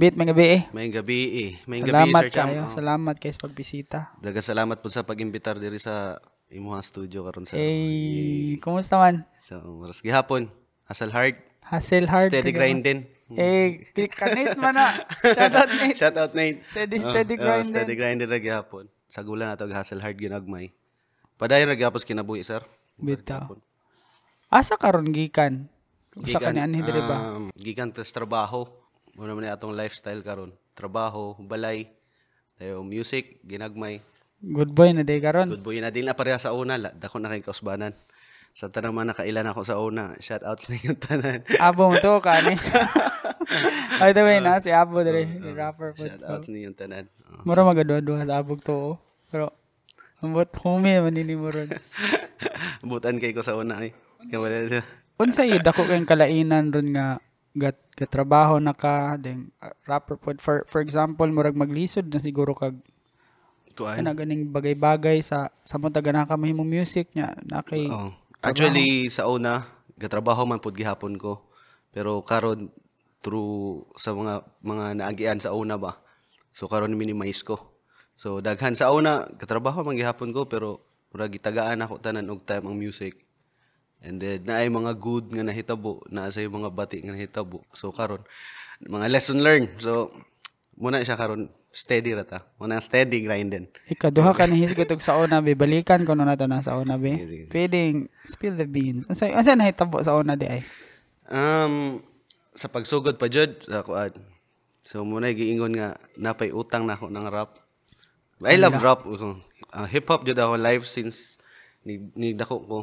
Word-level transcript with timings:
Bit, 0.00 0.16
may 0.16 0.24
gabi 0.24 0.44
eh. 0.48 0.62
May 0.72 0.88
gabi 0.88 1.18
eh. 1.36 1.52
May 1.68 1.84
gabi 1.84 2.08
Salamat 2.08 2.22
Sir 2.24 2.30
Cham. 2.32 2.46
kayo. 2.48 2.62
Oh. 2.64 2.72
Salamat 2.72 3.14
kayo 3.20 3.32
sa 3.36 3.42
pagbisita. 3.44 3.98
Daghang 4.16 4.46
salamat 4.46 4.80
po 4.80 4.88
sa 4.88 5.04
pag-imbitar 5.04 5.60
diri 5.60 5.76
sa 5.76 6.16
imuha 6.48 6.80
studio 6.80 7.20
karon 7.20 7.44
sa 7.44 7.52
Eh, 7.52 8.56
kumusta 8.58 8.96
man? 8.96 9.28
So, 9.44 9.60
maras 9.76 10.00
gihapon. 10.00 10.48
Hustle 10.88 11.12
hard. 11.12 11.36
Hustle 11.68 12.08
hard. 12.08 12.32
Steady 12.32 12.48
grinding. 12.50 13.04
Eh, 13.30 13.84
click 13.92 14.10
ka 14.10 14.32
Nate 14.32 14.56
man 14.56 14.72
na. 14.74 14.88
Shout 15.20 15.52
out 15.54 15.68
Nate. 15.70 15.94
Shout 15.94 16.16
out 16.16 16.32
Nate. 16.32 16.64
Steady, 16.64 16.96
Oh, 16.96 17.12
steady 17.12 17.34
oh, 17.36 17.42
grinding. 17.44 17.68
steady 17.68 17.94
grinding 17.94 18.26
ra 18.26 18.40
gihapon. 18.40 18.88
Sa 19.04 19.20
gulan 19.20 19.52
nato 19.52 19.68
hustle 19.68 20.00
hard 20.00 20.16
ginagmay. 20.16 20.72
Padayon 21.36 21.68
ra 21.68 21.76
gihapon 21.76 22.00
kinabuhi 22.00 22.40
sir. 22.40 22.64
Bitaw. 22.96 23.52
Asa 24.48 24.80
karon 24.80 25.12
gikan? 25.12 25.68
Usa 26.16 26.40
ka 26.40 26.50
ni 26.50 26.58
anhi 26.58 26.80
diri 26.80 27.04
ba? 27.04 27.36
Um, 27.36 27.52
gikan 27.54 27.92
tas 27.92 28.10
trabaho. 28.10 28.64
Muna 29.20 29.36
man 29.36 29.44
ni 29.44 29.52
atong 29.52 29.76
lifestyle 29.76 30.24
karon. 30.24 30.48
Trabaho, 30.72 31.36
balay, 31.38 31.92
dayo 32.56 32.80
music, 32.80 33.36
ginagmay. 33.44 34.00
Good 34.40 34.72
boy 34.72 34.96
na 34.96 35.04
day 35.04 35.20
karon. 35.20 35.52
Good 35.52 35.60
boy 35.60 35.76
na 35.76 35.92
din 35.92 36.08
na 36.08 36.16
pareha 36.16 36.40
sa 36.40 36.56
una, 36.56 36.80
la- 36.80 36.94
dako 36.96 37.20
na 37.20 37.28
kay 37.28 37.44
kausbanan. 37.44 37.92
Sa 38.50 38.66
tanang 38.66 38.96
man 38.96 39.12
nakailan 39.12 39.44
ako 39.46 39.60
sa 39.62 39.76
una, 39.76 40.16
shout 40.18 40.40
outs 40.42 40.72
na 40.72 40.80
yung 40.80 40.96
tanan. 40.96 41.44
Abo 41.60 41.92
mo 41.92 42.00
to 42.00 42.16
ka 42.18 42.32
ni. 42.48 42.56
By 44.00 44.10
the 44.16 44.24
way 44.24 44.40
na 44.40 44.56
si 44.58 44.72
Abo 44.72 45.04
diri, 45.04 45.28
the 45.28 45.52
rapper 45.52 45.92
po. 45.92 46.00
shout 46.02 46.24
outs 46.24 46.48
na 46.48 46.58
yung 46.64 46.72
tanan. 46.74 47.04
Oh. 47.28 47.44
Mura 47.44 47.62
magadwa-dwa 47.62 48.24
sa 48.24 48.40
abog 48.40 48.64
to. 48.64 48.72
oh. 48.72 48.96
Pero 49.28 49.52
ambot 50.18 50.48
homie 50.64 50.96
man 50.98 51.12
nini 51.12 51.36
mo 51.36 51.52
ron. 51.52 51.68
Butan 52.82 53.20
kay 53.20 53.36
ko 53.36 53.44
sa 53.44 53.52
una 53.54 53.84
ay. 53.84 53.92
Kamala 54.32 54.64
siya. 54.66 54.82
Unsay 55.20 55.60
dako 55.60 55.84
kayong 55.84 56.08
kalainan 56.08 56.72
ron 56.72 56.88
nga 56.96 57.20
gat 57.56 57.78
katrabaho 57.98 58.62
na 58.62 58.70
ka 58.70 59.18
then 59.18 59.50
uh, 59.58 59.74
rapper 59.90 60.14
pod 60.14 60.38
for 60.38 60.62
for 60.70 60.78
example 60.78 61.26
murag 61.26 61.58
maglisod 61.58 62.06
na 62.06 62.22
siguro 62.22 62.54
kag 62.54 62.78
Kuan. 63.74 63.98
kana 63.98 64.14
ganing 64.14 64.50
bagay-bagay 64.50 65.22
sa 65.22 65.50
sa 65.66 65.78
mo 65.78 65.90
taga 65.90 66.14
na 66.14 66.26
ka 66.28 66.38
mahimong 66.38 66.66
music 66.66 67.10
nya 67.14 67.34
na 67.46 67.62
kay 67.62 67.90
Oh. 67.90 68.14
Actually 68.40 69.12
sa 69.12 69.28
una, 69.28 69.68
gatrabaho 70.00 70.48
man 70.48 70.64
pud 70.64 70.72
gihapon 70.72 71.20
ko. 71.20 71.44
Pero 71.92 72.24
karon 72.24 72.72
through 73.20 73.84
sa 74.00 74.16
mga 74.16 74.48
mga 74.64 74.84
naagian 74.96 75.38
sa 75.44 75.52
una 75.52 75.76
ba. 75.76 76.00
So 76.56 76.64
karon 76.64 76.96
minimize 76.96 77.44
ko. 77.44 77.60
So 78.16 78.40
daghan 78.40 78.80
sa 78.80 78.96
una, 78.96 79.28
katrabaho 79.28 79.84
man 79.84 80.00
gihapon 80.00 80.32
ko 80.32 80.48
pero 80.48 80.80
murag 81.12 81.36
gitagaan 81.36 81.84
ako 81.84 82.00
tanan 82.00 82.32
og 82.32 82.48
time 82.48 82.64
ang 82.64 82.80
music. 82.80 83.20
And 84.00 84.16
then 84.16 84.48
naay 84.48 84.72
mga 84.72 84.96
good 84.96 85.28
nga 85.28 85.44
nahitabo, 85.44 86.00
naa 86.08 86.32
sa 86.32 86.40
mga 86.40 86.72
bati 86.72 87.04
nga 87.04 87.12
nahitabo. 87.12 87.60
So 87.76 87.92
karon 87.92 88.24
mga 88.80 89.12
lesson 89.12 89.44
learned. 89.44 89.76
So 89.76 90.08
muna 90.80 91.04
siya 91.04 91.20
karon 91.20 91.52
steady 91.68 92.16
ra 92.16 92.24
ta. 92.24 92.48
Muna 92.56 92.80
steady 92.80 93.20
grinding. 93.20 93.68
ikaduha 93.92 94.32
ka 94.32 94.48
ni 94.48 94.64
hisgot 94.64 94.88
og 94.88 95.04
sa 95.04 95.20
una 95.20 95.44
be 95.44 95.52
balikan 95.52 96.08
ko 96.08 96.16
na 96.16 96.24
nato 96.24 96.48
na 96.48 96.64
sa 96.64 96.80
una 96.80 96.96
be. 96.96 97.46
Pwedeng 97.52 98.08
spill 98.24 98.56
the 98.56 98.64
beans. 98.64 99.04
Unsay 99.04 99.36
unsay 99.36 99.52
nahitabo 99.54 100.00
sa 100.00 100.16
una 100.16 100.32
di 100.32 100.48
ay? 100.48 100.64
Um, 101.28 102.00
sa 102.56 102.72
pagsugod 102.72 103.20
pa 103.20 103.28
jud 103.28 103.60
sa 103.62 103.84
kuan. 103.84 104.16
So 104.80 105.04
muna 105.04 105.28
giingon 105.30 105.76
nga 105.76 106.00
napay 106.16 106.50
utang 106.50 106.88
na 106.88 106.96
ako 106.96 107.12
ng 107.12 107.28
rap. 107.28 107.60
I 108.48 108.56
love 108.56 108.80
rap. 108.80 109.04
Uh, 109.04 109.86
hip 109.92 110.08
hop 110.08 110.24
jud 110.24 110.40
ako 110.40 110.56
live 110.56 110.88
since 110.88 111.36
ni, 111.84 112.00
ni 112.16 112.32
dako 112.32 112.56
ko. 112.64 112.80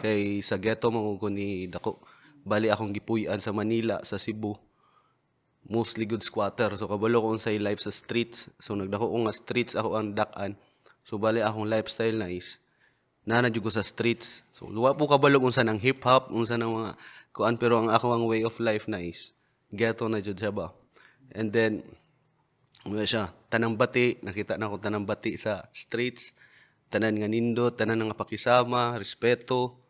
Kay 0.00 0.40
sa 0.40 0.56
ghetto 0.56 0.88
mo 0.88 1.16
ko 1.20 1.28
ni 1.28 1.68
dako. 1.68 2.00
Bali 2.42 2.72
akong 2.72 2.90
gipuy-an 2.90 3.38
sa 3.38 3.54
Manila, 3.54 4.02
sa 4.02 4.18
Cebu. 4.18 4.58
Mostly 5.68 6.08
good 6.08 6.26
squatter. 6.26 6.74
So 6.74 6.90
kabalo 6.90 7.22
ko 7.22 7.38
unsay 7.38 7.62
life 7.62 7.78
sa 7.78 7.94
streets. 7.94 8.50
So 8.58 8.74
nagdako 8.74 9.10
ko 9.10 9.16
nga 9.28 9.34
streets 9.34 9.72
ako 9.78 9.88
ang 9.94 10.18
dakan. 10.18 10.58
So 11.06 11.18
bali 11.18 11.42
akong 11.42 11.70
lifestyle 11.70 12.18
na 12.18 12.30
is 12.30 12.58
nana 13.22 13.50
ko 13.50 13.70
sa 13.70 13.86
streets. 13.86 14.42
So 14.50 14.66
luwa 14.66 14.94
po 14.98 15.06
kabalog 15.06 15.46
unsa 15.46 15.62
ng 15.62 15.78
hip 15.78 16.02
hop, 16.02 16.34
unsa 16.34 16.58
ng 16.58 16.70
mga 16.70 16.90
kuan 17.30 17.54
pero 17.58 17.78
ang 17.78 17.90
ako 17.90 18.06
ang 18.14 18.24
way 18.26 18.42
of 18.42 18.58
life 18.58 18.90
na 18.90 18.98
is 18.98 19.30
ghetto 19.70 20.10
na 20.10 20.18
jud 20.18 20.38
ba. 20.54 20.74
And 21.30 21.54
then 21.54 21.86
ano 22.82 22.98
siya, 23.06 23.30
tanang 23.46 23.78
bati, 23.78 24.18
nakita 24.26 24.58
na 24.58 24.66
ko 24.66 24.82
tanang 24.82 25.06
bati 25.06 25.38
sa 25.38 25.62
streets. 25.70 26.34
Tanan 26.90 27.14
nga 27.14 27.30
nindot, 27.30 27.78
tanan 27.78 28.02
nga 28.10 28.18
pakisama, 28.18 28.98
respeto. 28.98 29.81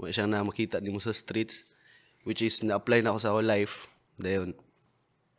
Wala 0.00 0.16
siya 0.16 0.24
na 0.24 0.40
makita 0.40 0.80
nimo 0.80 0.96
sa 0.96 1.12
streets 1.12 1.68
which 2.24 2.40
is 2.40 2.64
na-apply 2.64 3.04
na 3.04 3.12
ako 3.12 3.18
sa 3.20 3.32
whole 3.36 3.44
life. 3.44 3.88
Dayon. 4.16 4.56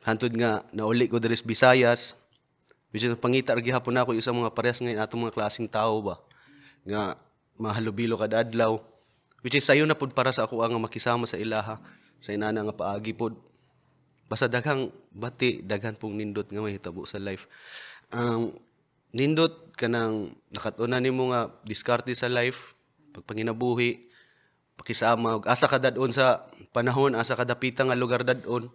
Hantod 0.05 0.33
nga 0.37 0.61
nauli 0.73 1.09
ko 1.09 1.17
diri 1.17 1.33
sa 1.33 1.45
Visayas 1.45 2.21
which 2.91 3.07
is 3.07 3.15
pangita 3.17 3.55
gihapon 3.57 3.95
ako 3.97 4.13
isa 4.13 4.35
mga 4.35 4.51
parehas 4.51 4.83
ngayon 4.83 4.99
atong 4.99 5.23
mga 5.25 5.35
klaseng 5.35 5.67
tao 5.67 6.03
ba 6.03 6.19
nga 6.83 7.15
mahalubilo 7.55 8.19
kada 8.19 8.43
adlaw 8.43 8.77
which 9.41 9.55
is 9.55 9.63
sayo 9.63 9.87
na 9.87 9.95
pud 9.95 10.11
para 10.11 10.35
sa 10.35 10.45
ako 10.45 10.61
ang 10.61 10.75
makisama 10.77 11.23
sa 11.23 11.39
ilaha 11.39 11.79
sa 12.19 12.35
inana 12.35 12.61
nga 12.67 12.75
paagi 12.75 13.15
pod 13.15 13.39
basta 14.27 14.51
daghang 14.51 14.91
bati 15.11 15.63
daghan 15.63 15.95
pong 15.95 16.19
nindot 16.19 16.47
nga 16.51 16.61
mahitabo 16.61 17.07
sa 17.07 17.17
life 17.19 17.47
ang 18.11 18.59
nindot 19.15 19.71
kanang 19.79 20.35
nakatuna 20.51 20.99
nimo 20.99 21.31
nga 21.31 21.47
diskarte 21.63 22.11
sa 22.11 22.27
life 22.27 22.75
pagpanginabuhi 23.15 24.10
pakisama. 24.81 25.37
Ug 25.37 25.45
asa 25.45 25.69
ka 25.69 25.77
dadon 25.77 26.09
sa 26.09 26.49
panahon 26.73 27.13
asa 27.13 27.37
ka 27.37 27.45
dapita 27.45 27.85
nga 27.85 27.93
lugar 27.93 28.25
dadon. 28.25 28.73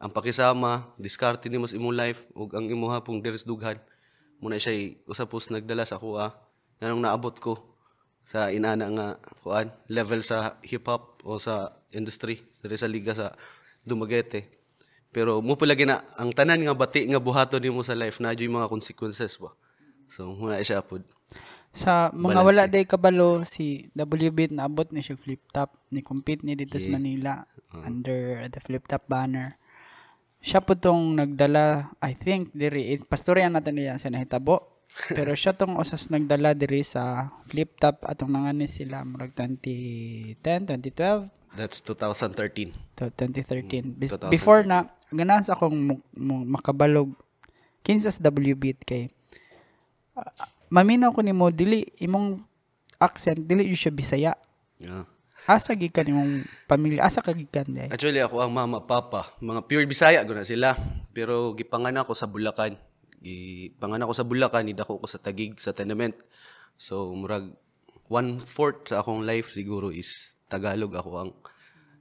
Ang 0.00 0.10
pakisama 0.14 0.94
diskarte 0.96 1.50
nimo 1.50 1.66
sa 1.66 1.74
imong 1.74 1.96
life 1.98 2.20
ug 2.38 2.54
ang 2.54 2.70
imuha 2.70 3.02
pong 3.02 3.18
deres 3.18 3.42
dughan. 3.42 3.76
Muna 4.38 4.56
siya 4.56 4.94
usapos 5.10 5.50
nagdala 5.50 5.82
sa 5.82 5.98
kuha. 5.98 6.32
Nganong 6.80 7.02
naabot 7.04 7.34
ko 7.36 7.76
sa 8.30 8.48
inana 8.54 8.86
nga 8.94 9.06
kuan 9.42 9.68
level 9.90 10.22
sa 10.22 10.56
hip 10.62 10.86
hop 10.86 11.20
o 11.26 11.36
sa 11.42 11.68
industry 11.90 12.38
diri 12.62 12.78
sa 12.78 12.86
liga 12.86 13.12
sa 13.12 13.34
Dumaguete. 13.80 14.60
Pero 15.10 15.42
mo 15.42 15.58
pala 15.58 15.74
gina 15.74 16.04
ang 16.20 16.30
tanan 16.30 16.62
nga 16.62 16.76
bati 16.76 17.08
nga 17.10 17.18
buhaton 17.18 17.58
nimo 17.58 17.82
sa 17.82 17.98
life 17.98 18.22
na 18.22 18.36
yung 18.36 18.60
mga 18.60 18.70
consequences 18.70 19.40
ba? 19.42 19.50
So 20.06 20.30
muna 20.30 20.62
siya 20.62 20.84
pod 20.84 21.02
Sa 21.70 22.10
mga 22.10 22.42
wala 22.42 22.64
day 22.66 22.82
kabalo 22.82 23.42
si 23.44 23.86
WB 23.94 24.50
naabot 24.50 24.90
ni 24.90 25.00
siya 25.00 25.14
flip 25.14 25.38
top 25.48 25.70
ni 25.88 26.02
compete 26.02 26.42
ni 26.42 26.54
dito 26.54 26.76
sa 26.76 26.90
Manila 26.90 27.46
under 27.80 28.20
the 28.46 28.58
flip 28.58 28.84
top 28.84 29.06
banner. 29.06 29.54
Siya 30.38 30.58
po 30.58 30.74
tong 30.74 31.14
nagdala 31.14 31.94
I 31.98 32.12
think 32.12 32.50
diri 32.50 32.90
eh, 32.90 32.98
pastoryan 32.98 33.54
natin 33.54 33.78
niya 33.78 33.96
sa 33.96 34.10
nahitabo. 34.10 34.82
Pero 35.14 35.30
siya 35.32 35.54
tong 35.54 35.78
usas 35.78 36.10
nagdala 36.10 36.50
diri 36.52 36.82
sa 36.82 37.30
flip 37.46 37.78
top 37.78 38.02
atong 38.02 38.34
nangani 38.34 38.66
sila 38.66 39.06
murag 39.06 39.30
2010, 39.30 40.42
2012 40.66 41.30
that's 41.50 41.78
2013 41.82 42.74
to 42.96 43.10
2013. 43.14 43.94
Bis- 43.94 44.10
2013. 44.10 44.30
Before 44.30 44.62
na 44.62 44.90
ganahan 45.08 45.42
sa 45.42 45.54
akong 45.54 45.74
mu- 45.74 46.06
mu- 46.10 46.46
makabalog 46.48 47.14
kinsas 47.80 48.18
WB 48.18 48.74
kay 48.80 49.14
ah, 50.18 50.26
maminaw 50.70 51.10
ko 51.10 51.20
nimo 51.20 51.50
dili 51.50 51.84
imong 51.98 52.38
accent 53.02 53.42
dili 53.42 53.66
yun 53.66 53.78
siya 53.78 53.92
Bisaya. 53.92 54.32
yeah. 54.78 55.04
Asa 55.48 55.72
gikan 55.72 56.04
imong 56.04 56.32
pamilya? 56.68 57.00
Asa 57.08 57.24
ka 57.24 57.32
gikan 57.32 57.64
day? 57.72 57.88
Actually 57.88 58.20
ako 58.20 58.44
ang 58.44 58.52
mama 58.52 58.84
papa, 58.84 59.24
mga 59.40 59.64
pure 59.64 59.88
Bisaya 59.88 60.20
guna 60.20 60.44
sila. 60.44 60.76
Pero 61.16 61.56
gipanganak 61.56 62.04
ako 62.04 62.12
sa 62.12 62.28
Bulacan. 62.28 62.76
Gipanganak 63.24 64.04
ako 64.08 64.14
sa 64.20 64.26
Bulacan, 64.28 64.68
idako 64.68 65.00
ko 65.00 65.08
sa 65.08 65.16
Tagig 65.16 65.56
sa 65.56 65.72
tenement. 65.72 66.12
So 66.76 67.08
murag 67.16 67.56
one 68.12 68.36
fourth 68.36 68.92
sa 68.92 69.00
akong 69.00 69.24
life 69.24 69.48
siguro 69.48 69.88
is 69.88 70.36
Tagalog 70.52 70.92
ako 70.92 71.10
ang 71.16 71.30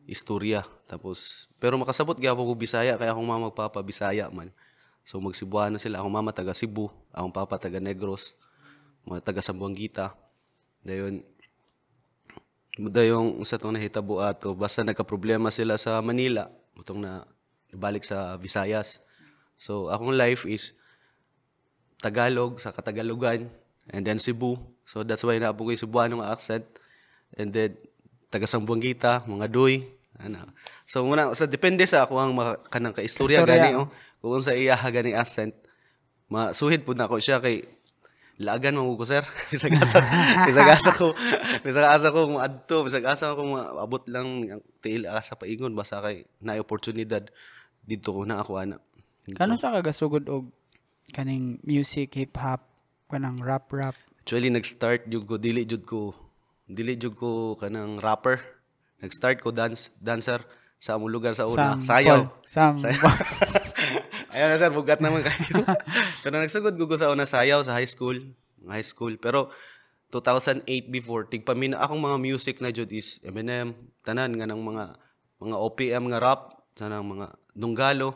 istorya. 0.04 0.68
Tapos 0.84 1.48
pero 1.64 1.80
makasabot 1.80 2.20
gyapon 2.20 2.44
ko 2.44 2.54
Bisaya 2.60 3.00
kaya 3.00 3.16
akong 3.16 3.28
mama 3.28 3.48
ug 3.48 3.56
papa 3.56 3.80
Bisaya 3.80 4.28
man. 4.36 4.52
So 5.08 5.16
magsibuano 5.24 5.80
sila. 5.80 6.04
Akong 6.04 6.12
mama 6.12 6.36
taga 6.36 6.52
Cebu, 6.52 6.92
akong 7.16 7.32
papa 7.32 7.56
taga 7.56 7.80
Negros, 7.80 8.36
mga 9.10 9.26
taga 9.26 9.42
Sambuangita. 9.42 10.14
Dayon 10.86 11.26
Muda 12.80 13.04
yung 13.04 13.44
sa 13.44 13.60
itong 13.60 13.76
nahitabo 13.76 14.24
ato, 14.24 14.56
basta 14.56 14.88
nagka-problema 14.88 15.52
sila 15.52 15.76
sa 15.76 16.00
Manila, 16.00 16.48
itong 16.80 17.04
na 17.04 17.28
balik 17.76 18.08
sa 18.08 18.40
Visayas. 18.40 19.04
So, 19.60 19.92
akong 19.92 20.16
life 20.16 20.48
is 20.48 20.72
Tagalog 22.00 22.64
sa 22.64 22.72
Katagalogan, 22.72 23.52
and 23.92 24.08
then 24.08 24.16
Cebu. 24.16 24.56
So, 24.88 25.04
that's 25.04 25.28
why 25.28 25.36
naapo 25.36 25.68
ko 25.68 25.76
yung 25.76 25.84
Cebuano 25.84 26.24
nga 26.24 26.32
accent. 26.32 26.64
And 27.36 27.52
then, 27.52 27.76
taga 28.32 28.48
Sambuangita, 28.48 29.28
mga 29.28 29.52
Duy. 29.52 29.84
Ano. 30.24 30.48
So, 30.88 31.04
muna, 31.04 31.36
sa 31.36 31.52
depende 31.52 31.84
sa 31.84 32.08
ako 32.08 32.16
ang 32.16 32.32
mga 32.32 32.64
kanang 32.72 32.96
ka-istorya 32.96 33.44
Istorya. 33.44 33.60
gani, 33.60 33.70
oh, 33.76 33.92
kung 34.24 34.40
sa 34.40 34.56
iya 34.56 34.80
gani 34.80 35.12
accent, 35.12 35.52
masuhid 36.32 36.88
po 36.88 36.96
na 36.96 37.12
ako 37.12 37.20
siya 37.20 37.44
kay 37.44 37.68
laagan 38.40 38.80
mo 38.80 38.96
ko 38.96 39.04
sir 39.04 39.24
bisag 39.52 39.76
asa 39.84 40.00
bisag 40.48 40.70
asa 40.72 40.92
ko 40.96 41.12
bisag 41.60 41.88
asa 41.88 42.08
ko 42.16 42.20
adto 42.48 42.88
bisag 42.88 43.04
asa 43.04 43.36
ko 43.36 43.44
abot 43.78 44.04
lang 44.08 44.48
ang 44.48 44.64
tiil 44.80 45.06
asa 45.12 45.36
paingon 45.36 45.76
basta 45.76 46.00
kay 46.00 46.24
na 46.40 46.56
oportunidad 46.56 47.28
dito 47.84 48.16
ko 48.16 48.24
na 48.24 48.40
ako 48.40 48.64
ana 48.64 48.80
Kano 49.38 49.62
sa 49.62 49.70
kagasugod 49.70 50.26
og 50.26 50.50
kaning 51.14 51.62
music, 51.66 52.18
hip 52.18 52.34
hop, 52.38 52.66
kanang 53.10 53.42
rap 53.42 53.70
rap? 53.70 53.94
Actually 54.26 54.50
nag-start 54.54 55.10
jud 55.10 55.26
ko 55.26 55.38
dili 55.42 55.66
jud 55.66 55.86
ko 55.86 56.14
dili 56.70 56.98
jud 56.98 57.18
ko 57.18 57.58
kanang 57.58 57.98
rapper. 57.98 58.38
Nag-start 59.02 59.42
ko 59.42 59.50
dance 59.50 59.90
dancer 59.98 60.42
sa 60.80 60.96
among 60.96 61.12
lugar 61.12 61.34
sa 61.34 61.50
una. 61.50 61.78
Sam 61.78 61.82
Sayaw. 61.82 62.20
Paul. 62.24 62.26
Sam. 62.46 62.74
Ayun 64.40 64.56
na 64.56 64.56
sir, 64.56 64.72
bugat 64.72 65.04
naman 65.04 65.20
kayo. 65.20 65.68
Pero 66.24 66.40
nagsugod 66.40 66.80
ko 66.80 66.96
sa 66.96 67.12
una 67.12 67.28
sayaw 67.28 67.60
sa 67.60 67.76
high 67.76 67.92
school. 67.92 68.16
High 68.64 68.88
school. 68.88 69.20
Pero 69.20 69.52
2008 70.16 70.64
before, 70.88 71.28
tigpamin 71.28 71.76
akong 71.76 72.00
mga 72.00 72.16
music 72.24 72.64
na 72.64 72.72
jud 72.72 72.88
is 72.96 73.20
Eminem, 73.20 73.76
tanan 74.08 74.32
nga 74.40 74.48
ng 74.48 74.64
mga 74.64 74.96
mga 75.44 75.56
OPM 75.60 76.04
nga 76.08 76.20
rap, 76.24 76.42
tanang 76.72 77.04
mga 77.04 77.36
Dunggalo. 77.52 78.16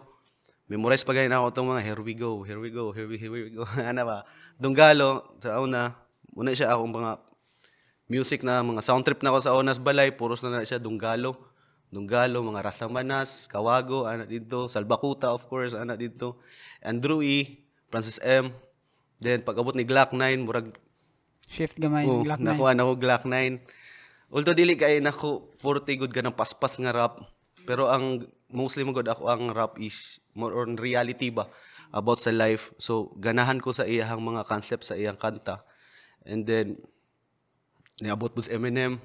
Memorize 0.72 1.04
pa 1.04 1.12
na 1.12 1.44
ako 1.44 1.52
itong 1.52 1.70
mga 1.76 1.84
here 1.84 2.00
we 2.00 2.16
go, 2.16 2.40
here 2.48 2.62
we 2.64 2.72
go, 2.72 2.96
here 2.96 3.04
we, 3.04 3.20
here 3.20 3.28
we 3.28 3.52
go. 3.52 3.68
ano 3.84 4.08
ba? 4.08 4.24
Dunggalo, 4.56 5.36
sa 5.44 5.60
una, 5.60 5.92
una 6.40 6.56
siya 6.56 6.72
akong 6.72 7.04
mga 7.04 7.12
music 8.08 8.48
na 8.48 8.64
mga 8.64 8.80
sound 8.80 9.04
trip 9.04 9.20
na 9.20 9.36
ako 9.36 9.40
sa 9.44 9.60
unas 9.60 9.76
balay, 9.76 10.16
puros 10.16 10.40
na 10.40 10.56
na 10.56 10.64
siya 10.64 10.80
Dunggalo. 10.80 11.52
Dunggalo, 11.94 12.42
mga 12.42 12.66
Rasamanas, 12.66 13.46
Kawago, 13.46 14.10
ana 14.10 14.26
dito, 14.26 14.66
Salbakuta 14.66 15.30
of 15.30 15.46
course, 15.46 15.78
ana 15.78 15.94
dito. 15.94 16.42
Andrew 16.82 17.22
E, 17.22 17.62
Francis 17.94 18.18
M. 18.26 18.50
Then 19.22 19.46
pag 19.46 19.62
abot 19.62 19.78
ni 19.78 19.86
Glock 19.86 20.12
9, 20.12 20.42
murag 20.42 20.74
Shift 21.46 21.78
gamay. 21.78 22.10
oh, 22.10 22.26
Glock 22.26 22.42
9. 22.42 22.50
nakuha 22.50 22.72
na 22.74 22.90
ko 22.90 22.94
Glock 22.98 23.24
9. 23.30 23.62
Although 24.34 24.58
dili 24.58 24.74
kay 24.74 24.98
nako 24.98 25.54
40 25.62 26.02
good 26.02 26.10
ka 26.10 26.26
ng 26.26 26.34
paspas 26.34 26.82
nga 26.82 26.90
rap, 26.90 27.22
pero 27.70 27.86
ang 27.86 28.26
mostly 28.50 28.82
mo 28.82 28.98
ako 28.98 29.30
ang 29.30 29.54
rap 29.54 29.78
is 29.78 30.18
more 30.34 30.58
on 30.66 30.74
reality 30.82 31.30
ba 31.30 31.46
about 31.94 32.18
sa 32.18 32.34
life. 32.34 32.74
So 32.82 33.14
ganahan 33.22 33.62
ko 33.62 33.70
sa 33.70 33.86
iyang 33.86 34.26
mga 34.26 34.50
concept 34.50 34.90
sa 34.90 34.98
iyang 34.98 35.22
kanta. 35.22 35.62
And 36.26 36.50
then 36.50 36.82
niabot 38.02 38.34
mo 38.34 38.42
sa 38.42 38.58
Eminem. 38.58 38.98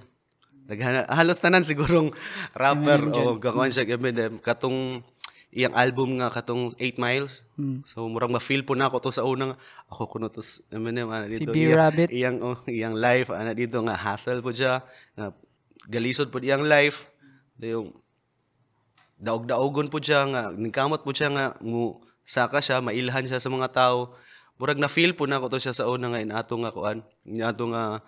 Naghana, 0.68 1.08
halos 1.08 1.40
tanan 1.40 1.64
sigurong 1.64 2.12
rapper 2.52 3.00
o 3.08 3.40
kakuan 3.40 3.72
siya 3.72 3.88
Eminem 3.88 4.36
katong 4.36 5.00
iyang 5.48 5.72
album 5.72 6.20
nga 6.20 6.28
katong 6.28 6.68
8 6.76 7.00
Miles. 7.00 7.40
So 7.88 8.04
murang 8.04 8.28
ma-feel 8.28 8.60
po 8.62 8.76
na 8.76 8.84
ako 8.86 9.00
to 9.00 9.10
sa 9.10 9.24
unang 9.24 9.56
ako 9.88 10.02
kuno 10.06 10.28
to 10.28 10.44
Eminem 10.68 11.08
ana 11.08 11.24
Si 11.26 11.40
dito. 11.40 11.50
B. 11.50 11.64
iyang- 11.64 11.80
Rabbit. 11.80 12.08
iyang 12.12 12.36
oh, 12.38 12.60
iyang 12.68 12.92
life 12.92 13.32
ana 13.32 13.56
dito 13.56 13.80
nga 13.80 13.96
hassle 13.96 14.44
po 14.44 14.52
siya 14.52 14.84
nga 15.16 15.32
galisod 15.88 16.28
po 16.28 16.36
iyang 16.36 16.60
life 16.60 17.08
yung 17.58 17.96
daog-daogon 19.16 19.88
po 19.88 19.98
siya 19.98 20.28
nga 20.28 20.42
ningkamot 20.52 21.00
po 21.00 21.10
siya 21.10 21.32
nga 21.32 21.44
ngu 21.58 21.96
saka 22.22 22.60
siya 22.60 22.78
mailhan 22.78 23.24
siya 23.24 23.40
sa 23.40 23.48
mga 23.48 23.72
tao 23.72 24.12
murag 24.60 24.76
na 24.76 24.86
feel 24.86 25.10
po 25.10 25.24
na 25.24 25.40
ko 25.40 25.48
to 25.48 25.56
siya 25.56 25.72
sa 25.72 25.88
una 25.88 26.12
nga 26.12 26.20
inato 26.20 26.54
nga 26.54 26.70
kuan 26.70 27.00
inato 27.24 27.64
nga 27.66 28.04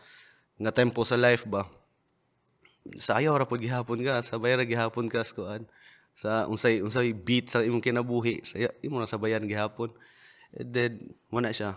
nga 0.54 0.70
tempo 0.70 1.02
sa 1.02 1.16
life 1.16 1.48
ba 1.48 1.64
sayo 2.96 3.36
ra 3.36 3.44
pud 3.44 3.60
gihapon 3.60 4.00
ka 4.00 4.24
sabay 4.24 4.56
ra 4.56 4.64
gihapon 4.64 5.06
ka 5.06 5.20
sa 5.20 5.32
kuan 5.36 5.62
sa 6.16 6.30
unsay 6.48 6.80
unsay 6.80 7.12
beat 7.12 7.48
sa 7.52 7.60
imong 7.60 7.84
kinabuhi 7.84 8.40
sa 8.44 8.56
imo 8.80 8.98
na 8.98 9.08
sabayan 9.08 9.44
gihapon 9.44 9.92
and 10.56 10.72
then 10.72 10.92
mo 11.28 11.38
na 11.38 11.52
siya 11.52 11.76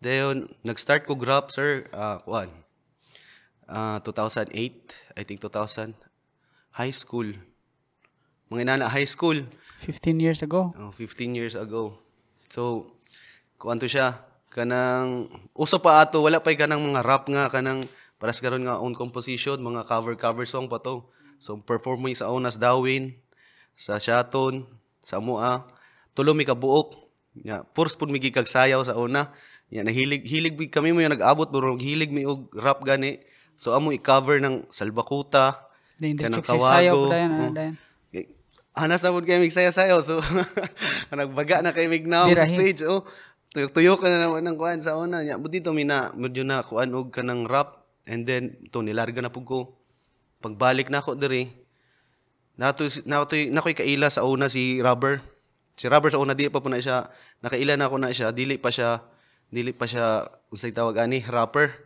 Dayon, 0.00 0.48
nag-start 0.64 1.04
ko 1.04 1.12
grab, 1.12 1.52
sir, 1.52 1.84
ah, 1.92 2.24
kuan. 2.24 2.48
Ah, 3.68 4.00
2008, 4.00 4.48
I 5.12 5.22
think 5.28 5.44
2000. 5.44 5.92
High 6.72 6.96
school. 6.96 7.36
Mga 8.48 8.60
inana, 8.64 8.88
high 8.88 9.04
school. 9.04 9.44
15 9.84 10.16
years 10.16 10.40
ago. 10.40 10.72
Oh, 10.80 10.88
15 10.88 11.36
years 11.36 11.52
ago. 11.52 12.00
So, 12.48 12.96
kuan 13.60 13.76
to 13.76 13.92
siya. 13.92 14.16
Kanang, 14.48 15.28
uso 15.52 15.76
pa 15.84 16.00
ato, 16.00 16.24
wala 16.24 16.40
pa 16.40 16.56
kanang 16.56 16.80
mga 16.80 17.04
rap 17.04 17.28
nga, 17.28 17.52
kanang, 17.52 17.84
paras 18.20 18.38
karon 18.38 18.68
nga 18.68 18.76
own 18.76 18.92
composition, 18.92 19.56
mga 19.56 19.88
cover-cover 19.88 20.44
song 20.44 20.68
pa 20.68 20.76
to. 20.78 21.08
So, 21.40 21.56
performing 21.56 22.12
sa 22.12 22.28
Onas 22.28 22.60
Dawin, 22.60 23.16
sa 23.72 23.96
Shaton, 23.96 24.68
sa 25.00 25.24
Mua, 25.24 25.64
tulo 26.12 26.36
mi 26.36 26.44
kabuok. 26.44 27.00
Ya, 27.40 27.64
purs 27.64 27.96
pud 27.96 28.12
mi 28.12 28.20
gikag 28.20 28.44
sayaw 28.44 28.84
sa 28.84 29.00
una. 29.00 29.32
Ya, 29.72 29.80
nahilig 29.80 30.28
hilig 30.28 30.54
mi- 30.60 30.68
kami 30.68 30.92
mo 30.92 31.00
yung 31.00 31.16
nag-abot 31.16 31.48
pero 31.48 31.72
hilig 31.80 32.12
mi 32.12 32.28
og 32.28 32.52
rap 32.52 32.84
gani. 32.84 33.24
So 33.56 33.72
amo 33.72 33.94
i-cover 33.94 34.36
ng 34.42 34.68
Salbakuta, 34.68 35.70
kanang 35.96 36.44
sa 36.44 36.56
Kawago. 36.58 37.08
dayan, 37.08 37.30
ano, 37.32 37.44
oh. 37.48 37.54
dayan. 37.56 37.74
Hanas 38.70 39.02
na 39.02 39.10
po 39.10 39.18
kayo 39.20 39.42
mig 39.42 39.52
sayo 39.52 40.00
So, 40.00 40.22
nagbaga 41.10 41.60
na 41.60 41.74
kayo 41.74 41.90
mig 41.90 42.06
now 42.06 42.30
sa 42.30 42.46
stage. 42.46 42.86
Oh, 42.86 43.02
tuyo 43.52 43.98
ka 43.98 44.06
na 44.06 44.28
naman 44.28 44.46
ng 44.46 44.56
kuan 44.56 44.78
sa 44.80 44.94
una. 44.96 45.26
Nya, 45.26 45.36
but 45.36 45.50
dito, 45.50 45.74
mina, 45.74 46.14
medyo 46.14 46.46
na 46.46 46.62
kuan 46.62 46.94
og 46.94 47.10
ka 47.10 47.20
ng 47.20 47.50
rap. 47.50 47.79
And 48.08 48.24
then, 48.24 48.70
to 48.72 48.80
nilarga 48.80 49.20
na 49.20 49.32
po 49.32 49.44
ko. 49.44 49.58
Pagbalik 50.40 50.88
na 50.88 51.04
ako 51.04 51.20
diri, 51.20 51.52
nato 52.56 52.88
nato 53.04 53.36
nakoy 53.36 53.76
kaila 53.76 54.08
sa 54.08 54.24
una 54.24 54.48
si 54.48 54.80
Rubber. 54.80 55.20
Si 55.76 55.84
Rubber 55.84 56.08
sa 56.08 56.20
una 56.20 56.32
di 56.32 56.48
pa 56.48 56.64
po 56.64 56.72
na 56.72 56.80
siya 56.80 57.08
nakaila 57.44 57.76
na 57.76 57.92
ako 57.92 57.96
na 58.00 58.12
siya 58.12 58.32
dili 58.32 58.56
pa 58.56 58.72
siya 58.72 59.04
dili 59.52 59.76
pa 59.76 59.84
siya 59.84 60.24
unsay 60.48 60.72
tawag 60.72 60.96
ani 61.04 61.20
rapper. 61.28 61.76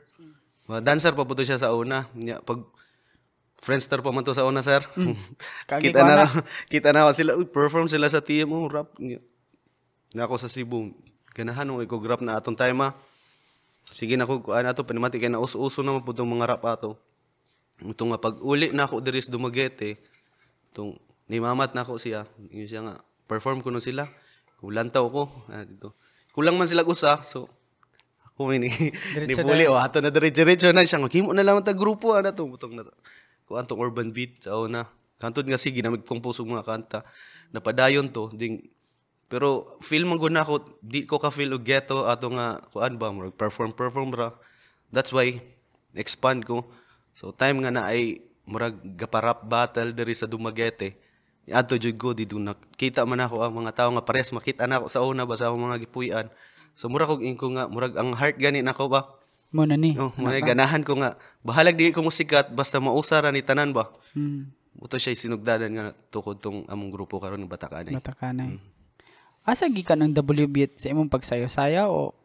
Dancer 0.87 1.19
pa 1.19 1.27
po 1.27 1.35
to 1.35 1.43
siya 1.43 1.59
sa 1.59 1.75
una. 1.75 2.07
Pag 2.47 2.63
Friendster 3.65 4.05
pa 4.05 4.13
man 4.13 4.21
to 4.21 4.37
sa 4.37 4.45
una, 4.45 4.61
sir. 4.61 4.85
Kagi 5.71 5.89
kita 5.89 6.05
ko 6.05 6.09
na, 6.13 6.27
kita 6.73 6.89
na 6.93 7.09
sila, 7.17 7.33
perform 7.49 7.89
sila 7.89 8.13
sa 8.13 8.21
TMO, 8.21 8.69
rap. 8.69 8.93
Nya. 9.01 9.25
Na 10.13 10.29
ako 10.29 10.37
sa 10.37 10.53
Cebu, 10.53 10.93
ganahan 11.33 11.73
mo 11.73 11.81
ko 11.89 11.97
rap 12.05 12.21
na 12.21 12.37
atong 12.37 12.61
time 12.61 12.85
ah. 12.85 12.93
Sige 13.95 14.19
na 14.19 14.27
ko, 14.27 14.43
kuan 14.43 14.67
ato, 14.67 14.83
panimati 14.83 15.23
kay 15.23 15.31
na 15.31 15.39
uso-uso 15.39 15.87
naman 15.87 16.03
po 16.03 16.11
itong 16.11 16.27
mga 16.27 16.51
rap 16.51 16.67
ato. 16.67 16.99
Ito 17.79 18.03
nga, 18.11 18.19
pag 18.19 18.43
uli 18.43 18.75
na 18.75 18.91
ako 18.91 18.99
diris 18.99 19.31
Dumaguete, 19.31 20.03
itong, 20.75 20.99
nimamat 21.31 21.79
na 21.79 21.87
ako 21.87 21.95
siya, 21.95 22.27
yun 22.51 22.67
siya 22.67 22.83
nga, 22.83 22.99
perform 23.31 23.63
ko 23.63 23.71
na 23.71 23.79
sila. 23.79 24.11
Kulantaw 24.59 25.07
ko, 25.07 25.31
ah, 25.47 25.63
dito. 25.63 25.95
Kulang 26.35 26.59
man 26.59 26.67
sila 26.67 26.83
gusa, 26.83 27.23
so, 27.23 27.47
ako 28.35 28.51
may 28.51 28.59
ni, 28.59 28.67
Puli, 29.47 29.71
o 29.71 29.79
ato 29.79 30.03
na 30.03 30.11
diretso 30.11 30.75
na 30.75 30.83
siya, 30.83 30.99
himo 30.99 31.31
na 31.31 31.47
lang 31.47 31.63
ta 31.63 31.71
grupo, 31.71 32.19
ano 32.19 32.35
to, 32.35 32.51
butong 32.51 32.75
na 32.75 32.83
to. 32.83 32.91
Kung 33.47 33.63
antong 33.63 33.79
urban 33.79 34.11
beat, 34.11 34.43
sa 34.43 34.59
una. 34.59 34.91
Kantod 35.23 35.47
nga 35.47 35.55
sige, 35.55 35.79
namig 35.87 36.03
kong 36.03 36.19
pusong 36.19 36.51
mga 36.51 36.67
kanta. 36.67 37.07
Napadayon 37.55 38.11
to, 38.11 38.35
ding, 38.35 38.74
pero 39.35 39.67
feel 39.83 40.07
man 40.07 40.15
gud 40.15 40.31
na 40.31 40.47
ako, 40.47 40.79
di 40.79 41.11
ko 41.11 41.19
ka 41.19 41.35
feel 41.35 41.59
og 41.59 41.67
ghetto 41.67 42.07
ato 42.07 42.31
nga 42.31 42.63
kuan 42.71 42.95
ba 42.95 43.11
mo 43.11 43.35
perform 43.35 43.75
perform 43.75 44.15
ra. 44.15 44.31
That's 44.95 45.11
why 45.11 45.43
expand 45.99 46.47
ko. 46.47 46.63
So 47.19 47.35
time 47.35 47.59
nga 47.67 47.75
na 47.75 47.91
ay 47.91 48.23
murag 48.47 48.79
gaparap 48.95 49.43
battle 49.43 49.91
diri 49.91 50.15
sa 50.15 50.31
Dumaguete. 50.31 50.95
Adto 51.51 51.75
jud 51.75 51.99
ko 51.99 52.15
di 52.15 52.31
do 52.31 52.39
nakita 52.39 53.03
man 53.03 53.27
ako 53.27 53.43
ang 53.43 53.59
mga 53.59 53.75
tawo 53.75 53.91
nga 53.99 54.07
pares 54.07 54.31
makita 54.31 54.71
na 54.71 54.79
ako 54.79 54.87
sa 54.87 55.03
una 55.03 55.27
ba 55.27 55.35
sa 55.35 55.51
akong 55.51 55.67
mga 55.67 55.83
gipuy-an. 55.83 56.31
So 56.79 56.87
mura 56.87 57.03
kog 57.03 57.27
inko 57.27 57.59
nga 57.59 57.67
murag 57.67 57.99
ang 57.99 58.15
heart 58.15 58.39
gani 58.39 58.63
nako 58.63 58.87
ba. 58.87 59.19
Mo 59.51 59.67
na 59.67 59.75
ni. 59.75 59.99
Oh, 59.99 60.15
muna 60.15 60.39
ganahan 60.39 60.87
ko 60.87 60.95
nga 60.95 61.19
bahalag 61.43 61.75
di 61.75 61.91
ko 61.91 62.07
musikat 62.07 62.55
basta 62.55 62.79
mausara 62.79 63.35
ni 63.35 63.43
tanan 63.43 63.75
ba. 63.75 63.91
Hmm. 64.15 64.55
Uto 64.79 64.95
siya 64.95 65.11
sinugdanan 65.19 65.75
nga 65.75 65.85
tukod 66.15 66.39
tong 66.39 66.63
among 66.71 66.95
grupo 66.95 67.19
karon 67.19 67.43
ng 67.43 67.51
Batakanay. 67.51 67.99
Matakanay. 67.99 68.74
Asa 69.45 69.69
gikan 69.69 70.01
ang 70.01 70.17
WB 70.17 70.73
sa 70.81 70.89
imong 70.89 71.13
pagsayo-saya 71.13 71.85
o? 71.93 72.17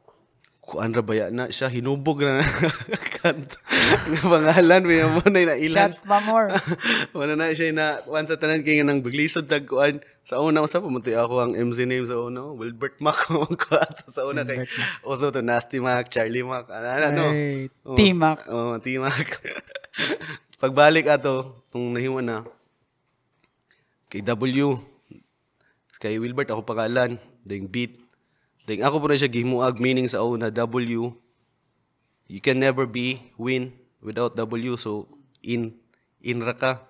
Kuan 0.63 0.95
ra 0.95 1.03
baya 1.03 1.27
na 1.33 1.51
siya 1.51 1.67
hinubog 1.67 2.23
na 2.23 2.39
kanto 3.19 3.57
nga 4.13 4.21
pangalan 4.23 4.83
may 4.87 5.03
mo 5.03 5.19
na 5.27 5.57
ilan. 5.59 5.91
Shots 5.91 6.05
pa 6.07 6.23
more? 6.23 6.47
wala 7.17 7.35
na 7.35 7.51
siya 7.51 7.75
na 7.75 7.99
kuan 8.07 8.23
sa 8.23 8.39
tanan 8.39 8.63
kay 8.63 8.79
nang 8.85 9.03
biglisod 9.03 9.51
tag 9.51 9.67
kuan. 9.67 9.99
Sa 10.29 10.39
una 10.45 10.61
sa 10.69 10.79
pumunti 10.79 11.11
ako 11.11 11.41
ang 11.41 11.53
MC 11.57 11.89
name 11.89 12.05
sa 12.05 12.21
una. 12.21 12.53
Wilbert 12.55 13.01
Mac 13.03 13.17
ko 13.27 13.43
sa 14.07 14.23
una 14.23 14.45
kay 14.47 14.63
also 15.03 15.27
to 15.33 15.41
Nasty 15.43 15.81
Mac 15.83 16.07
Charlie 16.07 16.45
Mac 16.45 16.71
ano 16.71 16.87
ano 16.87 17.07
no? 17.11 17.27
Oh, 17.83 17.97
T-Mac. 17.97 18.47
oh 18.47 18.77
T-Mac 18.79 19.27
pagbalik 20.61 21.09
ato 21.09 21.65
kung 21.73 21.91
nahiwa 21.91 22.21
na 22.23 22.37
kay 24.07 24.23
W 24.23 24.77
kay 25.99 26.15
Wilbert 26.17 26.49
ako 26.49 26.63
pangalan 26.63 27.19
ding 27.43 27.67
beat 27.67 27.99
ding 28.63 28.81
ako 28.81 29.03
po 29.03 29.05
na 29.11 29.19
siya 29.19 29.31
gimuag 29.31 29.77
meaning 29.77 30.07
sa 30.07 30.23
una 30.23 30.47
W 30.49 31.11
you 32.29 32.39
can 32.39 32.57
never 32.57 32.87
be 32.87 33.19
win 33.35 33.75
without 33.99 34.33
W 34.39 34.79
so 34.79 35.05
in 35.43 35.75
in 36.23 36.39
ra 36.39 36.55
ka 36.55 36.83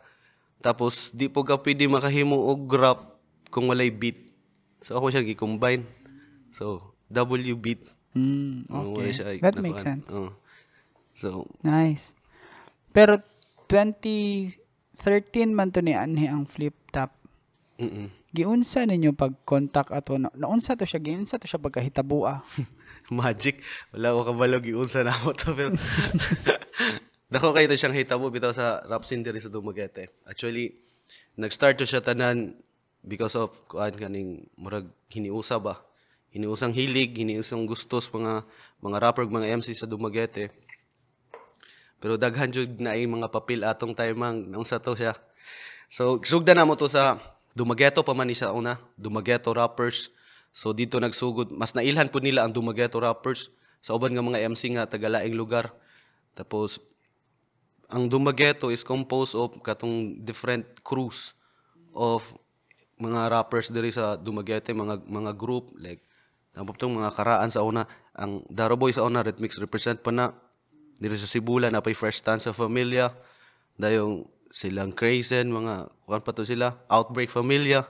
tapos 0.62 1.12
di 1.16 1.26
po 1.26 1.42
ka 1.42 1.58
pwede 1.58 1.90
makahimo 1.90 2.38
og 2.38 2.70
rap 2.78 3.18
kung 3.50 3.66
walay 3.72 3.90
beat 3.90 4.30
so 4.86 4.94
ako 4.94 5.10
siya 5.10 5.26
gi-combine 5.26 5.84
so 6.54 6.94
W 7.10 7.58
beat 7.58 7.82
wala 8.70 9.00
okay. 9.00 9.12
siya, 9.14 9.26
That 9.40 9.56
nakuan. 9.56 9.64
makes 9.64 9.84
sense. 9.86 10.10
Oh. 10.12 10.34
so 11.14 11.46
Nice. 11.62 12.18
Pero 12.90 13.22
2013 13.70 14.58
man 15.54 15.70
to 15.70 15.86
ni 15.86 15.94
anhi 15.94 16.26
ang 16.26 16.50
flip 16.50 16.74
top. 16.90 17.14
Mm-mm. 17.78 18.10
Giunsa 18.30 18.86
ninyo 18.86 19.18
pag 19.18 19.34
contact 19.42 19.90
ato 19.90 20.22
na, 20.22 20.30
naunsa 20.38 20.78
to 20.78 20.86
siya 20.86 21.02
giunsa 21.02 21.42
to 21.42 21.50
siya 21.50 21.58
pagkahitabua. 21.58 22.46
Magic. 23.10 23.62
Wala 23.90 24.14
ko 24.14 24.22
kabalog 24.30 24.70
iunsa 24.70 25.02
na 25.02 25.18
mo 25.26 25.34
to. 25.34 25.50
Pero 25.58 25.74
Dako 27.34 27.54
kayo 27.54 27.70
to 27.70 27.78
siyang 27.78 27.94
hitabo 27.94 28.34
bitaw 28.34 28.50
sa 28.50 28.82
rap 28.90 29.06
scene 29.06 29.22
diri 29.22 29.38
sa 29.38 29.54
Dumaguete. 29.54 30.10
Actually, 30.26 30.74
nag-start 31.38 31.78
to 31.78 31.86
siya 31.86 32.02
tanan 32.02 32.58
because 33.06 33.38
of 33.38 33.54
kuan 33.70 33.94
kaning 33.94 34.50
murag 34.58 34.90
hiniusa 35.14 35.62
ba. 35.62 35.78
Hiniusang 36.34 36.74
hilig, 36.74 37.14
hiniusang 37.18 37.70
gustos 37.70 38.10
mga 38.10 38.46
mga 38.82 38.98
rapper 38.98 39.30
mga 39.30 39.62
MC 39.62 39.78
sa 39.78 39.86
Dumaguete. 39.86 40.50
Pero 42.02 42.18
daghan 42.18 42.50
jud 42.50 42.82
na 42.82 42.98
ay 42.98 43.06
mga 43.06 43.30
papel 43.30 43.62
atong 43.62 43.94
timang 43.94 44.50
naunsa 44.50 44.82
to 44.82 44.98
siya. 44.98 45.14
So 45.86 46.18
sugda 46.26 46.58
na 46.58 46.66
mo 46.66 46.74
to 46.74 46.90
sa 46.90 47.18
Dumagueto 47.54 48.06
pa 48.06 48.14
man 48.14 48.30
ni 48.30 48.38
sa 48.38 48.54
una, 48.54 48.78
Dumagueto 48.96 49.52
rappers. 49.52 50.14
So 50.54 50.74
dito 50.74 50.98
nagsugod, 50.98 51.54
mas 51.54 51.74
nailhan 51.74 52.10
po 52.10 52.22
nila 52.22 52.46
ang 52.46 52.54
Dumagueto 52.54 53.02
rappers. 53.02 53.54
Sa 53.80 53.96
uban 53.96 54.12
nga 54.12 54.26
mga 54.26 54.44
MC 54.50 54.76
nga 54.76 54.90
tagalaing 54.90 55.34
lugar. 55.38 55.72
Tapos 56.36 56.84
ang 57.90 58.06
Dumagueto 58.06 58.70
is 58.70 58.86
composed 58.86 59.34
of 59.34 59.58
katong 59.66 60.22
different 60.22 60.66
crews 60.86 61.34
of 61.96 62.22
mga 63.00 63.32
rappers 63.32 63.72
diri 63.72 63.90
sa 63.90 64.20
Dumaguete, 64.20 64.76
mga 64.76 65.08
mga 65.08 65.32
group 65.34 65.74
like 65.80 66.04
tapos 66.60 66.76
mga 66.82 67.16
karaan 67.16 67.48
sa 67.48 67.64
una, 67.64 67.86
ang 68.12 68.44
Daroboy 68.52 68.92
sa 68.92 69.06
una 69.08 69.24
Rhythmics 69.24 69.62
represent 69.64 70.04
pa 70.04 70.12
na. 70.12 70.36
Diri 71.00 71.16
sa 71.16 71.30
Sibula 71.30 71.72
na 71.72 71.80
pay 71.80 71.96
Fresh 71.96 72.20
Stance 72.20 72.52
sa 72.52 72.52
Familia, 72.52 73.16
dayong 73.80 74.28
silang 74.50 74.92
Crazen, 74.94 75.54
mga 75.54 75.94
kuan 76.06 76.22
pa 76.26 76.34
to 76.34 76.44
sila, 76.44 76.82
Outbreak 76.90 77.30
Familia, 77.30 77.86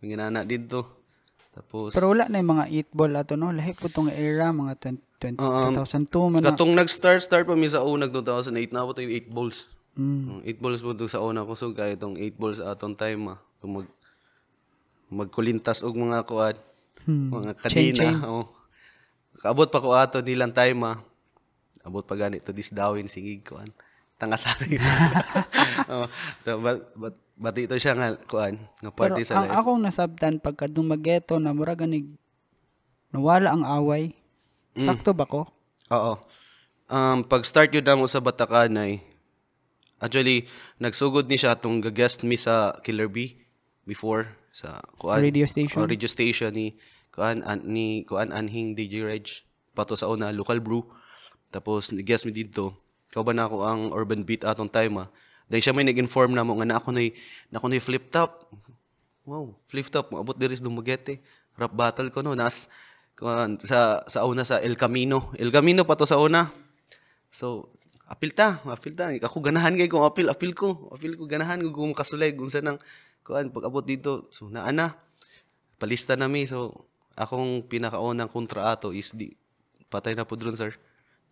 mga 0.00 0.22
nana 0.22 0.46
dito. 0.46 0.96
Tapos 1.56 1.96
Pero 1.96 2.12
wala 2.12 2.28
na 2.28 2.38
yung 2.38 2.52
mga 2.52 2.66
8 2.92 2.98
ball 2.98 3.12
ato 3.16 3.34
no, 3.34 3.48
lahi 3.48 3.72
po 3.72 3.88
tong 3.88 4.12
era 4.12 4.52
mga 4.52 4.76
20, 5.18 5.40
20 5.40 5.40
Um, 5.40 5.72
2002 5.80 6.30
man 6.30 6.38
na. 6.44 6.52
Katong 6.52 6.74
nag-start, 6.76 7.20
start 7.24 7.44
pa 7.48 7.56
mi 7.56 7.66
sa 7.66 7.80
unag 7.80 8.12
2008 8.12 8.76
na 8.76 8.84
ako 8.84 8.90
to 8.92 9.02
yung 9.08 9.16
8 9.24 9.32
balls. 9.32 9.58
Mm. 9.96 10.44
8 10.44 10.60
balls 10.60 10.80
po 10.84 10.92
sa 11.08 11.24
una 11.24 11.48
ko. 11.48 11.56
So, 11.56 11.72
kaya 11.72 11.96
itong 11.96 12.20
8 12.20 12.36
balls 12.36 12.60
atong 12.60 12.94
time, 12.94 13.32
ah. 13.32 13.38
Itong 13.58 13.72
mag, 13.80 13.88
magkulintas 15.08 15.80
og 15.80 15.96
mga 15.96 16.28
kuad. 16.28 16.60
Hmm. 17.08 17.32
Mga 17.32 17.50
Chain, 17.64 17.96
kadina. 17.96 17.96
chain. 17.96 18.16
Oh. 18.28 18.52
Kaabot 19.40 19.72
pa 19.72 19.80
ko 19.80 19.96
ato 19.96 20.20
nilang 20.20 20.52
time, 20.52 20.84
ah. 20.84 21.00
Abot 21.86 22.04
pa 22.04 22.18
gani 22.18 22.42
to 22.42 22.52
this 22.52 22.68
dawin 22.68 23.08
singig 23.08 23.46
kuan. 23.46 23.72
Tangasari. 24.16 24.80
oh, 25.92 26.08
so, 26.40 26.56
but, 26.56 26.78
but, 26.96 27.14
but 27.36 27.54
ito 27.60 27.76
siya 27.76 27.92
nga 27.92 28.16
kuan, 28.24 28.56
nga 28.80 28.88
Pero 28.88 29.12
party 29.12 29.28
sa 29.28 29.44
ang 29.44 29.52
life. 29.52 29.56
akong 29.60 29.80
nasabtan 29.84 30.34
pagka 30.40 30.66
dumageto 30.72 31.36
na 31.36 31.52
mura 31.52 31.76
ganig 31.76 32.08
nawala 33.12 33.52
ang 33.52 33.64
away. 33.68 34.16
Mm. 34.72 34.88
Sakto 34.88 35.12
ba 35.12 35.28
ko? 35.28 35.44
Oo. 35.92 36.16
Um, 36.88 37.26
pag 37.28 37.44
start 37.44 37.76
yun 37.76 37.84
na 37.84 37.98
mo 37.98 38.08
sa 38.08 38.24
Batakanay, 38.24 39.04
actually, 40.00 40.48
nagsugod 40.80 41.28
ni 41.28 41.36
siya 41.36 41.52
atong 41.52 41.84
guest 41.92 42.24
me 42.24 42.40
sa 42.40 42.72
Killer 42.80 43.12
B 43.12 43.36
before 43.84 44.32
sa 44.56 44.80
kuan 44.96 45.20
Radio 45.20 45.44
station? 45.44 45.84
oh, 45.84 45.88
radio 45.88 46.08
station 46.08 46.52
ni 46.56 46.80
kuan 47.12 47.44
an, 47.44 47.60
ni 47.68 48.08
kuan 48.08 48.32
anhing 48.32 48.72
DJ 48.72 49.04
Reg 49.04 49.28
pato 49.76 49.92
sa 49.92 50.08
una 50.08 50.32
local 50.32 50.64
brew 50.64 50.80
tapos 51.52 51.92
guest 51.92 52.24
me 52.24 52.32
dito 52.32 52.72
kauban 53.16 53.40
na 53.40 53.48
ako 53.48 53.64
ang 53.64 53.80
urban 53.96 54.20
beat 54.20 54.44
atong 54.44 54.68
time 54.68 55.00
ah 55.00 55.08
dahil 55.48 55.62
siya 55.64 55.72
may 55.72 55.88
nag-inform 55.88 56.36
na 56.36 56.44
mo 56.44 56.60
nga 56.60 56.68
na 56.68 56.76
ako 56.76 56.92
na 56.92 57.08
na 57.48 57.56
ako 57.56 57.66
na 57.72 57.80
flip 57.80 58.12
top 58.12 58.52
wow 59.24 59.48
flip 59.64 59.88
top 59.88 60.12
abot 60.12 60.36
diri 60.36 60.52
sa 60.52 60.68
Dumaguete 60.68 61.24
rap 61.56 61.72
battle 61.72 62.12
ko 62.12 62.20
no 62.20 62.36
nas 62.36 62.68
sa 63.64 64.04
sa 64.04 64.28
una 64.28 64.44
sa 64.44 64.60
El 64.60 64.76
Camino 64.76 65.32
El 65.40 65.48
Camino 65.48 65.88
pa 65.88 65.96
to 65.96 66.04
sa 66.04 66.20
una 66.20 66.52
So, 67.36 67.68
apil 68.08 68.32
ta, 68.32 68.64
apil 68.64 68.96
ta. 68.96 69.12
Ako 69.12 69.44
ganahan 69.44 69.76
kay 69.76 69.92
kung 69.92 70.08
apil, 70.08 70.32
apil 70.32 70.56
ko. 70.56 70.88
Apil 70.88 71.20
ko 71.20 71.28
ganahan 71.28 71.60
ko 71.60 71.68
kung 71.68 71.92
kasulay 71.92 72.32
kung 72.32 72.48
saan 72.48 72.72
ang 72.72 72.78
kuan 73.20 73.52
pag 73.52 73.68
abot 73.68 73.84
dito. 73.84 74.32
So, 74.32 74.48
naana. 74.48 74.96
Palista 75.76 76.16
na 76.16 76.32
mi. 76.32 76.48
So, 76.48 76.88
akong 77.12 77.68
pinakaunang 77.68 78.32
kontra 78.32 78.72
ato 78.72 78.96
is 78.96 79.12
di 79.12 79.36
patay 79.92 80.16
na 80.16 80.24
po 80.24 80.40
dron, 80.40 80.56
sir. 80.56 80.72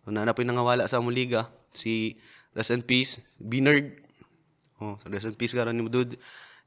So, 0.05 0.13
naana 0.13 0.37
po 0.37 0.45
yung 0.45 0.53
nangawala 0.53 0.85
sa 0.85 1.01
among 1.01 1.17
liga. 1.17 1.49
Si 1.73 2.21
Rest 2.53 2.71
in 2.71 2.85
Peace, 2.85 3.19
Binard. 3.41 3.89
Oh, 4.77 5.01
so 5.01 5.09
Rest 5.09 5.27
in 5.27 5.35
Peace 5.35 5.57
karon 5.57 5.73
ni 5.73 5.81
Mudud. 5.81 6.13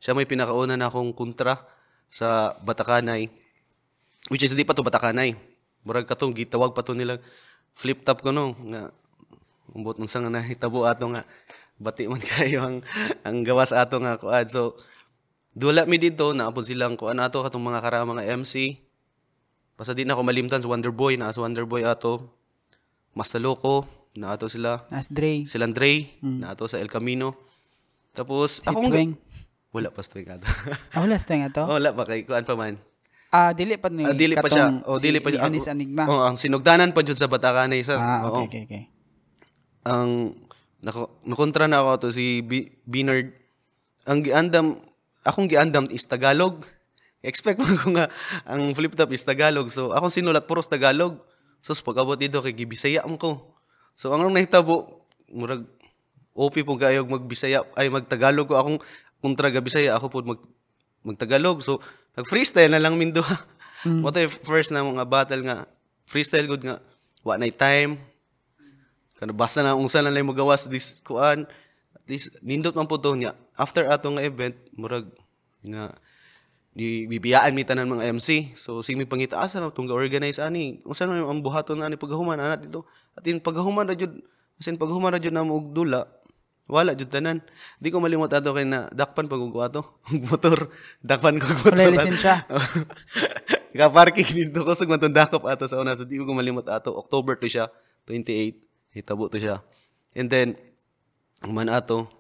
Siya 0.03 0.13
may 0.13 0.27
pinakauna 0.27 0.75
na 0.75 0.91
akong 0.91 1.15
kontra 1.15 1.63
sa 2.11 2.59
Batakanay. 2.67 3.31
Which 4.29 4.43
is 4.43 4.53
di 4.53 4.67
pa 4.67 4.75
to 4.75 4.83
Batakanay. 4.83 5.39
Murag 5.87 6.11
katong 6.11 6.35
gitawag 6.35 6.75
pa 6.75 6.83
to 6.83 6.93
nilang 6.93 7.23
flip 7.79 8.03
top 8.03 8.27
ko 8.27 8.35
no 8.35 8.59
nga 8.75 8.91
umbot 9.71 10.03
nung 10.03 10.11
sa 10.11 10.19
nga 10.19 10.35
nahitabo 10.35 10.83
ato 10.83 11.07
nga 11.15 11.23
bati 11.79 12.11
man 12.11 12.19
kayo 12.35 12.67
ang 12.67 12.77
ang 13.23 13.47
gawas 13.47 13.71
ato 13.71 14.03
nga 14.03 14.19
kuad 14.19 14.51
so 14.51 14.75
dula 15.55 15.87
mi 15.87 16.03
dito 16.03 16.35
na 16.35 16.51
apod 16.51 16.67
silang 16.67 16.99
kuan 16.99 17.23
ato 17.23 17.39
katong 17.39 17.63
mga 17.63 17.79
kara 17.79 18.03
mga 18.03 18.27
MC 18.35 18.83
basta 19.79 19.95
di 19.95 20.03
na 20.03 20.19
ako 20.19 20.27
malimtan 20.27 20.59
sa 20.59 20.67
Wonder 20.67 20.91
Boy 20.91 21.15
na 21.15 21.31
sa 21.31 21.39
Wonder 21.39 21.71
Boy 21.71 21.87
ato 21.87 22.38
Mas 23.19 23.29
Taloko 23.29 23.83
na 24.15 24.31
ato 24.31 24.47
sila 24.47 24.87
As 24.89 25.11
Dre. 25.11 25.43
silang 25.45 25.75
Dre 25.75 26.07
na 26.23 26.55
ato 26.55 26.65
sa 26.65 26.79
El 26.79 26.87
Camino 26.87 27.35
tapos 28.13 28.63
Si 28.63 28.69
akong 28.69 28.87
Tweng. 28.87 29.13
wala 29.69 29.91
pa 29.91 30.01
sa 30.01 30.11
Tweng 30.11 30.31
ato 30.31 30.47
Ah, 30.95 31.03
wala 31.03 31.19
sa 31.19 31.35
nga 31.35 31.51
to? 31.51 31.63
wala 31.67 31.91
pa 31.91 32.03
kay 32.05 32.23
kuan 32.23 32.43
pa 32.43 32.55
man 32.55 32.79
Ah, 33.29 33.51
dili 33.51 33.75
pa 33.75 33.91
ni 33.91 34.03
Ah, 34.03 34.17
dili 34.17 34.33
pa 34.35 34.47
siya. 34.47 34.81
Oh, 34.87 34.97
si 34.97 35.05
dili 35.05 35.21
pa 35.21 35.29
siya. 35.29 35.45
Anis 35.45 35.69
Anigma. 35.69 36.09
Oh, 36.09 36.25
ang 36.25 36.33
sinugdanan 36.35 36.97
pa 36.97 37.05
jud 37.05 37.13
sa 37.13 37.29
Batakanay 37.29 37.85
sir. 37.85 37.93
ah, 37.95 38.25
Oo. 38.25 38.41
okay, 38.41 38.49
okay, 38.49 38.63
okay. 38.65 38.83
Ang 39.85 40.33
nako, 40.81 41.21
nakontra 41.23 41.65
na 41.65 41.79
ako 41.79 41.91
to 41.99 42.11
si 42.11 42.41
B- 42.41 42.73
Binard. 42.83 43.29
Ang 44.05 44.25
giandam 44.25 44.81
akong 45.23 45.45
giandam 45.45 45.85
is 45.89 46.03
Tagalog. 46.03 46.65
Expect 47.21 47.61
mo 47.61 47.69
ko 47.69 47.93
nga 47.93 48.09
ang 48.45 48.73
flip 48.73 48.95
top 48.95 49.13
is 49.13 49.21
Tagalog. 49.21 49.69
So 49.69 49.93
akong 49.93 50.09
sinulat 50.11 50.45
puros 50.45 50.65
Tagalog. 50.65 51.21
So 51.63 51.75
sa 51.75 51.83
pag-abot 51.85 52.19
dito 52.19 52.39
kay 52.41 52.55
gibisaya 52.55 53.05
mo 53.05 53.19
ko. 53.19 53.57
So 53.99 54.15
ang 54.15 54.31
nahitabo 54.31 55.05
murag 55.35 55.67
OP 56.39 56.55
po 56.63 56.79
kayog 56.79 57.11
magbisaya 57.11 57.67
ay 57.75 57.91
magtagalog 57.91 58.47
ko 58.47 58.55
akong 58.55 58.79
kontra 59.19 59.51
ga 59.51 59.59
Bisaya 59.59 59.99
ako 59.99 60.07
po 60.07 60.19
mag 60.23 60.41
magtagalog. 61.03 61.59
So 61.67 61.83
nag-freestyle 62.15 62.71
na 62.71 62.83
lang 62.83 62.95
mindo. 62.99 63.23
Mm. 63.87 64.03
Mo 64.03 64.11
first 64.43 64.75
na 64.75 64.83
mga 64.83 65.07
battle 65.07 65.39
nga 65.47 65.63
freestyle 66.03 66.51
good 66.51 66.67
nga 66.67 66.83
wa 67.23 67.39
na 67.39 67.47
time. 67.47 67.95
Kana 69.15 69.31
basta 69.31 69.63
na 69.63 69.79
unsa 69.79 70.03
na 70.03 70.11
lang 70.11 70.27
magawas 70.27 70.67
this 70.67 70.99
kuan. 71.07 71.47
At 71.95 72.03
least 72.11 72.43
nindot 72.43 72.75
man 72.75 72.91
po 72.91 72.99
to 72.99 73.15
niya. 73.15 73.39
After 73.55 73.87
ato 73.87 74.11
nga 74.11 74.27
event 74.27 74.59
murag 74.75 75.07
nga 75.63 75.95
di 76.79 77.11
bibiyaan 77.11 77.51
mi 77.51 77.67
tanan 77.67 77.91
mga 77.91 78.15
MC. 78.15 78.55
So 78.55 78.87
simi 78.87 79.03
pangita 79.03 79.43
asa 79.43 79.59
na 79.59 79.75
tong 79.75 79.91
organize 79.91 80.39
ani. 80.39 80.79
Unsa 80.87 81.11
na 81.11 81.19
ang 81.27 81.43
buhaton 81.43 81.83
ani 81.83 81.99
paghuman 81.99 82.39
ana 82.39 82.55
dito. 82.55 82.87
At 83.19 83.27
in 83.27 83.43
paghuman 83.43 83.91
ra 83.91 83.99
jud 83.99 84.15
Kasi 84.55 84.75
paghuman 84.79 85.11
ra 85.11 85.19
jud 85.19 85.35
na 85.35 85.43
og 85.43 85.71
dula, 85.75 86.07
wala 86.71 86.95
jud 86.95 87.11
tanan. 87.11 87.43
Di 87.83 87.91
ko 87.91 87.99
malimot 87.99 88.31
ato 88.31 88.55
kay 88.55 88.63
na 88.63 88.87
dakpan 88.95 89.27
pag 89.27 89.43
ug 89.47 89.59
ato. 89.59 89.99
Motor, 90.31 90.71
dakpan 91.03 91.43
ko 91.43 91.47
motor. 91.51 91.75
Wala 91.75 91.91
lisensya. 91.91 92.47
Ka 93.79 93.87
parking 93.91 94.51
dito 94.51 94.63
ko 94.63 94.75
sug 94.75 94.91
matong 94.91 95.15
dakop 95.15 95.47
ato 95.47 95.67
sa 95.67 95.79
una 95.83 95.99
so 95.99 96.07
di 96.07 96.19
ko 96.19 96.31
malimot 96.31 96.67
ato. 96.71 96.95
October 96.95 97.35
to 97.39 97.51
siya, 97.51 97.67
28. 98.07 98.55
Hitabo 98.95 99.27
to 99.27 99.39
siya. 99.39 99.63
And 100.15 100.31
then 100.31 100.59
man 101.43 101.71
ato 101.71 102.11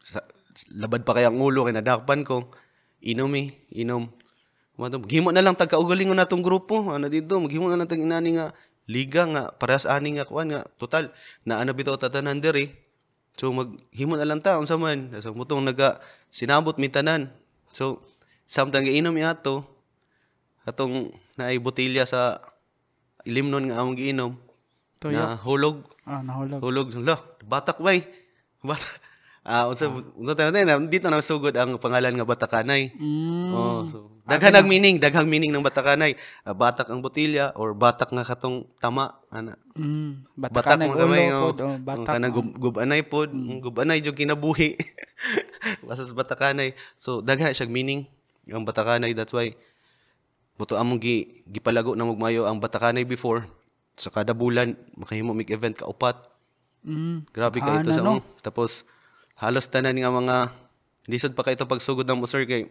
sa, 0.00 0.20
labad 0.76 1.04
pa 1.04 1.16
kay 1.16 1.24
ang 1.24 1.40
ulo 1.40 1.68
kay 1.68 1.76
nadakpan 1.76 2.24
ko. 2.24 2.52
Inom 3.00 3.32
eh, 3.36 3.52
inom. 3.72 4.08
Maghimo 4.80 5.28
na 5.32 5.44
lang 5.44 5.56
tagkaugalingon 5.56 6.16
natong 6.16 6.40
grupo. 6.40 6.80
Ano 6.88 7.08
dito, 7.08 7.36
maghimo 7.36 7.68
na 7.68 7.76
lang 7.76 7.88
tag 7.88 8.00
inani 8.00 8.40
nga 8.40 8.52
liga 8.88 9.28
nga 9.28 9.52
parehas 9.52 9.84
ani 9.84 10.16
nga 10.16 10.24
kuan 10.24 10.50
nga 10.50 10.64
total 10.80 11.12
na 11.44 11.60
ano 11.60 11.76
bitaw 11.76 12.00
tatanan 12.00 12.40
diri. 12.40 12.72
So 13.36 13.52
maghimo 13.52 14.16
na 14.16 14.24
lang 14.24 14.40
ta 14.40 14.56
unsa 14.56 14.80
man. 14.80 15.12
So 15.20 15.36
mutong 15.36 15.64
naga 15.64 16.00
sinabot 16.32 16.76
mi 16.80 16.88
tanan. 16.88 17.28
So 17.76 18.00
samtang 18.48 18.88
giinom 18.88 19.12
mi 19.12 19.22
ato 19.24 19.62
atong 20.64 21.12
naay 21.36 21.60
botelya 21.60 22.04
sa 22.04 22.40
ilimnon 23.24 23.68
nga 23.68 23.80
among 23.80 23.96
giinom 23.96 24.32
Tuyo. 25.00 25.16
na 25.16 25.36
hulog 25.40 25.84
Ah, 26.10 26.26
nahulog. 26.26 26.58
Hulog. 26.58 26.88
Lo, 27.06 27.14
batak 27.46 27.78
bay. 27.78 28.02
Batak. 28.66 28.98
Ah, 29.40 29.64
unsa 29.72 29.88
unsa 30.20 30.36
tayo 30.36 30.52
na 30.52 30.76
dito 30.84 31.08
na 31.08 31.24
sugod 31.24 31.56
ang 31.56 31.80
pangalan 31.80 32.12
nga 32.12 32.28
Batakanay. 32.28 32.92
Mm. 32.92 33.48
Oh, 33.56 33.80
so 33.88 34.12
daghang 34.28 34.52
ang 34.52 34.68
meaning, 34.68 35.00
daghang 35.00 35.24
meaning 35.24 35.48
ng 35.48 35.64
Batakanay. 35.64 36.12
Ah, 36.44 36.52
batak 36.52 36.92
ang 36.92 37.00
botilya 37.00 37.56
or 37.56 37.72
batak 37.72 38.12
nga 38.12 38.20
katong 38.20 38.68
tama 38.76 39.16
ana. 39.32 39.56
Mm. 39.80 40.28
Batak 40.36 40.76
Batak 40.76 40.78
mo 40.84 40.92
kamay 40.92 41.26
pod. 41.32 41.56
oh. 41.56 41.72
Oh, 41.72 41.76
batak. 41.80 42.04
Kanang 42.04 42.32
gub, 42.36 42.48
gubanay 42.52 43.00
pod, 43.00 43.32
mm. 43.32 43.64
gubanay 43.64 43.98
jud 44.04 44.12
kinabuhi. 44.12 44.76
Basta 45.88 46.04
sa 46.04 46.12
Batakanay. 46.12 46.76
So 47.00 47.24
dagha 47.24 47.48
siyang 47.50 47.72
meaning. 47.72 48.04
ang 48.50 48.66
Batakanay 48.66 49.14
that's 49.16 49.32
why 49.32 49.54
buto 50.58 50.76
among 50.76 51.00
gi 51.00 51.44
gipalago 51.48 51.96
na 51.96 52.04
magmayo 52.04 52.44
ang 52.44 52.60
Batakanay 52.60 53.08
before 53.08 53.46
sa 53.96 54.12
kada 54.12 54.36
bulan 54.36 54.76
makahimo 54.98 55.32
mig 55.32 55.48
event 55.48 55.72
ka 55.76 55.88
upat 55.88 56.28
Mm. 56.80 57.28
grabe 57.28 57.60
ka 57.60 57.84
ito 57.84 57.92
Ana, 57.92 57.96
sa 57.96 58.00
no? 58.00 58.24
tapos 58.40 58.88
halos 59.40 59.64
tanan 59.72 59.96
nga 59.96 60.12
mga 60.12 60.36
lisod 61.08 61.32
pa 61.32 61.40
ka 61.40 61.56
ito 61.56 61.64
pagsugod 61.64 62.04
ng 62.04 62.20
mo 62.20 62.28
sir 62.28 62.44
kay 62.44 62.68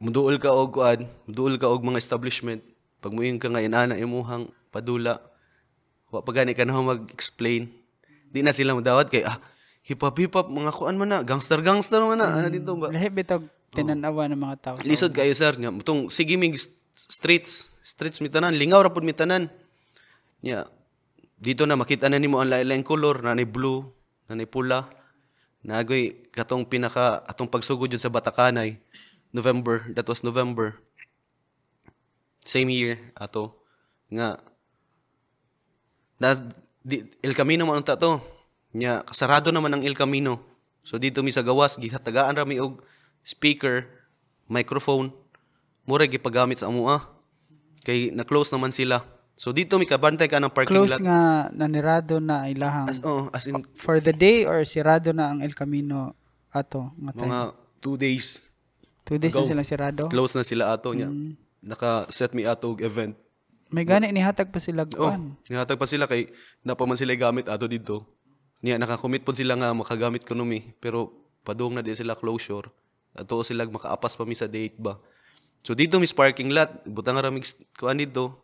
muduol 0.00 0.40
ka 0.40 0.48
og 0.48 0.80
kuan 0.80 1.04
muduol 1.28 1.60
ka 1.60 1.68
og 1.68 1.84
mga 1.84 2.00
establishment. 2.00 2.64
Pag 2.98 3.14
muing 3.14 3.38
ka 3.38 3.52
nga 3.52 3.62
inana 3.62 3.94
imuhang 3.94 4.48
padula. 4.72 5.20
Wa 6.08 6.24
pa 6.24 6.32
gani 6.32 6.56
ka 6.56 6.64
na 6.64 6.80
mag-explain. 6.80 7.68
Di 8.32 8.40
na 8.40 8.56
sila 8.56 8.72
modawat 8.72 9.12
kay 9.12 9.22
ah 9.28 9.36
hip 9.84 10.00
hop 10.00 10.16
hip 10.16 10.32
hop 10.32 10.48
mga 10.48 10.72
kuan 10.72 10.96
man 10.96 11.08
na 11.12 11.18
gangster 11.20 11.60
gangster 11.60 12.00
man 12.00 12.24
na 12.24 12.32
ano 12.40 12.48
dito 12.48 12.72
ba? 12.74 12.88
Lahi 12.88 13.12
bitog 13.12 13.44
tinanawa 13.68 14.24
ng 14.32 14.40
mga 14.40 14.56
tao. 14.64 14.76
lisod 14.80 15.12
kayo 15.12 15.32
sir 15.36 15.52
nga 15.60 15.68
mutong 15.68 16.08
sige 16.08 16.40
mig 16.40 16.56
st- 16.56 16.72
streets 16.96 17.68
streets 17.84 18.24
mi 18.24 18.32
tanan 18.32 18.56
lingaw 18.56 18.80
ra 18.80 18.88
pud 18.88 19.04
mi 19.04 19.12
tanan. 19.12 19.52
Nya 20.40 20.64
dito 21.36 21.68
na 21.68 21.76
makita 21.76 22.08
na 22.08 22.16
nimo 22.16 22.40
ang 22.40 22.48
lain-laing 22.48 22.82
color 22.82 23.20
na 23.20 23.36
blue 23.44 23.84
na 24.28 24.40
pula 24.48 24.97
nagoy 25.62 26.30
katong 26.30 26.62
pinaka 26.66 27.22
atong 27.26 27.50
pagsugod 27.50 27.90
yun 27.90 28.00
sa 28.00 28.12
Batakanay 28.12 28.78
November 29.34 29.84
that 29.92 30.08
was 30.08 30.24
November. 30.24 30.80
Same 32.44 32.72
year 32.72 32.96
ato. 33.12 33.60
Nga 34.08 34.40
na 36.18 36.34
di, 36.80 37.04
El 37.20 37.36
Camino 37.36 37.68
man 37.68 37.84
unta 37.84 37.98
to. 37.98 38.22
Nya 38.72 39.04
kasarado 39.04 39.52
naman 39.52 39.72
ang 39.76 39.82
El 39.84 39.96
Camino. 39.98 40.40
So 40.80 40.96
dito 40.96 41.20
mi 41.20 41.28
sa 41.28 41.44
gawas 41.44 41.76
gihatagaan 41.76 42.36
ra 42.36 42.48
mi 42.48 42.56
og 42.56 42.80
speaker 43.20 43.84
microphone. 44.48 45.12
Mura 45.84 46.08
gipagamit 46.08 46.60
sa 46.60 46.72
amua 46.72 47.04
kay 47.84 48.12
na 48.12 48.24
close 48.24 48.52
naman 48.52 48.72
sila 48.72 49.04
so 49.38 49.54
dito 49.54 49.78
mi 49.78 49.86
kabantay 49.86 50.26
ka 50.26 50.36
ng 50.36 50.50
parking 50.50 50.74
Close 50.74 50.98
lot 50.98 51.06
nga 51.06 51.18
nanirado 51.54 52.18
na 52.18 52.50
ilahang 52.50 52.90
as, 52.90 52.98
oh, 53.06 53.30
as 53.30 53.46
in 53.46 53.62
for 53.72 54.02
the 54.02 54.10
day 54.10 54.42
or 54.42 54.66
sirado 54.66 55.14
na 55.14 55.30
ang 55.30 55.38
El 55.40 55.54
Camino 55.54 56.12
ato 56.50 56.90
nga 56.98 57.12
time. 57.14 57.22
mga 57.24 57.40
two 57.78 57.94
days 57.94 58.42
Two 59.06 59.16
days 59.16 59.32
na 59.32 59.46
silang 59.46 59.64
sirado. 59.64 60.02
close 60.10 60.34
na 60.34 60.42
sila 60.42 60.68
ato 60.68 60.90
nya 60.90 61.06
naka-set 61.62 62.34
me 62.34 62.44
ato 62.44 62.74
event 62.82 63.14
May 63.68 63.84
gani 63.84 64.08
nihatag 64.08 64.48
pa 64.48 64.58
sila 64.58 64.88
Oh, 64.96 65.12
kuan. 65.12 65.36
nihatag 65.44 65.76
pa 65.76 65.84
sila 65.84 66.08
kay 66.08 66.32
napaman 66.64 66.96
sila 66.96 67.12
gamit 67.12 67.52
ato 67.52 67.68
dito. 67.68 68.00
Niya 68.58 68.80
nakakommit 68.80 69.20
po 69.20 69.36
sila 69.36 69.60
nga 69.60 69.76
makagamit 69.76 70.24
ko 70.24 70.32
numi 70.32 70.72
pero 70.80 71.12
padung 71.44 71.76
na 71.76 71.84
din 71.84 71.92
sila 71.92 72.16
closure. 72.16 72.72
Ato 73.12 73.44
sila 73.44 73.68
makaapas 73.68 74.16
pa 74.16 74.24
mi 74.24 74.32
sa 74.32 74.48
date 74.48 74.72
ba. 74.80 74.96
So 75.60 75.76
dito 75.76 76.00
mis 76.00 76.16
parking 76.16 76.48
lot, 76.48 76.80
butang 76.88 77.20
ra 77.20 77.28
mig 77.28 77.44
kuan 77.76 78.00
dito 78.00 78.40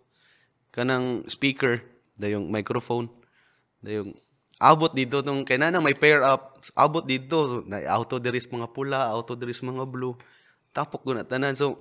kanang 0.74 1.22
speaker, 1.30 1.78
dayong 2.18 2.50
microphone, 2.50 3.06
dayong 3.78 4.10
abot 4.58 4.90
dito 4.90 5.22
tong 5.22 5.46
kay 5.46 5.62
may 5.62 5.94
pair 5.94 6.26
up, 6.26 6.58
abot 6.74 7.06
dito 7.06 7.62
na 7.70 7.78
auto 7.94 8.18
deris 8.18 8.50
mga 8.50 8.74
pula, 8.74 9.06
auto 9.06 9.38
deris 9.38 9.62
mga 9.62 9.86
blue. 9.86 10.18
Tapok 10.74 11.06
ko 11.06 11.10
na 11.14 11.22
tanan. 11.22 11.54
So 11.54 11.78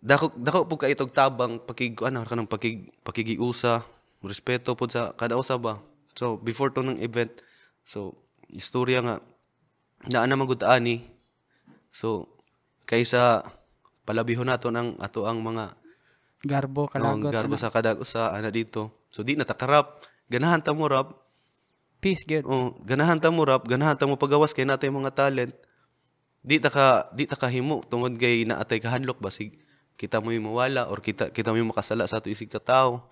dako 0.00 0.32
dako 0.36 0.58
po 0.64 0.74
kay 0.80 0.96
itog 0.96 1.12
tabang 1.12 1.60
pakig 1.60 1.92
ano 2.00 2.24
kanang 2.24 2.48
pakig 2.48 2.88
pakigiusa 3.04 3.84
respeto 4.24 4.72
pod 4.72 4.88
sa 4.88 5.12
kada 5.12 5.36
usa 5.36 5.60
ba 5.60 5.76
so 6.16 6.40
before 6.40 6.72
to 6.72 6.80
ng 6.80 6.96
event 7.04 7.28
so 7.84 8.16
istorya 8.48 9.04
nga 9.04 9.20
naa 10.08 10.24
na 10.24 10.40
magud 10.40 10.64
ani 10.64 11.04
so 11.92 12.32
kaysa 12.88 13.44
palabihon 14.08 14.48
nato 14.48 14.72
ang 14.72 14.96
ato 15.04 15.28
ang 15.28 15.44
mga 15.44 15.76
Garbo 16.40 16.88
kalagot. 16.88 17.32
garbo 17.32 17.54
sa 17.60 17.68
kada 17.68 17.92
usa 18.00 18.32
ana 18.32 18.48
dito 18.48 18.88
so 19.12 19.20
di 19.20 19.36
natakarap 19.36 20.00
ganahan 20.32 20.64
ta 20.64 20.72
mo 20.72 20.88
rap 20.88 21.12
Peace 22.00 22.24
good. 22.24 22.48
Oh, 22.48 22.72
ganahan 22.80 23.20
ta 23.20 23.28
mo 23.28 23.44
rap, 23.44 23.68
ganahan 23.68 23.92
ta 23.92 24.08
mo 24.08 24.16
pagawas 24.16 24.56
kay 24.56 24.64
natay 24.64 24.88
mga 24.88 25.12
talent. 25.12 25.52
Di 26.40 26.56
ta 26.56 26.72
ka 26.72 27.12
di 27.12 27.28
ta 27.28 27.36
kahimo 27.36 27.84
tungod 27.84 28.16
kay 28.16 28.48
naatay 28.48 28.80
kahanlok 28.80 29.20
basig 29.20 29.60
kita 30.00 30.16
mo 30.24 30.32
yung 30.32 30.48
mawala 30.48 30.88
or 30.88 31.04
kita 31.04 31.28
kita 31.28 31.52
mo 31.52 31.60
yung 31.60 31.68
makasala 31.68 32.08
sa 32.08 32.24
ato 32.24 32.32
isig 32.32 32.48
ka 32.48 32.56
tao 32.56 33.04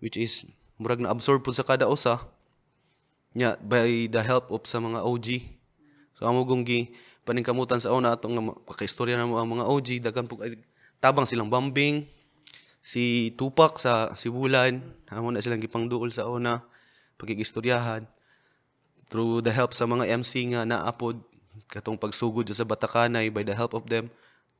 which 0.00 0.16
is 0.16 0.48
murag 0.80 1.04
na 1.04 1.12
absorb 1.12 1.44
pud 1.44 1.52
sa 1.52 1.60
kada 1.60 1.84
usa. 1.92 2.24
Nya 3.36 3.60
by 3.60 4.08
the 4.08 4.24
help 4.24 4.48
of 4.48 4.64
sa 4.64 4.80
mga 4.80 5.04
OG. 5.04 5.28
So 6.16 6.24
amo 6.24 6.48
gong 6.48 6.64
gi 6.64 6.88
paningkamutan 7.28 7.84
sa 7.84 7.92
una 7.92 8.16
atong 8.16 8.32
nga 8.32 8.42
pakaistorya 8.64 9.20
na 9.20 9.28
mo 9.28 9.36
ang 9.36 9.60
mga 9.60 9.68
OG 9.68 9.88
daghan 10.08 10.24
pug 10.24 10.40
tabang 11.04 11.28
silang 11.28 11.52
bambing 11.52 12.08
si 12.82 13.30
Tupac 13.38 13.78
sa 13.78 14.10
Sibulan 14.18 14.82
amo 15.08 15.30
na 15.30 15.38
silang 15.38 15.62
gipangduol 15.62 16.10
sa 16.10 16.26
una 16.26 16.66
pakigistoryahan 17.16 18.02
through 19.06 19.38
the 19.38 19.54
help 19.54 19.70
sa 19.70 19.86
mga 19.86 20.10
MC 20.18 20.50
nga 20.50 20.66
naapod 20.66 21.22
katong 21.70 21.94
pagsugod 21.94 22.50
sa 22.50 22.66
Batakanay 22.66 23.30
by 23.30 23.46
the 23.46 23.54
help 23.54 23.78
of 23.78 23.86
them 23.86 24.10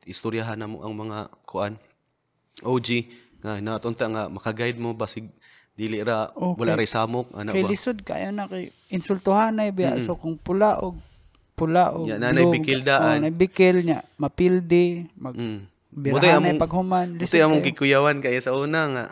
istoryahan 0.07 0.55
na 0.55 0.71
mo 0.71 0.87
ang 0.87 0.95
mga 0.95 1.19
kuan 1.43 1.75
OG 2.63 2.89
nga 3.43 3.59
natunta 3.59 4.07
nga 4.07 4.31
makaguide 4.31 4.79
mo 4.79 4.95
basig 4.95 5.27
dili 5.75 5.99
ra 6.05 6.31
Okay. 6.31 6.59
wala 6.63 6.79
ra 6.79 6.85
samok 6.87 7.33
ana 7.35 7.51
Kay 7.51 7.65
ba 7.65 7.71
lisod 7.73 7.99
kayo 8.07 8.29
na 8.31 8.47
kay 8.47 8.71
insultuhan 8.93 9.57
na 9.57 9.67
biya 9.73 9.99
so 9.99 10.15
kung 10.15 10.37
pula 10.39 10.79
og 10.79 11.01
pula 11.57 11.97
og 11.97 12.07
Ya, 12.07 12.21
nanay 12.21 12.45
bikildaan. 12.45 13.19
Oh, 13.19 13.25
nabikil 13.25 13.83
niya 13.83 14.05
mapildi 14.21 15.09
mag 15.17 15.35
mm. 15.35 15.72
Birahan 15.93 16.57
na 16.57 16.57
paghuman 16.57 17.21
Buti 17.21 17.39
among 17.39 17.63
gikuyawan 17.63 18.25
kaya 18.25 18.41
sa 18.41 18.57
una 18.57 18.89
nga 18.89 19.05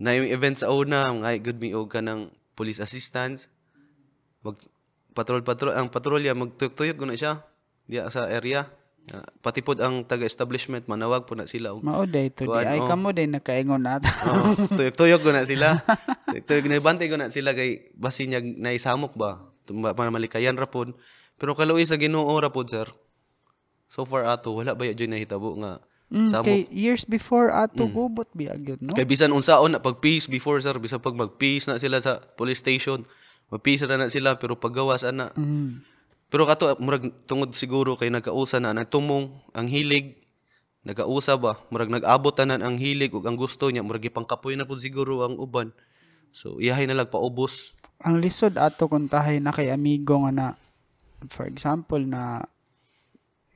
na 0.00 0.16
yung 0.16 0.30
event 0.30 0.56
sa 0.56 0.70
una 0.70 1.10
nga 1.10 1.34
good 1.42 1.58
me 1.60 1.74
og 1.74 1.90
kanang 1.90 2.30
police 2.54 2.78
assistance 2.80 3.50
mag 4.40 4.56
patrol 5.12 5.42
patrol 5.42 5.74
ang 5.74 5.90
patrolya 5.90 6.32
magtuyok-tuyok 6.38 6.96
ko 6.96 7.04
na 7.04 7.18
siya 7.18 7.42
diya 7.90 8.08
sa 8.08 8.30
area 8.30 8.64
pati 9.42 9.64
pod 9.64 9.82
ang 9.82 10.06
taga-establishment 10.06 10.86
manawag 10.86 11.26
po 11.26 11.34
na 11.34 11.48
sila 11.50 11.74
og 11.74 11.82
mao 11.82 12.06
day 12.06 12.30
to 12.30 12.46
di 12.46 12.62
ay 12.62 12.78
oh. 12.78 12.86
kamo 12.86 13.10
day 13.10 13.26
nakaingon 13.26 13.82
nata 13.82 14.06
Oo, 14.30 14.54
tuyok-tuyok 14.70 15.20
ko 15.24 15.30
na 15.34 15.42
sila. 15.42 15.82
Tuyok 16.30 16.70
naibantay 16.70 17.10
ko 17.10 17.18
na 17.18 17.32
sila 17.32 17.56
kay 17.56 17.90
basi 17.98 18.30
niya 18.30 18.38
naisamok 18.38 19.18
ba. 19.18 19.50
Tumba 19.66 19.96
para 19.96 20.14
malikayan 20.14 20.54
ra 20.54 20.70
pod. 20.70 20.94
Pero 21.40 21.58
kaluoy 21.58 21.82
sa 21.88 21.98
Ginoo 21.98 22.30
ra 22.38 22.54
pod 22.54 22.70
sir. 22.70 22.86
So 23.90 24.06
far 24.06 24.22
ato 24.24 24.54
wala 24.54 24.72
ba 24.72 24.86
yun 24.86 25.10
nahitabo 25.10 25.58
nga 25.58 25.82
Mm, 26.10 26.26
samok. 26.26 26.42
kay 26.42 26.66
years 26.74 27.06
before 27.06 27.54
ato 27.54 27.86
gubot 27.86 28.26
biya 28.34 28.58
gyud 28.58 28.82
no 28.82 28.98
Kay 28.98 29.06
bisan 29.06 29.30
unsaon 29.30 29.70
na 29.70 29.78
pag 29.78 30.02
peace 30.02 30.26
before 30.26 30.58
sir, 30.58 30.74
bisan 30.74 30.98
pag 30.98 31.14
mag 31.14 31.38
peace 31.38 31.70
na 31.70 31.78
sila 31.78 32.02
sa 32.02 32.18
police 32.18 32.58
station. 32.58 33.06
Mag 33.46 33.62
peace 33.62 33.86
na 33.86 33.94
na 33.94 34.10
sila 34.10 34.34
pero 34.34 34.58
paggawas 34.58 35.06
ana. 35.06 35.30
mm. 35.30 35.86
Pero 36.26 36.46
kato 36.46 36.74
murag 36.78 37.14
tungod 37.26 37.54
siguro 37.54 37.94
kay 37.94 38.10
nagkausa 38.10 38.58
na 38.58 38.70
nagtumong 38.70 39.30
ang 39.50 39.66
hilig 39.66 40.18
nagausa 40.82 41.38
ba 41.38 41.62
murag 41.70 41.90
nag-abot 41.90 42.32
tanan 42.32 42.58
ang 42.58 42.74
hilig 42.74 43.12
ug 43.12 43.22
ang 43.22 43.38
gusto 43.38 43.70
niya 43.70 43.82
murag 43.82 44.02
ipangkapoy 44.02 44.58
na 44.58 44.66
pud 44.66 44.82
siguro 44.82 45.22
ang 45.22 45.38
uban. 45.38 45.70
So 46.30 46.58
iyahay 46.58 46.90
na 46.90 46.98
lang 46.98 47.06
paubos. 47.06 47.78
ang 48.00 48.18
lisod 48.18 48.58
ato 48.58 48.90
kung 48.90 49.06
tahay 49.06 49.38
na 49.38 49.54
kay 49.54 49.70
amigo 49.70 50.18
nga 50.24 50.32
na 50.34 50.46
for 51.28 51.46
example 51.46 52.02
na 52.02 52.42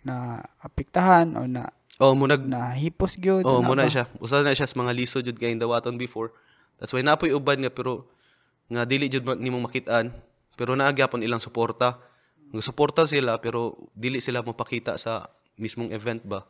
na 0.04 0.44
apektahan 0.60 1.34
o 1.34 1.48
na 1.48 1.72
Oh, 2.02 2.10
munag 2.18 2.42
na 2.42 2.74
hipos 2.74 3.14
gyud 3.14 3.46
Oh, 3.46 3.62
na 3.62 3.70
muna 3.70 3.86
siya. 3.86 4.10
Usa 4.18 4.42
na 4.42 4.50
siya 4.50 4.66
sa 4.66 4.74
mga 4.74 4.90
lisod 4.98 5.22
jud 5.22 5.38
kay 5.38 5.54
dawaton 5.54 5.94
before. 5.94 6.34
That's 6.82 6.90
why 6.90 7.06
napoy 7.06 7.30
uban 7.30 7.62
nga 7.62 7.70
pero 7.70 8.10
nga 8.66 8.82
dili 8.82 9.06
jud 9.06 9.22
nimong 9.22 9.70
makitaan. 9.70 10.10
Pero 10.58 10.74
naagyapon 10.74 11.22
ilang 11.22 11.38
suporta. 11.38 12.02
Nga 12.50 12.62
suporta 12.66 13.06
sila 13.06 13.38
pero 13.38 13.78
dili 13.94 14.18
sila 14.18 14.42
mapakita 14.42 14.98
sa 14.98 15.30
mismong 15.54 15.94
event 15.94 16.26
ba. 16.26 16.42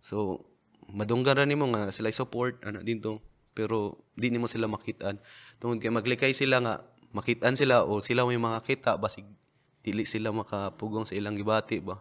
So 0.00 0.48
madunggan 0.88 1.36
ra 1.36 1.44
nimo 1.44 1.68
nga 1.68 1.92
sila 1.92 2.08
support 2.08 2.64
ana 2.64 2.80
dito 2.80 3.20
pero 3.52 4.00
di 4.16 4.32
nimo 4.32 4.48
sila 4.48 4.64
makitaan. 4.64 5.20
Tungod 5.60 5.76
kay 5.84 5.92
maglikay 5.92 6.32
sila 6.32 6.56
nga 6.64 6.80
makitaan 7.12 7.52
sila 7.52 7.84
o 7.84 8.00
sila 8.00 8.24
may 8.24 8.40
mga 8.40 8.64
kita 8.64 8.96
basig 8.96 9.28
dili 9.84 10.08
sila 10.08 10.32
makapugong 10.32 11.04
sa 11.04 11.12
ilang 11.12 11.36
gibati 11.36 11.84
ba. 11.84 12.00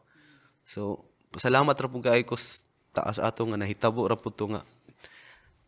So 0.69 1.01
pasalamat 1.33 1.73
ra 1.73 1.89
pud 1.89 2.05
kay 2.05 2.21
ko 2.21 2.37
s- 2.37 2.61
taas 2.93 3.17
ato 3.17 3.41
nga 3.43 3.57
nahitabo 3.57 4.05
ra 4.05 4.13
pud 4.13 4.37
to 4.37 4.45
nga. 4.47 4.61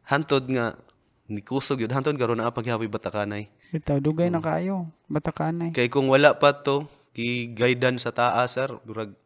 Hantod 0.05 0.45
nga 0.45 0.77
ni 1.25 1.41
kusog 1.41 1.81
yun. 1.81 1.89
Hantod 1.89 2.13
karon 2.13 2.37
na 2.37 2.53
paghabi 2.53 2.85
batakanay. 2.85 3.49
Bitaw 3.73 3.97
dugay 3.97 4.29
Oh. 4.29 4.37
na 4.37 4.39
kayo 4.39 4.75
batakanay. 5.07 5.73
Kay 5.73 5.89
kung 5.89 6.05
wala 6.05 6.37
pa 6.37 6.53
to 6.53 6.85
ki 7.17 7.49
guidance 7.49 8.05
sa 8.05 8.13
taas 8.13 8.53
sir. 8.53 8.69
Durag 8.85 9.17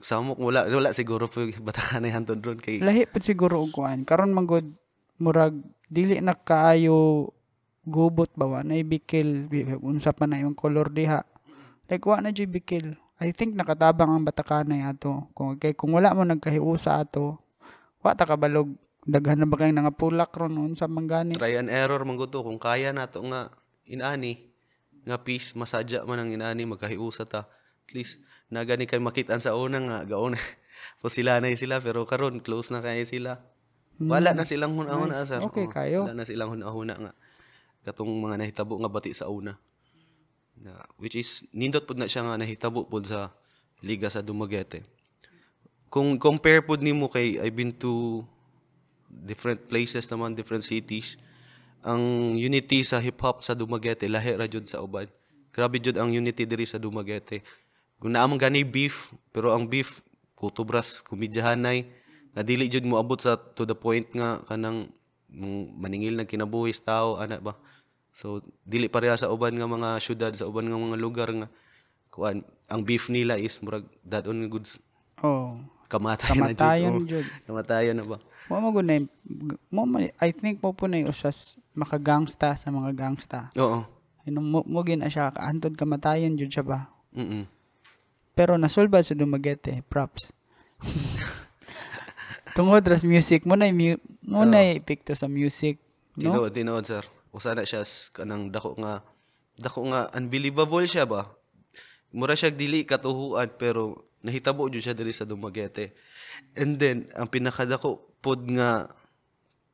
samok 0.00 0.40
wala 0.40 0.64
wala 0.64 0.96
siguro 0.96 1.28
po 1.28 1.44
batakanay 1.44 2.08
hantod 2.08 2.40
ron. 2.40 2.56
Kay 2.56 2.80
lahi 2.80 3.04
pud 3.04 3.20
siguro 3.20 3.60
og 3.60 3.76
kuan. 3.76 4.08
Karon 4.08 4.32
magod 4.32 4.64
murag 5.20 5.52
dili 5.84 6.16
na 6.24 6.32
kaayo 6.32 7.28
gubot 7.84 8.32
ba 8.32 8.48
wa? 8.48 8.60
Na 8.62 8.80
bikil 8.80 9.44
bi- 9.44 9.68
unsa 9.76 10.16
pa 10.16 10.24
na 10.24 10.40
yung 10.40 10.56
color 10.56 10.88
diha? 10.88 11.20
Like 11.90 12.06
wa 12.06 12.22
na 12.22 12.30
jud 12.30 12.48
bikil 12.48 12.96
I 13.20 13.36
think 13.36 13.52
nakatabang 13.52 14.08
ang 14.08 14.24
batakanay 14.24 14.80
ato. 14.80 15.28
Kung 15.36 15.60
kay 15.60 15.76
kung 15.76 15.92
wala 15.92 16.16
mo 16.16 16.24
nagkahiusa 16.24 17.04
ato, 17.04 17.36
wa 18.00 18.16
ta 18.16 18.24
kabalog 18.24 18.72
daghan 19.04 19.44
na 19.44 19.46
ba 19.48 19.60
kay 19.60 19.76
nga 19.76 19.92
pulak 19.92 20.32
ron 20.32 20.56
noon 20.56 20.72
sa 20.72 20.88
manggani. 20.88 21.36
Try 21.36 21.60
and 21.60 21.68
error 21.68 22.00
man 22.08 22.16
gud 22.16 22.32
to 22.32 22.40
kung 22.40 22.56
kaya 22.56 22.96
nato 22.96 23.20
nga 23.28 23.52
inani 23.84 24.48
nga 25.04 25.20
peace 25.20 25.52
masadya 25.52 26.00
man 26.08 26.24
ang 26.24 26.32
inani 26.32 26.64
magkahiusa 26.64 27.28
ta. 27.28 27.44
At 27.84 27.92
least 27.92 28.24
nagani 28.48 28.88
kay 28.88 29.04
makitaan 29.04 29.44
sa 29.44 29.52
una 29.52 29.84
nga 29.84 30.08
gaon 30.08 30.32
po 31.04 31.12
sila 31.16 31.44
na 31.44 31.52
sila 31.52 31.76
pero 31.84 32.08
karon 32.08 32.40
close 32.40 32.72
na 32.72 32.80
kay 32.80 33.04
sila. 33.04 33.36
Wala 34.00 34.32
na 34.32 34.48
silang 34.48 34.80
hunahuna 34.80 35.12
nice. 35.12 35.28
sir. 35.28 35.44
Okay 35.44 35.68
Oh, 35.68 35.72
kayo. 35.72 35.98
Wala 36.08 36.16
na 36.16 36.24
silang 36.24 36.56
hunahuna 36.56 36.96
nga 36.96 37.12
katong 37.84 38.08
mga 38.16 38.40
nahitabo 38.40 38.80
nga 38.80 38.88
bati 38.88 39.12
sa 39.12 39.28
una. 39.28 39.60
Na, 40.60 40.84
which 41.00 41.16
is 41.16 41.40
nindot 41.56 41.88
pud 41.88 41.96
na 41.96 42.04
siya 42.04 42.20
nga 42.20 42.36
nahitabo 42.36 42.84
pud 42.84 43.08
sa 43.08 43.32
liga 43.80 44.12
sa 44.12 44.20
Dumaguete. 44.20 44.84
Kung 45.88 46.20
compare 46.20 46.60
pud 46.60 46.84
nimo 46.84 47.08
kay 47.08 47.40
I've 47.40 47.56
been 47.56 47.72
to 47.80 48.22
different 49.08 49.66
places 49.66 50.06
naman, 50.12 50.36
different 50.36 50.62
cities. 50.62 51.16
Ang 51.80 52.36
unity 52.36 52.84
sa 52.84 53.00
hip-hop 53.00 53.40
sa 53.40 53.56
Dumaguete, 53.56 54.04
lahi 54.04 54.36
ra 54.36 54.44
jud 54.44 54.68
sa 54.68 54.84
uban. 54.84 55.08
Grabe 55.50 55.80
jud 55.80 55.96
ang 55.96 56.12
unity 56.12 56.44
diri 56.44 56.68
sa 56.68 56.76
Dumaguete. 56.76 57.40
Kung 57.96 58.12
naamang 58.12 58.38
gani 58.38 58.60
beef, 58.62 59.10
pero 59.32 59.56
ang 59.56 59.64
beef, 59.64 60.04
kutubras, 60.36 61.00
kumidyahanay, 61.00 61.88
nga 62.36 62.42
dili 62.44 62.68
jud 62.70 62.84
mo 62.84 63.00
abot 63.00 63.18
sa 63.18 63.34
to 63.34 63.64
the 63.64 63.74
point 63.74 64.06
nga 64.12 64.38
kanang 64.44 64.92
maningil 65.74 66.20
na 66.20 66.28
kinabuhis 66.28 66.84
tao, 66.84 67.16
ana 67.16 67.40
ba? 67.40 67.56
So, 68.12 68.42
dili 68.62 68.86
pareha 68.86 69.14
sa 69.14 69.30
uban 69.30 69.54
nga 69.54 69.64
mga 69.64 69.96
syudad, 69.98 70.32
sa 70.34 70.44
uban 70.44 70.66
nga 70.66 70.76
mga 70.76 70.98
lugar 70.98 71.28
nga, 71.30 71.48
kuan, 72.10 72.42
ang 72.66 72.82
beef 72.82 73.06
nila 73.06 73.34
is 73.34 73.58
murag 73.58 73.86
dadon 74.02 74.42
nga 74.42 74.50
goods 74.50 74.78
Oh. 75.20 75.60
kamatayan, 75.90 76.54
Kamatayan 76.56 76.92
na 76.96 77.04
jud. 77.04 77.26
Oh, 77.26 77.42
kamatayan 77.46 77.96
na 77.98 78.06
ba? 78.06 78.16
Mo 78.48 78.56
mo 78.62 78.80
na 78.80 79.04
mo 79.68 79.82
I 80.16 80.30
think 80.32 80.62
mo 80.62 80.72
po 80.72 80.88
na 80.88 81.02
usas 81.04 81.58
makagangsta 81.76 82.56
sa 82.56 82.68
mga 82.70 82.94
gangsta. 82.96 83.52
Oo. 83.58 83.84
Ano 84.24 84.38
mo, 84.40 84.58
mo 84.64 84.80
gina 84.80 85.10
siya 85.10 85.28
kaantod 85.28 85.76
kamatayan 85.76 86.38
jud 86.38 86.48
siya 86.48 86.64
ba. 86.64 86.88
Mm. 87.12 87.44
Pero 88.32 88.56
nasulbad 88.56 89.04
sa 89.04 89.12
Dumaguete, 89.12 89.82
props. 89.90 90.32
Tungod 92.56 92.82
ras 92.82 93.04
music 93.04 93.44
mo 93.44 93.54
na 93.54 93.68
mu- 93.70 94.00
mo 94.24 94.42
na 94.42 94.62
epekto 94.64 95.12
sa 95.12 95.28
music, 95.28 95.78
no? 96.18 96.32
Tinuod, 96.34 96.52
tinuod, 96.54 96.84
sir. 96.86 97.04
Usa 97.30 97.54
na 97.54 97.62
siya 97.62 97.86
kanang 98.10 98.50
dako 98.50 98.74
nga 98.82 99.06
dako 99.60 99.90
nga 99.90 100.10
unbelievable 100.18 100.82
siya 100.86 101.06
ba? 101.06 101.30
Mura 102.10 102.34
siya 102.34 102.50
dili 102.50 102.82
katuhuan 102.82 103.54
pero 103.54 104.10
nahitabo 104.26 104.66
jud 104.66 104.82
siya 104.82 104.96
diri 104.96 105.14
sa 105.14 105.24
Dumaguete. 105.24 105.94
And 106.58 106.76
then 106.76 107.06
ang 107.14 107.30
pinakadako 107.30 108.18
pod 108.20 108.44
nga 108.50 108.90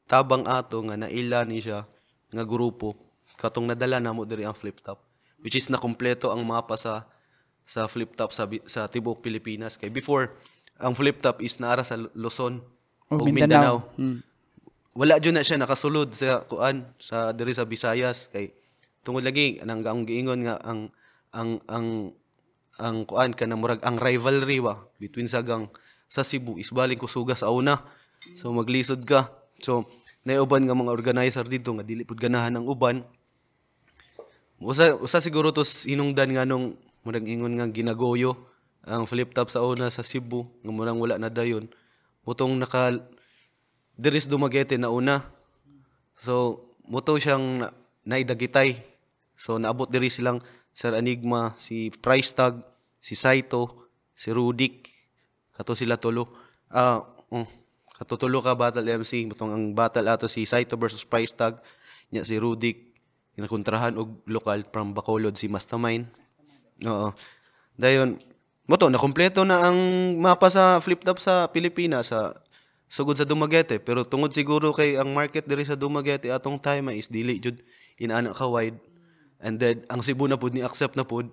tabang 0.06 0.46
ato 0.46 0.78
nga 0.86 0.94
naila 0.94 1.42
ni 1.48 1.58
siya 1.58 1.88
nga 2.30 2.44
grupo 2.46 2.94
katong 3.36 3.66
nadala 3.66 3.98
namo 3.98 4.22
diri 4.22 4.46
ang 4.46 4.54
flip 4.54 4.78
top 4.78 5.02
which 5.42 5.58
is 5.58 5.66
na 5.68 5.82
kompleto 5.82 6.30
ang 6.30 6.46
mapa 6.46 6.78
sa 6.78 7.10
sa 7.66 7.90
flip 7.90 8.14
top 8.14 8.30
sa 8.30 8.46
sa 8.70 8.86
tibuok 8.86 9.18
Pilipinas 9.18 9.74
kay 9.74 9.90
before 9.90 10.30
ang 10.78 10.94
flip 10.94 11.18
top 11.18 11.42
is 11.42 11.58
naara 11.58 11.82
sa 11.82 11.98
Luzon 12.14 12.62
o 13.10 13.22
Mindanao. 13.26 13.34
Mindanao 13.34 13.76
Hmm. 13.98 14.18
Wala 14.96 15.20
jud 15.20 15.36
na 15.36 15.44
siya 15.44 15.60
nakasulod 15.60 16.16
sa 16.16 16.40
kuan 16.48 16.88
sa 16.96 17.36
diri 17.36 17.52
sa 17.52 17.68
Visayas. 17.68 18.32
Kay 18.32 18.56
tungod 19.04 19.22
lagi 19.22 19.60
nang 19.62 19.84
ang 19.84 20.08
giingon 20.08 20.48
nga 20.48 20.56
ang 20.64 20.88
ang 21.36 21.60
ang 21.68 22.16
ang 22.80 22.96
kuan 23.04 23.36
ka 23.36 23.44
na 23.44 23.60
murag 23.60 23.84
ang 23.84 24.00
rivalry 24.00 24.58
ba 24.64 24.80
between 24.96 25.28
sagang 25.28 25.68
sa 26.08 26.24
Cebu 26.24 26.56
is 26.56 26.72
baling 26.72 26.96
kusuga 26.96 27.36
sa 27.36 27.52
una. 27.52 27.76
So 28.40 28.48
maglisod 28.56 29.04
ka. 29.04 29.28
So 29.60 29.84
naiuban 30.24 30.64
nga 30.64 30.72
mga 30.72 30.90
organizer 30.96 31.44
dito 31.44 31.76
nga 31.76 31.84
dili 31.84 32.08
pud 32.08 32.16
ganahan 32.16 32.56
ng 32.56 32.64
uban. 32.64 33.04
Usa 34.56 34.96
usa 34.96 35.20
siguro 35.20 35.52
to 35.52 35.60
hinungdan 35.60 36.32
nga 36.32 36.48
nung 36.48 36.80
murag 37.04 37.28
ingon 37.28 37.60
nga 37.60 37.68
ginagoyo 37.68 38.32
ang 38.88 39.04
flip 39.04 39.36
top 39.36 39.52
sa 39.52 39.60
una 39.60 39.92
sa 39.92 40.00
Cebu 40.00 40.48
nga 40.64 40.72
murang 40.72 40.96
wala 40.96 41.20
na 41.20 41.28
dayon. 41.28 41.68
Mutong 42.24 42.56
naka 42.56 42.96
diris 43.96 44.28
Dumaguete 44.28 44.76
na 44.76 44.92
una. 44.92 45.24
So, 46.16 46.64
muto 46.86 47.16
siyang 47.16 47.64
na, 47.64 47.68
naidagitay. 48.04 48.78
So, 49.36 49.56
naabot 49.60 49.88
diri 49.88 50.08
silang 50.08 50.40
Sir 50.76 50.92
Enigma, 50.96 51.56
si 51.56 51.88
Price 51.88 52.32
Tag, 52.36 52.60
si 53.00 53.16
Saito, 53.16 53.88
si 54.12 54.32
Rudik, 54.32 54.92
kato 55.56 55.72
sila 55.72 55.96
tulo. 55.96 56.28
Ah, 56.68 57.00
uh, 57.32 57.48
kato 57.96 58.20
tulo 58.20 58.44
ka 58.44 58.52
battle 58.52 58.84
MC, 58.84 59.24
mutong 59.28 59.52
ang 59.52 59.64
battle 59.72 60.08
ato 60.08 60.28
si 60.28 60.44
Saito 60.44 60.76
versus 60.76 61.04
Price 61.04 61.32
Tag, 61.32 61.60
nya 62.12 62.24
si 62.28 62.36
Rudik, 62.36 62.92
inakontrahan 63.36 63.96
og 63.96 64.24
lokal 64.28 64.64
from 64.68 64.92
Bacolod 64.92 65.36
si 65.36 65.48
Mastermind. 65.48 66.08
Oo. 66.84 67.12
Dayon, 67.76 68.20
moto 68.68 68.88
na 68.88 69.00
kompleto 69.00 69.44
na 69.44 69.68
ang 69.68 69.76
mapa 70.20 70.48
sa 70.48 70.80
flip 70.80 71.04
top 71.04 71.20
sa 71.20 71.48
Pilipinas 71.48 72.12
sa 72.12 72.36
sugod 72.86 73.18
sa 73.18 73.26
Dumaguete 73.26 73.82
pero 73.82 74.06
tungod 74.06 74.30
siguro 74.30 74.70
kay 74.70 74.94
ang 74.94 75.10
market 75.10 75.46
diri 75.46 75.66
sa 75.66 75.74
Dumaguete 75.74 76.30
atong 76.30 76.58
time 76.62 76.94
is 76.94 77.10
dili 77.10 77.42
jud 77.42 77.58
inaana 77.98 78.30
ka 78.30 78.46
wide 78.46 78.78
and 79.42 79.58
then 79.58 79.82
ang 79.90 80.00
Cebu 80.00 80.30
na 80.30 80.38
pud 80.38 80.54
ni 80.54 80.62
accept 80.62 80.94
na 80.94 81.02
pud 81.02 81.26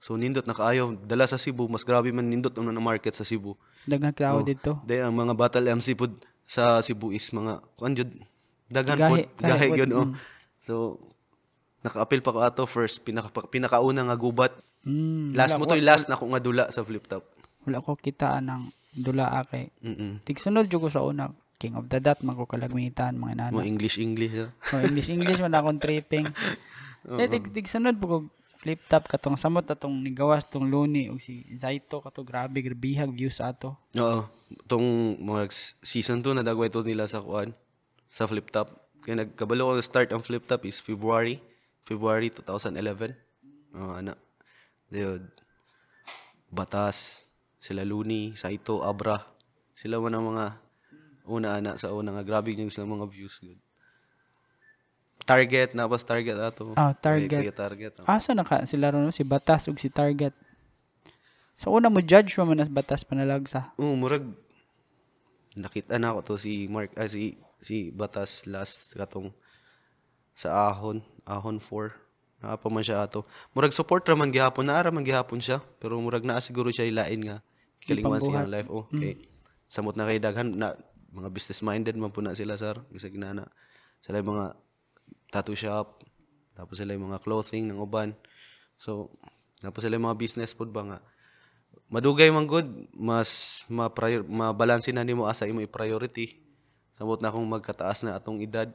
so 0.00 0.16
nindot 0.16 0.44
na 0.44 0.56
kaayo 0.56 0.96
dala 1.04 1.24
sa 1.24 1.40
Cebu 1.40 1.68
mas 1.68 1.84
grabe 1.84 2.12
man 2.12 2.28
nindot 2.28 2.52
ano 2.60 2.72
na 2.72 2.82
market 2.82 3.16
sa 3.16 3.24
Cebu 3.24 3.56
Daghang 3.88 4.12
crowd 4.12 4.44
dito. 4.44 4.76
Day 4.84 5.00
ang 5.00 5.16
mga 5.16 5.32
battle 5.32 5.64
MC 5.80 5.96
pud 5.96 6.12
sa 6.44 6.84
Cebu 6.84 7.16
is 7.16 7.24
mga 7.32 7.64
kuan 7.80 7.96
jud 7.96 8.12
daghan 8.68 9.00
pud 9.00 9.24
pud, 9.40 9.76
gyud 9.76 9.92
oh. 9.96 10.12
mm. 10.12 10.14
So 10.60 11.00
naka-appeal 11.80 12.20
pa 12.20 12.36
ko 12.36 12.38
ato 12.44 12.62
first 12.68 13.00
pinaka 13.08 13.32
pinakauna 13.48 14.04
nga 14.04 14.16
gubat. 14.20 14.52
Mm, 14.84 15.32
Last 15.32 15.56
mo 15.56 15.64
to'y 15.64 15.80
last 15.80 16.08
na 16.12 16.16
ko 16.16 16.28
nga 16.28 16.40
dula 16.40 16.68
sa 16.68 16.84
flip 16.84 17.04
top. 17.08 17.24
wala 17.68 17.84
ko 17.84 17.92
kitaan 17.92 18.48
ng 18.48 18.62
dula 18.94 19.42
kay. 19.46 19.70
Mm. 19.82 20.22
Tigsunod 20.26 20.66
jud 20.66 20.82
ko 20.82 20.88
sa 20.90 21.02
una. 21.06 21.30
King 21.60 21.76
of 21.76 21.92
the 21.92 22.00
Dot, 22.00 22.24
magkukalagmitan, 22.24 23.20
mga 23.20 23.34
nana. 23.36 23.52
Mo 23.52 23.60
English 23.60 24.00
English. 24.00 24.32
ah. 24.32 24.48
So, 24.64 24.80
English, 24.80 25.12
English, 25.12 25.44
man 25.44 25.52
akong 25.52 25.80
tripping. 25.80 26.24
Eh, 27.00 27.32
tig, 27.32 27.48
tigsunod 27.48 27.96
po 27.96 28.04
ko, 28.04 28.16
flip 28.60 28.76
top 28.84 29.08
katong 29.08 29.40
samot 29.40 29.64
atong 29.64 30.04
nigawas 30.04 30.44
tong 30.44 30.68
Luni 30.68 31.08
o 31.08 31.16
si 31.16 31.48
Zaito 31.56 32.04
kato 32.04 32.20
grabe 32.20 32.60
grabihag 32.60 33.08
views 33.08 33.40
ato. 33.40 33.80
Oo. 33.96 34.28
Tong 34.68 35.16
mga 35.16 35.48
season 35.80 36.20
2 36.20 36.36
na 36.36 36.44
dagway 36.44 36.68
to 36.68 36.84
nila 36.84 37.08
sa 37.08 37.24
kuan 37.24 37.56
sa 38.12 38.28
flip 38.28 38.52
top. 38.52 38.68
Kaya 39.00 39.24
nagkabalo 39.24 39.72
ko 39.72 39.80
start 39.80 40.12
ang 40.12 40.20
flip 40.20 40.44
top 40.44 40.68
is 40.68 40.76
February. 40.76 41.40
February 41.88 42.28
2011. 42.28 43.16
Oo, 43.80 43.96
ana. 43.96 44.12
Diyod. 44.92 45.24
Batas. 46.52 47.24
Sila 47.60 47.84
Luni, 47.84 48.32
Saito, 48.32 48.80
Abra. 48.80 49.20
Sila 49.76 50.00
man 50.00 50.16
ang 50.16 50.32
mga 50.32 50.46
una 51.28 51.48
ana 51.60 51.70
sa 51.76 51.92
una 51.92 52.10
nga 52.16 52.24
grabe 52.24 52.56
yung 52.56 52.72
sila 52.72 52.88
mga 52.88 53.06
views 53.06 53.36
good. 53.38 53.60
Target 55.28 55.76
na 55.76 55.86
pas 55.86 56.02
target 56.02 56.34
ato. 56.40 56.74
Ah, 56.74 56.96
Target. 56.96 57.44
Kuya 57.44 57.54
target. 57.54 57.92
oh. 58.02 58.08
Asa 58.08 58.32
na 58.34 58.42
ka 58.42 58.64
sila 58.66 58.90
ron 58.90 59.12
si 59.14 59.22
Batas 59.22 59.68
ug 59.68 59.78
si 59.78 59.92
Target. 59.92 60.32
Sa 61.54 61.68
una 61.68 61.92
mo 61.92 62.00
judge 62.00 62.34
mo 62.40 62.48
man 62.50 62.64
as 62.64 62.72
Batas 62.72 63.04
panalagsa. 63.04 63.70
Oo, 63.78 63.94
murag 63.94 64.24
nakita 65.54 66.00
na 66.00 66.16
ako 66.16 66.34
to 66.34 66.34
si 66.40 66.66
Mark 66.66 66.96
ah, 66.96 67.06
si 67.06 67.36
si 67.60 67.92
Batas 67.92 68.48
last 68.48 68.96
katong 68.96 69.30
sa 70.32 70.72
Ahon, 70.72 71.04
Ahon 71.28 71.60
4. 71.60 71.92
Naa 72.40 72.56
pa 72.56 72.72
man 72.72 72.80
siya 72.80 73.04
ato. 73.04 73.28
Murag 73.52 73.76
support 73.76 74.00
ra 74.08 74.16
man 74.16 74.32
gihapon, 74.32 74.64
naa 74.64 74.80
ra 74.80 74.90
man 74.90 75.04
gihapon 75.04 75.38
siya, 75.38 75.60
pero 75.76 76.00
murag 76.00 76.24
naa 76.24 76.40
siguro 76.40 76.72
siya 76.72 76.88
ilain 76.88 77.20
nga 77.20 77.38
kalingwan 77.84 78.20
siya 78.20 78.48
life. 78.48 78.68
Oh, 78.68 78.86
okay. 78.88 79.20
Samot 79.70 79.94
na 79.94 80.08
kay 80.08 80.18
daghan 80.18 80.56
na 80.56 80.74
mga 81.10 81.28
business 81.30 81.62
minded 81.62 81.94
man 81.96 82.10
po 82.14 82.20
na 82.22 82.36
sila 82.36 82.58
sir. 82.58 82.76
Kasi 82.90 83.10
ginana 83.12 83.46
sila 84.00 84.20
yung 84.20 84.36
mga 84.36 84.46
tattoo 85.30 85.54
shop, 85.54 86.02
tapos 86.56 86.80
sila 86.80 86.96
yung 86.96 87.12
mga 87.12 87.22
clothing 87.22 87.70
ng 87.70 87.78
uban. 87.78 88.16
So, 88.80 89.12
tapos 89.60 89.84
sila 89.84 90.00
yung 90.00 90.08
mga 90.08 90.18
business 90.18 90.56
food 90.56 90.72
ba 90.72 90.82
nga 90.84 90.98
madugay 91.90 92.30
man 92.30 92.46
good 92.46 92.66
mas 92.94 93.62
ma 93.66 93.90
mabalansin 94.26 94.94
na 94.94 95.02
nimo 95.02 95.26
asa 95.26 95.50
imo 95.50 95.58
i-priority 95.58 96.38
samot 96.94 97.18
na 97.18 97.34
kung 97.34 97.42
magkataas 97.50 98.06
na 98.06 98.14
atong 98.14 98.38
edad 98.38 98.70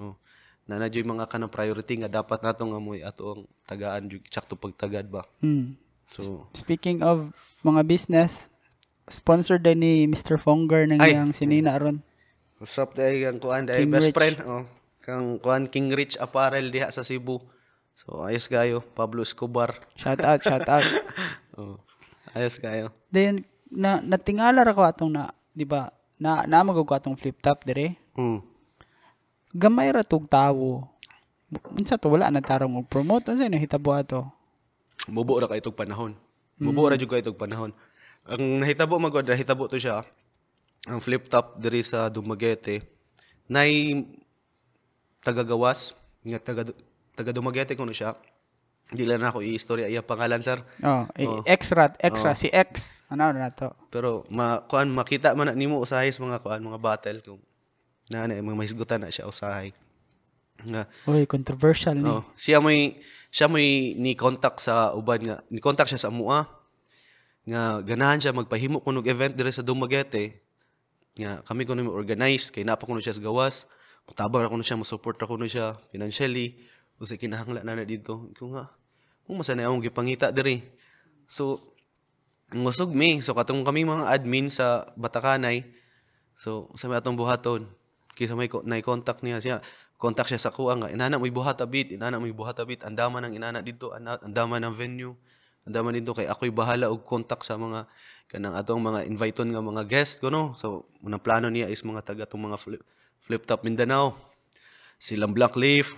oh 0.00 0.16
na 0.64 0.80
na 0.80 0.88
mga 0.88 1.28
kanang 1.28 1.52
priority 1.52 2.00
nga 2.00 2.08
dapat 2.08 2.40
nato 2.40 2.64
nga 2.64 2.80
mo 2.80 2.96
ato 2.96 3.36
ang 3.36 3.42
tagaan 3.68 4.08
jud 4.08 4.24
sakto 4.32 4.56
pagtagad 4.56 5.04
ba 5.12 5.28
Hmm. 5.44 5.76
So 6.10 6.46
Speaking 6.52 7.00
of 7.00 7.32
mga 7.64 7.84
business, 7.88 8.52
sponsored 9.08 9.64
din 9.64 9.80
ni 9.80 9.94
Mr. 10.08 10.36
Fonger 10.40 10.88
ng 10.88 11.00
Ay. 11.00 11.16
iyang 11.16 11.32
sinina 11.32 11.76
ron. 11.76 12.00
usap 12.62 12.96
dai 12.96 13.20
kang 13.20 13.38
kuan 13.42 13.68
dai 13.68 13.84
King 13.84 13.92
best 13.92 14.08
Rich. 14.08 14.16
friend 14.16 14.36
oh 14.46 14.64
kang 15.04 15.36
kuan 15.42 15.68
King 15.68 15.92
Rich 15.92 16.16
Apparel 16.16 16.72
diha 16.72 16.88
sa 16.88 17.04
Cebu 17.04 17.42
So 17.94 18.26
ayos 18.26 18.50
kayo, 18.50 18.82
Pablo 18.82 19.22
Escobar. 19.22 19.78
Shout 19.94 20.18
out, 20.26 20.42
shout 20.42 20.66
out. 20.66 20.82
oh, 21.58 21.78
ayos 22.34 22.58
kayo. 22.58 22.90
Then 23.14 23.46
na 23.70 24.02
natingala 24.02 24.66
ra 24.66 24.74
ko 24.74 24.82
atong 24.82 25.14
na, 25.14 25.30
di 25.54 25.62
ba? 25.62 25.94
Na 26.18 26.42
na 26.46 26.66
ko 26.66 26.82
atong 26.90 27.14
flip 27.14 27.38
top 27.38 27.62
dire. 27.62 27.94
Mm. 28.18 28.42
Gamay 29.54 29.94
ra 29.94 30.02
tug 30.02 30.26
tawo. 30.26 30.90
Unsa 31.70 31.94
to 31.94 32.10
wala 32.10 32.34
na 32.34 32.42
tarong 32.42 32.82
og 32.82 32.90
promote 32.90 33.30
unsa 33.30 33.46
nahitabo 33.46 33.94
ato? 33.94 34.26
Mubo 35.08 35.36
ra 35.36 35.50
kay 35.50 35.60
itong 35.60 35.76
panahon. 35.76 36.12
Mubo 36.60 36.88
ra 36.88 36.96
jud 36.96 37.10
kay 37.10 37.20
itong 37.20 37.36
panahon. 37.36 37.70
Ang 38.24 38.64
nahitabo 38.64 38.96
magod, 38.96 39.26
nahitabo 39.28 39.68
to 39.68 39.76
siya. 39.76 40.00
Ang 40.88 41.00
flip 41.00 41.28
top 41.28 41.60
diri 41.60 41.84
sa 41.84 42.08
Dumaguete. 42.08 42.80
Nay 43.48 44.00
tagagawas 45.20 45.92
nga 46.24 46.40
taga 46.40 46.72
taga 47.12 47.30
Dumaguete 47.32 47.76
kuno 47.76 47.92
siya. 47.92 48.16
Di 48.92 49.08
lang 49.08 49.24
na 49.24 49.32
ako 49.32 49.40
i-istorya 49.40 49.88
iya 49.88 50.04
pangalan 50.04 50.44
sir. 50.44 50.60
Oh, 50.84 51.08
eh, 51.16 51.24
extra, 51.48 51.88
extra 52.00 52.36
si 52.36 52.52
X. 52.52 53.00
Ano 53.08 53.32
na 53.32 53.48
to? 53.48 53.72
Pero 53.88 54.28
ma 54.28 54.60
kuan 54.68 54.92
makita 54.92 55.32
man 55.32 55.56
nimo 55.56 55.80
usahay 55.80 56.12
sa 56.12 56.20
mga 56.20 56.44
kuan 56.44 56.60
mga 56.60 56.80
battle 56.80 57.18
kung 57.24 57.40
na 58.12 58.28
na 58.28 58.40
mga 58.44 58.56
mahisgutan 58.56 59.00
na 59.00 59.08
siya 59.08 59.24
usahay. 59.24 59.72
Nga. 60.64 60.82
Uy, 61.08 61.28
controversial 61.28 61.96
ni. 61.98 62.08
oh, 62.08 62.24
siya 62.34 62.58
may 62.58 62.96
siya 63.28 63.50
may 63.50 63.98
ni 63.98 64.14
contact 64.14 64.62
sa 64.62 64.94
uban 64.94 65.20
nga 65.20 65.36
ni 65.50 65.58
contact 65.58 65.90
siya 65.92 66.08
sa 66.08 66.10
mua. 66.10 66.46
Nga 67.44 67.84
ganahan 67.84 68.18
siya 68.22 68.32
magpahimo 68.32 68.80
kunog 68.80 69.04
event 69.04 69.36
dire 69.36 69.52
sa 69.52 69.60
Dumaguete. 69.60 70.40
Nga 71.20 71.44
kami 71.44 71.62
kuno 71.68 71.84
organize 71.92 72.48
kay 72.48 72.64
napa 72.64 72.88
kuno 72.88 72.98
siya 73.04 73.14
sa 73.14 73.22
gawas. 73.22 73.68
Mutabang 74.08 74.48
kuno 74.48 74.64
siya 74.64 74.80
mo 74.80 74.86
support 74.86 75.20
kuno 75.20 75.44
siya 75.44 75.76
financially. 75.92 76.56
Usa 76.96 77.18
kinahanglan 77.18 77.66
na 77.66 77.76
na 77.76 77.84
dito. 77.84 78.30
Ko 78.38 78.54
nga 78.54 78.72
mo 79.28 79.40
masanay 79.40 79.64
akong 79.68 79.84
gipangita 79.84 80.28
diri 80.32 80.60
so 81.28 81.60
ngusog 82.54 82.92
mi. 82.92 83.18
So 83.20 83.34
katong 83.34 83.64
kami 83.66 83.84
mga 83.84 84.08
admin 84.14 84.46
sa 84.48 84.88
Batakanay 84.94 85.64
so 86.38 86.70
sa 86.74 86.90
may 86.90 86.98
atong 86.98 87.14
buhaton 87.18 87.66
kisa 88.14 88.34
may 88.38 88.46
ko- 88.46 88.62
na-contact 88.62 89.22
niya 89.26 89.42
siya 89.42 89.56
contact 89.98 90.34
siya 90.34 90.40
sa 90.48 90.50
kuha 90.50 90.76
nga 90.78 90.88
inana 90.90 91.16
mo 91.16 91.26
buhat 91.30 91.60
abit 91.62 91.94
inana 91.94 92.18
mo 92.18 92.26
buhat 92.34 92.58
abit 92.60 92.82
andama 92.84 93.22
ng 93.22 93.38
inana 93.38 93.62
dito 93.62 93.94
andama 93.96 94.58
ng 94.60 94.74
venue 94.74 95.14
andama 95.64 95.94
dito 95.94 96.12
kay 96.12 96.28
ako'y 96.28 96.52
bahala 96.52 96.92
og 96.92 97.02
contact 97.06 97.48
sa 97.48 97.56
mga 97.56 97.88
kanang 98.28 98.52
atong 98.56 98.82
mga 98.82 99.08
inviton 99.08 99.48
nga 99.48 99.64
mga 99.64 99.82
guest 99.88 100.20
kuno 100.20 100.52
so 100.52 100.84
unang 101.00 101.22
plano 101.22 101.48
niya 101.48 101.72
is 101.72 101.80
mga 101.80 102.04
taga 102.04 102.24
tong 102.28 102.44
mga 102.44 102.58
flip, 102.60 102.82
flip 103.24 103.42
top 103.48 103.64
Mindanao. 103.64 104.16
Silang 105.00 105.36
Black 105.36 105.56
Leaf 105.58 105.92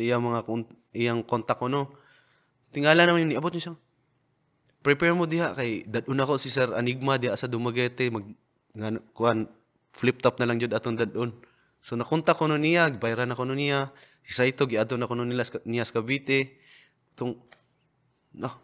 iyang 0.00 0.24
mga 0.24 0.40
iyang 0.96 1.20
contact 1.20 1.60
ko 1.60 1.68
no? 1.68 1.92
Tingala 2.72 3.04
naman 3.06 3.28
ni 3.28 3.36
abot 3.36 3.52
niya 3.52 3.70
siya. 3.70 3.74
Prepare 4.84 5.14
mo 5.16 5.28
diha 5.28 5.52
kay 5.52 5.84
dadun 5.86 6.20
ako 6.24 6.40
si 6.40 6.48
Sir 6.48 6.72
Anigma 6.72 7.20
diha 7.20 7.36
sa 7.36 7.48
Dumaguete 7.48 8.08
mag 8.08 8.24
nga 8.74 8.90
kuan 9.14 9.46
flip 9.94 10.18
top 10.18 10.42
na 10.42 10.50
lang 10.50 10.58
jud 10.58 10.74
atong 10.74 10.98
dadun 10.98 11.30
so 11.84 12.00
nakontak 12.00 12.40
ko 12.40 12.48
no 12.48 12.56
niya 12.56 12.88
gibayaran 12.88 13.28
ako 13.28 13.44
no 13.44 13.52
niya. 13.52 13.92
Si 14.24 14.32
Saito 14.32 14.64
giadto 14.64 14.96
na 14.96 15.04
ko 15.04 15.12
no 15.12 15.28
nila 15.28 15.44
niya 15.68 15.84
sa 15.84 16.00
Cavite. 16.00 16.56
Tung 17.12 17.36
ah, 18.40 18.56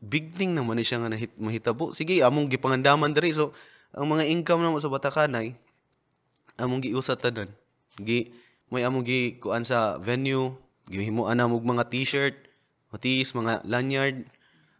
big 0.00 0.32
thing 0.32 0.56
naman 0.56 0.80
siya 0.80 1.04
nga 1.04 1.12
nahit, 1.12 1.36
mahitabo. 1.36 1.92
Sige 1.92 2.24
among 2.24 2.48
gipangandaman 2.48 3.12
diri. 3.12 3.36
So 3.36 3.52
ang 3.92 4.08
mga 4.08 4.32
income 4.32 4.64
namo 4.64 4.80
sa 4.80 4.88
Batakanay 4.88 5.52
among 6.56 6.86
giusat 6.86 7.18
tanan 7.18 7.50
gi 7.98 8.30
may 8.70 8.86
among 8.86 9.06
gi 9.06 9.38
kuan 9.42 9.66
sa 9.66 9.98
venue 9.98 10.54
gihimuan 10.86 11.38
na 11.38 11.50
og 11.50 11.66
mga 11.66 11.86
t-shirt 11.92 12.36
matis 12.88 13.36
mga 13.36 13.60
lanyard. 13.68 14.24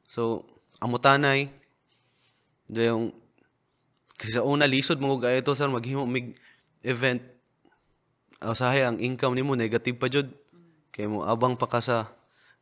So 0.08 0.48
amo 0.80 0.96
tanay 0.96 1.52
yung 2.72 3.12
kasi 4.14 4.30
sa 4.32 4.46
una 4.46 4.64
lisod 4.64 5.02
mo 5.02 5.18
gaya 5.18 5.42
ito 5.42 5.52
sir 5.52 5.68
maghimo 5.68 6.06
mig 6.06 6.38
event 6.86 7.33
usahay 8.50 8.84
ang 8.84 9.00
income 9.00 9.36
nimo 9.36 9.56
negative 9.56 9.96
pa 9.96 10.08
jud. 10.10 10.28
Kay 10.94 11.10
mo 11.10 11.26
abang 11.26 11.58
pa 11.58 11.66
ka 11.66 11.82
sa 11.82 12.10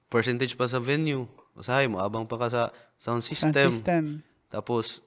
percentage 0.08 0.56
pa 0.56 0.68
sa 0.70 0.80
venue. 0.80 1.28
Usahay 1.58 1.88
mo 1.90 2.00
abang 2.00 2.24
pa 2.24 2.40
ka 2.40 2.48
sa 2.48 2.62
sound 2.96 3.20
Sound 3.20 3.26
system, 3.26 3.70
system. 3.74 4.04
tapos 4.46 5.02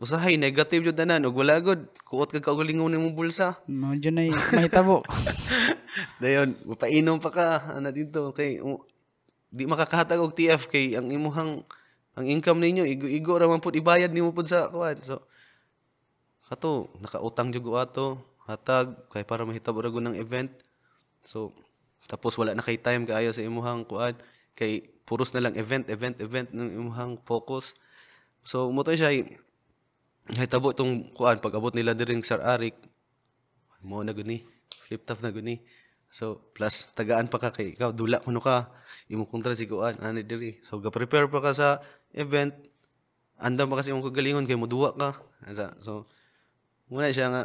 usahay 0.00 0.40
negative 0.40 0.88
jud 0.88 0.96
tanan 0.96 1.28
ug 1.28 1.36
wala 1.36 1.60
gud 1.60 1.84
kuot 2.08 2.32
ka 2.32 2.40
kaugalingon 2.40 2.88
nimo 2.88 3.12
bulsa. 3.12 3.60
Mo 3.68 3.92
dyan 3.92 4.16
na 4.16 4.32
mahitabo. 4.32 5.04
Dayon, 6.22 6.56
mapainom 6.64 7.20
pa 7.20 7.30
ka 7.30 7.46
ana 7.76 7.92
dito. 7.92 8.32
Kay 8.32 8.64
um, 8.64 8.80
di 9.52 9.66
makakahatag 9.66 10.22
og 10.22 10.32
TF 10.32 10.70
kay 10.70 10.94
ang 10.96 11.10
imuhang 11.10 11.60
ang 12.14 12.26
income 12.26 12.62
ninyo 12.62 12.86
igo-igo 12.86 13.34
ra 13.36 13.50
man 13.50 13.60
pud 13.60 13.74
ibayad 13.76 14.10
nimo 14.10 14.32
pud 14.32 14.48
sa 14.48 14.72
kuan. 14.72 14.96
So 15.04 15.26
kato 16.48 16.90
nakautang 16.98 17.52
jud 17.52 17.66
ato 17.76 18.29
hatag 18.50 18.98
kay 19.14 19.22
para 19.22 19.46
mahitabo 19.46 19.78
ra 19.80 19.90
ng 19.90 20.18
event. 20.18 20.50
So 21.22 21.54
tapos 22.10 22.34
wala 22.34 22.58
na 22.58 22.64
kay 22.66 22.76
time 22.76 23.06
kaayo 23.06 23.30
sa 23.30 23.46
imuhang 23.46 23.86
kuan 23.86 24.18
kay 24.58 24.82
puros 25.06 25.30
na 25.30 25.42
lang 25.46 25.54
event 25.54 25.86
event 25.86 26.18
event 26.18 26.50
ng 26.50 26.74
imuhang 26.74 27.22
focus. 27.22 27.78
So 28.42 28.74
mo 28.74 28.82
siya 28.82 29.14
hitabo 30.34 30.74
tong 30.74 31.10
kuan 31.14 31.38
pag 31.38 31.54
abot 31.54 31.74
nila 31.74 31.94
diring 31.94 32.22
Sir 32.22 32.38
Arik 32.42 32.76
mo 33.80 34.04
na 34.04 34.12
guni 34.12 34.44
flip 34.86 35.02
top 35.08 35.24
na 35.24 35.32
guni 35.32 35.58
so 36.10 36.42
plus 36.52 36.90
tagaan 36.92 37.30
pa 37.30 37.38
ka 37.40 37.54
kay 37.54 37.72
ikaw 37.74 37.94
dula 37.94 38.20
kuno 38.20 38.42
ka 38.42 38.68
imo 39.08 39.24
kontra 39.24 39.56
si 39.56 39.64
kuan 39.64 39.96
ani 40.02 40.26
diri 40.26 40.58
so 40.60 40.82
ga 40.82 40.92
prepare 40.92 41.30
pa 41.30 41.40
ka 41.40 41.54
sa 41.54 41.68
event 42.12 42.52
andam 43.40 43.70
pa 43.70 43.80
kasi 43.80 43.94
imong 43.94 44.04
kagalingon 44.10 44.44
kay 44.44 44.58
moduwa 44.58 44.92
ka 44.94 45.16
Asa, 45.40 45.72
so 45.80 46.04
muna 46.92 47.08
siya 47.08 47.32
nga 47.32 47.42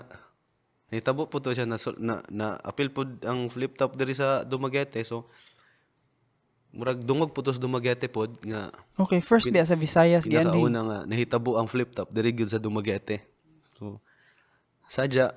nahitabo 0.89 1.25
po 1.25 1.41
to 1.41 1.51
siya 1.51 1.65
na, 1.65 1.77
na, 1.97 2.15
na 2.29 2.47
appeal 2.61 2.93
po 2.93 3.07
ang 3.25 3.49
flip 3.49 3.73
top 3.73 3.97
diri 3.97 4.13
sa 4.13 4.45
Dumaguete 4.45 5.01
so 5.01 5.25
murag 6.75 6.99
dungog 7.01 7.31
po 7.31 7.39
to 7.39 7.55
sa 7.55 7.61
Dumaguete 7.63 8.11
pod 8.11 8.35
nga 8.43 8.67
Okay, 8.99 9.23
first 9.23 9.47
biya 9.47 9.63
sa 9.63 9.79
Visayas 9.79 10.27
ni. 10.27 10.35
pinakauna 10.35 10.81
nga 10.83 10.99
nahitabo 11.07 11.55
ang 11.55 11.65
flip 11.71 11.95
top 11.95 12.11
diri 12.11 12.35
gyud 12.35 12.51
sa 12.51 12.59
Dumaguete. 12.59 13.23
So 13.79 14.03
sadya 14.91 15.31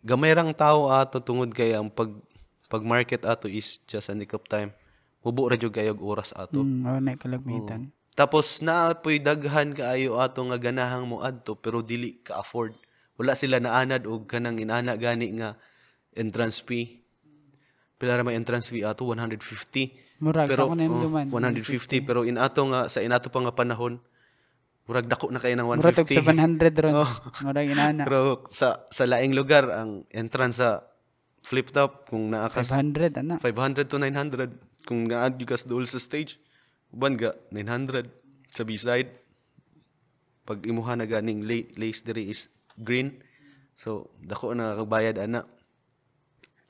gamay 0.00 0.32
rang 0.32 0.54
tao 0.54 0.88
ato 0.94 1.18
tungod 1.18 1.50
kay 1.50 1.74
ang 1.74 1.90
pag 1.90 2.14
pag 2.70 2.86
market 2.86 3.26
ato 3.26 3.50
is 3.50 3.82
just 3.90 4.08
a 4.08 4.14
nick 4.14 4.32
of 4.32 4.46
time. 4.46 4.70
Mubo 5.24 5.48
ra 5.50 5.56
jud 5.56 5.72
kayo 5.72 5.96
oras 5.98 6.30
ato. 6.36 6.62
Mm, 6.62 6.84
oh, 6.84 7.00
na 7.00 7.16
kalagmitan. 7.16 7.90
Tapos 8.14 8.62
na 8.62 8.94
po'y 8.94 9.18
daghan 9.18 9.74
kaayo 9.74 10.22
ato 10.22 10.46
nga 10.46 10.58
ganahang 10.60 11.10
mo 11.10 11.18
adto 11.24 11.58
pero 11.58 11.82
dili 11.82 12.22
ka 12.22 12.38
afford. 12.38 12.76
Wala 13.14 13.38
sila 13.38 13.62
naanad 13.62 14.06
og 14.10 14.26
kanang 14.26 14.58
inana 14.58 14.98
gani 14.98 15.30
nga 15.38 15.54
entrance 16.14 16.62
fee. 16.62 17.04
Pila 17.94 18.18
ra 18.18 18.26
may 18.26 18.34
entrance 18.34 18.70
fee 18.70 18.82
ato 18.82 19.06
150. 19.06 20.18
Murag 20.22 20.50
sa 20.50 20.66
na 20.66 20.82
yung 20.86 20.98
oh, 20.98 21.02
duman. 21.06 21.26
150 21.30 22.06
pero 22.06 22.22
in 22.26 22.38
ato 22.38 22.66
nga 22.70 22.90
sa 22.90 23.02
inato 23.02 23.30
pa 23.30 23.42
nga 23.42 23.54
panahon 23.54 23.98
murag 24.84 25.08
dako 25.08 25.32
na 25.32 25.40
kayo 25.40 25.56
ng 25.56 25.68
Murag 25.80 25.96
tog 25.96 26.10
150. 26.10 26.60
700 26.60 26.84
ron. 26.84 26.94
Oh. 27.02 27.10
Murag 27.46 27.68
inana. 27.70 28.02
Pero 28.04 28.44
sa 28.50 28.84
sa 28.92 29.04
laing 29.08 29.34
lugar 29.34 29.70
ang 29.70 30.04
entrance 30.12 30.60
sa 30.60 30.86
flip 31.44 31.70
top 31.70 32.08
kung 32.08 32.32
naa 32.32 32.48
ka 32.48 32.64
500 32.64 33.20
ana. 33.20 33.34
500 33.38 33.90
to 33.90 33.96
900 34.00 34.84
kung 34.88 35.08
naad 35.08 35.36
yung 35.40 35.48
kas 35.48 35.64
dool 35.64 35.84
sa 35.88 36.00
stage 36.00 36.40
uban 36.94 37.18
ga 37.18 37.34
900 37.50 38.06
sa 38.54 38.62
B-side 38.62 39.10
pag 40.46 40.62
imuha 40.62 40.94
na 40.94 41.08
ganing 41.10 41.42
la- 41.42 41.68
lace 41.74 42.06
diri 42.06 42.30
is 42.30 42.46
green. 42.78 43.20
So 43.74 44.10
dako 44.22 44.54
na 44.54 44.78
kabayad 44.78 45.18
ana. 45.18 45.46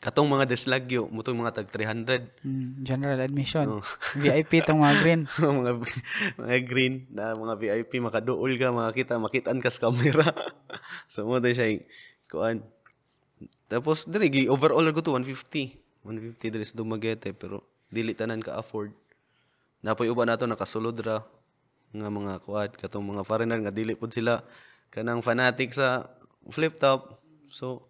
Katong 0.05 0.29
mga 0.29 0.45
deslagyo 0.45 1.09
mo 1.09 1.25
tong 1.25 1.41
mga 1.41 1.65
tag 1.65 1.69
300 1.73 2.45
Mm, 2.45 2.85
general 2.85 3.17
admission. 3.25 3.81
Oh. 3.81 3.85
VIP 4.21 4.61
tong 4.61 4.85
mga 4.85 4.97
green. 5.01 5.23
mga 5.65 5.73
mga 6.37 6.57
green 6.69 6.95
na 7.09 7.33
mga 7.33 7.55
VIP 7.57 8.05
makaduol 8.05 8.53
ka 8.61 8.69
makakita 8.69 9.17
makitaan 9.17 9.61
ka 9.65 9.73
sa 9.73 9.89
camera. 9.89 10.29
So 11.13 11.25
mo 11.25 11.41
siya 11.41 11.73
yung- 11.73 11.87
kuan. 12.29 12.67
Tapos 13.71 14.05
diri 14.05 14.29
gi 14.29 14.43
overall 14.51 14.85
ko 14.93 15.01
to 15.01 15.15
150 15.17 16.05
150 16.05 16.53
diri 16.53 16.65
sa 16.69 16.77
Dumaguete 16.77 17.33
pero 17.33 17.65
dili 17.89 18.13
tanan 18.13 18.45
ka 18.45 18.61
afford 18.61 18.93
napoy 19.81 20.13
uban 20.13 20.29
nato 20.29 20.45
nakasulod 20.45 20.97
ra 21.01 21.25
nga 21.95 22.09
mga 22.11 22.43
kuad 22.45 22.71
katong 22.77 23.07
mga 23.15 23.23
foreigner 23.23 23.61
nga 23.63 23.73
dili 23.73 23.95
pud 23.97 24.11
sila 24.13 24.43
kanang 24.95 25.19
fanatic 25.19 25.75
sa 25.75 26.07
flip 26.55 26.79
top 26.79 27.19
so 27.51 27.83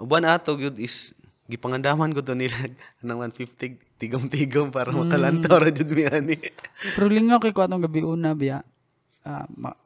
uban 0.00 0.24
ato 0.24 0.56
gyud 0.56 0.80
is 0.80 1.12
gipangandaman 1.44 2.16
ko 2.16 2.24
to 2.24 2.32
nila 2.32 2.56
nang 3.04 3.20
150 3.20 4.00
tigom-tigom 4.00 4.72
para 4.72 4.88
makalantaw 4.90 5.60
ra 5.60 5.68
jud 5.68 5.92
mi 5.92 6.08
ani 6.08 6.40
Pero 6.96 7.06
lingaw 7.06 7.38
kay 7.38 7.52
ko 7.52 7.62
atong 7.62 7.84
gabi 7.84 8.02
una 8.02 8.32
biya. 8.34 8.64
Ah, 9.22 9.46
ma- 9.54 9.78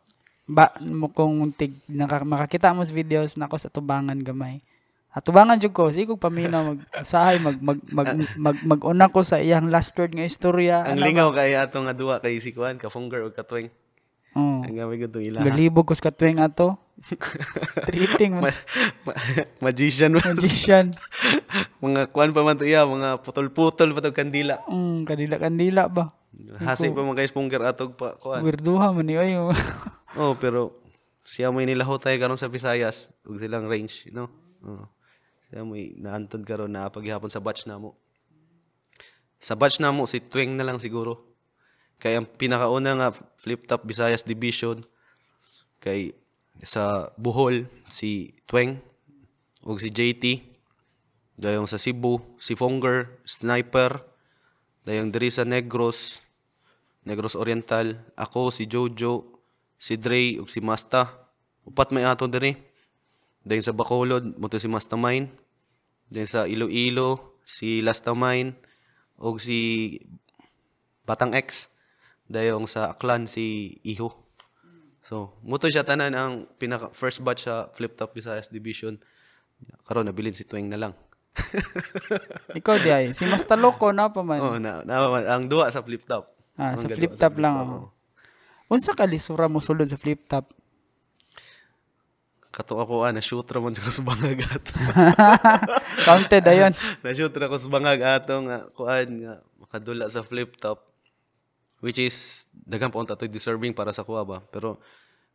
ba 0.46 0.70
mo 0.80 1.10
kung 1.10 1.50
tig 1.50 1.74
naka, 1.90 2.22
makakita 2.22 2.70
mo 2.70 2.86
sa 2.86 2.94
videos 2.94 3.34
nako 3.34 3.58
sa 3.58 3.68
tubangan 3.68 4.16
gamay. 4.22 4.62
Atubangan 5.10 5.58
jud 5.58 5.74
ko, 5.74 5.90
sige 5.90 6.12
kog 6.12 6.22
paminaw 6.22 6.76
mag 6.76 6.80
usahay 7.02 7.40
mag 7.42 7.58
mag 7.58 7.80
mag, 7.90 8.08
mag, 8.36 8.56
mag, 8.62 8.80
una 8.84 9.10
ko 9.10 9.26
sa 9.26 9.42
iyang 9.42 9.68
last 9.68 9.96
word 9.98 10.14
nga 10.14 10.24
istorya. 10.24 10.86
Ang 10.86 11.02
Ano 11.02 11.08
lingaw 11.08 11.28
kay 11.34 11.56
ato 11.58 11.82
nga 11.82 11.92
duwa 11.96 12.22
kay 12.22 12.38
si 12.38 12.54
Kuan, 12.54 12.78
ka 12.78 12.88
Funger 12.88 13.26
o 13.26 13.32
katwing. 13.34 13.68
Oh. 14.36 14.60
Ang 14.60 14.76
gamay 14.76 15.00
ko 15.00 15.08
itong 15.08 15.24
ilaha. 15.24 15.48
Galibog 15.48 15.88
ko 15.88 15.96
sa 15.96 16.12
katwing 16.12 16.44
ato. 16.44 16.76
Treating 17.88 18.36
mo. 18.36 18.44
Ma- 18.44 19.20
magician 19.64 20.12
man. 20.12 20.36
Magician. 20.36 20.92
mga 21.84 22.12
kuan 22.12 22.36
pa 22.36 22.44
man 22.44 22.60
to 22.60 22.68
iya, 22.68 22.84
mga 22.84 23.24
putol-putol 23.24 23.96
pa 23.96 24.04
to 24.04 24.12
kandila. 24.12 24.60
Mm, 24.68 25.08
kadila-kandila 25.08 25.88
ba? 25.88 26.04
Hasi 26.60 26.92
pa 26.92 27.00
man 27.00 27.16
kay 27.16 27.32
Funger 27.32 27.64
atog 27.64 27.96
pa 27.96 28.12
kuan. 28.20 28.44
Weirduha 28.44 28.92
man 28.92 29.08
ni 29.08 29.16
ayo. 29.16 29.50
Oh, 30.16 30.32
pero 30.32 30.72
siya 31.28 31.52
mo 31.52 31.60
inilaho 31.60 32.00
tayo 32.00 32.16
karon 32.16 32.40
sa 32.40 32.48
Visayas 32.48 33.12
ug 33.28 33.36
silang 33.36 33.68
range, 33.68 34.08
you 34.08 34.16
know. 34.16 34.32
Oh. 34.64 34.88
Siya 35.52 35.60
mo 35.60 35.76
naantod 35.76 36.40
karon 36.48 36.72
na 36.72 36.88
paghihapon 36.88 37.28
sa 37.28 37.36
batch 37.36 37.68
namo. 37.68 38.00
Sa 39.36 39.52
batch 39.52 39.76
namo 39.76 40.08
si 40.08 40.24
Twing 40.24 40.56
na 40.56 40.64
lang 40.64 40.80
siguro. 40.80 41.35
Kay 41.96 42.20
ang 42.20 42.28
pinakauna 42.28 42.92
nga 42.96 43.08
flip 43.40 43.64
top 43.64 43.88
Visayas 43.88 44.24
division 44.24 44.84
kay 45.80 46.12
sa 46.60 47.12
Bohol 47.20 47.68
si 47.88 48.32
Tweng 48.48 48.80
ug 49.64 49.76
si 49.76 49.92
JT 49.92 50.24
dayong 51.36 51.68
sa 51.68 51.76
Cebu 51.76 52.36
si 52.40 52.56
Fonger 52.56 53.20
Sniper 53.28 54.00
dayong 54.88 55.12
diri 55.12 55.28
sa 55.28 55.44
Negros 55.44 56.24
Negros 57.06 57.38
Oriental 57.38 57.96
ako 58.18 58.50
si 58.50 58.66
Jojo 58.66 59.36
si 59.78 59.94
Dre 60.00 60.40
ug 60.40 60.50
si 60.50 60.58
Masta. 60.58 61.06
Upat 61.62 61.94
may 61.94 62.02
ato 62.02 62.26
diri. 62.26 62.56
Dayon 63.46 63.62
sa 63.62 63.76
Bacolod 63.76 64.34
mo 64.34 64.50
to 64.50 64.58
si 64.58 64.66
Mastermind. 64.66 65.30
Dayon 66.10 66.26
sa 66.26 66.50
Iloilo 66.50 67.38
si 67.46 67.78
Lastamind 67.78 68.58
ug 69.22 69.38
si 69.38 69.94
Batang 71.06 71.30
X 71.38 71.70
dayong 72.26 72.66
sa 72.66 72.90
Aklan 72.94 73.24
si 73.26 73.76
Iho 73.82 74.26
So, 75.06 75.30
muto 75.46 75.70
siya 75.70 75.86
tanan 75.86 76.18
ang 76.18 76.50
pinaka 76.58 76.90
first 76.90 77.22
batch 77.22 77.46
sa 77.46 77.70
Flip 77.70 77.94
Top 77.94 78.10
Visayas 78.10 78.50
Division. 78.50 78.98
Karon 79.86 80.02
nabilin 80.02 80.34
si 80.34 80.42
Tweng 80.42 80.66
na 80.66 80.74
lang. 80.74 80.98
Ikaw 82.58 82.74
di 82.82 82.90
ay. 82.90 83.06
Si 83.14 83.22
Masta 83.30 83.54
Loco 83.54 83.94
na 83.94 84.10
pa 84.10 84.26
man. 84.26 84.42
oh, 84.42 84.58
na, 84.58 84.82
na 84.82 85.06
ang 85.30 85.46
duwa 85.46 85.70
sa 85.70 85.86
Flip 85.86 86.02
Top. 86.02 86.34
ah, 86.58 86.74
Ang 86.74 86.82
sa 86.82 86.90
flip 86.90 87.14
top 87.14 87.38
lang 87.38 87.54
ako. 87.54 87.76
Unsa 88.66 88.98
ka 88.98 89.06
lisura 89.06 89.46
mo 89.46 89.62
sulod 89.62 89.86
sa 89.86 89.94
flip 89.94 90.26
top? 90.26 90.50
Kato 92.50 92.74
ako 92.74 93.06
ah, 93.06 93.14
na-shoot 93.14 93.46
ra 93.46 93.62
man 93.62 93.78
ko 93.78 93.86
sa 93.86 94.02
bangagat. 94.02 94.64
Counted 96.08 96.42
ayon. 96.50 96.74
na-shoot 97.06 97.30
ra 97.30 97.46
ko 97.46 97.62
sa 97.62 97.70
bangag 97.70 98.02
ato 98.02 98.42
nga 98.42 98.66
kuan 98.74 99.22
nga 99.22 99.38
makadula 99.62 100.10
sa 100.10 100.26
Flip 100.26 100.50
Top. 100.58 100.95
Which 101.84 102.00
is 102.00 102.48
daghang 102.52 102.92
pa 102.92 103.02
unta 103.02 103.18
to 103.18 103.28
deserving 103.28 103.76
para 103.76 103.92
sa 103.92 104.02
kuha 104.02 104.24
ba. 104.24 104.40
Pero 104.48 104.80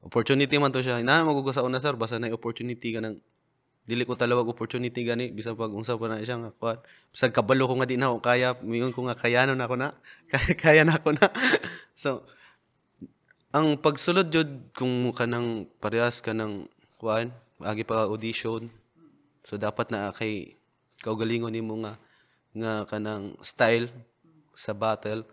opportunity 0.01 0.57
man 0.57 0.73
to 0.73 0.81
siya. 0.81 1.01
Ina 1.01 1.21
magugo 1.21 1.53
sa 1.53 1.61
una 1.61 1.77
sir 1.77 1.93
basta 1.93 2.17
na 2.17 2.33
opportunity 2.33 2.97
ka 2.97 2.99
nang 3.01 3.21
dili 3.81 4.05
ko 4.05 4.13
talawag 4.13 4.45
opportunity 4.45 5.01
gani 5.01 5.33
bisan 5.33 5.57
pag 5.57 5.73
unsa 5.73 5.97
pa 5.97 6.05
na 6.05 6.21
siya 6.21 6.37
nga 6.37 6.53
kuan. 6.53 6.77
Bisag 7.09 7.33
kabalo 7.33 7.65
ko 7.65 7.73
nga 7.81 7.89
di 7.89 7.97
na 7.97 8.13
ako 8.13 8.17
kaya, 8.21 8.53
mingon 8.61 8.93
ko 8.93 9.09
nga 9.09 9.17
kayanon 9.17 9.57
ako 9.57 9.75
na. 9.77 9.93
Kaya, 10.31 10.53
kaya 10.53 10.81
na 10.85 10.95
ako 11.01 11.17
na. 11.17 11.25
so 11.97 12.23
ang 13.51 13.75
pagsulod 13.81 14.31
jud 14.31 14.71
kung 14.71 15.11
ka 15.11 15.27
nang 15.27 15.67
parehas 15.83 16.23
ka 16.23 16.31
ng 16.31 16.71
kuan, 17.01 17.33
agi 17.59 17.83
pa 17.83 18.07
audition. 18.07 18.71
So 19.43 19.57
dapat 19.57 19.91
na 19.91 20.13
kay 20.15 20.55
kaugalingon 21.03 21.51
nimo 21.51 21.75
nga 21.83 21.97
nga 22.55 22.87
kanang 22.87 23.35
style 23.41 23.89
sa 24.55 24.71
battle. 24.71 25.25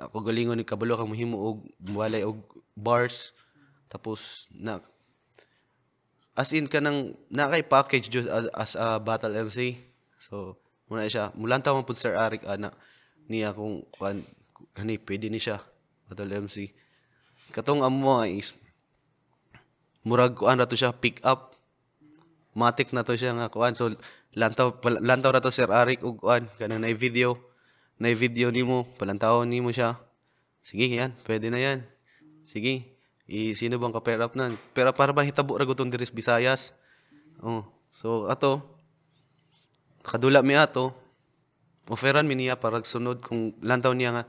Ako 0.00 0.24
galingon 0.24 0.56
ni 0.56 0.64
kabalo 0.64 0.96
kang 0.96 1.10
mahimo 1.10 1.36
og 1.36 1.56
walay 1.92 2.24
og 2.24 2.40
bars 2.72 3.36
tapos 3.92 4.48
na 4.48 4.80
as 6.32 6.52
in 6.56 6.64
kanang 6.64 7.12
na 7.28 7.48
kay 7.52 7.60
package 7.60 8.08
jud 8.08 8.24
as, 8.28 8.48
as 8.56 8.72
a 8.76 8.96
battle 8.96 9.36
MC. 9.36 9.76
So 10.16 10.56
muna 10.88 11.08
siya 11.08 11.32
mulantaw 11.36 11.76
man 11.76 11.84
pud 11.84 11.98
Sir 11.98 12.16
Arik 12.16 12.44
ana 12.48 12.72
niya 13.28 13.52
kung 13.52 13.84
kuan 13.92 14.24
kani 14.72 14.96
pwede 14.96 15.28
ni 15.28 15.36
siya 15.36 15.60
battle 16.08 16.48
MC. 16.48 16.72
Katong 17.52 17.84
amo 17.84 18.24
is 18.24 18.56
murag 20.08 20.40
kuan 20.40 20.56
ra 20.56 20.64
to 20.64 20.76
siya 20.78 20.96
pick 20.96 21.20
up 21.20 21.52
matik 22.56 22.96
na 22.96 23.04
to 23.04 23.12
siya 23.12 23.36
nga 23.36 23.52
kuan 23.52 23.76
so 23.76 23.92
lantaw 24.32 24.72
lantaw 25.04 25.36
ra 25.36 25.44
to 25.44 25.52
Sir 25.52 25.68
Arik 25.68 26.00
ug 26.00 26.16
kuan 26.16 26.48
kanang 26.56 26.80
na 26.80 26.88
video 26.96 27.51
na 28.02 28.10
video 28.18 28.50
nimo 28.50 28.82
palantaw 28.98 29.46
nimo 29.46 29.70
siya. 29.70 29.94
Sige 30.66 30.90
yan 30.90 31.14
pwede 31.22 31.54
na 31.54 31.62
yan. 31.62 31.86
Sige 32.50 32.98
i 33.30 33.54
sino 33.54 33.78
bang 33.78 33.94
ka-pair 33.94 34.18
up 34.18 34.34
nan? 34.34 34.58
Pero 34.74 34.90
para 34.90 35.14
bang 35.14 35.30
hitabo 35.30 35.54
ra 35.54 35.62
gutong 35.62 35.86
diri 35.86 36.02
sa 36.02 36.10
Visayas. 36.10 36.74
Oh 37.38 37.62
so 37.94 38.26
ato 38.26 38.58
kadula 40.02 40.42
mi 40.42 40.58
ato 40.58 40.90
offeran 41.86 42.26
mi 42.26 42.34
niya 42.34 42.58
para 42.58 42.82
sunod 42.82 43.22
kung 43.22 43.54
lantaw 43.62 43.94
niya 43.94 44.10
nga 44.10 44.24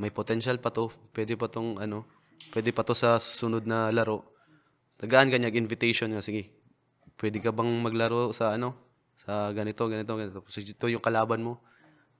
may 0.00 0.08
potential 0.08 0.56
pa 0.56 0.72
to 0.72 0.88
pwede 1.12 1.36
pa 1.36 1.52
tong 1.52 1.76
ano 1.76 2.08
pwede 2.56 2.72
pa 2.72 2.80
to 2.80 2.96
sa 2.96 3.20
sunod 3.20 3.68
na 3.68 3.92
laro. 3.92 4.24
Tagaan 4.96 5.28
kanya 5.28 5.52
invitation 5.52 6.10
nga 6.16 6.24
sige. 6.24 6.48
Pwede 7.20 7.44
ka 7.44 7.52
bang 7.52 7.68
maglaro 7.84 8.32
sa 8.32 8.56
ano 8.56 8.72
sa 9.20 9.52
ganito 9.52 9.84
ganito 9.84 10.16
ganito. 10.16 10.40
Tapos 10.40 10.56
ito 10.56 10.86
yung 10.88 11.04
kalaban 11.04 11.44
mo 11.44 11.60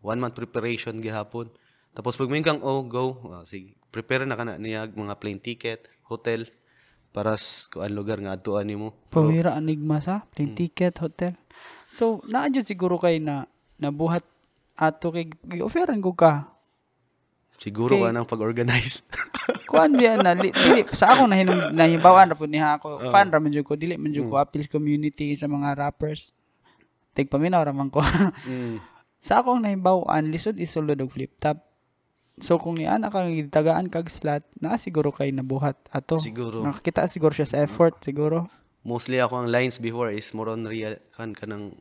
one 0.02 0.20
month 0.20 0.36
preparation 0.36 0.98
gihapon 1.02 1.50
tapos 1.96 2.14
pag 2.14 2.30
may 2.30 2.44
kang 2.44 2.62
oh 2.62 2.86
go 2.86 3.18
Ah, 3.34 3.42
sige 3.42 3.74
prepare 3.90 4.28
na 4.28 4.38
kana 4.38 4.60
niya 4.60 4.86
mga 4.86 5.18
plane 5.18 5.42
ticket 5.42 5.88
hotel 6.06 6.46
para 7.10 7.34
sa 7.40 7.66
kuan 7.72 7.92
lugar 7.96 8.20
nga 8.20 8.36
adtuan 8.36 8.68
nimo 8.68 8.94
Pawira 9.08 9.56
enigma 9.56 9.98
sa 9.98 10.22
plane 10.28 10.54
ticket 10.54 11.00
hotel. 11.00 11.34
So, 11.88 12.20
naa 12.28 12.52
siguro 12.60 13.00
kay 13.00 13.16
na 13.18 13.48
nabuhat 13.80 14.22
ato 14.76 15.10
kay 15.10 15.32
gi-offeran 15.32 15.98
ko 16.04 16.12
ka. 16.12 16.52
siguro 17.58 17.98
ka 17.98 18.14
nang 18.14 18.28
pag-organize 18.28 19.02
Kuan 19.68 19.96
biya 19.98 20.20
na 20.20 20.32
li, 20.32 20.48
dili 20.52 20.84
sa 20.92 21.12
ako 21.12 21.28
nahinom 21.28 21.72
nahibawan 21.76 22.32
ra 22.32 22.36
pud 22.36 22.48
niha 22.48 22.80
ako. 22.80 23.08
Fan 23.12 23.28
ra 23.28 23.36
man 23.40 23.52
ko 23.52 23.76
dili 23.76 24.00
man 24.00 24.12
jud 24.12 24.28
ko 24.28 24.40
appeal 24.40 24.64
community 24.68 25.36
sa 25.36 25.44
mga 25.44 25.76
rappers. 25.76 26.32
Tig 27.12 27.28
paminaw 27.28 27.64
ra 27.64 27.72
man 27.72 27.92
ko. 27.92 28.00
mm. 28.00 28.76
sa 29.18 29.42
akong 29.42 29.62
nahibawan 29.62 30.30
lisod 30.30 30.56
isulod 30.58 30.98
og 31.02 31.10
flip 31.10 31.34
top. 31.42 31.62
So 32.38 32.54
kung 32.62 32.78
ni 32.78 32.86
ana 32.86 33.10
kang 33.10 33.34
gitagaan 33.34 33.90
kag 33.90 34.06
slot, 34.06 34.46
na 34.62 34.78
siguro 34.78 35.10
kay 35.10 35.34
nabuhat 35.34 35.74
ato. 35.90 36.14
Siguro. 36.22 36.62
Nakakita 36.62 37.10
siguro 37.10 37.34
siya 37.34 37.50
sa 37.50 37.58
effort 37.62 37.98
siguro. 38.02 38.46
mostly 38.88 39.20
ako 39.20 39.44
ang 39.44 39.48
lines 39.52 39.76
before 39.76 40.08
is 40.08 40.32
more 40.32 40.48
on 40.48 40.64
real 40.64 40.96
kan 41.12 41.36
kanang 41.36 41.76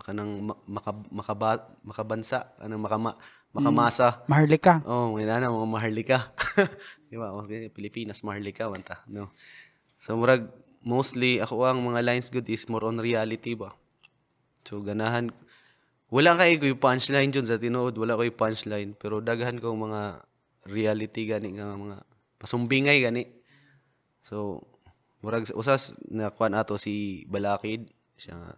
kanang 0.00 0.48
ma- 0.48 0.56
maka, 0.64 0.96
makaba, 1.12 1.68
makabansa 1.84 2.48
kanang 2.56 2.80
makama, 2.80 3.12
makamasa 3.52 4.24
Maharlika. 4.24 4.80
Oh, 4.88 5.12
mga 5.12 5.44
na 5.44 5.52
mga 5.52 5.68
maharlika. 5.68 6.18
Di 7.12 7.20
ba? 7.20 7.36
Okay, 7.44 7.68
Pilipinas 7.68 8.24
maharlika 8.24 8.66
wanta, 8.72 9.04
no. 9.12 9.28
So 10.00 10.16
murag 10.16 10.48
mostly 10.82 11.38
ako 11.38 11.68
ang 11.68 11.84
mga 11.84 12.00
lines 12.00 12.32
good 12.32 12.48
is 12.48 12.64
more 12.66 12.88
on 12.88 12.96
reality 12.98 13.52
ba. 13.52 13.76
So 14.64 14.80
ganahan 14.80 15.30
wala 16.12 16.36
kay 16.36 16.60
ko 16.60 16.68
yung 16.68 16.82
punchline 16.82 17.32
dun 17.32 17.48
sa 17.48 17.56
tinuod, 17.56 17.96
wala 17.96 18.20
ko 18.20 18.28
punchline, 18.36 18.92
pero 18.92 19.24
daghan 19.24 19.56
ko 19.56 19.72
mga 19.72 20.20
reality 20.68 21.24
gani 21.24 21.56
nga 21.56 21.72
mga 21.72 22.04
pasumbingay 22.36 23.00
gani. 23.00 23.24
So 24.20 24.60
murag 25.24 25.48
usas 25.56 25.96
na 26.12 26.28
kuan 26.28 26.52
ato 26.52 26.76
si 26.76 27.24
Balakid 27.32 27.88
siya 28.20 28.36
nga, 28.36 28.52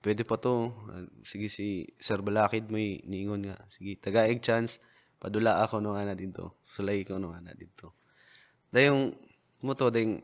pwede 0.00 0.24
pa 0.24 0.40
to. 0.40 0.72
Sige 1.20 1.52
si 1.52 1.84
Sir 2.00 2.24
Balakid 2.24 2.72
mo 2.72 2.80
niingon 2.80 3.52
nga. 3.52 3.58
Sige, 3.68 4.00
tagaig 4.00 4.40
chance. 4.40 4.80
Padula 5.18 5.60
ako 5.66 5.82
no 5.82 5.98
ana 5.98 6.14
dito. 6.14 6.62
Sulay 6.62 7.02
ko 7.02 7.18
no 7.18 7.34
ana 7.34 7.52
dito. 7.52 7.98
Dayong 8.70 9.12
mo 9.66 9.72
to 9.74 9.90
dayong 9.90 10.22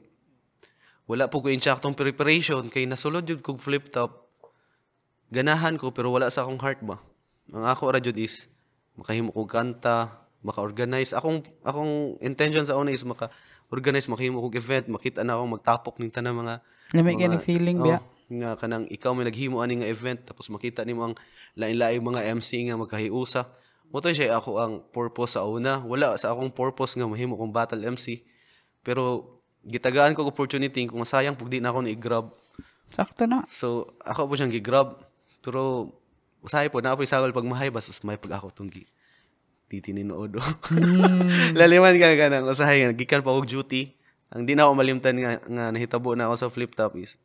wala 1.04 1.28
po 1.28 1.44
ko 1.44 1.52
insaktong 1.52 1.92
preparation 1.92 2.72
kay 2.72 2.88
nasulod 2.88 3.28
jud 3.28 3.44
kog 3.44 3.60
flip 3.60 3.92
top. 3.92 4.23
Ganahan 5.34 5.74
ko 5.74 5.90
pero 5.90 6.14
wala 6.14 6.30
sa 6.30 6.46
akong 6.46 6.62
heart 6.62 6.80
ba. 6.86 7.02
Ang 7.50 7.66
ako 7.66 7.90
ra 7.90 7.98
jud 7.98 8.14
is 8.14 8.46
makahimo 8.94 9.34
kog 9.34 9.50
kanta, 9.50 10.14
maka-organize. 10.46 11.10
Akong 11.10 11.42
akong 11.66 12.22
intention 12.22 12.62
sa 12.62 12.78
una 12.78 12.94
is 12.94 13.02
maka 13.02 13.34
organize 13.66 14.06
makahimo 14.06 14.38
kog 14.38 14.54
event, 14.54 14.86
makita 14.86 15.26
na 15.26 15.34
ako 15.34 15.58
magtapok 15.58 15.94
ning 15.98 16.14
tanang 16.14 16.38
mga 16.38 16.62
Lamig 16.94 17.18
kay 17.18 17.26
mga- 17.26 17.34
ng 17.34 17.42
feeling 17.42 17.78
oh, 17.82 17.86
biya. 17.90 17.98
nga 18.24 18.50
kanang 18.54 18.86
ikaw 18.86 19.10
may 19.12 19.26
naghimo 19.26 19.58
ani 19.58 19.82
nga 19.82 19.90
event 19.90 20.22
tapos 20.22 20.46
makita 20.48 20.86
nimo 20.86 21.02
ang 21.02 21.14
lain-laing 21.58 22.00
mga 22.00 22.20
MC 22.38 22.70
nga 22.70 22.78
magkahiusa. 22.78 23.42
Mo 23.90 23.98
to 23.98 24.14
siya 24.14 24.38
ako 24.38 24.50
ang 24.62 24.72
purpose 24.94 25.34
sa 25.34 25.42
una. 25.42 25.82
Wala 25.82 26.14
sa 26.14 26.30
akong 26.30 26.54
purpose 26.54 26.94
nga 26.94 27.10
mahimo 27.10 27.34
kong 27.34 27.50
battle 27.50 27.82
MC. 27.82 28.22
Pero 28.86 29.34
gitagaan 29.66 30.14
ko 30.14 30.22
opportunity 30.22 30.86
kung 30.86 31.02
masayang 31.02 31.34
pug 31.34 31.50
di 31.50 31.58
na 31.58 31.74
ako 31.74 31.82
ni 31.82 31.98
grab 31.98 32.30
Sakto 32.94 33.26
na. 33.26 33.42
So, 33.50 33.96
ako 34.06 34.30
po 34.30 34.32
siyang 34.38 34.54
gigrab. 34.54 35.02
Pero, 35.44 35.92
usahay 36.40 36.72
po, 36.72 36.80
na 36.80 36.96
po 36.96 37.04
isagol 37.04 37.36
pag 37.36 37.44
mahay, 37.44 37.68
bas 37.68 37.84
may 38.00 38.16
pag 38.16 38.40
ako 38.40 38.48
itong 38.48 38.72
gi 38.72 38.88
titininood. 39.68 40.40
Mm. 40.40 41.56
Laliman 41.60 41.96
ka 42.00 42.16
ka 42.16 42.26
nang 42.32 42.48
usahay 42.48 42.84
gikan 42.96 43.20
pa 43.20 43.32
og 43.32 43.48
duty. 43.48 43.92
Ang 44.32 44.48
di 44.48 44.56
na 44.56 44.66
ako 44.66 44.72
malimtan 44.76 45.16
nga, 45.20 45.38
nga 45.40 45.64
nahitabo 45.70 46.16
na 46.16 46.26
ako 46.26 46.34
sa 46.36 46.48
flip 46.48 46.72
top 46.74 46.98
is, 46.98 47.20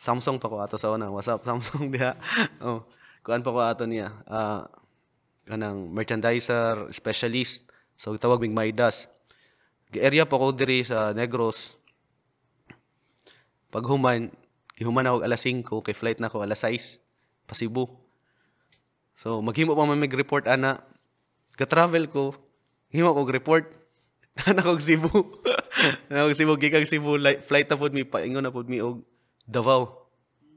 Samsung 0.00 0.40
pa 0.40 0.48
ko 0.48 0.56
ato 0.64 0.80
sa 0.80 0.88
una. 0.96 1.12
What's 1.12 1.28
up, 1.28 1.44
Samsung 1.44 1.90
diha? 1.92 2.16
oh, 2.64 2.88
kuan 3.20 3.44
pa 3.44 3.52
ko 3.52 3.60
ato 3.60 3.84
niya. 3.84 4.08
Uh, 4.24 4.64
kanang 5.44 5.92
merchandiser, 5.92 6.88
specialist. 6.88 7.68
So, 8.00 8.16
tawag 8.16 8.40
mig 8.40 8.56
Maidas. 8.56 9.12
Area 9.92 10.24
pa 10.24 10.40
ko 10.40 10.56
diri 10.56 10.80
sa 10.80 11.12
Negros. 11.12 11.76
Pag 13.68 13.84
human, 13.84 14.32
Ihuman 14.80 15.04
ako 15.04 15.20
alas 15.20 15.44
5, 15.44 15.84
kay 15.84 15.92
flight 15.92 16.18
na 16.24 16.32
ako 16.32 16.40
alas 16.40 16.64
6, 16.64 16.96
pa 17.50 17.58
Cebu. 17.58 17.90
So, 19.18 19.42
maghimo 19.42 19.74
pa 19.74 19.82
man 19.82 19.98
report 19.98 20.46
ana. 20.46 20.78
Ka-travel 21.58 22.06
ko, 22.06 22.38
himo 22.94 23.10
ko 23.10 23.26
report. 23.26 23.66
Ana 24.48 24.62
ko 24.62 24.78
Cebu. 24.78 25.10
Ana 26.08 26.24
ko 26.24 26.32
Cebu, 26.32 26.54
gikag 26.56 26.88
Cebu, 26.88 27.18
flight 27.44 27.68
na 27.68 27.76
pod 27.76 27.92
mi, 27.92 28.06
paingon 28.06 28.40
na 28.40 28.54
pod 28.54 28.70
mi 28.70 28.80
og 28.80 29.02
Davao. 29.44 30.08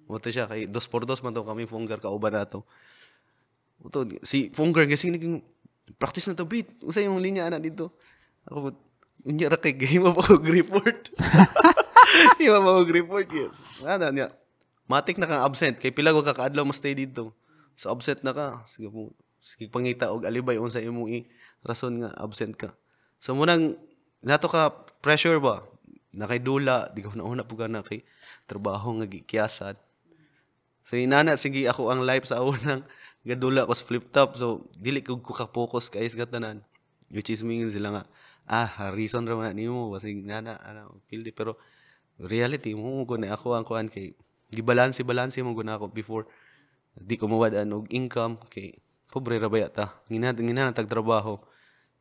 Moto 0.08 0.30
siya, 0.30 0.46
kay 0.46 0.70
dos 0.70 0.86
por 0.86 1.08
dos 1.08 1.24
man 1.26 1.34
to 1.34 1.42
kami 1.42 1.66
Fungar 1.66 1.98
kauban 1.98 2.38
nato. 2.38 2.68
Moto, 3.82 4.06
si 4.22 4.54
Fungar 4.54 4.86
kasi 4.86 5.10
naging 5.10 5.42
practice 5.98 6.30
na 6.30 6.38
to 6.38 6.46
beat. 6.46 6.70
Usa 6.86 7.02
yung 7.02 7.20
linya 7.20 7.50
ana 7.50 7.58
dito. 7.58 7.92
Ako, 8.48 8.76
unya 9.26 9.50
ra 9.50 9.58
kay 9.58 9.74
game 9.82 10.06
of 10.06 10.20
report. 10.44 11.10
Iwa 12.44 12.62
mo 12.62 12.84
report, 12.86 13.28
yes. 13.32 13.64
Ano 13.82 14.12
niya. 14.12 14.30
Matik 14.94 15.18
na 15.18 15.26
kang 15.26 15.42
absent. 15.42 15.82
Kay 15.82 15.90
pila 15.90 16.14
ko 16.14 16.22
kakaadlaw 16.22 16.62
mo 16.62 16.70
stay 16.70 16.94
dito. 16.94 17.34
So 17.74 17.90
absent 17.90 18.22
na 18.22 18.30
ka. 18.30 18.62
Sige 18.70 18.94
po. 18.94 19.10
Sige 19.42 19.66
pangita 19.74 20.14
og 20.14 20.30
alibay 20.30 20.62
unsa 20.62 20.78
imong 20.86 21.10
i 21.10 21.20
rason 21.66 21.98
nga 21.98 22.14
absent 22.22 22.54
ka. 22.54 22.78
So 23.18 23.34
munang 23.34 23.74
nato 24.22 24.46
ka 24.46 24.70
pressure 25.02 25.42
ba? 25.42 25.66
Nakay 26.14 26.46
dula, 26.46 26.94
di 26.94 27.02
ko 27.02 27.10
na 27.18 27.26
una 27.26 27.42
po 27.42 27.58
ka 27.58 27.66
na 27.66 27.82
kay 27.82 28.06
trabaho 28.46 29.02
nga 29.02 29.10
gikiyasan. 29.10 29.74
So 30.86 30.94
inana 31.02 31.42
sige 31.42 31.66
ako 31.66 31.90
ang 31.90 32.06
live 32.06 32.30
sa 32.30 32.46
unang 32.46 32.86
gadula 33.28 33.66
ko 33.66 33.74
flip 33.74 34.14
top. 34.14 34.38
So 34.38 34.70
dili 34.78 35.02
ko 35.02 35.18
ko 35.18 35.34
ka-focus 35.34 35.90
kay 35.90 36.06
sa 36.06 36.30
tanan. 36.30 36.62
Which 37.10 37.34
is 37.34 37.42
mean 37.42 37.74
sila 37.74 37.90
nga 37.98 38.04
ah 38.46 38.92
reason 38.92 39.24
ra 39.24 39.40
man 39.40 39.56
nimo 39.56 39.88
basig 39.90 40.20
nana 40.20 40.60
ano 40.68 41.00
feel 41.08 41.24
pero 41.32 41.56
reality 42.20 42.76
mo 42.76 43.08
ko 43.08 43.16
na 43.16 43.32
ako 43.32 43.56
ang 43.56 43.66
kuan 43.66 43.88
kay 43.88 44.12
gibalanse 44.54 45.02
balanse 45.02 45.42
mo 45.42 45.58
guna 45.58 45.76
ako 45.76 45.90
before. 45.90 46.30
Di 46.94 47.18
ko 47.18 47.26
mawad-an 47.26 47.74
og 47.74 47.90
income 47.90 48.38
kay 48.54 48.78
pobre 49.14 49.38
ra 49.38 49.46
baya 49.46 49.70
ta 49.70 49.94
ngina 50.10 50.34
ngina 50.34 50.74
tag 50.74 50.90
trabaho 50.90 51.38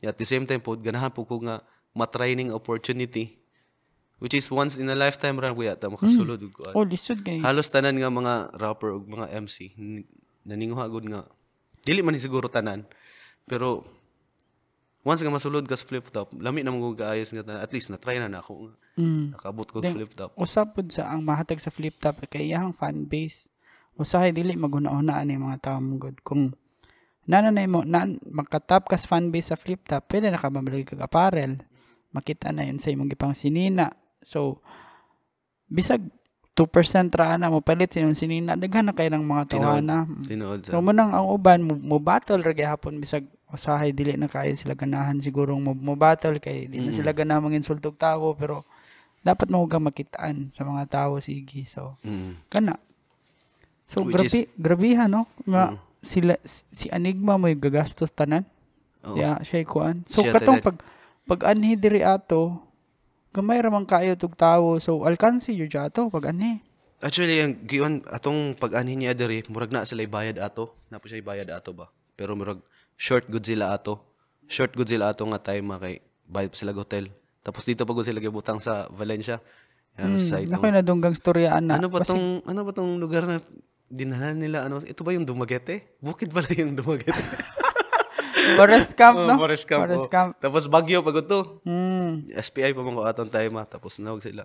at 0.01 0.17
the 0.17 0.25
same 0.25 0.49
time 0.49 0.57
pod 0.57 0.81
ganahan 0.81 1.13
po 1.13 1.29
ko 1.29 1.37
nga 1.45 1.61
ma-training 1.93 2.49
opportunity 2.49 3.37
which 4.17 4.33
is 4.33 4.49
once 4.49 4.81
in 4.81 4.89
a 4.89 4.97
lifetime 4.97 5.37
ra 5.37 5.53
kuya 5.53 5.77
ta 5.77 5.93
makasulod 5.93 6.41
mm. 6.41 6.49
kuan 6.57 6.73
oh 6.73 6.81
lisod 6.81 7.21
guys 7.21 7.45
halos 7.45 7.69
tanan 7.69 7.93
nga 8.01 8.09
mga 8.09 8.57
rapper 8.57 8.97
ug 8.97 9.05
mga 9.05 9.29
MC 9.45 9.77
naninguha 10.49 10.89
gud 10.89 11.05
nga 11.05 11.21
dili 11.85 12.01
man 12.01 12.17
siguro 12.17 12.49
tanan 12.49 12.81
pero 13.45 13.85
once 15.03 15.19
nga 15.19 15.31
masulod 15.31 15.67
ka 15.67 15.75
sa 15.75 15.83
flip 15.83 16.07
top, 16.07 16.31
lami 16.39 16.63
na 16.63 16.71
mo 16.71 16.95
gaayos 16.95 17.35
nga 17.35 17.43
at 17.59 17.71
least 17.75 17.91
na 17.91 17.99
try 17.99 18.17
na 18.17 18.31
nako. 18.31 18.71
Mm. 18.95 19.35
Nakabot 19.35 19.67
ko 19.67 19.83
flip 19.83 20.15
top. 20.15 20.31
Usap 20.39 20.79
pud 20.79 20.87
sa 20.95 21.11
ang 21.11 21.21
mahatag 21.27 21.59
sa 21.59 21.69
flip 21.69 21.99
top 21.99 22.23
kay 22.31 22.55
iyang 22.55 22.71
fan 22.71 23.03
base. 23.03 23.51
Usahay 23.99 24.31
dili 24.31 24.55
maguna-una 24.55 25.19
ani 25.19 25.35
mga 25.37 25.69
tawo 25.69 25.77
mong 25.83 25.99
good 25.99 26.17
kung 26.23 26.55
nana 27.27 27.51
na 27.51 27.67
mo 27.67 27.83
nan 27.83 28.19
makatap 28.23 28.87
kas 28.87 29.03
fan 29.03 29.27
base 29.29 29.51
sa 29.51 29.59
flip 29.59 29.83
top, 29.83 30.07
pwede 30.07 30.31
na 30.31 30.39
ka 30.39 30.47
mamili 30.47 30.87
kag 30.87 31.03
apparel. 31.03 31.59
Makita 32.15 32.55
na 32.55 32.63
yun 32.63 32.79
sa 32.79 32.87
imong 32.87 33.11
gipang 33.11 33.35
sinina. 33.35 33.91
So 34.23 34.63
bisag 35.67 36.07
2% 36.53 37.09
ra 37.17 37.33
na 37.41 37.49
mo 37.49 37.65
palit 37.65 37.89
sinon 37.89 38.13
sinina 38.13 38.53
daghan 38.53 38.85
na 38.85 38.93
kay 38.93 39.09
ng 39.09 39.25
mga 39.25 39.57
tawana. 39.57 40.05
Tinuod. 40.29 40.69
So 40.69 40.79
mo 40.79 40.93
nang 40.93 41.09
ang 41.09 41.27
uban 41.27 41.65
mo, 41.65 41.73
mo 41.73 41.97
battle 41.97 42.45
ra 42.45 42.53
gihapon 42.53 43.01
bisag 43.01 43.25
usahay 43.53 43.93
dili 43.93 44.17
na 44.17 44.25
kaya 44.25 44.57
sila 44.57 44.73
ganahan 44.73 45.21
siguro 45.21 45.53
mo, 45.61 45.77
mo 45.77 45.93
battle 45.93 46.41
kay 46.41 46.65
di 46.65 46.81
na 46.81 46.89
sila 46.89 47.13
ganahan 47.13 47.45
manginsultog 47.45 47.93
tao 47.93 48.33
pero 48.33 48.65
dapat 49.21 49.47
mo 49.53 49.61
ga 49.69 49.77
makitaan 49.77 50.49
sa 50.49 50.65
mga 50.65 50.89
tao 50.89 51.21
sige 51.21 51.63
so 51.69 51.93
mm. 52.01 52.49
kana 52.49 52.81
so 53.85 54.01
Which 54.01 54.17
grabe 54.17 54.39
is, 54.43 54.51
grabihan 54.57 55.07
no 55.07 55.29
Ma, 55.45 55.71
mm. 55.71 55.77
sila 56.01 56.35
si 56.43 56.89
Enigma 56.89 57.37
mo 57.37 57.45
gagastos 57.53 58.09
tanan 58.09 58.43
oh. 59.05 59.13
yeah 59.13 59.37
siya 59.45 59.61
kuan 59.69 60.01
so 60.09 60.25
siya 60.25 60.33
katong 60.33 60.59
pag 60.59 60.81
pag 61.29 61.53
anhi 61.53 61.77
diri 61.77 62.01
ato 62.01 62.57
gamay 63.29 63.61
ra 63.61 63.69
man 63.69 63.85
kayo 63.85 64.17
tug 64.17 64.33
tawo 64.33 64.81
so 64.81 65.05
alkansi 65.05 65.53
yo 65.53 65.69
ato 65.77 66.09
pag 66.09 66.33
anhi 66.33 66.57
Actually, 67.03 67.43
ang 67.43 67.59
giyon 67.67 67.99
atong 68.07 68.55
pag-anhin 68.55 68.95
niya 68.95 69.11
diri, 69.11 69.43
murag 69.51 69.75
na 69.75 69.83
sila 69.83 70.07
bayad 70.07 70.39
ato. 70.39 70.71
Na 70.87 71.03
po 71.03 71.11
siya 71.11 71.19
bayad 71.19 71.51
ato 71.51 71.75
ba? 71.75 71.91
Pero 72.15 72.31
murag 72.31 72.63
short 72.97 73.27
good 73.29 73.43
sila 73.43 73.73
ato. 73.73 74.01
Short 74.47 74.75
good 74.75 74.89
sila 74.89 75.11
ato 75.13 75.23
nga 75.29 75.41
time 75.41 75.75
kay 75.79 76.01
bayad 76.27 76.53
sila 76.55 76.73
hotel. 76.75 77.09
Tapos 77.43 77.67
dito 77.67 77.83
pa 77.83 77.91
sila 78.03 78.23
gibutang 78.23 78.59
sa 78.63 78.87
Valencia. 78.91 79.43
Yan, 79.99 80.17
hmm, 80.17 80.25
sa 80.25 80.41
itong, 80.41 80.57
ako 80.57 80.65
na 80.73 80.81
dunggang 80.81 81.13
storyaan 81.13 81.69
na. 81.69 81.77
Ano 81.77 81.91
ba 81.91 82.01
tong 82.01 82.41
ano 82.47 82.59
ba 82.65 82.71
tong 82.73 82.97
lugar 82.97 83.29
na 83.29 83.37
dinanan 83.93 84.41
nila 84.41 84.65
ano 84.65 84.81
ito 84.81 85.05
ba 85.05 85.13
yung 85.13 85.27
Dumaguete? 85.27 85.99
Bukid 86.01 86.33
pala 86.33 86.49
yung 86.55 86.73
Dumaguete. 86.73 87.13
Forest 88.57 88.91
Camp, 88.99 89.15
oh, 89.15 89.27
no? 89.29 89.39
Forest 89.39 89.65
Camp. 89.69 89.81
Forest 89.87 90.07
oh. 90.07 90.11
Camp. 90.11 90.31
Tapos 90.41 90.67
Bagyo 90.67 90.99
pag 91.05 91.21
ito. 91.21 91.63
Mm. 91.63 92.33
SPI 92.33 92.75
pa 92.75 92.81
mo 92.83 92.99
ko 92.99 93.07
atong 93.07 93.31
time 93.31 93.55
tapos 93.69 94.01
nawag 94.01 94.23
sila. 94.23 94.43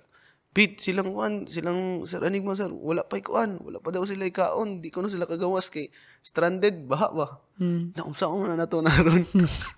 Pete, 0.48 0.80
silang 0.80 1.12
kuan, 1.12 1.44
silang 1.44 2.08
Sir 2.08 2.24
Enigma 2.24 2.56
sir, 2.56 2.72
wala 2.72 3.04
pa 3.04 3.20
kuan, 3.20 3.60
wala 3.60 3.84
pa 3.84 3.92
daw 3.92 4.00
sila 4.08 4.24
ikaon, 4.24 4.80
di 4.80 4.88
ko 4.88 5.04
na 5.04 5.12
sila 5.12 5.28
kagawas 5.28 5.68
kay 5.68 5.92
stranded 6.24 6.88
baha 6.88 7.08
ba. 7.12 7.26
Hmm. 7.60 7.92
Naumsa 7.92 8.32
ko 8.32 8.48
na 8.48 8.56
nato 8.56 8.80
naron. 8.80 9.28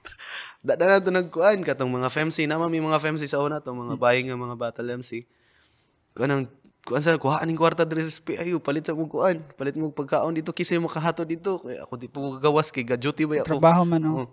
Dada 0.67 0.87
na 0.87 1.03
to 1.03 1.11
nagkuan 1.11 1.67
katong 1.67 1.91
mga 1.91 2.09
FEMC 2.15 2.47
na 2.47 2.63
may 2.63 2.79
mga 2.79 3.03
FEMC 3.03 3.27
sa 3.27 3.43
una 3.43 3.59
to, 3.59 3.75
mga 3.75 3.99
buying 3.99 4.31
nga 4.31 4.39
mga 4.39 4.57
battle 4.57 4.89
MC. 5.03 5.27
Kanang 6.15 6.47
kuan 6.87 7.03
sa 7.03 7.19
kuha 7.19 7.43
aning 7.43 7.59
kwarta 7.59 7.83
diri 7.83 8.07
sa 8.07 8.23
palit 8.63 8.87
sa 8.87 8.95
kong 8.95 9.11
kuan, 9.11 9.37
palit 9.59 9.75
mo 9.75 9.91
pagkaon 9.91 10.39
dito 10.39 10.55
kasi 10.55 10.79
mo 10.79 10.87
kahato 10.87 11.27
dito. 11.27 11.59
Kay 11.67 11.83
ako 11.83 11.93
di 11.99 12.07
po 12.07 12.39
kagawas 12.39 12.71
kay 12.71 12.87
gaduty 12.87 13.27
ba 13.27 13.43
ako. 13.43 13.59
Trabaho 13.59 13.83
man 13.83 14.07
oh. 14.07 14.25
oh. 14.25 14.29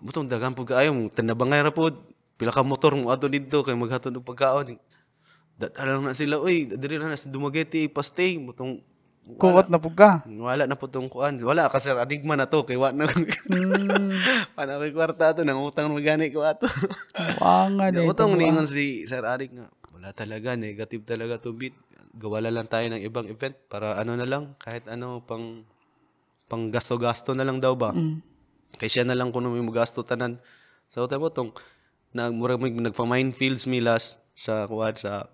Butong 0.00 0.26
dagan 0.26 0.56
pug 0.56 0.72
kaayo 0.72 0.96
mo 0.96 1.12
tanabangay 1.12 1.60
ra 1.60 1.70
pod. 1.70 1.92
Pila 2.40 2.52
ka 2.52 2.64
motor 2.64 2.96
mo 2.96 3.12
ato 3.12 3.28
dito 3.28 3.60
kay 3.60 3.76
maghatod 3.76 4.16
og 4.16 4.24
pagkaon 4.24 4.80
Dadalang 5.56 6.04
na 6.04 6.12
sila, 6.12 6.36
uy, 6.36 6.68
diri 6.68 7.00
na 7.00 7.16
sa 7.16 7.32
Dumaguete, 7.32 7.88
pastay, 7.88 8.36
mutong 8.36 8.84
Kuwat 9.26 9.66
na 9.66 9.82
ka. 9.82 10.22
Wala 10.22 10.70
na 10.70 10.78
po 10.78 10.86
tong 10.86 11.10
kuan. 11.10 11.34
Wala 11.42 11.66
ka 11.66 11.82
sir 11.82 11.98
adigma 11.98 12.38
na 12.38 12.46
to 12.46 12.62
kay 12.62 12.78
wa 12.78 12.94
na. 12.94 13.10
Mm. 13.10 14.14
Pana 14.54 14.78
kay 14.78 14.94
kwarta 14.94 15.34
to 15.34 15.42
nang 15.42 15.66
utang 15.66 15.90
magani 15.90 16.30
ko 16.30 16.46
ato. 16.46 16.70
Wanga 17.42 17.90
ni. 17.90 18.06
Utang 18.06 18.38
ningon 18.38 18.70
si 18.70 19.02
Sir 19.10 19.26
Arik 19.26 19.50
nga. 19.50 19.66
Wala 19.90 20.14
talaga 20.14 20.54
negative 20.54 21.02
talaga 21.02 21.42
to 21.42 21.50
beat. 21.50 21.74
Gawala 22.14 22.54
lang 22.54 22.70
tayo 22.70 22.86
ng 22.86 23.02
ibang 23.02 23.26
event 23.26 23.58
para 23.66 23.98
ano 23.98 24.14
na 24.14 24.30
lang 24.30 24.54
kahit 24.62 24.86
ano 24.86 25.18
pang 25.26 25.66
pang 26.46 26.70
gasto-gasto 26.70 27.34
na 27.34 27.42
lang 27.42 27.58
daw 27.58 27.74
ba. 27.74 27.90
Mm. 27.90 28.22
Kay 28.78 28.86
siya 28.86 29.04
na 29.10 29.18
lang 29.18 29.34
kuno 29.34 29.50
may 29.50 29.58
magasto 29.58 30.06
tanan. 30.06 30.38
So 30.94 31.10
tayo 31.10 31.34
tong 31.34 31.50
nagmurag 32.14 32.62
nagfa-minefields 32.62 33.66
milas 33.66 34.22
sa 34.38 34.70
kuan 34.70 34.94
sa 34.94 35.26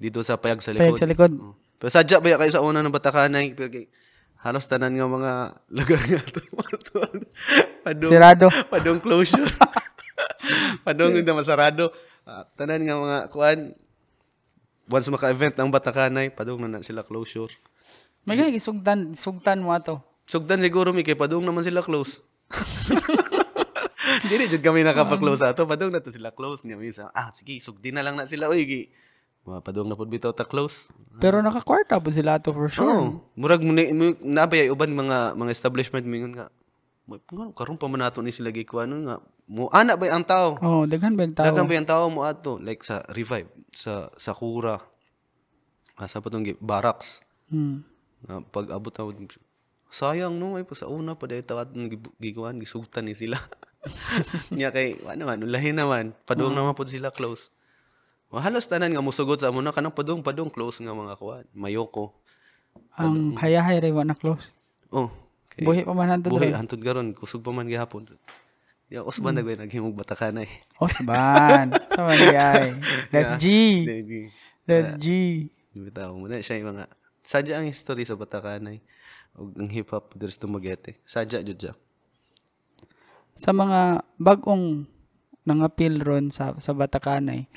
dito 0.00 0.24
sa 0.24 0.40
payag 0.40 0.64
sa 0.64 0.72
likod. 0.72 0.96
Payag 0.96 1.02
sa 1.04 1.10
likod. 1.12 1.32
Oh. 1.36 1.52
Pero 1.76 1.90
sadya 1.92 2.24
ba 2.24 2.40
kayo 2.40 2.52
sa 2.52 2.64
una 2.64 2.80
ng 2.80 2.92
Batakanay? 2.92 3.52
Halos 4.40 4.64
tanan 4.64 4.96
nga 4.96 5.04
mga 5.04 5.32
lugar 5.76 6.00
nga 6.00 6.20
to. 6.24 6.40
padong, 7.84 8.12
Sirado. 8.12 8.46
Padong 8.72 9.00
closure. 9.04 9.44
padong 10.88 11.20
yung 11.20 11.36
masarado. 11.36 11.92
Uh, 12.24 12.48
tanan 12.56 12.80
nga 12.80 12.96
mga 12.96 13.18
kuan, 13.28 13.76
once 14.88 15.12
maka-event 15.12 15.60
ng 15.60 15.68
Batakanay, 15.68 16.32
padong 16.32 16.64
na, 16.64 16.80
na 16.80 16.84
sila 16.84 17.04
closure. 17.04 17.52
May 18.24 18.40
gagi, 18.40 18.60
sugdan, 18.60 19.12
sugtan 19.12 19.60
mo 19.60 19.76
ato. 19.76 20.00
Sugdan 20.24 20.60
siguro 20.64 20.96
mi 20.96 21.04
kay 21.04 21.16
padong 21.16 21.44
naman 21.44 21.64
sila 21.64 21.84
close. 21.84 22.24
Dili 24.30 24.48
jud 24.48 24.64
kami 24.64 24.84
nakapa-close 24.84 25.52
ato, 25.52 25.68
padong 25.68 25.92
na 25.92 26.00
to 26.00 26.12
sila 26.12 26.32
close 26.32 26.64
niya 26.64 26.80
misa. 26.80 27.08
Ah, 27.12 27.28
sige, 27.32 27.60
sugdi 27.60 27.92
na 27.92 28.00
lang 28.00 28.16
na 28.16 28.24
sila 28.24 28.48
oy. 28.48 28.88
Mga 29.48 29.58
padung 29.64 29.88
na 29.88 29.96
pud 29.96 30.12
bitaw 30.12 30.36
ta 30.36 30.44
close. 30.44 30.92
Pero 31.16 31.40
naka-kwarta 31.40 31.96
po 31.96 32.12
sila 32.12 32.36
to 32.40 32.52
for 32.52 32.68
sure. 32.68 32.92
Oh, 32.92 33.24
murag 33.36 33.64
mo 33.64 33.72
nabay 34.20 34.68
uban 34.68 34.92
mga 34.92 35.36
mga 35.36 35.50
establishment 35.52 36.04
mingon 36.04 36.36
nga. 36.36 36.52
Mo 37.08 37.16
karon 37.56 37.80
pa 37.80 37.88
man 37.88 38.04
nato 38.04 38.20
ni 38.20 38.30
sila 38.30 38.52
gikuan 38.52 38.92
nga. 39.08 39.16
Mo 39.50 39.72
ana 39.72 39.96
ba 39.96 40.06
ang 40.12 40.22
tao? 40.22 40.60
Oh, 40.60 40.84
daghan 40.84 41.16
ba 41.16 41.24
ang 41.24 41.34
tao? 41.34 41.46
Daghan 41.48 41.66
ba 41.66 41.74
ang 41.74 41.88
tao 41.88 42.04
mo 42.12 42.22
ato 42.22 42.60
like 42.60 42.84
sa 42.84 43.00
Revive, 43.16 43.48
sa 43.72 44.12
Sakura. 44.20 44.78
asa 46.00 46.20
pa 46.24 46.32
tong 46.32 46.46
barracks. 46.64 47.20
Hmm. 47.52 47.84
Nga 48.24 48.36
pag 48.48 48.66
abot 48.72 48.92
ako 48.92 49.10
sayang 49.90 50.38
no 50.38 50.54
ay 50.54 50.64
sa 50.72 50.86
una 50.86 51.18
pa 51.18 51.26
dahil 51.26 51.42
takat 51.42 51.74
giguan 52.22 52.62
gisugtan 52.62 53.10
ni 53.10 53.18
sila. 53.18 53.36
Nya 54.56 54.70
kay 54.70 55.00
wa 55.02 55.16
naman 55.16 55.42
ulahin 55.42 55.76
naman 55.76 56.12
padung 56.28 56.54
naman 56.54 56.76
pud 56.78 56.86
sila 56.86 57.10
close. 57.10 57.50
Wa 58.30 58.38
halos 58.46 58.70
tanan 58.70 58.94
nga 58.94 59.02
musugod 59.02 59.42
sa 59.42 59.50
amo 59.50 59.58
na 59.58 59.74
kanang 59.74 59.90
padung 59.90 60.22
padung 60.22 60.46
close 60.46 60.78
nga 60.78 60.94
mga 60.94 61.18
kuan. 61.18 61.44
Mayoko. 61.50 62.14
Ang 62.94 63.34
hayahay 63.34 63.82
ray 63.82 63.90
na 63.90 64.14
close. 64.14 64.54
Oh. 64.94 65.10
Kay, 65.50 65.66
Buhi 65.66 65.82
pa 65.82 65.90
man 65.98 66.14
hantud 66.14 66.30
buhi 66.30 66.54
hantod 66.54 66.78
karon 66.78 67.10
kusog 67.10 67.42
pa 67.42 67.50
man 67.50 67.66
gihapon. 67.66 68.06
Ya 68.86 69.02
usban 69.02 69.34
na 69.34 69.42
mm. 69.42 69.66
naghimog 69.66 69.98
batakanay. 69.98 70.46
Osban. 70.78 71.74
Sama 71.90 72.14
ni 72.14 72.30
ay. 72.30 72.70
Let's 73.14 73.34
G. 73.42 73.46
Let's 74.62 74.94
G. 75.02 75.06
Bitaw 75.74 76.14
mo 76.14 76.30
na 76.30 76.38
siya 76.38 76.62
yung 76.62 76.78
mga 76.78 76.86
sadya 77.26 77.58
ang 77.58 77.66
history 77.66 78.06
sa 78.06 78.14
batakanay 78.14 78.78
ug 79.38 79.58
ang 79.58 79.70
hip 79.70 79.90
hop 79.90 80.14
diri 80.14 80.30
sa 80.30 80.42
Dumaguete. 80.46 81.02
Sadya 81.02 81.42
jud 81.42 81.58
siya. 81.58 81.74
Sa 83.34 83.50
mga 83.50 84.06
bagong 84.18 84.86
nangapil 85.46 86.02
ron 86.02 86.28
sa 86.28 86.54
sa 86.60 86.76
Batakanay, 86.76 87.48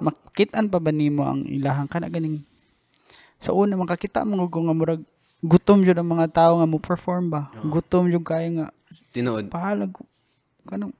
makitaan 0.00 0.68
pa 0.68 0.78
ba 0.80 0.92
nimo 0.92 1.24
ang 1.24 1.44
ilahang 1.46 1.88
kana 1.88 2.12
ganing? 2.12 2.44
Sa 3.40 3.52
una 3.52 3.76
makakita 3.76 4.24
mo 4.24 4.48
kung 4.48 4.68
nga 4.68 4.76
murag 4.76 5.02
gutom 5.44 5.84
jud 5.84 5.96
ang 5.96 6.08
mga 6.08 6.32
tao 6.32 6.52
nga 6.58 6.68
mo 6.68 6.80
perform 6.80 7.28
ba 7.28 7.52
gutom 7.68 8.08
jud 8.08 8.24
kayo 8.24 8.48
nga. 8.62 8.68
Tinuod 9.12 9.52
pahalag 9.52 9.92
kanang 10.66 10.92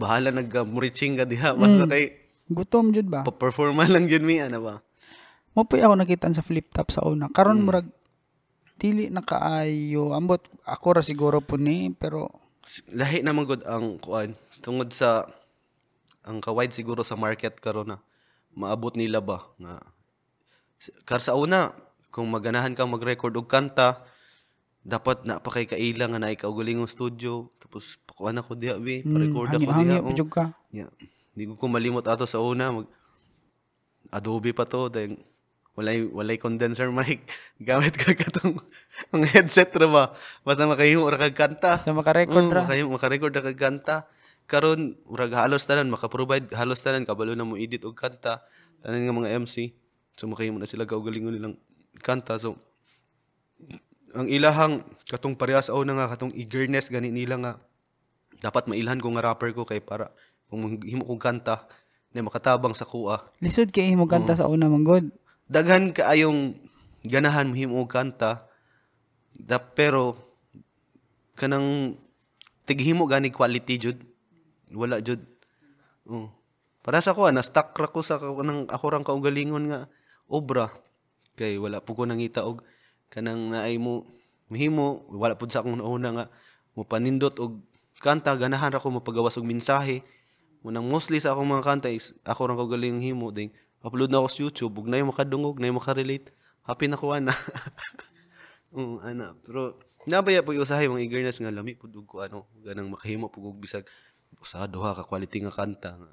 bahala 0.00 0.32
nag 0.32 0.48
uh, 0.48 0.64
muriching 0.64 1.20
ka 1.20 1.28
diha 1.28 1.52
basta 1.52 1.84
kay 1.84 2.16
gutom 2.48 2.94
jud 2.94 3.10
ba? 3.10 3.26
Pa-performa 3.26 3.84
lang 3.90 4.08
yun 4.08 4.24
mi 4.24 4.40
ano 4.40 4.58
ba. 4.64 4.74
mo 5.50 5.66
pa 5.66 5.82
ako 5.82 5.98
nakitaan 5.98 6.32
sa 6.32 6.46
flip 6.46 6.70
top 6.70 6.94
sa 6.94 7.02
una. 7.04 7.26
Karon 7.28 7.66
murag 7.66 7.90
dili 8.80 9.12
na 9.12 9.20
kaayo 9.20 10.16
ambot 10.16 10.40
ako 10.64 10.86
ra 10.96 11.02
siguro 11.04 11.44
po 11.44 11.60
ni 11.60 11.92
pero 11.92 12.32
Lahi 12.92 13.20
naman 13.20 13.44
gud 13.48 13.64
ang 13.68 14.00
kuan 14.00 14.32
tungod 14.64 14.88
sa 14.92 15.28
ang 16.24 16.40
kawide 16.40 16.72
siguro 16.72 17.04
sa 17.04 17.16
market 17.16 17.60
karon 17.60 17.92
na 17.92 17.98
maabot 18.54 18.94
nila 18.98 19.22
ba? 19.22 19.46
Nga 19.60 19.74
kar 21.04 21.20
sa 21.20 21.36
una 21.36 21.74
kung 22.10 22.26
maganahan 22.32 22.74
kang 22.74 22.90
mag-record 22.90 23.36
og 23.36 23.46
kanta 23.46 24.02
dapat 24.80 25.28
na 25.28 25.38
pa 25.38 25.52
kay 25.52 25.68
kaila 25.68 26.08
nga 26.08 26.18
naay 26.18 26.34
kaugalingong 26.40 26.88
studio. 26.88 27.52
Tapos 27.60 28.00
pakuan 28.08 28.40
ako 28.40 28.56
diha 28.56 28.80
bi 28.80 29.04
pa-record 29.04 29.52
ako 29.54 29.70
hangi 29.70 29.86
diha 29.86 29.98
hangi 30.00 30.10
oh. 30.10 30.16
jud 30.16 30.30
ka. 30.32 30.44
Yeah. 30.72 30.90
Di 31.36 31.46
ko 31.46 31.54
ko 31.54 31.66
malimot 31.70 32.06
ato 32.08 32.24
sa 32.26 32.40
una 32.42 32.72
mag 32.72 32.88
Adobe 34.10 34.50
pa 34.50 34.66
to 34.66 34.90
dahil 34.90 35.14
walay 35.78 36.02
walay 36.02 36.34
condenser 36.40 36.90
mic. 36.96 37.22
Gamit 37.62 37.94
ka 37.94 38.10
katong 38.16 38.58
mga 39.14 39.26
headset 39.38 39.70
ra 39.78 39.86
ba? 39.86 40.04
Basta 40.42 40.66
makahimo 40.66 41.06
ra 41.06 41.20
kag 41.20 41.36
kanta. 41.36 41.78
Sa 41.78 41.94
maka-record 41.94 42.48
Mm, 42.48 42.54
ra. 42.56 42.62
maka-record 42.66 43.30
ra 43.36 43.42
kag 43.44 43.60
kanta 43.60 44.08
karon 44.50 44.98
urag 45.06 45.30
halos 45.38 45.62
tanan 45.62 45.86
maka-provide 45.94 46.50
halos 46.58 46.82
tanan 46.82 47.06
kabalo 47.06 47.38
na 47.38 47.46
mo 47.46 47.54
edit 47.54 47.86
og 47.86 47.94
kanta 47.94 48.42
tanan 48.82 49.06
nga 49.06 49.14
mga 49.14 49.30
MC 49.46 49.70
so 50.18 50.26
makahimo 50.26 50.58
na 50.58 50.66
sila 50.66 50.84
kaugalingon 50.84 51.32
nilang 51.38 51.54
kanta. 52.02 52.34
So 52.42 52.58
ang 54.10 54.26
ilahang 54.26 54.82
katong 55.06 55.38
parehas 55.38 55.70
aw 55.70 55.78
na 55.86 55.94
nga 55.94 56.10
katong 56.10 56.34
eagerness 56.34 56.90
gani 56.90 57.14
nila 57.14 57.38
nga 57.38 57.52
dapat 58.42 58.66
mailhan 58.66 58.98
ko 58.98 59.14
nga 59.14 59.30
rapper 59.30 59.54
ko 59.54 59.62
kay 59.62 59.78
para 59.78 60.10
kung 60.50 60.82
himo 60.82 61.06
kong 61.06 61.22
kanta 61.22 61.70
na 62.10 62.26
makatabang 62.26 62.74
sa 62.74 62.82
kuha. 62.82 63.22
Lisod 63.38 63.70
kay 63.70 63.94
imo 63.94 64.10
Mm. 64.10 64.10
kanta 64.10 64.34
sa 64.34 64.50
una 64.50 64.66
man 64.66 64.82
god. 64.82 65.06
Daghan 65.46 65.94
kaayong 65.94 66.58
ganahan 67.06 67.46
mahimo 67.54 67.78
og 67.78 67.86
kanta 67.86 68.50
da, 69.38 69.62
pero 69.62 70.18
kanang 71.38 71.94
tighimo 72.66 73.06
gani 73.06 73.30
quality 73.30 73.74
jud 73.78 73.98
wala 74.74 75.02
jud. 75.02 75.20
Oh. 76.08 76.32
para 76.80 76.98
sa 77.04 77.12
ko 77.12 77.28
na 77.28 77.44
stuck 77.44 77.76
ra 77.76 77.86
ko 77.86 78.00
sa 78.00 78.16
kanang 78.16 78.66
ako 78.66 78.84
rang 78.90 79.06
kaugalingon 79.06 79.68
nga 79.70 79.80
obra. 80.26 80.72
Kay 81.36 81.60
wala 81.60 81.84
po 81.84 81.94
ko 81.94 82.08
nangita 82.08 82.42
og 82.48 82.64
kanang 83.12 83.52
naay 83.52 83.76
mo 83.76 84.08
mahimo 84.48 85.06
wala 85.12 85.36
pud 85.36 85.52
sa 85.52 85.62
akong 85.62 85.78
nauna 85.78 86.10
nga 86.16 86.26
mo 86.74 86.82
panindot 86.82 87.36
og 87.38 87.62
kanta. 88.00 88.32
Ganahan 88.34 88.72
ra 88.72 88.82
ko 88.82 88.90
mapagawas 88.90 89.36
og 89.36 89.46
mensahe. 89.46 90.02
Munang 90.64 90.88
mostly 90.88 91.20
sa 91.20 91.36
akong 91.36 91.48
mga 91.48 91.64
kanta 91.64 91.88
is 91.92 92.16
ako 92.24 92.48
rang 92.48 92.58
kaugalingong 92.58 93.04
himo 93.04 93.28
ding 93.30 93.52
upload 93.80 94.12
na 94.12 94.20
ako 94.20 94.28
sa 94.28 94.38
YouTube 94.44 94.74
ug 94.80 94.86
nay 94.88 95.04
makadungog 95.04 95.60
nay 95.60 95.72
makarelate. 95.72 96.32
Happy 96.64 96.88
na 96.88 96.96
ko 97.00 97.12
ana. 97.12 97.32
Um, 98.72 99.00
ana. 99.08 99.36
Pero 99.44 99.80
nabaya 100.08 100.40
po 100.40 100.56
usahay 100.56 100.88
mga 100.88 101.04
eagerness 101.04 101.40
nga 101.40 101.52
lami 101.52 101.76
pud 101.76 101.92
ko 102.08 102.24
ano 102.24 102.48
ganang 102.64 102.88
makahimo 102.88 103.28
pud 103.28 103.52
og 103.52 103.60
bisag 103.60 103.84
usa 104.38 104.70
duha 104.70 104.94
ka 104.94 105.02
quality 105.02 105.42
nga 105.42 105.52
kanta 105.52 105.98
nga 105.98 106.10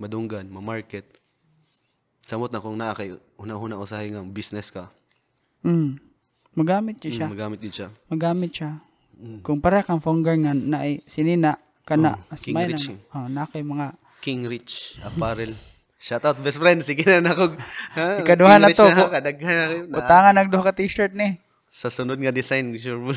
madunggan 0.00 0.48
ma-market. 0.48 1.04
Samot 2.24 2.48
na 2.50 2.62
kung 2.62 2.80
naa 2.80 2.96
kay 2.96 3.12
una-una 3.36 3.76
usahay 3.76 4.08
nga 4.08 4.24
business 4.24 4.72
ka. 4.72 4.88
Mm. 5.60 6.00
Magamit 6.54 6.96
jud 7.02 7.12
siya. 7.18 7.26
Mm, 7.26 7.32
magamit 7.34 7.58
din 7.60 7.74
siya. 7.74 7.88
Magamit 8.08 8.52
siya. 8.54 8.70
Kung 9.42 9.58
para 9.60 9.82
kang 9.82 10.00
founder 10.02 10.34
nga 10.38 10.54
na 10.54 10.86
ay 10.86 11.02
sinina 11.06 11.58
kana 11.84 12.16
Oh, 12.16 12.36
King 12.38 12.56
Rich. 12.56 12.84
na, 12.88 12.96
oh, 13.14 13.26
na 13.28 13.44
kay 13.46 13.62
mga 13.62 13.86
King 14.24 14.42
Rich 14.48 14.98
Apparel. 15.04 15.52
Shout 16.00 16.24
out 16.24 16.40
best 16.40 16.60
friend. 16.60 16.80
Sige 16.84 17.04
na 17.04 17.20
nakog 17.32 17.56
ha? 17.96 18.20
Ikaduha 18.24 18.56
na 18.60 18.72
to. 18.72 18.86
ha, 18.88 19.08
kadaghan 19.12 19.88
na 19.92 20.32
na. 20.32 20.42
nagduha 20.42 20.64
ka 20.70 20.72
t-shirt 20.76 21.12
ni. 21.12 21.36
Sa 21.74 21.90
sunod 21.90 22.22
nga 22.22 22.30
design 22.30 22.70
sure 22.78 23.00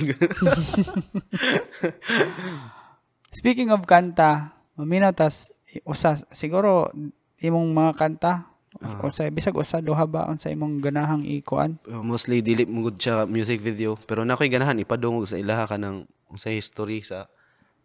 speaking 3.29 3.69
of 3.69 3.83
kanta 3.83 4.51
maminaw 4.73 5.11
tas 5.11 5.49
i- 5.69 5.83
usa 5.83 6.15
siguro 6.29 6.89
imong 7.37 7.69
mga 7.71 7.93
kanta 7.93 8.33
Ah. 8.77 9.01
usa 9.01 9.25
bisag 9.27 9.53
usa 9.53 9.79
duha 9.79 10.05
ba 10.05 10.27
unsa 10.27 10.47
imong 10.47 10.77
ganahang 10.77 11.25
ikuan? 11.25 11.81
Uh, 11.83 11.99
mostly 11.99 12.39
dili 12.39 12.61
mo 12.61 12.85
gud 12.85 12.95
siya 12.95 13.25
music 13.25 13.57
video 13.57 13.97
pero 13.99 14.21
na 14.21 14.37
ko'y 14.37 14.47
ganahan 14.47 14.77
ipadungog 14.77 15.25
sa 15.25 15.33
ilaha 15.35 15.65
kanang 15.67 16.05
sa 16.35 16.53
history 16.53 17.01
sa 17.01 17.25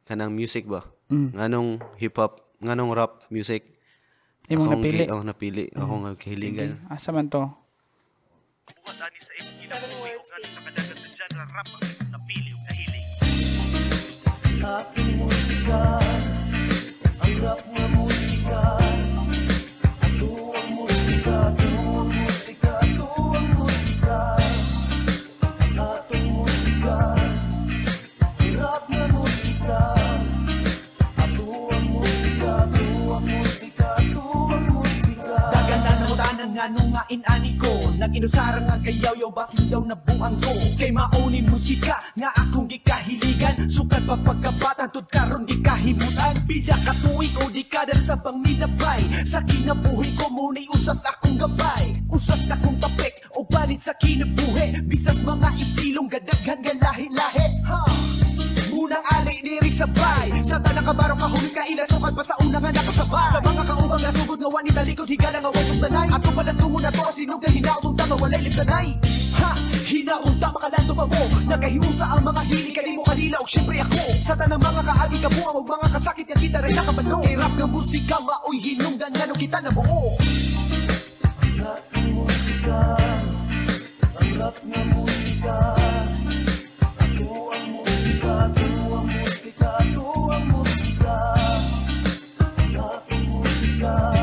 kanang 0.05 0.31
music 0.31 0.67
ba? 0.67 0.85
Mm. 1.09 1.33
nganong 1.33 1.69
hip 1.97 2.13
hop 2.15 2.45
nganong 2.61 2.93
rap 2.93 3.25
music. 3.29 3.73
Imong 4.47 4.69
Akong 4.69 4.75
napili 4.79 4.99
gi- 4.99 5.11
oh, 5.11 5.23
napili. 5.23 5.65
Ako 5.73 5.93
nga 5.99 6.13
kahiligan 6.15 6.77
asa 6.89 7.09
man 7.09 7.27
to? 7.27 7.41
Aking 8.69 9.23
musika 9.43 9.77
Ang 11.33 11.51
rap 11.51 11.69
nga 14.63 14.79
musika 15.19 15.83
Ato 17.25 17.53
na 36.43 36.51
namutanan 36.51 36.51
nga 36.55 36.67
nung 36.75 36.91
nga 36.91 37.03
inani 37.09 37.55
ko. 37.59 37.71
Nag-inusara 37.99 38.59
nga 38.67 38.77
kayaw-yaw 38.83 39.31
basin 39.31 39.71
daw 39.71 39.83
na 39.87 39.95
buhang 39.95 40.37
ko? 40.43 40.51
Kay 40.79 40.91
mauni 40.91 41.41
musika 41.47 42.03
nga 42.19 42.31
akong 42.35 42.67
gikahiligan. 42.67 43.71
Sukat 43.71 44.03
pa 44.07 44.17
pagkabata 44.19 44.91
tud 44.91 45.07
karon 45.07 45.47
gikahimutan. 45.47 46.35
Pila 46.47 46.77
ka 46.83 46.93
tuig 47.03 47.35
o 47.39 47.47
dekada 47.51 47.95
sa 48.03 48.19
pangmilabay 48.19 49.07
Sa 49.23 49.39
kinabuhi 49.47 50.19
ko 50.19 50.27
muna'y 50.31 50.67
usas 50.75 51.03
akong 51.07 51.39
gabay. 51.39 51.95
Usas 52.11 52.43
na 52.51 52.59
kong 52.59 52.83
tapik 52.83 53.23
o 53.39 53.47
balit 53.47 53.79
sa 53.79 53.95
kinabuhi. 53.95 54.83
Bisas 54.91 55.23
mga 55.23 55.55
istilong 55.57 56.11
gadaghan 56.11 56.59
nga 56.61 56.75
lahi-lahi 56.75 57.42
sabay. 59.83 60.29
Sa 60.43 60.57
tanang 60.63 60.87
kabaro 60.87 61.15
ka 61.19 61.27
humis 61.27 61.55
ka 61.55 61.63
ilan 61.67 61.87
Sukat 61.91 62.13
pa 62.15 62.23
sa 62.23 62.35
una 62.39 62.59
nga 62.63 62.71
nakasabay. 62.71 63.33
Sa 63.35 63.41
mga 63.43 63.63
kaubang 63.67 64.03
nasugod 64.03 64.39
nga 64.39 64.51
wani 64.51 64.71
talikod 64.71 65.09
Higala 65.11 65.39
nga 65.43 65.51
wasong 65.51 65.81
tanay. 65.83 66.09
Ato 66.11 66.31
pa 66.31 66.43
natungo 66.47 66.79
na 66.79 66.91
to 66.95 67.05
Sinog 67.11 67.43
na 67.43 67.51
hinautong 67.51 67.97
tama 67.99 68.15
walay 68.19 68.41
limtanay 68.47 68.89
Ha! 69.43 69.51
Hinautong 69.83 70.39
tama 70.39 70.59
kalando 70.63 70.93
pa 70.95 71.05
mo 71.11 71.23
Nagahiusa 71.51 72.07
ang 72.07 72.23
mga 72.23 72.43
hili 72.47 72.71
Kanimo 72.71 73.03
kanila 73.03 73.37
o 73.43 73.47
syempre 73.47 73.83
ako. 73.83 74.03
Sa 74.23 74.35
tanang 74.39 74.63
mga 74.63 74.83
kaagi 74.87 75.19
kabuang 75.19 75.57
O 75.59 75.63
mga 75.67 75.89
kasakit 75.99 76.27
nga 76.31 76.39
kita 76.39 76.59
rin 76.63 76.75
nakabalo. 76.79 77.19
Kay 77.27 77.35
rap 77.35 77.55
nga 77.59 77.67
musika 77.67 78.17
Maoy 78.23 78.59
hinungdan 78.63 79.11
nga 79.11 79.35
kita 79.35 79.59
na 79.59 79.71
buo. 79.75 80.15
Rap 81.59 81.85
nga 81.91 82.03
musika. 82.15 82.81
Ang 84.23 84.31
rap 84.39 84.57
nga 84.63 84.81
musika 84.95 85.59
musika 93.83 94.22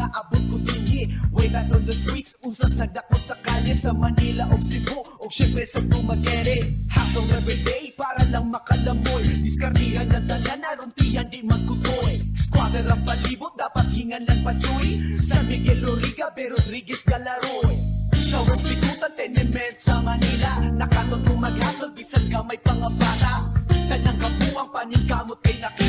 mga 0.00 0.16
abot 0.16 0.42
ko 0.48 0.56
dinhi. 0.64 1.12
Way 1.28 1.48
back 1.52 1.68
on 1.76 1.84
the 1.84 1.92
streets, 1.92 2.32
usas 2.40 2.72
nagdako 2.72 3.16
sa 3.20 3.36
kalye 3.44 3.76
Sa 3.76 3.92
Manila 3.92 4.48
o 4.48 4.56
Cebu, 4.56 5.04
o 5.20 5.28
syempre 5.28 5.68
sa 5.68 5.84
Dumaguete 5.84 6.88
Hustle 6.88 7.28
everyday 7.36 7.92
para 7.92 8.24
lang 8.32 8.48
makalamoy 8.48 9.40
Diskartihan 9.44 10.08
ng 10.08 10.24
tanan, 10.24 10.58
naruntiyan 10.64 11.28
di 11.28 11.44
magkutoy. 11.44 12.24
Squatter 12.32 12.88
ang 12.88 13.04
palibot, 13.04 13.52
dapat 13.60 13.92
hingan 13.92 14.24
ng 14.24 14.40
patsoy. 14.40 15.00
San 15.12 15.46
Miguel 15.48 15.84
Loriga, 15.84 16.32
B. 16.32 16.48
Rodriguez 16.48 17.04
Galaroy. 17.04 17.76
Sa 18.16 18.40
West 18.48 18.64
Pitutan, 18.64 19.12
tenement 19.16 19.76
sa 19.76 20.00
Manila. 20.00 20.64
Nakaton 20.72 21.20
kung 21.28 21.40
maghasol, 21.40 21.92
bisan 21.92 22.24
ka 22.32 22.40
may 22.46 22.58
pangabata 22.60 23.52
Tanang 23.90 24.22
kapuang 24.22 24.70
paningkamot 24.70 25.38
kay 25.42 25.58
nakita 25.58 25.79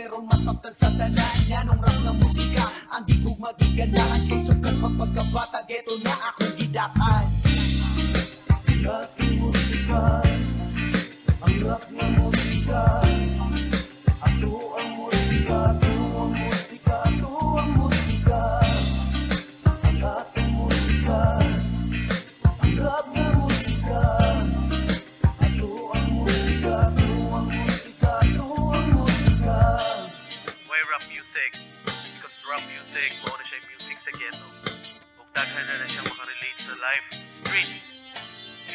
serong 0.00 0.24
masaktan 0.24 0.72
sa 0.72 0.88
tanan 0.96 1.38
Yanong 1.44 1.80
rap 1.84 1.98
na 2.00 2.12
musika, 2.16 2.64
ang 2.88 3.04
di 3.04 3.20
ko 3.20 3.36
magiganahan 3.36 4.24
Kay 4.32 4.40
sukat 4.40 4.74
mapagkabata, 4.80 5.60
geto 5.68 6.00
na 6.00 6.14
akong 6.32 6.56
gidakan 6.56 7.28
Ating 8.80 9.36
musika, 9.38 10.24
ang 11.44 11.56
rap 11.60 11.84
na 11.92 12.04
musika 12.16 12.49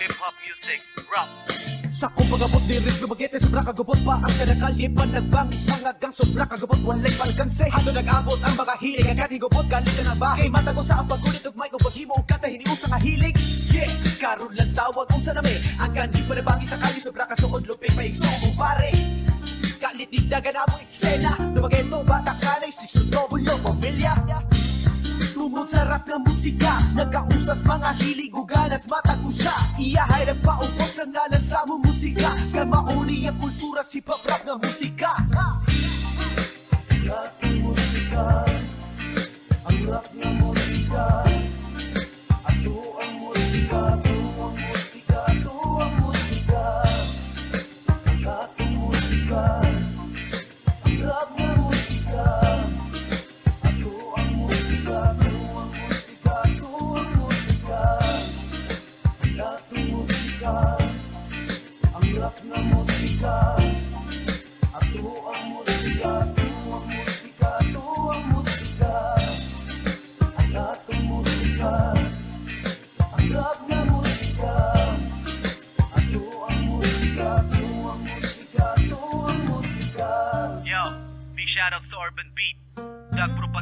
hip-hop 0.06 0.38
music, 0.46 0.86
rap. 1.10 1.30
Sa 1.90 2.06
kumpagabot 2.14 2.62
di 2.70 2.78
ris 2.78 3.02
gumagete 3.02 3.42
sobra 3.42 3.66
kagubot 3.66 3.98
pa 4.06 4.22
ang 4.22 4.34
kanakalipan 4.38 5.10
nagbangis 5.16 5.66
mga 5.66 5.96
gang 5.98 6.14
sobra 6.14 6.44
kagubot 6.46 6.78
walay 6.84 7.10
palkanse 7.16 7.72
Hado 7.72 7.90
nag-abot 7.90 8.36
ang 8.44 8.54
mga 8.54 8.76
hilig 8.84 9.08
agad 9.16 9.32
higubot 9.32 9.66
galit 9.66 9.90
ka 9.96 10.04
na 10.04 10.14
ba? 10.14 10.36
Kay 10.36 10.52
mata 10.52 10.76
ko 10.76 10.84
sa 10.84 11.02
ang 11.02 11.08
pagulit 11.08 11.42
ug 11.42 11.56
may 11.56 11.72
kung 11.72 11.82
paghimo 11.82 12.14
ug 12.20 12.28
kata 12.28 12.52
hiniusa 12.52 12.92
nga 12.92 13.00
hilig. 13.02 13.34
Yeah, 13.72 13.90
karon 14.22 14.54
lang 14.54 14.76
tawag 14.76 15.08
kung 15.10 15.24
sa 15.24 15.34
nami 15.34 15.56
Ang 15.82 15.92
kanhi 15.96 16.22
pa 16.22 16.34
nabangi 16.36 16.66
sa 16.68 16.78
kali 16.78 17.00
sobra 17.02 17.26
kasuod 17.26 17.64
luping 17.66 17.96
may 17.98 18.12
igso 18.12 18.30
mo 18.44 18.50
pare. 18.60 18.92
Kalit 19.82 20.10
digdagan 20.12 20.54
na 20.54 20.70
mo 20.70 20.76
eksena. 20.84 21.32
Dumageto 21.56 22.04
bata 22.06 22.36
kanay 22.44 22.70
sikso 22.70 23.08
double 23.08 23.42
pamilya 23.64 24.14
Tungod 25.76 25.92
sa 25.92 25.92
rap 25.92 26.08
ng 26.08 26.24
musika 26.24 26.74
Nagkausas 26.96 27.60
mga 27.68 28.00
hilig 28.00 28.32
Uganas 28.32 28.88
matagusa. 28.88 29.52
Iyahay 29.76 30.24
ng 30.32 30.40
paupos 30.40 30.88
sa 30.96 31.04
ngalan 31.04 31.44
sa 31.44 31.68
mo 31.68 31.76
musika. 31.84 32.32
Kaya 32.56 32.64
mauni 32.64 33.28
ang 33.28 33.36
kultura 33.36 33.84
si 33.84 34.00
pop 34.00 34.24
rap 34.24 34.48
ng 34.48 34.56
musika 34.64 35.25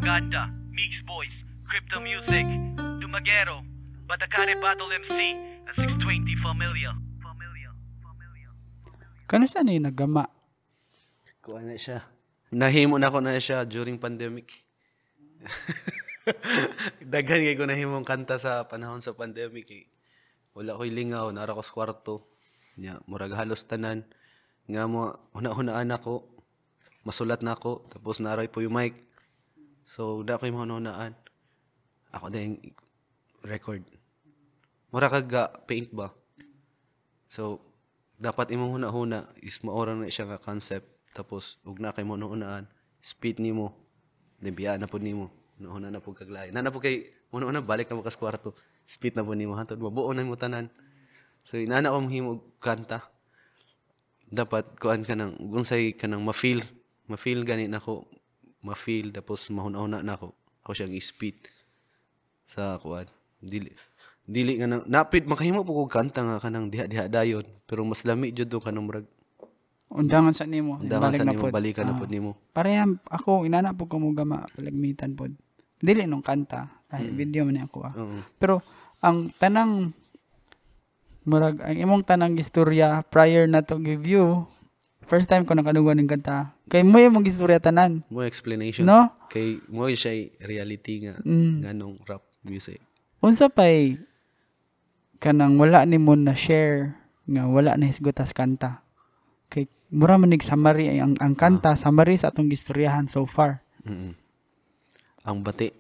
Propaganda, 0.04 0.52
Mix 0.68 1.00
Boys, 1.08 1.32
Crypto 1.64 2.04
Music, 2.04 2.44
Dumaguero, 3.00 3.64
Batacare 4.04 4.52
Battle 4.60 4.92
MC, 5.00 5.16
and 5.64 5.76
620 5.80 6.44
Familia. 6.44 6.92
Familia, 7.24 7.72
Familia. 8.04 8.52
Kano 9.32 9.48
sa 9.48 9.64
ni 9.64 9.80
nagama? 9.80 10.28
Kuha 11.40 11.64
na 11.64 11.80
siya. 11.80 12.04
Nahimo 12.52 13.00
na 13.00 13.16
ko 13.16 13.24
na 13.24 13.40
siya 13.40 13.64
during 13.64 13.96
pandemic. 13.96 14.68
Daghan 17.00 17.48
kay 17.48 17.56
ko 17.56 17.64
nahimong 17.64 18.04
kanta 18.04 18.36
sa 18.36 18.68
panahon 18.68 19.00
sa 19.00 19.16
pandemic 19.16 19.72
eh. 19.72 19.88
Wala 20.52 20.76
ko'y 20.76 20.92
lingaw, 20.92 21.32
nara 21.32 21.56
ko 21.56 21.64
sa 21.64 21.72
kwarto. 21.72 22.28
Nya, 22.76 23.00
murag 23.08 23.40
halos 23.40 23.64
tanan. 23.64 24.04
Nga 24.68 24.84
mo, 24.84 25.16
una-unaan 25.32 25.96
ako. 25.96 26.28
Masulat 27.08 27.40
na 27.40 27.56
ako. 27.56 27.88
Tapos 27.88 28.20
naray 28.20 28.52
po 28.52 28.60
yung 28.60 28.76
mic. 28.76 29.13
So, 29.94 30.26
da 30.26 30.42
ko 30.42 30.50
yung 30.50 30.58
mga 30.58 30.82
unaan. 30.82 31.14
Ako 32.18 32.34
na 32.34 32.42
yung 32.42 32.58
record. 33.46 33.86
Mura 34.90 35.06
kag 35.06 35.30
ga 35.30 35.54
paint 35.70 35.94
ba? 35.94 36.10
So, 37.30 37.62
dapat 38.18 38.50
imong 38.50 38.82
huna-huna 38.82 39.30
is 39.46 39.62
maorang 39.62 40.02
na 40.02 40.10
siya 40.10 40.26
nga 40.26 40.42
concept. 40.42 40.90
Tapos, 41.14 41.62
ug 41.62 41.78
na 41.78 41.94
kay 41.94 42.02
mo 42.02 42.18
unaan, 42.18 42.66
speed 43.06 43.38
nimo. 43.38 43.78
Nabiya 44.42 44.82
na 44.82 44.90
po 44.90 44.98
nimo. 44.98 45.30
Una 45.62 45.94
na 45.94 46.02
po 46.02 46.18
kaglay. 46.18 46.50
Na 46.50 46.66
na 46.66 46.74
po 46.74 46.82
kay 46.82 47.14
una-una 47.30 47.62
balik 47.62 47.94
na 47.94 48.02
mo 48.02 48.02
kwarto. 48.02 48.58
Speed 48.90 49.14
na 49.14 49.22
po 49.22 49.38
nimo 49.38 49.54
hantod 49.54 49.78
mabuo 49.78 50.10
na 50.10 50.26
mo 50.26 50.34
tanan. 50.34 50.74
So, 51.46 51.62
inana 51.62 51.94
ko 51.94 52.02
mahimo 52.02 52.30
og 52.42 52.58
kanta. 52.58 53.06
Dapat 54.34 54.82
kuan 54.82 55.06
ka 55.06 55.14
nang 55.14 55.38
unsay 55.38 55.94
ka 55.94 56.10
nang 56.10 56.26
ma-feel. 56.26 56.66
Ma-feel 57.06 57.46
gani 57.46 57.70
nako. 57.70 58.10
Ma-feel 58.64 59.12
tapos 59.12 59.48
mahuna-una 59.48 60.00
na 60.00 60.16
ako. 60.16 60.32
Ako 60.64 60.72
siyang 60.72 60.96
speed 60.98 61.36
sa 62.46 62.76
kuan. 62.78 63.06
Dili 63.38 63.70
dili 64.24 64.56
nga 64.56 64.66
nang 64.66 64.88
napid 64.88 65.28
makahimo 65.28 65.62
po 65.62 65.76
kog 65.78 65.92
kanta 65.92 66.24
nga 66.24 66.40
kanang 66.40 66.72
diha-diha 66.72 67.12
dayon 67.12 67.44
pero 67.62 67.84
mas 67.84 68.02
lami 68.02 68.32
jud 68.32 68.48
do 68.48 68.58
kanang 68.58 68.88
murag 68.88 69.04
Undangan 69.92 70.32
sa 70.32 70.48
nimo. 70.48 70.80
undangan 70.80 71.12
sa 71.12 71.22
nimo 71.22 71.44
pod. 71.44 71.52
balikan 71.52 71.84
na 71.84 71.92
Ah. 71.92 72.00
pod 72.00 72.08
nimo. 72.08 72.32
Pareham 72.50 72.98
ako 73.06 73.44
inana 73.44 73.76
po 73.76 73.86
ko 73.86 74.00
mo 74.00 74.10
gama 74.10 74.48
palagmitan 74.50 75.14
pod. 75.14 75.36
Dili 75.76 76.08
nung 76.08 76.24
kanta. 76.24 76.72
Ay 76.88 77.12
video 77.12 77.44
man 77.44 77.60
ako 77.60 77.78
ah. 77.84 77.94
Oo. 77.94 78.24
Pero 78.40 78.64
ang 78.98 79.28
tanang 79.34 79.92
murag 81.24 81.60
ang 81.60 81.76
imong 81.78 82.04
tanang 82.04 82.36
istorya 82.36 83.04
prior 83.04 83.44
na 83.46 83.60
to 83.60 83.76
give 83.78 84.04
you 84.04 84.48
first 85.06 85.28
time 85.28 85.44
ko 85.44 85.54
nakadugan 85.54 86.00
ng 86.00 86.10
kanta. 86.10 86.56
Kay 86.68 86.84
mo 86.84 87.00
yung 87.00 87.22
istorya 87.24 87.60
tanan. 87.62 88.04
Mo 88.10 88.24
explanation. 88.24 88.88
No? 88.88 89.12
Kay 89.30 89.62
mo 89.70 89.88
siya 89.92 90.30
reality 90.44 91.08
nga 91.08 91.20
Mm. 91.24 91.68
nganong 91.68 91.96
rap 92.08 92.24
music. 92.44 92.80
Unsa 93.24 93.48
pay 93.48 93.96
kanang 95.24 95.56
wala 95.56 95.88
ni 95.88 95.96
mo 95.96 96.18
na 96.18 96.36
share 96.36 97.00
nga 97.24 97.48
wala 97.48 97.80
na 97.80 97.88
hisgutas 97.88 98.36
kanta. 98.36 98.84
Kay 99.48 99.70
mura 99.96 100.20
man 100.20 100.36
summary 100.44 100.92
ay 100.92 101.00
ang, 101.00 101.16
ang 101.24 101.36
kanta 101.40 101.80
summary 101.80 102.20
sa 102.20 102.34
atong 102.34 102.52
gistoryahan 102.52 103.08
so 103.08 103.24
far. 103.24 103.64
Mm. 103.88 104.16
Ang 105.24 105.38
bati. 105.40 105.72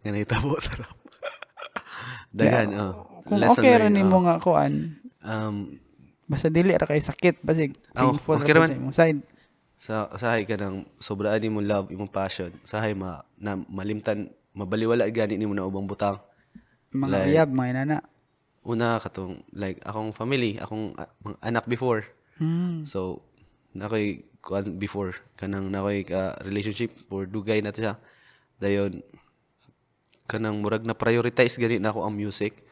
Nga 0.00 0.10
naitabo 0.16 0.56
sa 0.56 0.80
rap. 0.80 0.96
Dagan, 2.36 2.68
oh. 2.76 2.94
Kung 3.26 3.42
Lesson 3.42 3.58
okay 3.58 3.74
ra 3.74 3.88
nimo 3.90 4.22
oh. 4.22 4.24
nga 4.24 4.38
kuan, 4.38 5.02
Um, 5.26 5.82
basta 6.26 6.46
dili 6.46 6.70
ra 6.70 6.84
kay 6.84 6.98
sakit 6.98 7.40
basig 7.40 7.74
Oh, 7.94 8.12
painful 8.12 8.36
okay 8.36 8.52
ra 8.52 8.66
sa 8.66 8.74
imong 8.74 8.92
side. 8.92 9.20
sa 9.76 9.94
sahay 10.12 10.42
ka 10.42 10.56
ng 10.56 10.82
sobraan 10.96 11.36
ni 11.36 11.46
mo 11.46 11.60
love, 11.60 11.88
imong 11.88 12.08
passion. 12.08 12.48
Sahay 12.62 12.92
ma, 12.92 13.20
na 13.36 13.54
malimtan, 13.62 14.26
mabaliwala 14.50 15.04
gani 15.06 15.36
ni 15.36 15.44
mo 15.44 15.52
na 15.52 15.62
ubang 15.62 15.84
butang. 15.84 16.16
Mga 16.90 17.06
Like- 17.06 17.28
uyab, 17.28 17.48
mga 17.50 17.68
inana. 17.70 17.98
Una, 18.64 18.96
katong, 18.96 19.46
like, 19.52 19.78
akong 19.80 20.10
family, 20.10 20.56
akong 20.56 20.96
mga 21.22 21.36
anak 21.40 21.64
before. 21.66 22.02
Hmm. 22.34 22.82
So, 22.82 23.22
nakoy 23.70 24.24
kuan 24.40 24.74
before 24.74 25.12
kanang 25.34 25.68
nakoy 25.68 26.02
ka 26.02 26.34
relationship 26.40 26.90
for 27.06 27.22
dugay 27.24 27.60
na 27.60 27.70
to 27.70 27.80
siya. 27.80 27.94
Dayon 28.56 29.04
kanang 30.24 30.58
murag 30.58 30.82
na 30.82 30.94
prioritize 30.94 31.54
gani 31.54 31.78
na 31.78 31.92
ako 31.92 32.02
ang 32.02 32.16
music. 32.16 32.65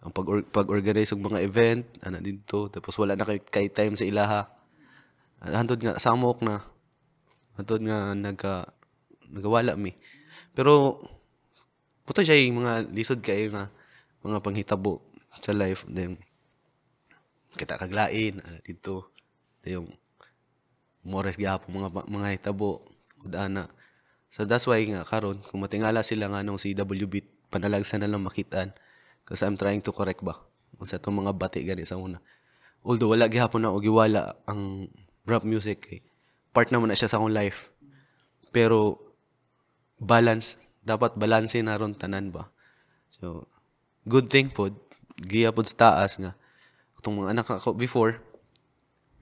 Ang 0.00 0.12
pag 0.16 0.26
pag-organize 0.48 1.12
og 1.12 1.20
mga 1.20 1.44
event 1.44 1.84
ana 2.00 2.24
dito 2.24 2.72
tapos 2.72 2.96
wala 2.96 3.12
na 3.12 3.28
kay, 3.28 3.40
kay 3.44 3.66
time 3.68 4.00
sa 4.00 4.08
ilaha. 4.08 4.48
Hantod 5.40 5.80
nga 5.80 6.00
samok 6.00 6.40
na. 6.40 6.64
Hantod 7.60 7.84
nga 7.84 8.16
nagka 8.16 8.64
nagawala 9.28 9.76
mi. 9.76 9.92
Pero 10.56 11.04
puto 12.08 12.24
siya 12.24 12.40
yung 12.40 12.64
mga 12.64 12.88
lisod 12.96 13.20
kayo 13.20 13.52
nga 13.52 13.68
mga 14.24 14.40
panghitabo 14.40 15.04
sa 15.36 15.52
life. 15.52 15.84
Then 15.84 16.16
kita 17.60 17.76
kaglain 17.76 18.40
ana 18.40 18.58
dito 18.64 19.12
yung 19.68 19.92
mores 21.04 21.36
gyapon 21.36 21.76
mga 21.76 22.08
mga 22.08 22.28
hitabo 22.40 22.88
ud 23.20 23.36
ana. 23.36 23.68
So 24.32 24.48
that's 24.48 24.64
why 24.64 24.80
nga 24.88 25.04
karon 25.04 25.44
kung 25.44 25.60
matingala 25.60 26.00
sila 26.00 26.32
nga 26.32 26.40
nung 26.40 26.56
si 26.56 26.72
WB 26.72 27.50
panalagsan 27.52 28.00
na 28.00 28.08
lang 28.08 28.24
makitaan 28.24 28.72
kasi 29.30 29.46
I'm 29.46 29.54
trying 29.54 29.80
to 29.86 29.94
correct 29.94 30.26
ba 30.26 30.34
kung 30.74 30.88
sa 30.90 30.98
itong 30.98 31.22
mga 31.22 31.32
bati 31.38 31.62
gani 31.62 31.86
sa 31.86 31.96
una 31.96 32.18
although 32.82 33.14
wala 33.14 33.30
gihapon 33.30 33.62
na 33.62 33.70
og 33.70 33.86
giwala 33.86 34.34
ang 34.50 34.90
rap 35.24 35.46
music 35.46 35.78
kay 35.86 36.00
part 36.50 36.74
naman 36.74 36.90
na 36.90 36.98
siya 36.98 37.06
sa 37.06 37.22
akong 37.22 37.30
life 37.30 37.70
pero 38.50 38.98
balance 40.02 40.58
dapat 40.82 41.14
balanse 41.14 41.62
na 41.62 41.78
ron 41.78 41.94
tanan 41.94 42.34
ba 42.34 42.50
so 43.14 43.46
good 44.08 44.26
thing 44.26 44.50
pod 44.50 44.74
giya 45.22 45.54
pod 45.54 45.70
sa 45.70 45.94
taas 45.94 46.18
nga 46.18 46.34
itong 46.98 47.22
mga 47.22 47.30
anak 47.38 47.46
ako 47.46 47.78
before 47.78 48.18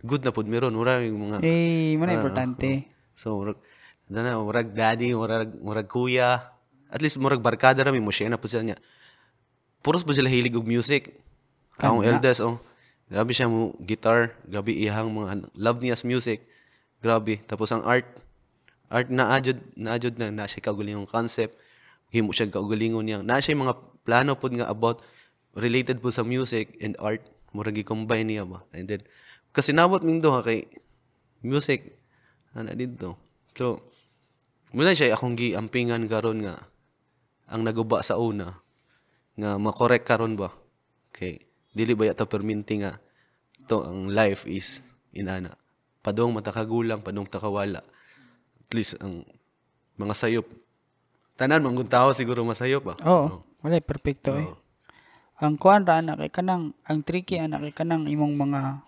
good 0.03 0.23
na 0.23 0.31
pod 0.31 0.47
meron 0.47 0.75
mura 0.75 1.03
yung 1.03 1.31
mga 1.31 1.43
Eh, 1.43 1.99
mo 1.99 2.07
na 2.07 2.15
importante. 2.15 2.87
So, 3.19 3.35
murag, 3.35 3.59
ano 4.11 4.19
na, 4.23 4.39
murag 4.39 4.71
daddy, 4.71 5.11
murag, 5.11 5.51
murag 5.59 5.91
kuya. 5.91 6.55
At 6.87 7.03
least, 7.03 7.19
murag 7.19 7.43
barkada 7.43 7.83
rami 7.83 7.99
mo 7.99 8.15
siya 8.15 8.31
na 8.31 8.39
po 8.39 8.47
siya 8.47 8.63
niya. 8.63 8.79
Puros 9.83 10.03
po 10.03 10.11
sila 10.11 10.27
hilig 10.27 10.59
og 10.59 10.67
music. 10.67 11.15
Akong 11.79 12.03
eldest, 12.03 12.43
oh. 12.43 12.59
Grabe 13.09 13.31
siya 13.33 13.47
mo, 13.47 13.73
guitar. 13.79 14.35
Grabe 14.45 14.75
ihang 14.75 15.15
mga, 15.15 15.49
love 15.55 15.79
niya 15.81 15.95
sa 15.95 16.05
music. 16.05 16.43
Grabe. 16.99 17.39
Tapos 17.47 17.71
ang 17.71 17.87
art, 17.87 18.05
art 18.91 19.09
na 19.09 19.31
adjud, 19.33 19.57
na 19.79 19.95
adjud 19.95 20.19
na, 20.19 20.35
na 20.35 20.45
siya 20.51 20.61
kaugalingong 20.61 21.07
concept. 21.07 21.55
Himo 22.11 22.35
siya 22.35 22.51
kaugalingon 22.51 23.07
niya. 23.07 23.19
Na 23.23 23.39
siya 23.39 23.55
mga 23.55 23.79
plano 24.03 24.35
po 24.35 24.51
nga 24.51 24.67
about 24.67 25.01
related 25.55 26.03
po 26.03 26.11
sa 26.11 26.27
music 26.27 26.75
and 26.83 26.99
art. 26.99 27.23
Murag 27.55 27.79
i-combine 27.79 28.27
niya 28.27 28.45
ba. 28.45 28.67
And 28.75 28.91
then, 28.91 29.07
kasi 29.55 29.73
nabot 29.73 30.05
ming 30.05 30.21
duha 30.21 30.45
kay 30.45 30.69
music 31.41 31.97
ana 32.53 32.75
dito. 32.75 33.17
So, 33.55 33.81
muna 34.75 34.93
siya 34.93 35.17
akong 35.17 35.39
giampingan 35.39 36.05
karon 36.11 36.45
nga 36.45 36.69
ang 37.49 37.65
naguba 37.65 38.05
sa 38.05 38.21
una 38.21 38.61
nga 39.39 39.55
makorek 39.57 40.03
karon 40.03 40.35
ba? 40.35 40.51
Kay 41.15 41.39
dili 41.71 41.95
ba 41.95 42.11
yata 42.11 42.27
perminti 42.27 42.83
nga 42.83 42.99
to 43.71 43.87
ang 43.87 44.11
life 44.11 44.45
is 44.51 44.83
inana? 45.15 45.55
Padong 46.03 46.35
matakagulang 46.35 47.01
padong 47.01 47.31
takawala. 47.31 47.79
At 48.59 48.71
least 48.75 48.99
ang 48.99 49.23
mga 49.95 50.15
sayop. 50.19 50.47
Tanan 51.39 51.63
manggun 51.63 51.87
tao 51.87 52.11
siguro 52.11 52.43
masayop 52.43 52.83
ba? 52.83 52.95
Oo. 53.07 53.47
Wala, 53.63 53.79
perfecto 53.83 54.35
eh. 54.35 54.47
Ang 55.39 55.55
kuan 55.55 55.87
ra 55.87 56.03
anak 56.03 56.19
kay 56.19 56.43
kanang 56.43 56.75
ang 56.83 56.99
tricky 57.07 57.39
anak 57.39 57.63
kay 57.71 57.75
kanang 57.87 58.11
imong 58.11 58.35
mga 58.35 58.83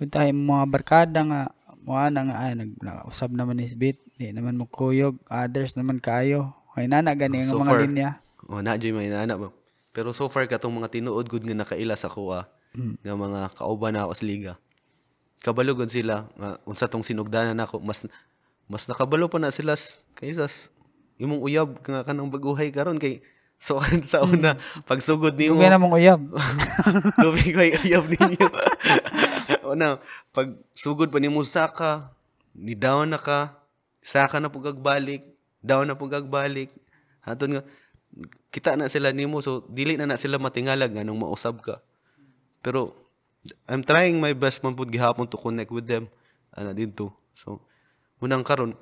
untay 0.00 0.32
mga 0.32 0.64
barkada 0.68 1.20
nga 1.24 1.40
mo 1.80 1.96
ana 1.96 2.20
nga 2.28 2.36
ay 2.44 2.52
nag 2.56 2.76
usab 3.08 3.32
naman 3.32 3.60
is 3.64 3.72
bit 3.72 3.96
di 4.20 4.28
naman 4.32 4.60
mo 4.60 4.68
kuyog 4.68 5.16
others 5.32 5.80
naman 5.80 5.96
kayo 5.96 6.52
ay 6.76 6.84
nana 6.84 7.16
gani 7.16 7.40
nga 7.40 7.52
So 7.52 7.60
mga 7.64 7.72
far, 7.72 7.80
linya. 7.84 8.10
Oh, 8.50 8.60
na 8.60 8.76
may 8.76 9.08
inana 9.08 9.38
ba. 9.38 9.48
Pero 9.90 10.14
so 10.14 10.30
far 10.30 10.46
katong 10.46 10.76
mga 10.78 10.92
tinuod 11.00 11.26
gud 11.26 11.42
nga 11.42 11.56
nakaila 11.56 11.98
sa 11.98 12.10
kuha 12.10 12.46
nga 13.02 13.14
mga 13.14 13.40
kauban 13.58 13.94
na 13.94 14.06
ako 14.06 14.14
sa 14.14 14.24
liga. 14.26 14.52
Kabalo 15.42 15.74
gud 15.74 15.90
sila 15.90 16.30
nga 16.38 16.58
unsa 16.68 16.86
tong 16.86 17.02
sinugdanan 17.02 17.58
nako 17.58 17.82
mas 17.82 18.06
mas 18.70 18.86
nakabalo 18.86 19.26
pa 19.26 19.42
na 19.42 19.50
sila 19.50 19.74
kaysa 20.14 20.46
imong 21.18 21.42
uyab 21.42 21.82
nga 21.82 22.06
kanang 22.06 22.30
baguhay 22.30 22.70
karon 22.70 23.02
kay 23.02 23.18
so 23.58 23.76
sa 24.08 24.22
una 24.22 24.54
pagsugod 24.86 25.34
nimo 25.36 25.58
Dugay 25.58 25.68
na 25.68 25.82
mong 25.82 25.98
uyab 25.98 26.22
Lubi 27.24 27.50
ko 27.50 27.60
yung 27.60 27.78
ayab 27.84 28.04
ninyo. 28.08 28.48
o 29.70 29.74
na, 29.78 30.02
pag 30.34 30.50
sugod 30.74 31.10
pa 31.10 31.18
ni 31.22 31.30
mo 31.30 31.42
saka, 31.46 32.10
ni 32.54 32.74
down 32.74 33.10
na 33.10 33.18
ka, 33.20 33.54
saka 34.02 34.42
na 34.42 34.50
pug 34.50 34.66
balik, 34.78 35.22
down 35.62 35.86
na 35.86 35.94
pug 35.94 36.12
balik. 36.26 36.70
Haton 37.22 37.58
nga, 37.58 37.62
kita 38.50 38.74
na 38.74 38.90
sila 38.90 39.14
nimo 39.14 39.38
so 39.38 39.62
dili 39.70 39.94
na 39.94 40.06
na 40.06 40.18
sila 40.18 40.36
matingalag 40.42 40.90
nga 40.90 41.06
nung 41.06 41.20
mausab 41.22 41.62
ka. 41.62 41.78
Pero, 42.60 42.92
I'm 43.70 43.80
trying 43.80 44.20
my 44.20 44.36
best 44.36 44.60
man 44.60 44.76
pud 44.76 44.92
gihapon 44.92 45.24
to 45.30 45.40
connect 45.40 45.72
with 45.72 45.88
them. 45.88 46.10
Ana 46.52 46.76
dito. 46.76 47.14
So, 47.32 47.62
munang 48.20 48.44
karon 48.44 48.76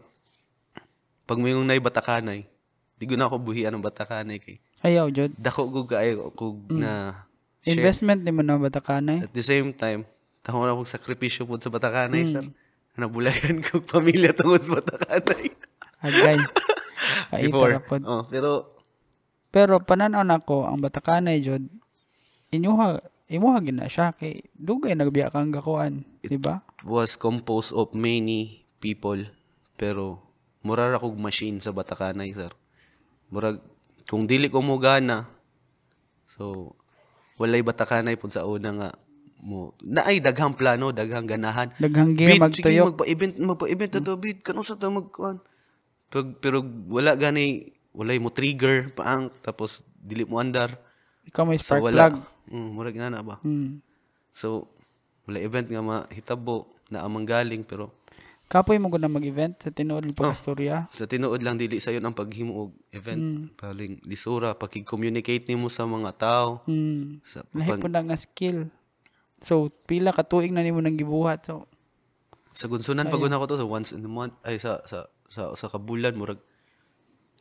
pag 1.29 1.37
may 1.39 1.53
yung 1.53 1.69
nay 1.69 1.79
batakanay, 1.79 2.49
di 2.97 3.05
ko 3.05 3.15
na 3.15 3.29
ako 3.29 3.37
buhian 3.39 3.71
ng 3.77 3.85
batakanay 3.85 4.41
kay 4.41 4.57
ayaw 4.81 5.13
jud 5.13 5.31
dako 5.37 5.69
ko 5.69 5.81
kaayo 5.85 6.33
ko 6.33 6.57
na 6.73 7.13
share. 7.61 7.77
investment 7.77 8.25
ni 8.25 8.33
mo 8.33 8.41
na 8.41 8.57
batakanay 8.57 9.21
At 9.23 9.31
the 9.37 9.45
same 9.45 9.77
time, 9.77 10.09
taho 10.41 10.65
na 10.65 10.73
akong 10.73 10.89
sakripisyo 10.89 11.45
po 11.45 11.61
sa 11.61 11.69
Batakanay, 11.69 12.25
sir. 12.25 12.49
Nabulagan 12.97 13.61
ko 13.69 13.85
pamilya 13.85 14.33
tungod 14.33 14.65
sa 14.65 14.81
Batakanay. 14.81 15.53
agay 16.03 16.41
Before. 17.45 17.77
Oh, 18.09 18.25
pero, 18.25 18.78
pero 19.49 19.81
pananaw 19.81 20.25
nako 20.25 20.69
ang 20.69 20.81
batakanay 20.81 21.41
jud 21.41 21.65
inyuha 22.53 23.01
imuha 23.29 23.59
gina 23.61 23.89
siya 23.89 24.17
kay 24.17 24.41
dugay 24.57 24.97
nagbiya 24.97 25.29
kang 25.33 25.53
gakuan 25.53 26.05
di 26.25 26.37
ba 26.41 26.65
was 26.87 27.19
composed 27.19 27.75
of 27.75 27.91
many 27.95 28.69
people. 28.79 29.19
Pero, 29.79 30.23
murara 30.63 30.99
kog 30.99 31.19
machine 31.19 31.63
sa 31.63 31.75
Batakanay, 31.75 32.35
sir. 32.35 32.51
Murag, 33.31 33.63
kung 34.11 34.27
dili 34.27 34.51
ko 34.51 34.63
mo 34.63 34.79
gana, 34.79 35.27
so, 36.27 36.75
walay 37.39 37.63
Batakanay 37.63 38.19
po 38.19 38.27
sa 38.31 38.47
una 38.47 38.75
nga, 38.75 38.91
mo 39.39 39.71
na 39.87 40.03
ay 40.03 40.19
daghang 40.19 40.59
plano 40.59 40.91
daghang 40.91 41.23
ganahan 41.23 41.71
Daghang 41.79 42.19
game, 42.19 42.43
magtuyok. 42.43 42.91
magpa-event 42.91 43.39
magpa-event 43.39 43.93
na 43.95 44.03
to 44.03 44.19
bid 44.19 44.43
kano 44.43 44.67
sa 44.67 44.75
ta 44.75 44.91
magkuan 44.91 45.39
pero, 46.11 46.35
pero 46.43 46.59
wala 46.91 47.15
gani 47.15 47.63
walay 47.99 48.23
mo 48.23 48.31
trigger 48.31 48.95
paang 48.95 49.27
tapos 49.43 49.83
dili 49.99 50.23
mo 50.23 50.39
andar. 50.39 50.79
Ikaw 51.27 51.43
may 51.43 51.59
so 51.59 51.75
spark 51.75 51.91
wala. 51.91 52.07
plug. 52.07 52.15
Mm, 52.55 52.69
murag 52.71 52.97
na 52.97 53.21
ba? 53.21 53.43
Hmm. 53.43 53.83
so 54.33 54.71
wala 55.27 55.43
event 55.43 55.67
nga 55.67 55.83
mahitabo 55.83 56.71
na 56.89 57.03
amang 57.03 57.27
galing 57.27 57.67
pero 57.67 57.91
kapoy 58.49 58.81
mo 58.81 58.89
na 58.97 59.13
mag-event 59.13 59.61
sa 59.61 59.69
tinuod 59.69 60.07
Oh. 60.07 60.09
ng 60.09 60.17
pagkastorya 60.17 60.89
sa 60.95 61.05
tinuod 61.05 61.45
lang 61.45 61.61
dili 61.61 61.77
sayon 61.83 62.01
ang 62.07 62.17
paghimo 62.17 62.55
og 62.55 62.71
event. 62.95 63.21
Hmm. 63.21 63.45
paling 63.59 64.01
lisura 64.09 64.55
pakig-communicate 64.57 65.45
nimo 65.51 65.69
sa 65.69 65.85
mga 65.85 66.11
tao. 66.17 66.49
Hmm. 66.65 67.21
sa 67.27 67.45
pag, 67.45 67.83
po 67.83 67.91
na 67.91 68.01
nga 68.01 68.17
skill. 68.17 68.71
So 69.43 69.69
pila 69.85 70.15
ka 70.17 70.25
tuig 70.25 70.55
na 70.55 70.65
nimo 70.65 70.81
nang 70.81 70.97
gibuhat 70.97 71.45
so. 71.45 71.67
Sa 72.57 72.71
gunsunan 72.71 73.11
pag 73.13 73.21
ko 73.21 73.45
to 73.45 73.61
sa 73.61 73.69
once 73.69 73.93
in 73.93 74.07
a 74.07 74.11
month 74.11 74.33
ay 74.47 74.57
sa 74.57 74.81
sa 74.89 75.11
sa, 75.29 75.53
sa 75.53 75.67
kabulan 75.69 76.17
murag 76.17 76.41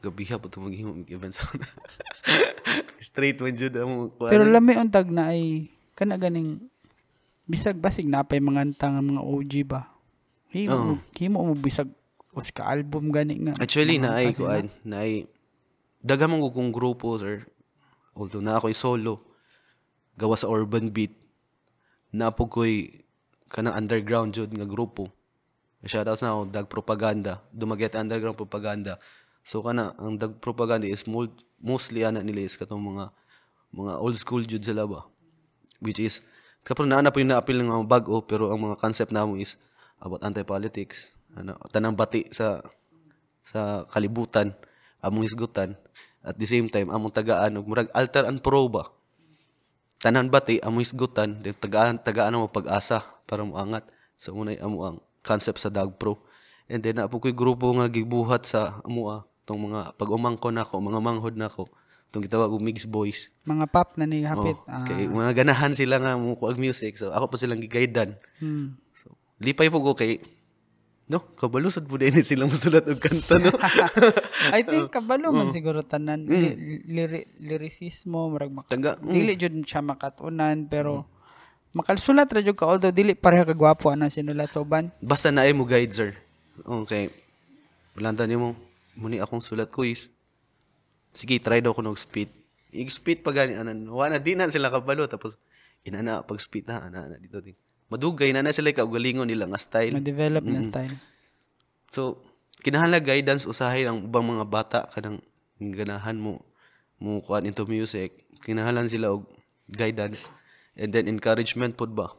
gabiha 0.03 0.37
po 0.37 0.47
ito 0.49 0.61
maghimo 0.61 0.93
og 0.93 1.09
event 1.09 1.33
straight 3.07 3.37
man 3.41 3.53
jud 3.57 3.73
ang 3.73 4.13
kuan. 4.13 4.29
pero 4.29 4.45
lami 4.45 4.77
untag 4.77 5.09
na 5.09 5.33
ay 5.33 5.71
kana 5.97 6.21
ganing 6.21 6.61
bisag 7.49 7.79
basig 7.79 8.05
napay 8.05 8.37
mga 8.37 8.61
antang 8.61 9.01
mga 9.01 9.21
OG 9.25 9.53
ba 9.65 9.89
himo 10.53 11.01
himo 11.17 11.41
mo 11.41 11.53
bisag 11.57 11.89
os 12.37 12.53
ka 12.53 12.69
album 12.69 13.09
gani 13.09 13.49
nga 13.49 13.57
Actually, 13.57 13.97
na 13.97 14.13
ay, 14.13 14.29
kuan, 14.37 14.69
na 14.85 15.01
ay, 15.01 15.25
dagamang 16.05 16.37
ko 16.45 16.53
kong 16.53 16.69
grupo, 16.69 17.17
sir. 17.17 17.49
Although 18.13 18.45
na 18.45 18.61
ako'y 18.61 18.77
solo, 18.77 19.25
gawa 20.13 20.37
sa 20.37 20.45
urban 20.45 20.93
beat, 20.93 21.17
na 22.13 22.29
po 22.29 22.45
ko'y 22.45 23.01
kanang 23.49 23.73
underground 23.73 24.37
jud 24.37 24.53
nga 24.53 24.69
grupo. 24.69 25.09
Shoutouts 25.81 26.21
na 26.21 26.37
ako, 26.37 26.41
Dag 26.53 26.67
Propaganda. 26.69 27.41
Dumaget 27.49 27.97
underground 27.97 28.37
propaganda. 28.37 29.01
So 29.47 29.63
kana, 29.63 29.95
ang 29.95 30.19
Dag 30.19 30.43
Propaganda 30.43 30.83
is 30.83 31.07
mul- 31.07 31.31
mostly 31.63 32.03
ana 32.03 32.19
nila 32.19 32.43
is 32.43 32.59
katong 32.59 32.83
mga 32.83 33.15
mga 33.71 33.93
old 34.03 34.19
school 34.19 34.43
jud 34.43 34.59
sila 34.59 34.83
ba. 34.83 35.07
Which 35.79 36.03
is, 36.03 36.19
kapag 36.67 36.91
naana 36.91 37.15
po 37.15 37.23
yung 37.23 37.31
naapil 37.31 37.63
ng 37.63 37.71
mga 37.71 37.87
bago, 37.87 38.19
pero 38.27 38.51
ang 38.51 38.59
mga 38.59 38.75
concept 38.75 39.15
namo 39.15 39.39
is 39.39 39.55
about 40.03 40.19
anti-politics. 40.27 41.15
Ano, 41.31 41.55
tanang 41.71 41.95
bati 41.95 42.27
sa 42.35 42.59
sa 43.47 43.87
kalibutan, 43.87 44.51
among 44.99 45.23
hisgutan. 45.23 45.79
At 46.27 46.35
the 46.35 46.43
same 46.43 46.67
time, 46.67 46.91
among 46.91 47.15
tagaan, 47.15 47.55
ug 47.55 47.71
murag 47.71 47.87
alter 47.95 48.27
and 48.27 48.43
pro 48.43 48.67
ba? 48.67 48.91
Tanan 50.03 50.27
bati, 50.27 50.59
among 50.59 50.83
hisgutan, 50.83 51.39
then 51.39 51.55
tagaan, 51.55 52.03
tagaan 52.03 52.35
mo 52.35 52.51
pag-asa 52.51 52.99
para 53.23 53.47
moangat. 53.47 53.87
Sa 54.19 54.35
unay 54.35 54.59
amo 54.59 54.83
ang 54.83 54.97
concept 55.23 55.63
sa 55.63 55.71
Dag 55.71 55.95
Pro. 55.95 56.19
And 56.67 56.83
then, 56.83 56.99
napo 56.99 57.21
ko'y 57.21 57.31
grupo 57.31 57.71
nga 57.79 57.87
gibuhat 57.87 58.43
sa 58.43 58.83
amo 58.83 59.26
tong 59.47 59.63
mga 59.63 59.95
pag-umangko 59.95 60.51
nako, 60.51 60.83
mga 60.83 60.99
manghod 60.99 61.39
nako, 61.39 61.71
Itong 62.07 62.23
gitawag 62.23 62.47
og 62.47 62.63
mixed 62.63 62.87
boys. 62.87 63.27
Mga 63.43 63.67
pop 63.67 63.99
na 63.99 64.07
ni 64.07 64.23
hapit. 64.23 64.55
Oh, 64.63 64.71
Ah, 64.71 64.87
kay 64.87 65.11
mga 65.11 65.43
ganahan 65.43 65.75
sila 65.75 65.99
nga 65.99 66.15
mo 66.15 66.39
kuag 66.39 66.55
music. 66.55 66.95
So 66.95 67.11
ako 67.11 67.27
pa 67.27 67.35
silang 67.35 67.59
gigaydan. 67.59 68.15
hmm. 68.39 68.79
So 68.95 69.11
lipay 69.43 69.67
po 69.67 69.83
ko 69.83 69.91
kay 69.91 70.19
No, 71.07 71.23
kabalusad 71.39 71.87
po 71.87 71.95
din 71.95 72.15
sila 72.19 72.47
musulat 72.47 72.83
og 72.83 72.99
kanta 72.99 73.39
no. 73.39 73.51
I 74.55 74.59
think 74.59 74.91
kabalo 74.95 75.31
man 75.31 75.55
siguro 75.55 75.79
tanan 75.79 76.27
Li- 76.27 76.83
liri- 76.83 77.31
lyricismo 77.39 78.27
murag 78.27 78.51
mak- 78.51 78.67
Taga, 78.67 78.99
mm. 78.99 79.07
dili 79.07 79.39
jud 79.39 79.55
siya 79.63 79.79
makatunan 79.79 80.67
pero 80.67 81.07
makalsulat 81.71 82.27
ra 82.27 82.43
jud 82.43 82.59
ka 82.59 82.67
although 82.67 82.91
dili 82.91 83.15
pareha 83.15 83.43
ka 83.43 83.55
gwapo 83.55 83.87
ana 83.87 84.11
sinulat 84.11 84.51
sa 84.51 84.59
uban. 84.59 84.91
Basta 84.99 85.31
na 85.31 85.47
ay 85.47 85.55
mo 85.55 85.63
guide 85.63 85.95
sir. 85.95 86.11
Okay. 86.59 87.07
Balanta 87.95 88.27
nimo 88.27 88.55
muni 88.97 89.21
akong 89.21 89.39
sulat 89.39 89.69
ko 89.69 89.85
is. 89.85 90.09
Sige, 91.13 91.37
try 91.37 91.61
daw 91.61 91.71
ko 91.71 91.85
nog 91.85 92.01
speed. 92.01 92.33
I-speed 92.73 93.21
pa 93.23 93.31
gani 93.31 93.55
anan. 93.55 93.87
Wala 93.87 94.17
di 94.19 94.33
na 94.33 94.49
sila 94.49 94.73
kabalo 94.73 95.05
tapos 95.05 95.37
inana 95.85 96.25
pag 96.25 96.41
speed 96.41 96.67
na 96.67 96.83
ana 96.83 97.07
ana 97.07 97.15
dito 97.21 97.39
din. 97.39 97.55
Madugay 97.87 98.35
na 98.35 98.43
na 98.43 98.51
sila 98.51 98.73
kaugalingon 98.75 99.29
nila 99.29 99.47
nga 99.47 99.61
style. 99.61 99.95
Ma-develop 99.95 100.43
na 100.43 100.59
style. 100.59 100.97
So, 101.87 102.19
kinahanglan 102.65 103.05
guidance 103.05 103.47
usahay 103.47 103.87
ang 103.87 104.03
ubang 104.03 104.27
mga 104.27 104.45
bata 104.49 104.79
kanang 104.91 105.23
ganahan 105.61 106.19
mo 106.19 106.43
mo 106.99 107.23
kuan 107.23 107.47
into 107.47 107.63
music. 107.63 108.27
Kinahanglan 108.43 108.91
sila 108.91 109.15
og 109.15 109.23
guidance 109.71 110.27
and 110.75 110.91
then 110.91 111.07
encouragement 111.07 111.79
pod 111.79 111.95
ba. 111.95 112.11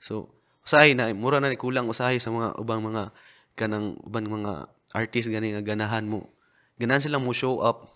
So, 0.00 0.32
usahay 0.64 0.96
na 0.96 1.12
mura 1.12 1.38
na 1.38 1.52
ni 1.52 1.60
kulang 1.60 1.86
usahay 1.86 2.16
sa 2.16 2.32
mga 2.32 2.56
ubang 2.56 2.80
mga 2.80 3.12
kanang 3.54 4.00
ubang 4.02 4.26
mga 4.26 4.72
artist 4.92 5.28
gani 5.32 5.56
nga 5.56 5.64
ganahan 5.64 6.04
mo. 6.04 6.28
Ganahan 6.76 7.04
sila 7.04 7.18
mo 7.20 7.32
show 7.32 7.60
up 7.60 7.92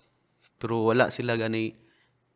pero 0.56 0.88
wala 0.88 1.12
sila 1.12 1.36
gani 1.36 1.76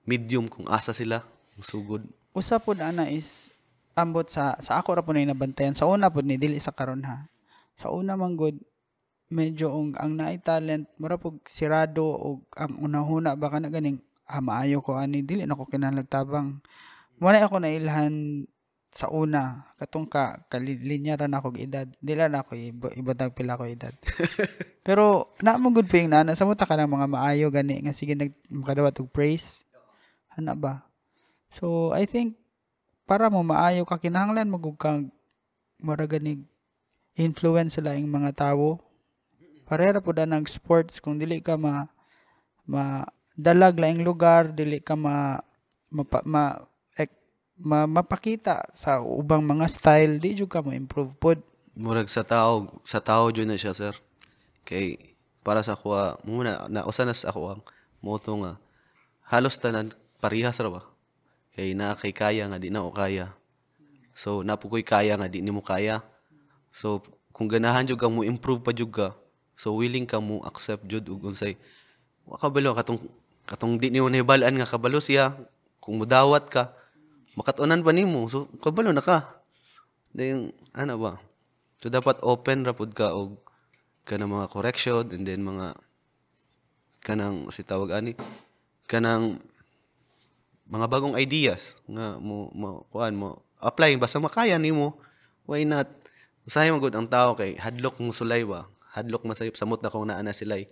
medium 0.05 0.49
kung 0.49 0.69
asa 0.69 0.93
sila 0.93 1.25
sugod. 1.61 2.05
Usa 2.33 2.57
pod 2.61 2.81
ana 2.81 3.09
is 3.09 3.53
ambot 3.97 4.29
sa 4.29 4.57
sa 4.61 4.81
ako 4.81 4.97
ra 4.97 5.03
po 5.05 5.13
na 5.13 5.25
nabantayan. 5.25 5.77
Sa 5.77 5.89
una 5.89 6.09
pod 6.09 6.25
ni 6.25 6.41
dili 6.41 6.57
sa 6.61 6.73
karon 6.73 7.05
ha. 7.05 7.29
Sa 7.77 7.93
una 7.93 8.17
man 8.17 8.37
good 8.37 8.57
medyo 9.31 9.71
ang 9.71 9.95
ang 9.95 10.13
naay 10.19 10.43
talent 10.43 10.91
mura 10.99 11.15
pog 11.15 11.39
sirado 11.47 12.03
og 12.03 12.51
ang 12.59 12.83
unahuna 12.83 13.39
baka 13.39 13.63
na 13.63 13.71
ganing 13.71 14.03
ah, 14.27 14.43
maayo 14.43 14.83
ko 14.83 14.99
ani 14.99 15.23
dili 15.23 15.47
na 15.47 15.55
ko 15.55 15.65
kinahanglan 15.71 16.11
Wala 17.21 17.39
ako 17.45 17.61
nailhan 17.61 18.49
sa 18.91 19.07
una 19.07 19.71
katong 19.79 20.11
ka 20.11 20.43
kalinya 20.51 21.15
ra 21.15 21.31
na 21.31 21.39
akong 21.39 21.63
edad. 21.63 21.87
Dili 22.03 22.27
na 22.27 22.43
ako 22.43 22.59
iba- 22.59 22.95
ibatag 22.99 23.33
pila 23.39 23.55
ko 23.55 23.65
edad. 23.65 23.95
Pero 24.87 25.31
na 25.39 25.55
mo 25.57 25.71
good 25.71 25.87
ping 25.87 26.11
na 26.11 26.27
sa 26.35 26.43
muta 26.43 26.67
ka 26.67 26.75
ng 26.75 26.91
mga 26.91 27.07
maayo 27.07 27.47
gani 27.55 27.87
nga 27.87 27.95
sige 27.95 28.19
nag 28.19 28.35
makadawat 28.51 28.99
og 28.99 29.15
praise. 29.15 29.63
Ana 30.35 30.59
ba? 30.59 30.83
So 31.55 31.95
i 31.95 32.03
think 32.03 32.35
para 33.07 33.31
mo 33.31 33.47
maayo 33.47 33.87
ka 33.87 34.03
kinahanglan 34.03 34.51
mo 34.51 34.59
gud 34.59 34.75
kang 34.75 35.15
mura 35.79 36.05
ganig 36.11 36.43
influence 37.15 37.79
sa 37.79 37.87
laing 37.87 38.11
mga 38.11 38.35
tawo. 38.35 38.83
Parera 39.71 40.03
po 40.03 40.11
nag 40.11 40.51
sports 40.51 40.99
kung 40.99 41.15
dili 41.15 41.39
ka 41.39 41.55
ma 41.55 41.87
ma 42.67 43.07
dalag 43.39 43.79
laing 43.79 44.03
lugar 44.03 44.51
dili 44.51 44.83
ka 44.83 44.99
ma 44.99 45.39
ma, 45.91 46.05
ek, 46.07 46.70
ma 47.61 47.85
mapakita 47.85 48.73
sa 48.73 49.05
ubang 49.05 49.45
mga 49.45 49.67
style 49.69 50.17
di 50.17 50.33
jud 50.33 50.49
ka 50.49 50.65
mo 50.65 50.73
improve 50.73 51.13
pod 51.21 51.39
Murag 51.81 52.11
sa 52.11 52.27
tao, 52.27 52.83
sa 52.83 52.99
tao 52.99 53.31
dyan 53.31 53.55
na 53.55 53.57
siya, 53.57 53.73
sir. 53.73 53.95
Kay, 54.67 55.15
para 55.41 55.63
sa 55.63 55.79
kuha, 55.79 56.19
muna, 56.27 56.67
na, 56.67 56.83
usa 56.85 57.07
na 57.07 57.15
sa 57.15 57.31
ako 57.31 57.57
ang 57.57 57.63
moto 58.03 58.35
nga, 58.43 58.59
halos 59.31 59.57
tanan, 59.57 59.95
parihas 60.19 60.59
ra 60.59 60.69
ba? 60.69 60.83
Kay 61.55 61.79
na 61.79 61.95
kay 61.95 62.11
kaya 62.11 62.51
nga, 62.51 62.59
di 62.59 62.75
na 62.75 62.83
o 62.83 62.91
kaya. 62.91 63.33
So, 64.13 64.43
napukoy 64.43 64.83
kaya 64.83 65.15
nga, 65.15 65.31
di 65.31 65.41
ni 65.41 65.55
mo 65.55 65.63
kaya. 65.63 66.03
So, 66.75 67.07
kung 67.31 67.47
ganahan 67.49 67.87
jud 67.87 67.97
ka 67.97 68.11
mo 68.11 68.27
improve 68.27 68.61
pa 68.67 68.75
jud 68.75 68.91
ka, 68.91 69.17
so 69.61 69.77
willing 69.77 70.09
ka 70.09 70.25
mo 70.25 70.41
accept 70.49 70.89
jud 70.89 71.05
ug 71.05 71.21
unsay 71.29 71.61
wa 72.25 72.41
kabalo 72.41 72.73
katong 72.73 73.01
katong 73.45 73.77
di 73.77 73.93
ni 73.93 74.01
mo 74.01 74.09
nahibalaan 74.09 74.57
nga 74.57 74.65
kabalo 74.65 75.05
siya 75.05 75.37
kung 75.85 76.01
mudawat 76.01 76.49
ka 76.49 76.73
makatunan 77.39 77.83
pa 77.83 77.93
nimo? 77.95 78.27
So 78.27 78.51
kabalo 78.59 78.91
na 78.91 79.03
ka. 79.05 79.43
Then 80.11 80.55
ano 80.75 80.99
ba? 80.99 81.13
So 81.79 81.89
dapat 81.89 82.19
open 82.27 82.67
ra 82.67 82.75
pud 82.75 82.95
ka 82.97 83.15
og 83.15 83.39
kanang 84.09 84.35
mga 84.35 84.51
correction 84.51 85.07
and 85.15 85.23
then 85.23 85.47
mga 85.47 85.79
kanang 87.01 87.49
si 87.55 87.63
tawag 87.63 87.95
ani 87.95 88.13
kanang 88.91 89.39
mga 90.71 90.87
bagong 90.87 91.17
ideas 91.19 91.79
nga 91.87 92.19
mo 92.19 92.51
mo 92.55 92.87
kuan 92.91 93.15
mo 93.15 93.43
apply. 93.63 93.95
Basta 94.01 94.19
makaya 94.19 94.59
nimo 94.59 94.99
why 95.47 95.63
not? 95.67 95.87
Usahay 96.47 96.73
magud 96.73 96.95
ang 96.97 97.07
tao 97.07 97.39
kay 97.39 97.55
hadlok 97.59 98.01
mo 98.03 98.11
sulay 98.11 98.43
ba? 98.43 98.67
Hadlok 98.91 99.23
masayop 99.23 99.55
samot 99.55 99.79
na 99.79 99.93
kung 99.93 100.11
naa 100.11 100.19
na 100.19 100.35
sila'y. 100.35 100.67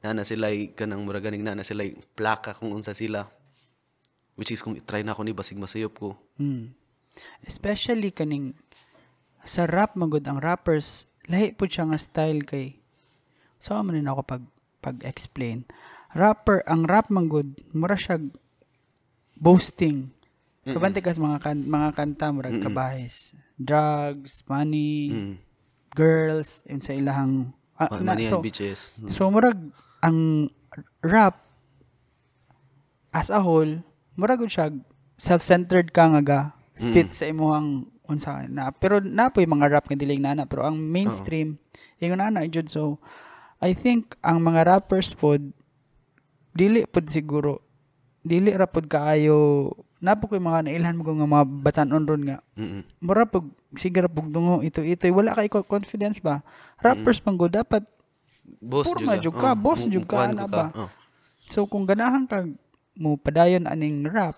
Naa 0.00 0.16
na 0.16 0.24
sila'y 0.24 0.72
kanang 0.72 1.04
mura 1.04 1.20
ganing 1.20 1.44
naa 1.44 1.52
na 1.52 1.66
sila'y. 1.66 2.00
Plaka 2.16 2.56
kung 2.56 2.72
unsa 2.72 2.96
sila 2.96 3.28
which 4.38 4.50
is 4.50 4.64
kung 4.64 4.76
try 4.84 5.04
na 5.04 5.12
ako 5.12 5.22
ni 5.26 5.32
basig 5.36 5.60
masayop 5.60 5.94
ko 5.96 6.08
Hmm. 6.40 6.72
Especially 7.44 8.08
kaning 8.08 8.56
sa 9.44 9.68
rap 9.68 9.92
magud 10.00 10.24
ang 10.24 10.40
rappers 10.40 11.12
lahi 11.28 11.52
po 11.52 11.68
siya 11.68 11.84
nga 11.84 12.00
style 12.00 12.40
kay 12.48 12.80
so 13.60 13.76
man 13.84 13.94
din 13.94 14.08
ako 14.08 14.24
pag 14.24 14.44
pag-explain. 14.82 15.64
Rapper 16.12 16.66
ang 16.66 16.84
rap 16.84 17.08
magud 17.08 17.54
mura 17.72 17.94
siya 17.94 18.18
boasting. 19.38 20.10
So 20.66 20.78
kas 20.78 21.18
mga 21.18 21.38
kan, 21.42 21.58
mga 21.62 21.90
kanta 21.94 22.34
murag 22.34 22.60
kabahis. 22.60 23.34
Drugs, 23.58 24.42
money, 24.50 25.10
mm. 25.10 25.34
girls, 25.94 26.66
yun 26.66 26.82
sa 26.82 26.94
ilahang 26.94 27.54
ah, 27.78 27.90
Ma- 27.90 27.98
na- 28.02 28.06
money 28.14 28.26
so, 28.26 28.38
and 28.38 28.46
bitches 28.46 28.94
So 29.10 29.30
murag 29.30 29.58
ang 30.02 30.50
rap 31.02 31.38
as 33.14 33.30
a 33.30 33.42
whole, 33.42 33.82
murag 34.22 34.38
gud 34.38 34.54
siya. 34.54 34.70
Self-centered 35.18 35.90
ka 35.90 36.14
nga 36.14 36.22
ga. 36.22 36.40
Spit 36.78 37.10
sa 37.10 37.26
imong 37.26 37.90
unsa 38.06 38.46
na. 38.46 38.70
Pero 38.70 39.02
napoy 39.02 39.50
mga 39.50 39.66
rap 39.74 39.90
nga 39.90 39.98
dili 39.98 40.22
nana. 40.22 40.46
Pero 40.46 40.62
ang 40.62 40.78
mainstream 40.78 41.58
ingon 41.98 42.22
na 42.22 42.30
na 42.30 42.46
jud. 42.46 42.70
So 42.70 43.02
I 43.58 43.74
think 43.74 44.14
ang 44.22 44.38
mga 44.38 44.70
rappers 44.70 45.18
pod 45.18 45.42
dili 46.54 46.86
pod 46.86 47.10
siguro 47.10 47.62
dili 48.22 48.54
ra 48.54 48.70
pod 48.70 48.86
kaayo 48.86 49.70
napo 50.02 50.26
koy 50.26 50.42
mga 50.42 50.66
nailhan 50.66 50.98
mo 50.98 51.06
nga 51.06 51.26
mga 51.26 51.46
batanon 51.62 52.06
ron 52.06 52.22
nga. 52.26 52.38
Mm-mm. 52.58 52.82
mura 52.98 53.22
pag 53.26 53.46
sige 53.78 54.02
ra 54.02 54.10
dungo 54.10 54.62
ito 54.62 54.82
ito 54.82 55.06
wala 55.14 55.34
kay 55.34 55.50
confidence 55.50 56.18
ba? 56.18 56.42
Rappers 56.82 57.22
man 57.22 57.38
go 57.38 57.46
dapat 57.46 57.86
boss 58.58 58.90
nga 58.94 59.18
jud 59.18 59.34
ka, 59.38 59.54
Oh, 59.54 59.58
boss 59.58 59.86
jud 59.86 60.06
ka, 60.06 60.30
ana 60.30 60.50
ba? 60.50 60.74
Oh. 60.74 60.90
So 61.46 61.70
kung 61.70 61.86
ganahan 61.86 62.26
kag 62.26 62.50
mo 62.96 63.16
padayon 63.16 63.64
aning 63.68 64.04
rap 64.08 64.36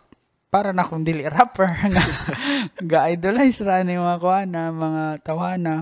para 0.55 0.71
na 0.71 0.87
kung 0.87 1.03
dili 1.03 1.27
rapper 1.27 1.67
nga 1.91 2.05
ga-idolize 2.79 3.59
ra 3.67 3.83
ni 3.83 3.99
mga 3.99 4.23
kuana, 4.23 4.71
mga 4.71 5.05
tawana. 5.27 5.75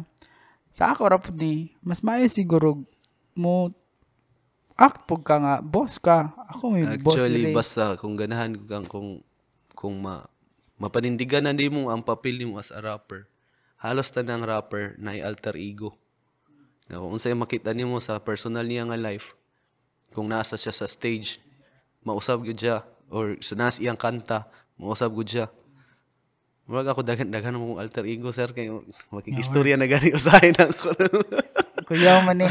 Sa 0.72 0.88
ako 0.96 1.02
ra 1.12 1.20
pud 1.20 1.36
ni 1.36 1.76
mas 1.84 2.00
maayo 2.00 2.24
siguro 2.32 2.80
mo 3.36 3.68
act 4.80 5.04
pug 5.04 5.20
ka 5.20 5.36
nga 5.36 5.54
boss 5.60 6.00
ka. 6.00 6.32
Ako 6.56 6.72
may 6.72 6.88
boss 6.96 7.20
Actually, 7.20 7.52
basta 7.52 8.00
kung 8.00 8.16
ganahan 8.16 8.56
ko 8.56 8.64
kang 8.64 8.88
kung 8.88 9.10
kung 9.76 10.00
ma 10.00 10.24
mapanindigan 10.80 11.44
na 11.44 11.52
mo 11.68 11.92
ang 11.92 12.00
papel 12.00 12.40
mo 12.48 12.56
as 12.56 12.72
a 12.72 12.80
rapper. 12.80 13.28
Halos 13.76 14.08
tanang 14.08 14.46
rapper 14.46 14.96
na 14.96 15.12
alter 15.20 15.60
ego. 15.60 15.92
Na 16.88 16.96
kung 16.96 17.12
unsay 17.12 17.36
makita 17.36 17.76
nimo 17.76 18.00
sa 18.00 18.16
personal 18.24 18.64
niya 18.64 18.88
nga 18.88 18.96
life, 18.96 19.36
kung 20.16 20.32
nasa 20.32 20.56
siya 20.56 20.72
sa 20.72 20.88
stage, 20.88 21.38
mausab 22.02 22.42
gud 22.42 22.58
siya 22.58 22.82
or 23.12 23.38
sa 23.42 23.54
nas 23.54 23.78
iyang 23.78 23.98
kanta, 23.98 24.46
mausab 24.78 25.14
gud 25.14 25.28
siya. 25.28 25.46
Murag 26.62 26.94
ako 26.94 27.02
daghan 27.02 27.28
daghan 27.28 27.58
mo 27.58 27.76
alter 27.82 28.06
ego 28.06 28.30
sir 28.30 28.54
kay 28.54 28.70
makikistorya 29.10 29.74
na 29.74 29.90
gani 29.90 30.14
usahay 30.14 30.54
na 30.54 30.70
ko. 30.70 30.94
Kuya 31.90 32.22
man 32.22 32.38
ni. 32.38 32.48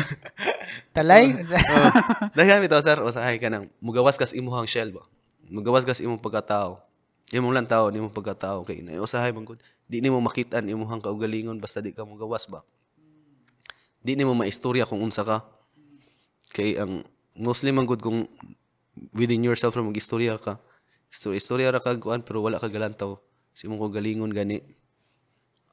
Talay. 0.92 1.32
oh, 1.40 1.92
daghan 2.36 2.60
bitaw 2.60 2.84
sir 2.84 3.00
usahay 3.00 3.40
ka 3.40 3.48
nang 3.48 3.72
mugawas 3.80 4.20
kas 4.20 4.36
imuhang 4.36 4.68
shell 4.68 4.92
ba. 4.92 5.04
Mugawas 5.48 5.88
kas 5.88 6.04
imong 6.04 6.20
pagkatao. 6.20 6.84
Imong 7.32 7.56
lang 7.56 7.64
tao, 7.64 7.88
imong 7.88 8.12
pagkatao 8.12 8.68
kay 8.68 8.84
na 8.84 9.00
usahay 9.00 9.32
man 9.32 9.48
gud. 9.48 9.64
Di 9.88 10.04
nimo 10.04 10.20
makitaan 10.20 10.68
imuhang 10.68 11.00
kaugalingon 11.00 11.56
basta 11.58 11.80
di 11.80 11.96
ka 11.96 12.04
mugawas 12.04 12.52
ba. 12.52 12.62
Di 14.04 14.20
nimo 14.20 14.36
maistorya 14.36 14.84
kung 14.84 15.00
unsa 15.00 15.24
ka. 15.24 15.40
Kay 16.52 16.76
ang 16.76 17.08
mostly 17.40 17.72
man 17.72 17.88
gud 17.88 18.04
kung 18.04 18.28
within 19.16 19.44
yourself 19.44 19.76
ra 19.76 19.84
magistorya 19.84 20.40
ka. 20.42 20.60
Istorya, 21.12 21.38
istorya 21.38 21.68
ra 21.72 21.80
ka 21.84 21.96
kuan 22.00 22.24
pero 22.24 22.44
wala 22.44 22.60
ka 22.60 22.72
galantaw. 22.72 23.20
Si 23.52 23.68
imong 23.68 23.80
kaugalingon 23.80 24.32
gani. 24.32 24.64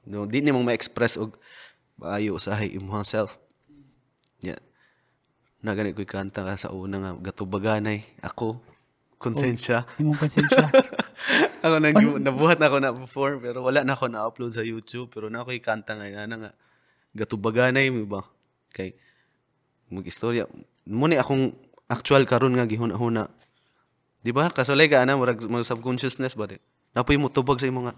No, 0.08 0.24
di 0.24 0.40
nimo 0.40 0.64
ma-express 0.64 1.20
og 1.20 1.36
maayo 2.00 2.38
usahay 2.38 2.74
imuhang 2.74 3.04
self. 3.04 3.36
Yeah. 4.38 4.58
na 5.58 5.74
gani 5.74 5.90
ko'y 5.90 6.06
kanta 6.06 6.46
ka 6.46 6.54
sa 6.54 6.70
una 6.70 7.02
nga 7.02 7.12
gatubaganay 7.18 8.22
ako 8.22 8.62
konsensya 9.18 9.82
Imong 9.98 10.14
konsensya. 10.14 10.70
ako 11.66 11.76
nag 11.82 11.98
nabuhat 12.22 12.62
na 12.62 12.70
ako 12.70 12.78
na 12.78 12.94
before 12.94 13.34
pero 13.42 13.66
wala 13.66 13.82
na 13.82 13.98
ako 13.98 14.06
na-upload 14.06 14.54
sa 14.54 14.62
YouTube 14.62 15.10
pero 15.10 15.26
na 15.26 15.42
ako'y 15.42 15.58
kanta 15.58 15.98
nga 15.98 16.06
nga 16.06 16.30
nga 16.30 16.52
gatubaganay 17.10 17.90
mo 17.90 18.06
ba 18.06 18.22
kay 18.70 18.94
mag-istorya 19.90 20.46
mo 20.86 21.10
ni 21.10 21.18
akong 21.18 21.58
actual 21.88 22.28
karon 22.28 22.54
nga 22.54 22.68
gihuna-huna 22.68 23.26
di 24.20 24.30
ba 24.30 24.52
kasulay 24.52 24.86
ka 24.92 25.02
ana 25.02 25.16
murag 25.16 25.40
mag 25.48 25.64
subconsciousness 25.64 26.36
ba 26.36 26.44
di 26.48 26.60
napoy 26.92 27.16
mo 27.16 27.32
tubag 27.32 27.58
sa 27.58 27.68
imong 27.68 27.88
nga 27.88 27.94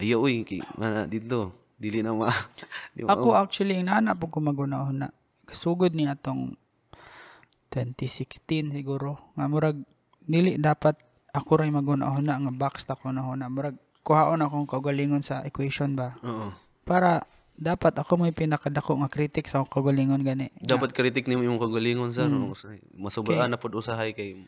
ayaw 0.00 0.24
uy 0.24 0.46
kay 0.46 0.64
mana 0.80 1.04
dito 1.04 1.68
dili 1.78 2.02
na 2.02 2.10
ma 2.12 2.26
di 2.96 3.06
ba 3.06 3.14
Ako 3.14 3.38
actually, 3.38 3.78
inaana 3.78 4.18
po 4.18 4.26
ko 4.26 4.42
magunahon 4.42 5.06
na. 5.06 5.08
Kasugod 5.46 5.94
ni 5.94 6.10
atong 6.10 6.58
2016 7.70 8.74
siguro. 8.74 9.32
Nga 9.38 9.46
murag, 9.46 9.78
dili 10.18 10.58
dapat 10.58 10.98
ako 11.30 11.62
ray 11.62 11.70
magunahon 11.70 12.26
na 12.26 12.36
nga 12.36 12.52
box 12.52 12.84
ta 12.84 12.98
ko 12.98 13.14
na 13.14 13.22
Murag, 13.46 13.78
kuhaon 14.02 14.42
akong 14.42 14.66
kaugalingon 14.66 15.22
sa 15.22 15.46
equation 15.46 15.94
ba. 15.94 16.18
oo 16.26 16.50
Para 16.82 17.22
dapat 17.58 17.90
ako 17.98 18.22
may 18.22 18.30
pinakadako 18.30 19.02
nga 19.02 19.10
critic 19.10 19.50
sa 19.50 19.66
akong 19.66 19.98
gani. 20.22 20.54
dapat 20.62 20.94
kritik 20.94 21.26
nimo 21.26 21.42
imong 21.42 21.58
kagalingon 21.58 22.14
sa 22.14 22.30
no 22.30 22.54
masubraan 22.94 23.50
na 23.50 23.58
pud 23.58 23.74
usahay 23.74 24.14
kay 24.14 24.46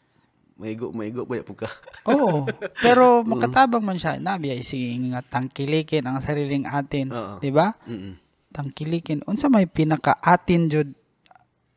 maigo 0.54 0.94
maigo 0.94 1.26
ba 1.26 1.42
pud 1.42 1.66
ka 1.66 1.68
Oo. 2.06 2.46
Pero 2.86 3.26
makatabang 3.26 3.82
man 3.82 3.98
siya. 3.98 4.20
Nabi 4.22 4.54
ay 4.54 4.62
sige 4.62 4.94
nga 5.10 5.24
tangkilikin 5.26 6.06
ang 6.06 6.22
sariling 6.22 6.68
atin. 6.68 7.10
Oo. 7.10 7.42
Di 7.42 7.50
ba? 7.50 7.74
mm 7.84 8.30
tangkilikin 8.50 9.22
unsa 9.30 9.46
may 9.46 9.66
pinaka-atin 9.66 10.62
jud 10.66 10.88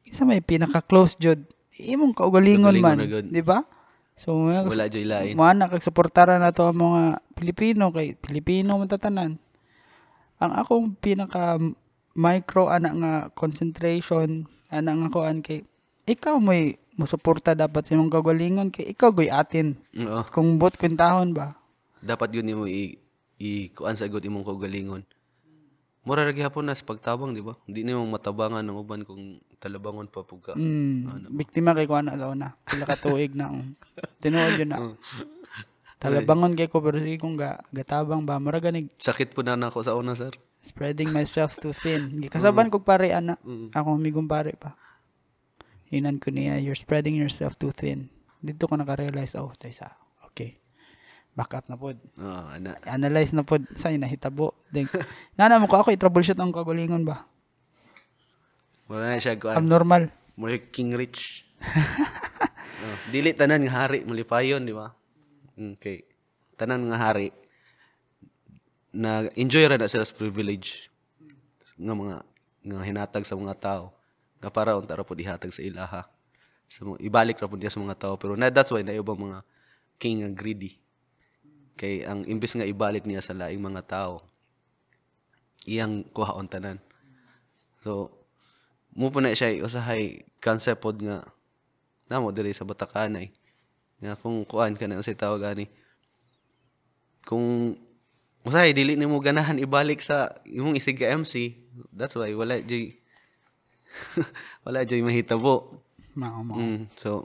unsa 0.09 0.25
may 0.25 0.41
pinaka-close 0.41 1.21
jud 1.21 1.45
imong 1.77 2.17
kaugalingon 2.17 2.73
man 2.81 2.97
di 3.29 3.41
ba 3.45 3.61
so 4.17 4.37
mga 4.37 4.69
wala 4.69 4.89
joy 4.89 5.05
lain 5.05 5.33
mga 5.37 5.53
na 5.57 5.69
kag 5.69 5.85
suportara 5.85 6.37
na 6.37 6.53
to 6.53 6.69
ang 6.69 6.77
mga 6.77 7.01
Pilipino 7.33 7.93
kay 7.93 8.17
Pilipino 8.17 8.77
man 8.77 8.89
tatanan 8.89 9.37
ang 10.43 10.53
akong 10.59 10.91
pinaka 10.99 11.55
micro 12.13 12.67
ana 12.67 12.89
nga 12.91 13.13
concentration 13.31 14.43
ana 14.67 14.91
nga 14.93 15.07
kuan 15.09 15.39
kay 15.39 15.63
ikaw 16.03 16.37
may 16.37 16.75
musuporta 16.99 17.55
dapat 17.55 17.87
sa 17.87 17.95
imong 17.95 18.11
kaugalingon 18.11 18.69
kay 18.69 18.91
ikaw 18.91 19.09
goy 19.09 19.31
atin 19.31 19.79
oo 19.97 20.21
kung 20.29 20.59
bot 20.59 20.75
kwintahon 20.75 21.31
ba 21.31 21.55
dapat 22.03 22.35
yun 22.35 22.45
nimo 22.45 22.67
i 22.67 22.99
i 23.39 23.71
kuan 23.73 23.95
sa 23.95 24.05
imong 24.05 24.45
kaugalingon 24.45 25.01
mura 26.03 26.27
ra 26.27 26.35
gyapon 26.35 26.67
na 26.67 26.75
sa 26.75 26.83
pagtabang 26.83 27.31
di 27.31 27.39
ba 27.39 27.55
hindi 27.63 27.87
nimo 27.87 28.03
matabangan 28.03 28.61
ng 28.61 28.75
uban 28.75 29.07
kung 29.07 29.39
talabangon 29.63 30.11
pa 30.11 30.27
pud 30.27 30.43
ka 30.43 30.51
Mm, 30.59 31.31
biktima 31.31 31.71
kay 31.71 31.87
ko 31.87 31.95
ana 31.95 32.19
sa 32.19 32.27
una. 32.27 32.51
Pila 32.67 32.83
ka 32.83 32.99
tuig 32.99 33.31
na. 33.31 33.47
um. 33.47 33.71
Tinuod 34.19 34.59
yun 34.59 34.69
na. 34.75 34.77
Talabangon 36.03 36.59
kay 36.59 36.67
ko 36.67 36.83
pero 36.83 36.99
sige 36.99 37.15
kung 37.15 37.39
ga, 37.39 37.63
gatabang 37.71 38.27
ba 38.27 38.35
mura 38.43 38.59
ganig 38.59 38.91
sakit 38.99 39.31
po 39.31 39.39
na 39.39 39.55
nako 39.55 39.79
sa 39.79 39.95
una 39.95 40.13
sir 40.13 40.35
spreading 40.63 41.11
myself 41.11 41.59
too 41.59 41.75
thin. 41.75 42.23
Kasaban 42.31 42.71
kog 42.71 42.87
pare 42.87 43.11
ana. 43.11 43.35
Ako 43.75 43.99
migong 43.99 44.31
pare 44.31 44.55
pa. 44.55 44.79
Hinan 45.91 46.17
ko 46.17 46.31
niya, 46.31 46.57
you're 46.63 46.79
spreading 46.79 47.19
yourself 47.19 47.59
too 47.59 47.69
thin. 47.69 48.07
Dito 48.39 48.65
ko 48.65 48.79
naka-realize, 48.79 49.37
oh, 49.37 49.53
tayo 49.53 49.75
sa, 49.75 49.93
okay. 50.25 50.57
Back 51.37 51.53
up 51.53 51.65
na 51.69 51.77
pod. 51.77 52.01
oo 52.17 52.43
ana 52.49 52.75
Analyze 52.89 53.35
na 53.35 53.45
pod 53.45 53.61
sa 53.77 53.93
nahitabo. 53.93 54.57
Then, 54.73 54.89
nana 55.37 55.61
mo 55.61 55.69
ko 55.69 55.83
ako 55.83 55.93
i-troubleshoot 55.93 56.39
ang 56.39 56.55
kagulingon 56.55 57.05
ba? 57.05 57.27
wala 58.83 59.15
na 59.15 59.21
siya 59.21 59.39
kuan 59.39 59.55
Abnormal. 59.57 60.11
Muli 60.35 60.59
King 60.73 60.97
Rich. 60.97 61.47
oh, 62.83 62.97
dili 63.13 63.31
tanan 63.37 63.63
nga 63.63 63.85
hari 63.85 64.01
malipayon, 64.03 64.65
di 64.65 64.73
ba? 64.73 64.91
Okay. 65.53 66.01
Tanan 66.57 66.89
nga 66.89 66.97
hari 66.97 67.29
na 68.93 69.25
enjoy 69.37 69.65
ra 69.65 69.77
na 69.77 69.89
sila 69.89 70.05
sa 70.05 70.13
privilege 70.13 70.89
nga 71.77 71.93
mga 71.97 72.17
nga 72.63 72.85
hinatag 72.85 73.25
sa 73.25 73.33
mga 73.33 73.57
tao 73.57 73.93
nga 74.37 74.53
para 74.53 74.77
unta 74.77 74.93
ra 74.93 75.01
pud 75.01 75.17
ihatag 75.17 75.49
sa 75.49 75.65
ilaha. 75.65 76.01
So, 76.69 76.97
ibalik 77.01 77.41
ra 77.41 77.49
pud 77.49 77.61
niya 77.61 77.73
sa 77.73 77.81
mga 77.81 77.97
tao 77.97 78.13
pero 78.17 78.37
na 78.37 78.53
that's 78.53 78.69
why 78.69 78.85
na 78.85 78.97
ubang 78.97 79.17
mga 79.17 79.41
king 79.97 80.21
nga 80.21 80.29
greedy. 80.29 80.77
Kay 81.73 82.05
ang 82.05 82.21
imbis 82.29 82.53
nga 82.53 82.69
ibalik 82.69 83.05
niya 83.09 83.21
sa 83.25 83.33
laing 83.33 83.61
mga 83.61 83.81
tao 83.85 84.25
iyang 85.65 86.05
kuhaon 86.13 86.49
tanan. 86.49 86.77
So, 87.81 88.13
mo 88.93 89.09
po 89.09 89.21
na 89.21 89.33
siya 89.33 89.57
usahay 89.65 90.21
concept 90.37 90.85
pod 90.85 91.01
nga 91.01 91.25
namo 92.09 92.29
diri 92.29 92.53
sa 92.53 92.65
Batakanay 92.65 93.42
nga 94.03 94.19
kung 94.19 94.43
kuan 94.43 94.75
ka 94.75 94.85
na 94.85 94.99
sa 94.99 95.15
tawag 95.15 95.47
ani 95.47 95.65
kung 97.23 97.79
usahay 98.43 98.75
dili 98.75 98.99
nimo 98.99 99.15
ganahan 99.23 99.55
ibalik 99.63 100.03
sa 100.03 100.27
imong 100.43 100.75
isig 100.75 100.99
ka 100.99 101.07
MC 101.07 101.55
that's 101.95 102.19
why 102.19 102.27
wala 102.35 102.59
joy 102.59 102.91
wala 104.67 104.83
joy 104.83 104.99
mahitabo 104.99 105.79
Mao 106.13 106.43
mo. 106.45 106.53
mm, 106.59 106.91
so 106.99 107.23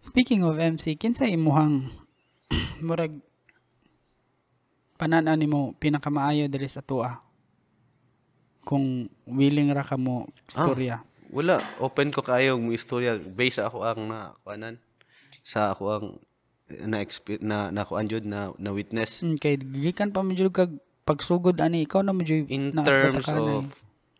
Speaking 0.00 0.48
of 0.48 0.56
MC, 0.56 0.96
kinsa 0.96 1.28
imuhang 1.28 1.92
murag 2.86 3.20
panan 4.96 5.28
nimo 5.36 5.76
pinakamaayo 5.76 6.48
diri 6.48 6.66
sa 6.66 6.80
tua? 6.80 7.20
Kung 8.64 9.12
willing 9.28 9.68
ra 9.76 9.84
ka 9.84 10.00
mo 10.00 10.24
istorya. 10.48 11.04
Wala 11.30 11.62
open 11.78 12.10
ko 12.10 12.20
kayo 12.20 12.58
mo 12.58 12.74
istorya. 12.74 13.16
Based 13.16 13.62
ako 13.62 13.86
ang 13.86 14.10
na 14.10 14.34
kuanan 14.42 14.76
sa 15.46 15.72
ako 15.72 15.84
ang 15.90 16.06
na 16.86 17.02
na 17.42 17.56
na 17.70 17.82
kuan 17.86 18.06
jud 18.06 18.26
na 18.26 18.50
na 18.58 18.70
witness. 18.70 19.22
Mm, 19.22 19.38
kay 19.38 19.58
gikan 19.58 20.10
pa 20.10 20.22
mo 20.22 20.34
jud 20.34 20.50
kag 20.54 20.74
pagsugod 21.06 21.58
ani 21.58 21.86
ikaw 21.86 22.02
na 22.02 22.14
mo 22.14 22.22
jud 22.22 22.46
in 22.50 22.70
na 22.74 22.86
terms 22.86 23.26
of 23.30 23.66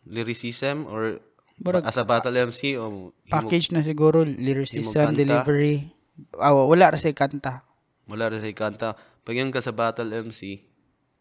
lyricism 0.07 0.87
or 0.91 1.19
Murag- 1.61 1.85
as 1.85 2.01
a 2.01 2.09
battle 2.09 2.33
MC 2.33 2.75
o 2.81 2.89
himo- 2.89 3.13
package 3.29 3.69
na 3.71 3.85
siguro 3.85 4.25
Himo 4.25 4.35
lyricism, 4.41 5.13
delivery. 5.13 5.93
Ah, 6.41 6.57
wala 6.57 6.89
ra 6.91 6.99
say 6.99 7.13
kanta. 7.13 7.63
wala 8.11 8.27
rin 8.27 8.43
sa 8.43 8.51
kanta. 8.51 8.89
Pag 9.23 9.39
yun 9.39 9.55
ka 9.55 9.63
sa 9.63 9.71
battle 9.71 10.11
MC 10.11 10.67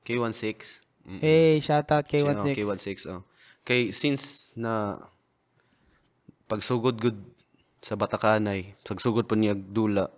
K16 0.02 0.82
mm, 1.06 1.20
Hey, 1.22 1.60
shout 1.62 1.86
out 1.94 2.08
kay 2.10 2.24
siya, 2.26 2.34
oh, 2.34 2.42
16. 2.42 2.56
K16 2.56 2.88
oh. 3.14 3.22
kay 3.62 3.94
since 3.94 4.56
na 4.58 4.98
pagsugod 6.50 6.98
gud 6.98 7.18
sa 7.80 7.94
Batakanay 7.96 8.74
pagsugod 8.84 9.30
po 9.30 9.38
niya 9.38 9.54
dula 9.54 10.10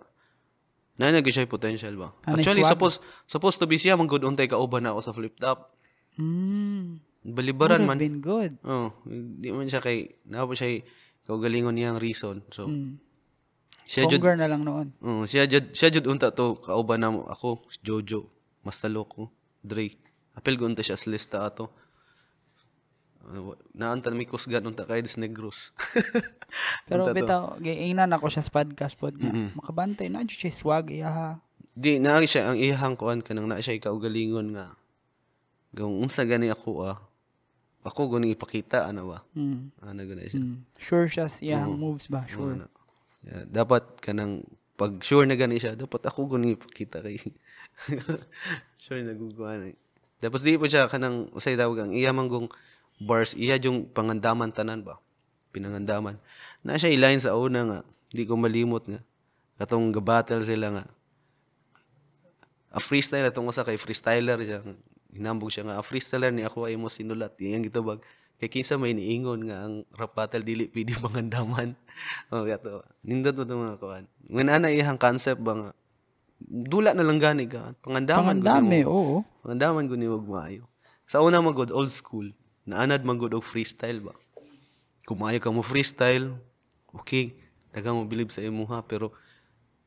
na 0.96 1.12
nag 1.12 1.24
siya 1.24 1.44
potential 1.46 1.94
ba 1.94 2.08
nice 2.26 2.42
actually 2.42 2.64
swag. 2.64 2.72
supposed 2.74 2.98
supposed 3.28 3.58
to 3.60 3.68
be 3.68 3.76
siya 3.76 3.94
man 3.94 4.08
good 4.08 4.24
untay 4.24 4.48
kauban 4.48 4.82
na 4.82 4.96
ako 4.96 5.00
sa 5.04 5.12
flip 5.12 5.36
top 5.36 5.70
Mm. 6.12 7.00
balibaran 7.24 7.88
man 7.88 7.96
been 7.96 8.20
good. 8.20 8.60
Oh, 8.68 8.92
di 9.08 9.48
man 9.48 9.64
siya 9.64 9.80
kay 9.80 10.20
napo 10.28 10.52
siya 10.52 10.84
kaugalingon 11.24 11.72
niyang 11.72 11.96
reason. 11.96 12.44
So, 12.52 12.68
Mm. 12.68 13.00
siya 13.88 14.04
jud 14.04 14.20
na 14.20 14.44
lang 14.44 14.60
noon. 14.60 14.92
oh, 15.00 15.24
siya 15.24 15.48
jud 15.48 15.72
siya 15.72 15.88
jud 15.88 16.04
unta 16.04 16.28
to 16.28 16.60
kauban 16.60 17.00
na 17.00 17.08
mo 17.08 17.24
ako, 17.24 17.64
si 17.72 17.80
Jojo, 17.80 18.28
mas 18.60 18.76
talo 18.76 19.08
ko, 19.08 19.32
Dre. 19.64 19.96
Apel 20.36 20.60
ko 20.60 20.68
unta 20.68 20.84
siya 20.84 21.00
sa 21.00 21.08
lista 21.08 21.48
ato. 21.48 21.72
Uh, 23.22 23.54
naanta 23.70 24.10
mi 24.10 24.26
kusgan 24.26 24.66
unta 24.66 24.82
kay 24.82 24.98
des 24.98 25.14
negros. 25.14 25.70
Pero 26.90 27.06
bitaw, 27.14 27.62
giingnan 27.62 28.10
ako 28.18 28.26
siya 28.26 28.42
sa 28.42 28.50
podcast 28.50 28.98
pod 28.98 29.14
nga. 29.14 29.30
Makabantay 29.54 30.10
na 30.10 30.26
jud 30.26 30.42
siya 30.42 30.50
swag 30.50 30.90
iya. 30.90 31.38
Di 31.72 32.02
na 32.02 32.18
siya 32.18 32.50
ang 32.50 32.58
ihang 32.58 32.98
kuan 32.98 33.22
kanang 33.22 33.46
na 33.46 33.62
siya 33.62 33.78
kaugalingon 33.78 34.58
nga. 34.58 34.74
Kung 35.72 36.02
unsa 36.02 36.26
gani 36.26 36.50
ako 36.50 36.84
ah. 36.84 36.98
Ako 37.82 38.14
guni 38.14 38.34
ipakita 38.34 38.86
ano 38.86 39.14
ba? 39.14 39.18
Mm. 39.34 39.70
Ano 39.82 40.00
gani 40.02 40.26
siya. 40.26 40.42
Mm. 40.42 40.58
Sure 40.78 41.06
siya 41.06 41.26
sa 41.30 41.40
iyang 41.42 41.78
moves 41.78 42.10
ba? 42.10 42.26
Sure. 42.26 42.58
Ano. 42.58 42.66
Yeah, 43.22 43.46
dapat 43.46 44.02
kanang 44.02 44.42
pag 44.74 44.98
sure 44.98 45.30
na 45.30 45.38
gani 45.38 45.62
siya, 45.62 45.78
dapat 45.78 46.02
ako 46.10 46.34
guni 46.36 46.58
kita 46.58 47.06
kay. 47.06 47.22
sure 48.82 49.02
na 49.06 49.14
guguan 49.14 49.70
eh. 49.70 49.76
Tapos 50.22 50.46
di 50.46 50.54
po 50.54 50.70
siya 50.70 50.86
kanang 50.86 51.26
usay 51.34 51.58
tawag 51.58 51.82
ang 51.82 51.90
iya 51.90 52.14
manggong 52.14 52.46
bars, 53.04 53.34
iya 53.34 53.58
yung 53.58 53.90
pangandaman 53.90 54.54
tanan 54.54 54.86
ba? 54.86 54.98
Pinangandaman. 55.52 56.16
Na 56.64 56.80
siya 56.80 56.94
ilain 56.94 57.20
sa 57.20 57.36
una 57.36 57.60
nga, 57.66 57.80
di 58.08 58.24
ko 58.24 58.38
malimot 58.38 58.86
nga. 58.88 59.00
Katong 59.60 59.92
gabattle 59.92 60.42
sila 60.42 60.72
nga. 60.72 60.84
A 62.72 62.80
freestyle 62.80 63.28
atong 63.28 63.52
usa 63.52 63.66
kay 63.66 63.76
freestyler 63.76 64.40
siya. 64.40 64.64
Hinambog 65.12 65.52
siya 65.52 65.68
nga, 65.68 65.76
a 65.76 65.84
freestyler 65.84 66.32
ni 66.32 66.40
ako 66.42 66.66
ay 66.66 66.80
mo 66.80 66.88
sinulat. 66.88 67.36
Iyang 67.36 67.68
gitubag. 67.68 68.00
Kay 68.40 68.48
kinsa 68.48 68.80
may 68.80 68.96
niingon 68.96 69.46
nga 69.46 69.68
ang 69.68 69.86
rap 69.94 70.18
battle 70.18 70.42
dili 70.42 70.66
pwede 70.72 70.96
pangandaman. 71.04 71.76
oh, 72.32 72.42
gato. 72.42 72.82
Nindot 73.04 73.36
mo 73.38 73.44
itong 73.44 73.62
mga 73.62 73.78
kuhan. 73.78 74.04
Ngayon 74.32 74.50
ana 74.50 74.68
iyang 74.72 74.98
concept 74.98 75.38
ba 75.44 75.52
nga, 75.54 75.70
dula 76.42 76.90
na 76.96 77.06
lang 77.06 77.22
gani 77.22 77.46
ka. 77.46 77.76
Pangandaman. 77.84 78.42
Pangandami, 78.42 78.82
oo. 78.88 79.22
Pangandaman 79.46 79.86
ko 79.86 79.94
ni 79.94 80.10
wag 80.10 80.26
maayo. 80.26 80.64
Sa 81.06 81.22
una 81.22 81.38
magod 81.38 81.70
old 81.70 81.92
school. 81.92 82.34
Naanad 82.66 83.02
magod 83.02 83.34
og 83.34 83.42
freestyle 83.42 84.00
ba. 84.00 84.14
kung 85.02 85.18
maayo 85.18 85.42
ka 85.42 85.50
mo 85.50 85.66
freestyle, 85.66 86.30
okay, 86.94 87.34
dagang 87.74 87.98
mo 87.98 88.06
believe 88.06 88.30
sa 88.30 88.38
imo 88.38 88.62
ha, 88.70 88.86
pero 88.86 89.10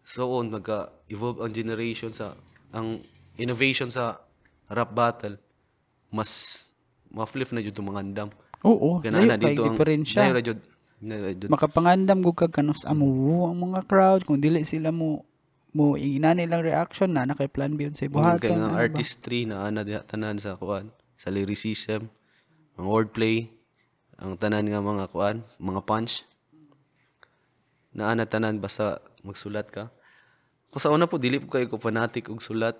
so 0.03 0.27
on, 0.27 0.51
nagka-evolve 0.51 1.39
ang 1.39 1.53
generation 1.55 2.11
sa, 2.11 2.35
ang 2.75 2.99
innovation 3.39 3.87
sa 3.87 4.19
rap 4.67 4.91
battle, 4.91 5.39
mas 6.11 6.61
ma-flip 7.07 7.47
na 7.55 7.63
dito 7.63 7.79
mga 7.79 8.01
andam. 8.03 8.29
Oo, 8.67 8.99
layo 8.99 9.23
na 9.23 9.39
dito 9.39 9.63
ang, 9.63 9.75
diferensya. 9.79 10.35
na 10.35 10.43
jud, 10.43 10.59
na 10.99 11.31
jud. 11.31 11.47
Makapangandam 11.47 12.19
gud 12.19 12.35
kag 12.35 12.51
kanus 12.51 12.83
amo 12.83 13.47
ang 13.47 13.71
mga 13.71 13.87
crowd 13.87 14.21
kung 14.27 14.41
dili 14.41 14.67
sila 14.67 14.91
mo 14.91 15.23
mo 15.75 15.99
ina 15.99 16.31
nilang 16.31 16.63
reaction 16.63 17.11
na 17.11 17.27
nakay 17.27 17.51
plan 17.51 17.75
B 17.75 17.91
sa 17.91 18.07
buhaton. 18.07 18.39
kay 18.39 18.55
nga 18.55 18.71
ano 18.71 18.79
artistry 18.79 19.43
na 19.43 19.67
ana 19.67 19.83
tanan 20.07 20.39
sa 20.39 20.55
kuan, 20.55 20.87
sa 21.19 21.27
lyricism, 21.27 22.07
ang 22.75 22.85
wordplay, 22.87 23.47
ang 24.19 24.35
tanan 24.39 24.67
nga 24.67 24.83
mga 24.83 25.11
kuan, 25.11 25.43
mga 25.59 25.81
punch. 25.83 26.23
Na 27.95 28.11
ana 28.11 28.27
tanan 28.27 28.59
basta 28.59 28.99
magsulat 29.23 29.71
ka. 29.71 29.91
Ko 30.71 30.83
sa 30.83 30.91
una 30.91 31.07
po 31.07 31.15
dili 31.15 31.39
po 31.39 31.47
kayo 31.47 31.71
ko 31.71 31.79
fanatic 31.79 32.27
og 32.27 32.43
sulat. 32.43 32.75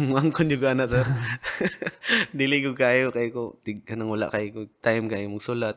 Mangkon 0.00 0.52
yung 0.52 0.64
ana 0.64 0.88
sir. 0.88 1.04
dili 2.40 2.64
ko 2.64 2.72
kayo 2.72 3.12
kay 3.12 3.28
ko 3.28 3.60
tig 3.60 3.84
kanang 3.84 4.08
wala 4.08 4.32
kay 4.32 4.48
ko 4.48 4.64
time 4.80 5.08
kay 5.08 5.28
mong 5.28 5.44
sulat. 5.44 5.76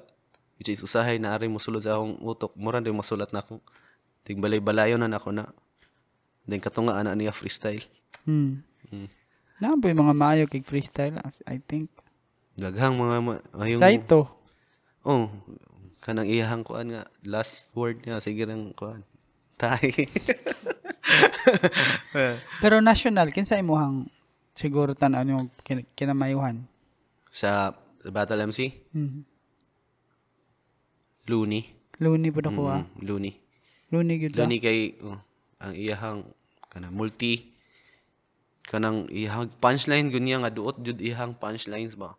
Which 0.56 0.72
is 0.72 0.80
usahay 0.80 1.20
na 1.20 1.36
ari 1.36 1.52
mo 1.52 1.60
sulod 1.60 1.84
sa 1.84 2.00
akong 2.00 2.22
utok. 2.24 2.56
Mura 2.56 2.80
din 2.80 2.96
masulat 2.96 3.34
na 3.36 3.44
ako. 3.44 3.60
Tig 4.24 4.38
balay-balayo 4.40 4.96
na 4.96 5.12
nako 5.12 5.36
na. 5.36 5.52
Then 6.48 6.64
katunga 6.64 6.96
ana 6.96 7.12
niya 7.18 7.36
freestyle. 7.36 7.84
Hmm. 8.24 8.62
Mm. 8.94 9.10
Na 9.58 9.76
po 9.76 9.90
yung 9.90 10.06
mga 10.06 10.16
maayo 10.16 10.44
kay 10.46 10.62
freestyle 10.64 11.18
I 11.50 11.60
think. 11.60 11.90
Daghang 12.62 12.94
mga 12.94 13.18
ma- 13.20 13.44
ayong 13.58 13.82
Saito. 13.82 14.30
Oh, 15.02 15.34
kanang 15.98 16.30
iyahang 16.30 16.62
kuan 16.62 16.94
nga 16.94 17.04
last 17.26 17.74
word 17.74 18.06
niya 18.06 18.22
sige 18.22 18.46
nang 18.46 18.70
kuan. 18.72 19.02
Tay. 19.58 19.90
Pero 22.62 22.78
national 22.80 23.34
kinsa 23.34 23.58
imuhang 23.58 24.06
siguro 24.54 24.94
tan-aw 24.94 25.26
yung 25.26 25.50
kin- 25.62 25.90
kinamayuhan. 25.94 26.62
sa 27.32 27.74
Battle 28.04 28.46
MC, 28.46 28.74
Hmm. 28.92 29.24
Looney. 31.26 31.64
Luni 31.98 32.28
po 32.28 32.42
ako 32.42 32.62
ah. 32.68 32.82
Mm, 32.82 32.90
Looney. 33.02 33.34
Luni 33.88 34.14
gyud. 34.18 34.34
Looney 34.34 34.58
kay 34.58 34.98
oh, 35.00 35.22
ang 35.58 35.74
iyahang 35.74 36.20
kanang 36.68 36.92
multi 36.92 37.54
kanang 38.66 39.06
iyahang 39.08 39.54
punchline 39.58 40.10
gud 40.10 40.26
niya 40.26 40.42
nga 40.42 40.50
duot 40.50 40.82
jud 40.82 40.98
iyahang 40.98 41.38
punchlines 41.38 41.94
ba. 41.94 42.18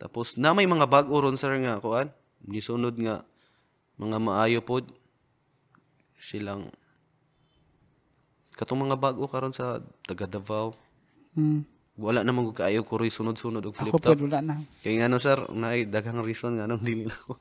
Tapos 0.00 0.40
na 0.40 0.56
may 0.56 0.64
mga 0.64 0.88
bag-o 0.88 1.12
ron 1.20 1.36
sir 1.36 1.52
nga 1.60 1.76
kuan. 1.76 2.08
Nisunod 2.48 2.96
nga 2.96 3.20
mga 4.00 4.16
maayo 4.16 4.64
pod 4.64 4.88
silang 6.16 6.72
katong 8.56 8.88
mga 8.88 8.96
bag-o 8.96 9.24
karon 9.28 9.52
sa 9.52 9.80
taga 10.08 10.24
Davao. 10.24 10.72
Hmm. 11.36 11.64
Wala 12.00 12.24
namang 12.24 12.48
ko 12.48 12.64
kaayo 12.64 12.80
ko 12.80 12.96
rin 12.96 13.12
sunod-sunod 13.12 13.60
og 13.60 13.76
flip 13.76 13.92
Ako 13.92 14.00
top. 14.00 14.16
po 14.16 14.24
wala 14.24 14.40
na. 14.40 14.54
Kay 14.80 14.96
nga 15.00 15.08
no 15.12 15.20
sir, 15.20 15.36
naay 15.52 15.84
daghang 15.84 16.24
reason 16.24 16.56
nga 16.56 16.64
nung 16.64 16.80
dili 16.80 17.04
na 17.08 17.12
ako. 17.12 17.36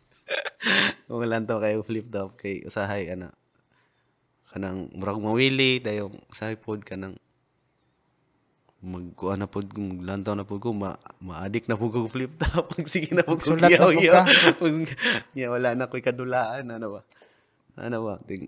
Wala 1.16 1.40
to 1.44 1.64
kayo 1.64 1.80
flip 1.84 2.12
top 2.12 2.36
kay 2.36 2.68
usahay 2.68 3.08
ana. 3.08 3.32
Kanang 4.52 4.92
murag 4.92 5.20
mawili 5.24 5.80
dayo 5.80 6.12
usahay 6.28 6.60
pod 6.60 6.84
kanang 6.84 7.16
magkuha 8.80 9.36
na 9.36 9.44
pod 9.44 9.68
kung 9.68 10.02
lantaw 10.02 10.34
na 10.34 10.48
pod 10.48 10.60
ko 10.60 10.72
ma 10.72 10.96
ma-addict 11.20 11.68
na 11.68 11.76
pod 11.76 11.92
ko 11.92 12.08
flip 12.08 12.32
top 12.38 12.72
sige 12.86 13.12
na 13.12 13.22
pod 13.22 13.38
ko 13.38 13.54
ka. 13.54 14.24
Pag 14.56 14.76
yeah, 15.36 15.52
wala 15.54 15.76
na 15.76 15.86
ko'y 15.86 16.00
kadulaan 16.00 16.64
ano 16.66 16.96
ba 16.96 17.02
ano 17.76 17.98
ba 18.02 18.16
ting 18.20 18.48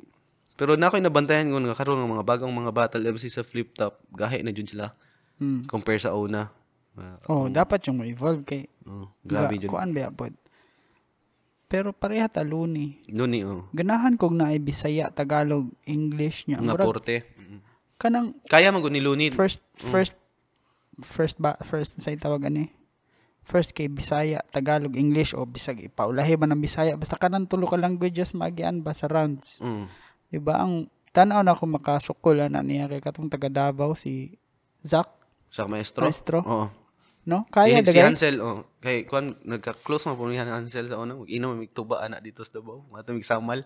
pero 0.56 0.76
na 0.76 0.88
ko'y 0.88 1.00
nabantayan 1.00 1.48
ko 1.48 1.60
nga 1.60 1.76
karon 1.76 2.00
nga 2.00 2.08
mga 2.10 2.24
bagong 2.24 2.54
mga 2.54 2.72
battle 2.72 3.04
MC 3.06 3.28
sa 3.28 3.44
flip 3.44 3.74
top 3.74 4.00
gahi 4.10 4.40
na 4.40 4.52
jud 4.52 4.68
sila 4.68 4.92
Hmm. 5.36 5.66
compare 5.66 5.98
sa 5.98 6.14
una 6.14 6.54
Ah, 6.92 7.16
Oh, 7.26 7.48
dapat 7.48 7.82
yung 7.88 7.98
mo-evolve 7.98 8.44
kay 8.46 8.68
oh, 8.84 9.10
grabe 9.22 9.56
Ga- 9.58 9.72
Kuan 9.72 9.90
ba 9.90 10.12
pod. 10.12 10.36
Pero 11.66 11.96
pareha 11.96 12.28
ta 12.28 12.44
luni. 12.44 13.00
Nuni, 13.08 13.42
oh. 13.42 13.64
Ganahan 13.72 14.20
kog 14.20 14.36
na 14.36 14.52
Bisaya, 14.60 15.08
Tagalog, 15.08 15.72
English 15.88 16.46
nya. 16.46 16.60
Nga 16.60 16.76
porte. 16.78 17.24
kanang 17.96 18.36
Kaya 18.44 18.70
man 18.70 18.84
ni 18.84 19.00
Lunid. 19.00 19.32
first 19.32 19.64
Mm. 19.80 19.88
first 19.88 20.14
first 21.04 21.38
ba 21.41 21.58
first 21.62 21.97
sa 21.99 22.14
tawag 22.16 22.47
ani. 22.47 22.72
First 23.41 23.74
kay 23.74 23.89
Bisaya, 23.89 24.45
Tagalog, 24.54 24.93
English 24.93 25.34
o 25.34 25.41
bisag 25.49 25.82
ipaulahi 25.82 26.38
man 26.38 26.54
ang 26.54 26.62
Bisaya 26.62 26.93
basta 26.93 27.18
kanang 27.18 27.49
tulo 27.49 27.66
ka 27.66 27.74
languages 27.74 28.38
magian 28.38 28.86
ba 28.86 28.93
sa 28.93 29.10
rounds. 29.10 29.58
Mm. 29.66 29.86
Di 30.30 30.38
ba 30.38 30.62
ang 30.62 30.86
tanaw 31.10 31.41
na 31.41 31.58
ako 31.58 31.66
makasukol 31.66 32.38
na 32.38 32.62
niya 32.62 32.86
kay 32.86 33.02
katong 33.02 33.28
taga 33.34 33.49
Davao 33.49 33.97
si 33.97 34.38
Zach, 34.86 35.10
Sa 35.52 35.68
maestro. 35.68 36.06
Maestro. 36.06 36.39
Oo. 36.45 36.68
no? 37.28 37.45
Kaya 37.52 37.82
si, 37.86 37.93
si. 37.93 37.99
Hansel, 38.02 38.39
oh. 38.41 38.66
Kay 38.82 39.06
kuan 39.06 39.38
nagka-close 39.45 40.10
po 40.10 40.26
ni 40.26 40.39
Hansel 40.39 40.89
sa 40.89 40.97
una. 40.97 41.14
Mag-inom 41.14 41.54
mig 41.54 41.74
tuba 41.76 42.02
ana 42.02 42.18
dito 42.18 42.41
sa 42.41 42.58
Davao. 42.62 42.86
Mato 42.89 43.14
mig 43.14 43.28
samal. 43.28 43.66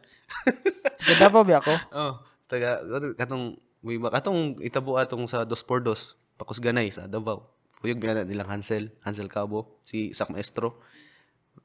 Davao 1.19 1.43
ba 1.45 1.61
ako? 1.61 1.73
oh. 1.99 2.13
Taga 2.47 2.79
katong- 2.83 3.15
katong 3.15 3.45
may 3.85 4.01
ba 4.01 4.09
katong 4.09 4.57
itabo 4.65 4.97
atong 4.97 5.29
sa 5.29 5.45
dos 5.45 5.61
por 5.61 5.77
dos 5.77 6.17
Pakus 6.35 6.59
Ganay 6.59 6.91
sa 6.91 7.07
Davao. 7.07 7.47
Kuyog 7.79 7.99
biya 7.99 8.23
nilang 8.23 8.49
Hansel, 8.49 8.91
Hansel 9.03 9.31
Cabo, 9.31 9.79
si 9.83 10.11
Sak 10.11 10.31
Maestro. 10.31 10.79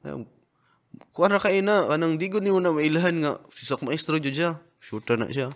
Ayun. 0.03 0.27
Kuan 1.15 1.31
ra 1.31 1.39
kay 1.39 1.63
na 1.63 1.87
kanang 1.87 2.19
di 2.19 2.27
gud 2.27 2.43
nimo 2.43 2.59
na 2.59 2.75
mailahan 2.75 3.15
nga 3.23 3.31
si 3.51 3.63
Sak 3.63 3.83
Maestro 3.83 4.19
jud 4.19 4.35
siya. 4.35 4.59
Shooter 4.83 5.15
na 5.15 5.31
siya. 5.31 5.51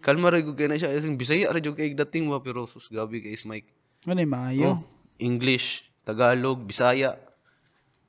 Kalma 0.00 0.30
ra 0.30 0.38
gud 0.40 0.54
kay 0.54 0.70
na 0.70 0.78
siya 0.78 0.94
isang 0.94 1.18
Bisaya 1.18 1.50
ra 1.50 1.58
jud 1.58 1.74
kay 1.74 1.94
dating 1.94 2.30
ba 2.30 2.38
pero 2.38 2.66
sus 2.70 2.86
grabe 2.86 3.18
kay 3.18 3.34
is 3.34 3.42
Mike. 3.46 3.66
Ano 4.06 4.22
maayo? 4.24 4.66
Oh, 4.66 4.78
English, 5.20 5.90
Tagalog, 6.06 6.64
Bisaya. 6.64 7.18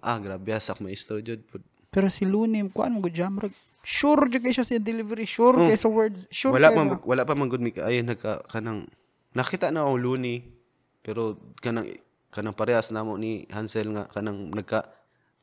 Ah, 0.01 0.17
grabe 0.17 0.53
sak 0.57 0.81
maestro 0.81 1.21
jud. 1.21 1.43
Pero 1.91 2.07
si 2.07 2.23
Lunim, 2.25 2.71
kuan 2.71 2.95
mo 2.95 3.03
jam 3.11 3.37
rag. 3.37 3.53
Sure 3.81 4.29
jud 4.29 4.41
kay 4.41 4.53
siya 4.53 4.65
sa 4.65 4.77
delivery, 4.77 5.25
sure 5.25 5.57
kay 5.57 5.77
sa 5.77 5.89
words, 5.89 6.29
sure 6.29 6.53
Oh. 6.53 6.57
Wala 6.57 6.69
pa 6.71 6.81
na. 6.85 6.97
wala 7.01 7.23
pa 7.25 7.33
man 7.33 7.49
gud 7.49 7.61
mi 7.61 7.73
ay 7.81 8.05
nagka 8.05 8.45
kanang 8.47 8.85
nakita 9.35 9.71
na 9.71 9.87
ako 9.87 9.95
Luni 9.99 10.43
pero 11.01 11.39
kanang 11.59 11.87
kanang 12.31 12.55
parehas 12.55 12.93
namo 12.95 13.17
ni 13.17 13.47
Hansel 13.51 13.91
nga 13.91 14.07
kanang 14.07 14.51
nagka 14.53 14.87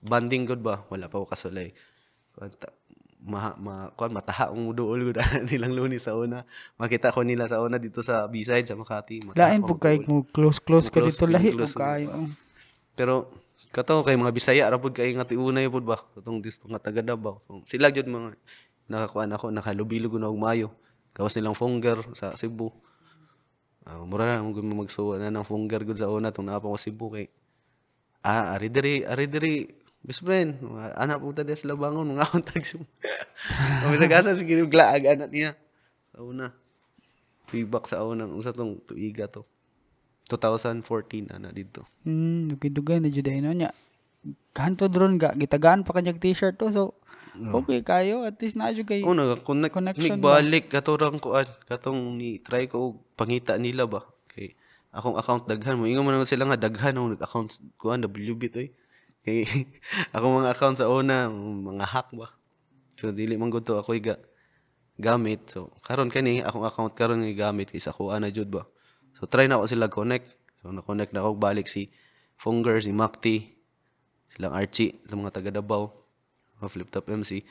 banding 0.00 0.46
gud 0.48 0.62
ba 0.62 0.86
wala 0.88 1.10
pa 1.10 1.20
ko 1.20 1.26
kasulay. 1.26 1.74
Ma, 3.18 3.50
ma 3.58 3.90
kuan 3.98 4.14
mataha 4.14 4.54
ang 4.54 4.62
muduol 4.62 5.10
gud 5.10 5.18
nilang 5.50 5.74
Luni 5.74 5.98
sa 5.98 6.14
una. 6.14 6.46
Makita 6.78 7.10
ko 7.10 7.26
nila 7.26 7.50
sa 7.50 7.60
una 7.60 7.76
dito 7.76 8.00
sa 8.00 8.30
B-side 8.30 8.64
sa 8.64 8.78
Makati. 8.78 9.34
Lain 9.34 9.60
po 9.66 9.74
kay 9.76 10.00
mo 10.06 10.22
close 10.30 10.62
close 10.62 10.88
ka 10.88 11.02
dito 11.02 11.26
lahi 11.26 11.52
mo 11.52 11.66
kayo. 11.66 12.08
Pero 12.94 13.30
kato 13.74 14.00
kay 14.06 14.16
mga 14.16 14.32
Bisaya 14.32 14.64
ra 14.70 14.78
pud 14.80 14.94
kay 14.96 15.12
nga 15.12 15.26
tiunay 15.28 15.68
pud 15.68 15.84
ba 15.84 15.98
katong 16.16 16.40
dis 16.40 16.62
mga 16.62 16.80
taga 16.80 17.02
Davao. 17.02 17.42
So, 17.44 17.60
sila 17.66 17.90
jud 17.90 18.06
mga 18.06 18.38
nakakuan 18.88 19.34
ako 19.34 19.52
nakalubilog 19.52 20.16
na 20.16 20.32
og 20.32 20.40
maayo. 20.40 20.72
Gawas 21.12 21.36
nilang 21.36 21.58
Fonger 21.58 22.00
sa 22.14 22.38
Cebu. 22.38 22.70
Ah, 23.88 24.04
mura 24.04 24.36
na 24.36 24.44
gud 24.44 24.68
magsuwa 24.68 25.16
na 25.16 25.32
ng 25.32 25.48
Fonger 25.48 25.80
gud 25.80 25.96
sa 25.96 26.12
una 26.12 26.28
tong 26.28 26.44
naa 26.44 26.60
pa 26.60 26.68
ko 26.68 26.76
Cebu 26.76 27.08
kay 27.08 27.26
Ah, 28.20 28.52
ari 28.58 28.68
diri, 28.68 29.06
ari 29.06 29.24
diri. 29.24 29.54
Best 30.04 30.22
friend, 30.22 30.60
anak 31.00 31.18
puta 31.22 31.42
des 31.42 31.64
labangon 31.64 32.06
mga 32.06 32.28
untag 32.36 32.62
siya. 32.62 32.84
Kami 33.82 33.96
nagasa 33.98 34.36
sige 34.36 34.58
glaag 34.68 35.06
anak 35.08 35.30
niya. 35.32 35.56
Sa 36.12 36.22
una. 36.22 36.52
Feedback 37.48 37.88
sa 37.88 38.04
unang 38.04 38.36
usa 38.36 38.52
tong 38.52 38.76
tuiga 38.84 39.26
to. 39.26 39.48
2014 40.28 41.32
ana 41.32 41.48
dito. 41.48 41.88
Hmm, 42.04 42.52
dugay-dugay 42.52 43.00
na 43.00 43.08
jud 43.08 43.24
ay 43.26 43.40
no 43.40 43.56
nya. 43.56 43.72
Kanto 44.52 44.90
dron 44.90 45.22
ga 45.22 45.30
gitagaan 45.38 45.86
pa 45.86 45.94
kanyang 45.94 46.18
t-shirt 46.18 46.58
to 46.58 46.74
so 46.74 46.98
okay 47.54 47.80
kayo 47.86 48.26
at 48.26 48.34
least 48.42 48.58
na 48.58 48.74
kay 48.74 49.06
Oh, 49.06 49.14
nag 49.14 49.46
connect 49.46 49.74
Connection 49.74 50.18
balik 50.18 50.66
katorang 50.72 51.22
kuan 51.22 51.46
katong 51.70 52.18
ni 52.18 52.42
try 52.42 52.66
ko 52.66 52.98
pangita 53.14 53.54
nila 53.54 53.86
ba 53.86 54.02
kay 54.26 54.58
akong 54.90 55.14
account 55.14 55.46
daghan 55.46 55.78
mo 55.78 55.86
ingon 55.86 56.02
man 56.02 56.26
sila 56.26 56.48
nga 56.48 56.58
daghan 56.58 56.98
ang 56.98 57.14
account 57.14 57.54
kuan 57.78 58.02
WB 58.02 58.42
to 58.50 58.58
eh. 58.66 58.70
Kay 59.22 59.44
akong 60.16 60.42
mga 60.42 60.50
account 60.56 60.76
sa 60.80 60.90
una 60.90 61.30
mga 61.30 61.86
hack 61.86 62.08
ba. 62.16 62.32
So 62.98 63.14
dili 63.14 63.38
man 63.38 63.52
gud 63.52 63.62
to 63.62 63.78
ako 63.78 63.94
ga 64.02 64.18
gamit. 64.98 65.46
So 65.52 65.70
karon 65.86 66.10
kani 66.10 66.42
akong 66.42 66.66
account 66.66 66.92
karon 66.98 67.22
nga 67.22 67.50
gamit 67.50 67.70
is 67.76 67.86
ako 67.86 68.10
ana 68.10 68.32
jud 68.32 68.50
ba. 68.50 68.66
So 69.14 69.30
try 69.30 69.46
na 69.46 69.60
ako 69.60 69.66
sila 69.70 69.86
connect. 69.86 70.34
So 70.58 70.74
na 70.74 70.82
connect 70.82 71.14
na 71.14 71.22
ako 71.22 71.38
balik 71.38 71.70
si 71.70 71.92
Fonger, 72.38 72.78
si 72.78 72.94
Makti, 72.94 73.57
silang 74.38 74.54
Archie 74.54 74.94
sa 75.02 75.18
mga 75.18 75.34
taga 75.34 75.50
Davao, 75.50 75.90
mga 76.62 76.70
flip 76.70 76.88
top 76.94 77.10
MC. 77.10 77.42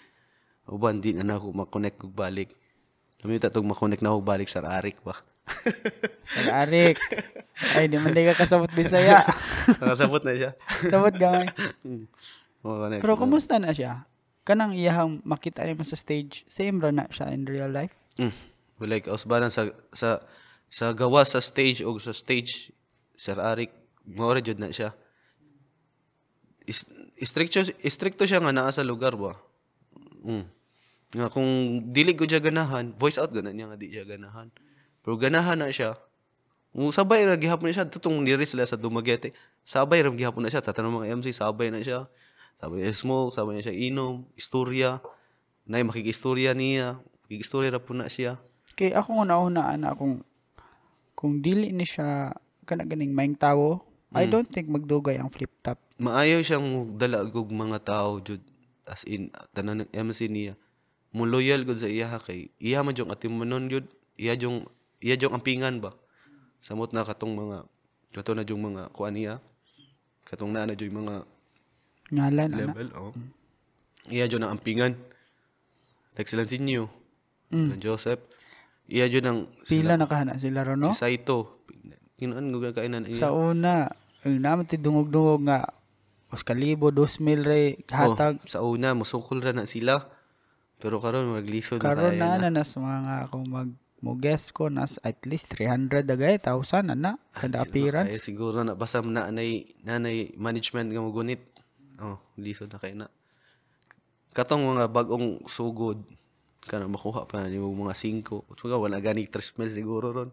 Uban 0.71 1.03
di 1.03 1.11
na 1.11 1.35
ako 1.35 1.51
makonect 1.51 1.99
kog 1.99 2.15
balik. 2.15 2.55
Lamita 3.19 3.51
tog 3.51 3.67
makonect 3.67 3.99
na 3.99 4.15
ako 4.15 4.23
balik 4.23 4.47
sa 4.47 4.63
Arik 4.63 5.03
ba. 5.03 5.19
Arik. 6.63 6.95
Ay, 7.75 7.91
di 7.91 7.99
man 7.99 8.15
ka 8.15 8.47
kasabot 8.47 8.71
Bisaya. 8.71 9.27
Nakasabot 9.83 10.23
na 10.23 10.39
siya. 10.39 10.51
Sabot 10.87 11.11
gamay. 11.11 11.51
Connect. 12.63 13.03
Pero 13.03 13.19
kumusta 13.19 13.59
na 13.59 13.75
siya? 13.75 14.07
kanang 14.47 14.71
iyahang 14.71 15.19
makita 15.27 15.67
nimo 15.67 15.83
sa 15.83 15.99
stage, 15.99 16.47
same 16.47 16.79
ra 16.79 16.95
na 16.95 17.11
siya 17.11 17.35
in 17.35 17.43
real 17.43 17.67
life. 17.67 17.91
Mm. 18.15 18.31
Walay 18.79 19.03
kausbanan 19.03 19.51
sa 19.51 19.67
sa 19.91 20.23
sa 20.71 20.95
gawa 20.95 21.27
sa 21.27 21.43
stage 21.43 21.83
o 21.83 21.91
sa 21.99 22.15
stage 22.15 22.71
Sir 23.19 23.35
Arik 23.43 23.75
mao 24.07 24.31
ra 24.31 24.39
jud 24.39 24.55
na 24.55 24.71
siya. 24.71 24.95
Is, 26.67 26.83
istrikto 27.15 27.63
istrikto 27.79 28.27
siya 28.27 28.43
nga 28.43 28.51
naa 28.51 28.69
sa 28.75 28.83
lugar 28.83 29.15
ba. 29.15 29.39
Mm. 30.27 30.45
Nga 31.15 31.27
kung 31.31 31.51
dili 31.95 32.11
ko 32.11 32.27
siya 32.27 32.43
ganahan, 32.43 32.91
voice 32.99 33.15
out 33.15 33.31
ganan 33.31 33.55
niya 33.55 33.71
nga 33.71 33.79
di 33.79 33.87
siya 33.87 34.03
ganahan. 34.03 34.51
Pero 34.99 35.15
ganahan 35.15 35.55
na 35.55 35.71
siya. 35.71 35.95
Sabay 36.75 37.23
ra 37.23 37.39
gihapon 37.39 37.71
na 37.71 37.73
siya 37.73 37.87
tutong 37.87 38.27
diri 38.27 38.43
sila 38.43 38.67
sa 38.67 38.75
Dumaguete. 38.75 39.31
Sabay 39.63 40.03
ra 40.03 40.11
gihapon 40.11 40.43
na 40.43 40.51
siya 40.51 40.59
tatanong 40.59 40.99
mga 40.99 41.15
MC 41.15 41.31
sabay 41.31 41.71
na 41.71 41.79
siya. 41.79 42.11
Sabay 42.59 42.83
niya 42.83 42.91
smoke, 42.91 43.31
sabay 43.31 43.55
niya 43.55 43.71
siya 43.71 43.77
inom, 43.87 44.27
istorya. 44.35 44.99
Nay 45.63 45.87
makikistorya 45.87 46.51
niya, 46.51 46.99
makikistorya 47.23 47.71
ra 47.71 47.79
po 47.79 47.95
na 47.95 48.11
siya. 48.11 48.35
Kay 48.75 48.91
ako 48.91 49.23
una-una 49.23 49.71
ana 49.71 49.95
kung 49.95 50.27
kung 51.15 51.39
dili 51.39 51.71
ni 51.71 51.87
siya 51.87 52.35
kana 52.67 52.83
ganing 52.83 53.15
maing 53.15 53.39
tawo, 53.39 53.86
I 54.15 54.23
don't 54.23 54.47
think 54.47 54.71
magdugay 54.71 55.19
ang 55.19 55.27
flip 55.27 55.51
top. 55.59 55.79
maayo 55.99 56.39
siyang 56.39 56.95
dala 56.95 57.25
og 57.25 57.49
mga 57.51 57.81
tao 57.83 58.21
jud 58.23 58.39
as 58.87 59.03
in 59.03 59.33
tanan 59.51 59.83
ng 59.83 59.89
MC 59.91 60.31
niya. 60.31 60.53
Mo 61.11 61.27
loyal 61.27 61.67
gud 61.67 61.81
sa 61.81 61.89
iya 61.91 62.07
kay 62.21 62.53
iya 62.61 62.85
man 62.85 62.95
jung 62.95 63.11
atimanon 63.11 63.67
jud. 63.67 63.83
Iya 64.15 64.39
jung 64.39 64.63
iya 65.03 65.19
jung 65.19 65.35
ampingan 65.35 65.83
ba? 65.83 65.91
Samot 66.63 66.95
na 66.95 67.03
katong 67.03 67.35
mga 67.35 67.57
kato 68.15 68.31
na 68.31 68.47
jung 68.47 68.63
mga 68.63 68.93
kuan 68.95 69.17
niya? 69.17 69.43
Katong 70.23 70.55
naa 70.55 70.69
na 70.69 70.77
jud 70.77 70.93
mga 70.93 71.27
Ngalan 72.07 72.49
ana. 72.55 72.59
level 72.71 72.87
oh. 72.95 73.11
Iya 74.07 74.31
jud 74.31 74.39
ang 74.39 74.55
ampingan 74.55 74.95
like 76.15 76.31
sila 76.31 76.47
sinyo 76.47 76.87
mm. 77.51 77.75
Joseph. 77.83 78.23
Iya 78.87 79.11
jud 79.11 79.25
ang 79.27 79.51
Pila 79.67 79.99
nakahana 79.99 80.39
sila 80.39 80.63
ron 80.63 80.79
no? 80.79 80.95
si 80.95 81.03
Saito 81.03 81.56
kinuan 82.17 82.49
gud 82.49 82.73
kainan 82.73 83.05
iya 83.05 83.29
Sa 83.29 83.31
una, 83.31 83.93
ang 84.25 84.37
naman 84.41 84.65
ti 84.65 84.75
dungog-dungog 84.81 85.45
nga 85.45 85.69
mas 86.27 86.43
kalibo, 86.43 86.91
dos 86.91 87.23
mil 87.23 87.47
re, 87.47 87.79
hatag. 87.87 88.43
Oh, 88.43 88.49
sa 88.49 88.59
una 88.59 88.91
musukol 88.91 89.39
ra 89.39 89.55
na 89.55 89.63
sila 89.63 90.03
pero 90.77 91.01
karon 91.01 91.33
maglisod 91.33 91.81
na 91.81 91.85
Karon 91.93 92.13
tayo 92.13 92.21
na 92.21 92.37
na 92.37 92.49
nas 92.61 92.77
mga 92.77 93.33
kung 93.33 93.47
mag 93.49 93.69
mo 93.97 94.13
guess 94.13 94.53
ko 94.53 94.69
nas 94.69 95.01
at 95.01 95.17
least 95.25 95.49
300 95.57 96.05
dagay, 96.05 96.37
1,000 96.37 96.93
ana 96.93 97.17
kada 97.33 97.61
Ay, 97.61 97.65
appearance. 97.65 98.21
siguro 98.21 98.61
na 98.61 98.77
basta 98.77 99.01
na 99.01 99.25
nanay 99.33 99.65
nanay 99.81 100.37
management 100.37 100.93
nga 100.93 101.01
magunit. 101.01 101.41
Oh, 101.97 102.21
lisod 102.37 102.69
na 102.69 102.77
kay 102.77 102.93
na. 102.93 103.09
Katong 104.37 104.69
mga 104.69 104.85
bagong 104.93 105.41
sugod 105.49 106.05
kana 106.69 106.85
makuha 106.85 107.25
pa 107.25 107.49
ni 107.49 107.57
mga 107.57 107.95
5. 107.97 108.53
Utsuga 108.53 108.77
wala 108.77 109.01
gani 109.01 109.25
3 109.25 109.57
mil 109.57 109.71
siguro 109.73 110.13
ron. 110.13 110.29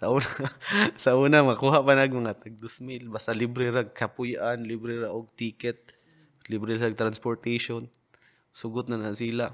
Sa 0.00 0.08
una, 0.08 0.24
sa 1.02 1.10
una 1.12 1.44
makuha 1.44 1.84
pa 1.84 1.92
nag 1.92 2.08
mga 2.08 2.40
tag 2.40 2.56
2 2.56 2.80
mil 2.88 3.12
basta 3.12 3.36
libre 3.36 3.68
ra 3.68 3.84
kapuyan, 3.84 4.64
libre 4.64 4.96
ra 5.04 5.12
og 5.12 5.28
ticket, 5.36 5.92
libre 6.48 6.80
sa 6.80 6.88
transportation. 6.96 7.84
Sugot 8.50 8.88
na 8.88 8.96
na 8.96 9.12
sila. 9.12 9.52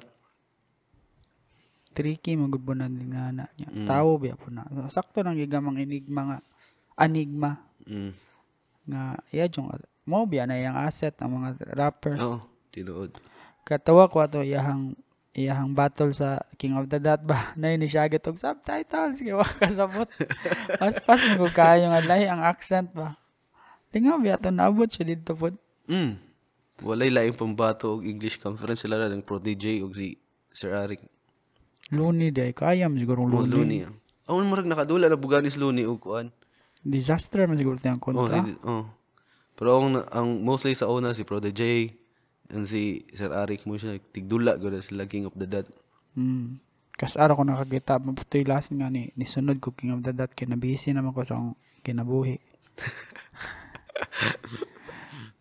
Tricky 1.97 2.39
magud 2.39 2.63
po 2.63 2.79
na 2.79 2.87
din 2.87 3.11
nga 3.11 3.35
na 3.35 3.51
niya. 3.59 3.69
Mm. 3.75 3.87
Tawo 3.91 4.23
biya 4.23 4.39
po 4.39 4.53
na. 4.55 4.63
Sakto 4.87 5.27
nang 5.27 5.35
gigamang 5.35 5.83
enigma 5.83 6.23
nga 6.23 6.39
anigma 6.97 7.61
Mm. 7.87 8.11
nga 8.91 9.15
iya 9.31 9.47
jung 9.47 9.71
mo 10.07 10.27
biya 10.27 10.43
na 10.43 10.59
yang 10.59 10.75
asset 10.75 11.15
ang 11.23 11.39
mga 11.39 11.75
rappers. 11.75 12.19
Oo, 12.19 12.43
tinuod. 12.75 13.15
Katawa 13.63 14.11
ko 14.11 14.23
ato 14.23 14.43
iyahang 14.43 14.95
iyahang 15.37 15.77
battle 15.77 16.17
sa 16.17 16.41
King 16.57 16.81
of 16.81 16.89
the 16.89 16.97
Dot 16.97 17.21
ba 17.23 17.53
na 17.61 17.77
ni 17.77 17.85
siya 17.85 18.09
og 18.09 18.41
subtitles 18.41 19.21
kay 19.21 19.37
wa 19.37 19.45
kasabot. 19.45 20.09
Mas 20.81 20.97
pas 21.05 21.21
mo 21.37 21.45
ko 21.45 21.49
kayo 21.53 21.93
nga 21.93 22.01
lahi 22.01 22.25
ang 22.25 22.41
accent 22.41 22.89
ba. 22.97 23.21
Lingaw 23.93 24.17
biya 24.17 24.41
to 24.41 24.49
naabot 24.49 24.89
siya 24.89 25.05
dito 25.07 25.37
po. 25.37 25.53
Mm. 25.87 26.17
Walay 26.81 27.09
laing 27.13 27.37
pambato 27.37 28.01
og 28.01 28.05
English 28.05 28.41
conference 28.41 28.85
sila 28.85 28.97
ra 28.97 29.09
ng 29.13 29.21
Pro 29.25 29.37
DJ 29.37 29.85
og 29.85 29.93
si 29.97 30.17
Sir 30.53 30.73
Eric. 30.73 31.05
Luni 31.93 32.33
di 32.33 32.41
ay 32.41 32.57
kayam 32.57 32.97
siguro 32.97 33.25
Oh, 33.25 33.45
luni. 33.45 33.53
Looney. 33.53 33.81
ah. 33.85 33.93
Awon 34.33 34.49
marag 34.51 34.67
nakadula 34.67 35.07
na 35.07 35.21
buganis 35.21 35.55
Looney 35.57 35.85
og 35.85 36.01
kuan. 36.01 36.33
Disaster 36.81 37.45
man 37.45 37.57
siguro 37.61 37.77
tayong 37.77 38.01
Oh, 38.01 38.05
kontra. 38.25 38.41
si, 38.41 38.57
oh. 38.65 38.85
Pero 39.57 39.81
ang, 39.81 40.05
ang 40.13 40.29
mostly 40.45 40.77
sa 40.77 40.89
una 40.89 41.17
si 41.17 41.25
Pro 41.25 41.41
DJ 41.41 41.93
and 42.51 42.69
si 42.69 43.07
Sir 43.15 43.33
Eric 43.33 43.67
mo 43.67 43.79
siya 43.79 43.99
tigdula 44.13 44.59
gud 44.59 44.75
sila 44.83 45.07
King 45.07 45.27
of 45.31 45.35
the 45.35 45.47
Dead. 45.47 45.67
Mm. 46.17 46.59
Kas 46.97 47.21
araw 47.21 47.37
ko 47.37 47.45
nakakita, 47.45 48.01
maputoy 48.01 48.49
last 48.49 48.73
nga 48.73 48.89
ni, 48.89 49.13
ni 49.13 49.29
sunod 49.29 49.61
ko 49.61 49.77
King 49.77 49.93
of 49.93 50.01
the 50.01 50.17
Dot, 50.17 50.33
kaya 50.33 50.57
busy 50.57 50.97
naman 50.97 51.13
ko 51.13 51.21
sa 51.21 51.37
kinabuhi. 51.85 52.41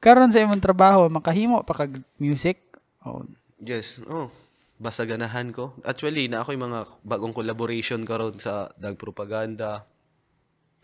Karon 0.04 0.36
sa 0.36 0.44
imong 0.44 0.60
trabaho, 0.60 1.08
makahimo 1.08 1.64
pa 1.64 1.88
kag 1.88 2.04
music. 2.20 2.60
Oh, 3.08 3.24
Yes. 3.64 4.04
Oh. 4.12 4.28
Basta 4.76 5.08
ganahan 5.08 5.56
ko. 5.56 5.72
Actually, 5.88 6.28
na 6.28 6.44
ako 6.44 6.52
yung 6.52 6.68
mga 6.68 6.80
bagong 7.08 7.32
collaboration 7.32 8.04
karon 8.04 8.36
sa 8.44 8.68
Dag 8.76 9.00
Propaganda. 9.00 9.88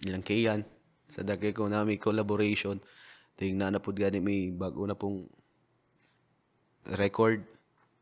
Ilang 0.07 0.23
kayan. 0.23 0.63
Sa 1.11 1.27
Dag 1.27 1.43
Economic 1.43 1.99
collaboration. 1.99 2.79
Ting 3.35 3.59
na 3.59 3.67
napod 3.67 3.99
gani 3.99 4.23
may 4.23 4.55
bago 4.55 4.87
na 4.87 4.95
pong 4.95 5.27
record. 6.87 7.45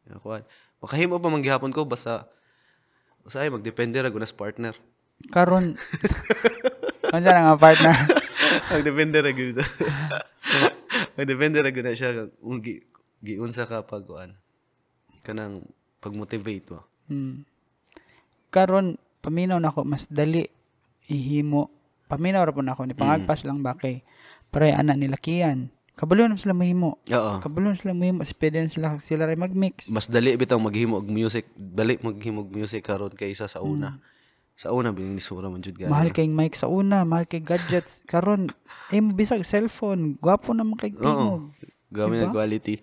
Ako, 0.10 0.42
makahimo 0.82 1.22
pa 1.22 1.30
manggihapon 1.30 1.74
ko 1.76 1.86
basta 1.86 2.26
usahay 3.28 3.52
magdepende 3.54 4.02
ra 4.02 4.10
gunas 4.10 4.34
partner. 4.34 4.74
karon 5.30 5.76
Unsa 7.10 7.34
na 7.34 7.42
nga 7.50 7.58
partner? 7.58 7.96
Magdepende 8.74 9.18
ra 9.22 9.32
gyud. 9.34 9.58
Magdepende 11.18 11.58
ra 11.66 11.74
gyud 11.74 11.86
na 11.86 11.98
siya 11.98 12.30
kung 12.38 12.62
gi, 12.62 12.86
giunsa 13.26 13.66
ka 13.66 13.82
pag 13.82 14.06
kuan. 14.06 14.38
Kanang 15.26 15.66
pag-motivate 15.98 16.70
mo. 16.70 16.86
Hmm. 17.10 17.50
Karon 18.54 19.02
paminaw 19.26 19.58
nako 19.58 19.82
mas 19.90 20.06
dali 20.06 20.46
ihimo. 21.10 21.74
Paminaw 22.06 22.46
ra 22.46 22.54
po 22.54 22.62
nako 22.62 22.86
ni 22.86 22.94
pangagpas 22.94 23.42
lang 23.42 23.66
ba 23.66 23.74
kay 23.74 24.06
pare 24.54 24.74
anak 24.78 25.02
nila 25.02 25.18
kiyan. 25.18 25.74
Kabalo 26.00 26.32
na 26.32 26.40
sila 26.40 26.56
mahimo. 26.56 26.96
Oo. 27.12 27.34
Kabalo 27.44 27.76
na 27.76 27.76
sila 27.76 27.92
mahimo. 27.92 28.24
Pwede 28.40 28.64
na 28.64 28.72
sila 28.72 28.96
sila 29.04 29.28
ray 29.28 29.36
mag-mix. 29.36 29.92
Mas 29.92 30.08
dali 30.08 30.32
bitaw 30.40 30.56
maghimo 30.56 30.96
og 30.96 31.12
music, 31.12 31.52
dali 31.60 32.00
maghimo 32.00 32.48
og 32.48 32.56
music 32.56 32.88
karon 32.88 33.12
kaysa 33.12 33.52
sa 33.52 33.60
una. 33.60 34.00
Sa 34.56 34.72
una 34.72 34.96
binisura 34.96 35.52
man 35.52 35.60
jud 35.60 35.76
gani. 35.76 35.92
Mahal 35.92 36.16
kay 36.16 36.32
mic 36.32 36.56
sa 36.56 36.72
una, 36.72 37.04
mahal 37.04 37.28
kay 37.28 37.44
gadgets. 37.44 38.00
Karon, 38.12 38.48
eh 38.96 39.04
bisag 39.04 39.44
cellphone, 39.44 40.16
gwapo 40.24 40.56
naman 40.56 40.80
kay 40.80 40.96
Oo. 40.96 41.04
tingog. 41.04 41.44
Gamit 41.92 42.24
Diba? 42.24 42.32
na 42.32 42.36
quality. 42.36 42.76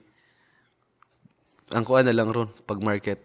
Ang 1.72 1.84
kuan 1.88 2.04
na 2.04 2.12
lang 2.12 2.28
ron 2.28 2.52
pag 2.68 2.84
market. 2.84 3.20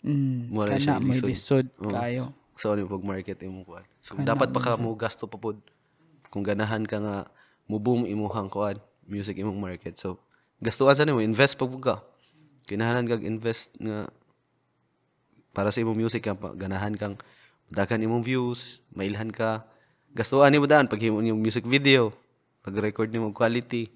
Mm, 0.00 0.48
Mura 0.48 0.76
kana 0.76 0.80
siya 0.80 0.96
may 0.96 1.20
lisod 1.20 1.68
Oo. 1.76 1.92
kayo. 1.92 2.32
Sa 2.56 2.72
ano 2.72 2.88
pag 2.88 3.04
market 3.04 3.36
imong 3.44 3.68
kuan. 3.68 3.84
So 4.00 4.16
dapat 4.16 4.48
pa 4.48 4.64
ka 4.64 4.80
mo 4.80 4.96
gasto 4.96 5.28
pa 5.28 5.36
pod. 5.36 5.60
Kung 6.32 6.40
ganahan 6.40 6.88
ka 6.88 6.96
nga 7.04 7.16
mo 7.68 7.76
boom 7.76 8.08
imuhang 8.08 8.48
kuan, 8.48 8.80
music 9.06 9.38
imong 9.38 9.58
market. 9.58 9.96
So 9.98 10.20
gastuan 10.62 10.94
sa 10.98 11.06
nimo, 11.06 11.22
invest 11.22 11.56
pag 11.56 11.72
ka. 11.82 11.96
Kinahanglan 12.66 13.06
kag 13.06 13.24
invest 13.24 13.74
nga 13.78 14.10
para 15.56 15.72
sa 15.72 15.80
imong 15.80 15.96
music 15.96 16.26
ka 16.26 16.36
ganahan 16.54 16.92
kang 16.98 17.16
daghan 17.72 18.02
imong 18.02 18.22
views, 18.22 18.84
mailhan 18.92 19.32
ka. 19.32 19.64
Gastuan 20.12 20.52
nimo 20.52 20.68
daan 20.68 20.90
pag 20.90 21.00
himo 21.00 21.22
imong 21.22 21.42
music 21.42 21.64
video, 21.64 22.12
pag 22.60 22.76
record 22.78 23.08
nimo 23.10 23.32
quality. 23.32 23.90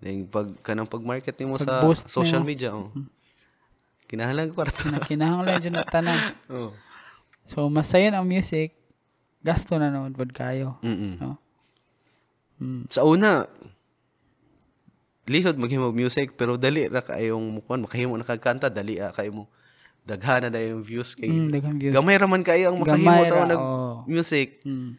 Then 0.00 0.28
pag 0.28 0.52
kanang 0.60 0.88
pag 0.88 1.02
market 1.02 1.36
nimo 1.40 1.56
sa 1.56 1.80
social 2.06 2.42
nimo. 2.44 2.50
media, 2.50 2.70
oh. 2.72 2.92
Kinahanglan. 4.06 4.54
Na 4.54 5.02
kinahanglan 5.02 5.58
na 5.74 5.82
tanan. 5.82 6.20
oh. 6.54 6.70
So, 7.46 7.66
masayon 7.70 8.14
ang 8.14 8.26
music, 8.26 8.74
gasto 9.42 9.78
na 9.78 9.90
naman 9.90 10.14
pod 10.14 10.30
kayo. 10.34 10.78
Mm. 10.82 11.18
No? 11.22 11.38
Mm. 12.58 12.82
Sa 12.90 13.06
una, 13.06 13.46
lisod 15.26 15.54
maghimo 15.54 15.90
music 15.90 16.34
pero 16.34 16.54
dali 16.54 16.86
ra 16.86 17.00
kayong 17.00 17.42
mukuan 17.52 17.82
makahimo 17.82 18.14
na 18.14 18.22
kagkanta 18.22 18.66
dali 18.68 18.96
ra 18.96 19.10
kayo 19.10 19.30
mo 19.32 19.44
daghana 20.02 20.46
na 20.46 20.62
yung 20.62 20.80
views 20.80 21.12
kay 21.12 21.26
Mm, 21.26 21.50
views. 21.76 21.90
gamay 21.92 22.14
ra 22.14 22.24
man 22.24 22.40
kayo 22.40 22.70
ang 22.70 22.78
makahimo 22.78 23.22
sa 23.22 23.42
unang 23.42 23.58
oo. 23.58 23.94
music 24.06 24.62
Mm. 24.62 24.94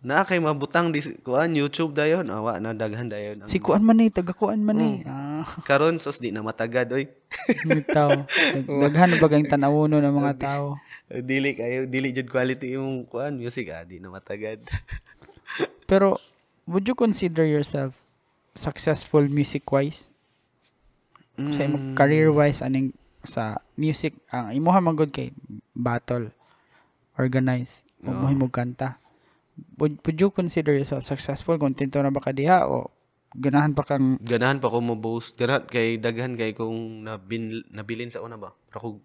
na 0.00 0.22
kay 0.22 0.38
mabutang 0.38 0.90
di 0.90 1.02
kuan 1.18 1.50
YouTube 1.50 1.90
dayon 1.92 2.26
awa 2.26 2.58
na 2.58 2.70
daghan 2.70 3.06
dayon 3.06 3.38
ang 3.38 3.46
Si 3.46 3.58
kuan 3.58 3.78
man 3.80 3.94
ni, 3.96 4.06
taga-kuan 4.08 4.58
man 4.58 4.74
ni. 4.74 4.90
Ah, 5.02 5.46
karon 5.62 5.94
sos 5.96 6.18
di 6.18 6.30
na 6.30 6.42
matagad 6.42 6.86
oy 6.88 7.06
bitaw. 7.64 8.10
Dag- 8.54 8.66
Daghan 8.66 9.08
na 9.08 9.18
bagang 9.18 9.46
tanawono 9.46 9.98
ng 9.98 10.10
mga 10.12 10.32
tao. 10.36 10.78
dili 11.12 11.52
kayo 11.52 11.84
dili 11.84 12.10
jud 12.10 12.26
quality 12.26 12.74
yung 12.74 13.02
kuan 13.04 13.34
music 13.34 13.68
ah 13.68 13.82
di 13.82 13.98
na 13.98 14.10
matagad 14.10 14.58
Pero, 15.84 16.16
would 16.64 16.82
you 16.82 16.96
consider 16.96 17.44
yourself 17.44 18.01
successful 18.54 19.24
music-wise? 19.26 20.08
Sa 21.50 21.60
Mm. 21.60 21.66
imo 21.66 21.76
career-wise, 21.96 22.60
aning 22.60 22.92
sa 23.22 23.56
music, 23.74 24.18
ang 24.28 24.52
imuha 24.52 24.78
man 24.78 24.94
gud 24.94 25.08
kay 25.08 25.32
battle, 25.72 26.28
organize, 27.16 27.86
ug 28.02 28.12
Oo. 28.12 28.34
mo 28.34 28.48
kanta. 28.48 28.98
Would, 29.78 30.00
would 30.02 30.18
you 30.18 30.28
consider 30.28 30.72
yourself 30.72 31.04
successful? 31.04 31.56
Kontento 31.56 32.00
na 32.00 32.10
ba 32.10 32.20
ka 32.20 32.32
diha 32.32 32.64
o 32.66 32.88
ganahan 33.32 33.72
pa 33.72 33.84
kang 33.84 34.16
Ganahan 34.18 34.58
pa 34.58 34.68
ko 34.68 34.80
mo 34.80 34.96
boast. 34.96 35.36
Ganahan 35.36 35.64
kay 35.64 35.96
daghan 35.96 36.36
kay 36.36 36.52
kung 36.52 37.04
nabin, 37.04 37.64
nabilin 37.68 38.08
sa 38.08 38.20
una 38.20 38.36
ba. 38.36 38.52
Pero 38.68 38.78
kung 38.80 38.96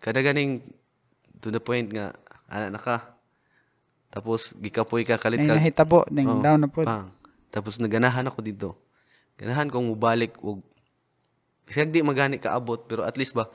kada 0.00 0.20
ganing 0.20 0.64
to 1.38 1.48
the 1.48 1.60
point 1.60 1.88
nga 1.88 2.12
ana 2.48 2.72
na 2.72 2.80
ka. 2.80 3.16
Tapos 4.10 4.56
gikapoy 4.56 5.04
ka 5.04 5.16
kalit 5.16 5.40
ay 5.40 5.46
ka. 5.46 5.54
nahitabo 5.56 6.04
ning 6.10 6.26
Oo, 6.26 6.42
down 6.42 6.60
na 6.60 6.68
po. 6.68 6.82
pang. 6.82 7.12
Tapos 7.50 7.82
naganahan 7.82 8.26
ako 8.30 8.40
dito. 8.40 8.70
Ganahan 9.34 9.66
kong 9.68 9.90
mubalik 9.90 10.38
og 10.40 10.62
kasi 11.66 11.86
di 11.86 12.02
magani 12.02 12.38
kaabot 12.42 12.82
pero 12.90 13.06
at 13.06 13.14
least 13.14 13.34
ba 13.34 13.46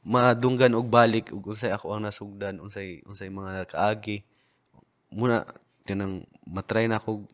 madunggan 0.00 0.72
og 0.72 0.88
balik 0.88 1.28
ug 1.28 1.52
unsay 1.52 1.68
ako 1.68 1.92
ang 1.92 2.08
nasugdan 2.08 2.56
unsay 2.60 3.04
unsay 3.04 3.28
mga 3.28 3.68
kaagi. 3.68 4.24
Muna 5.12 5.44
kanang 5.88 6.24
matry 6.44 6.88
na 6.88 7.00
ako 7.00 7.24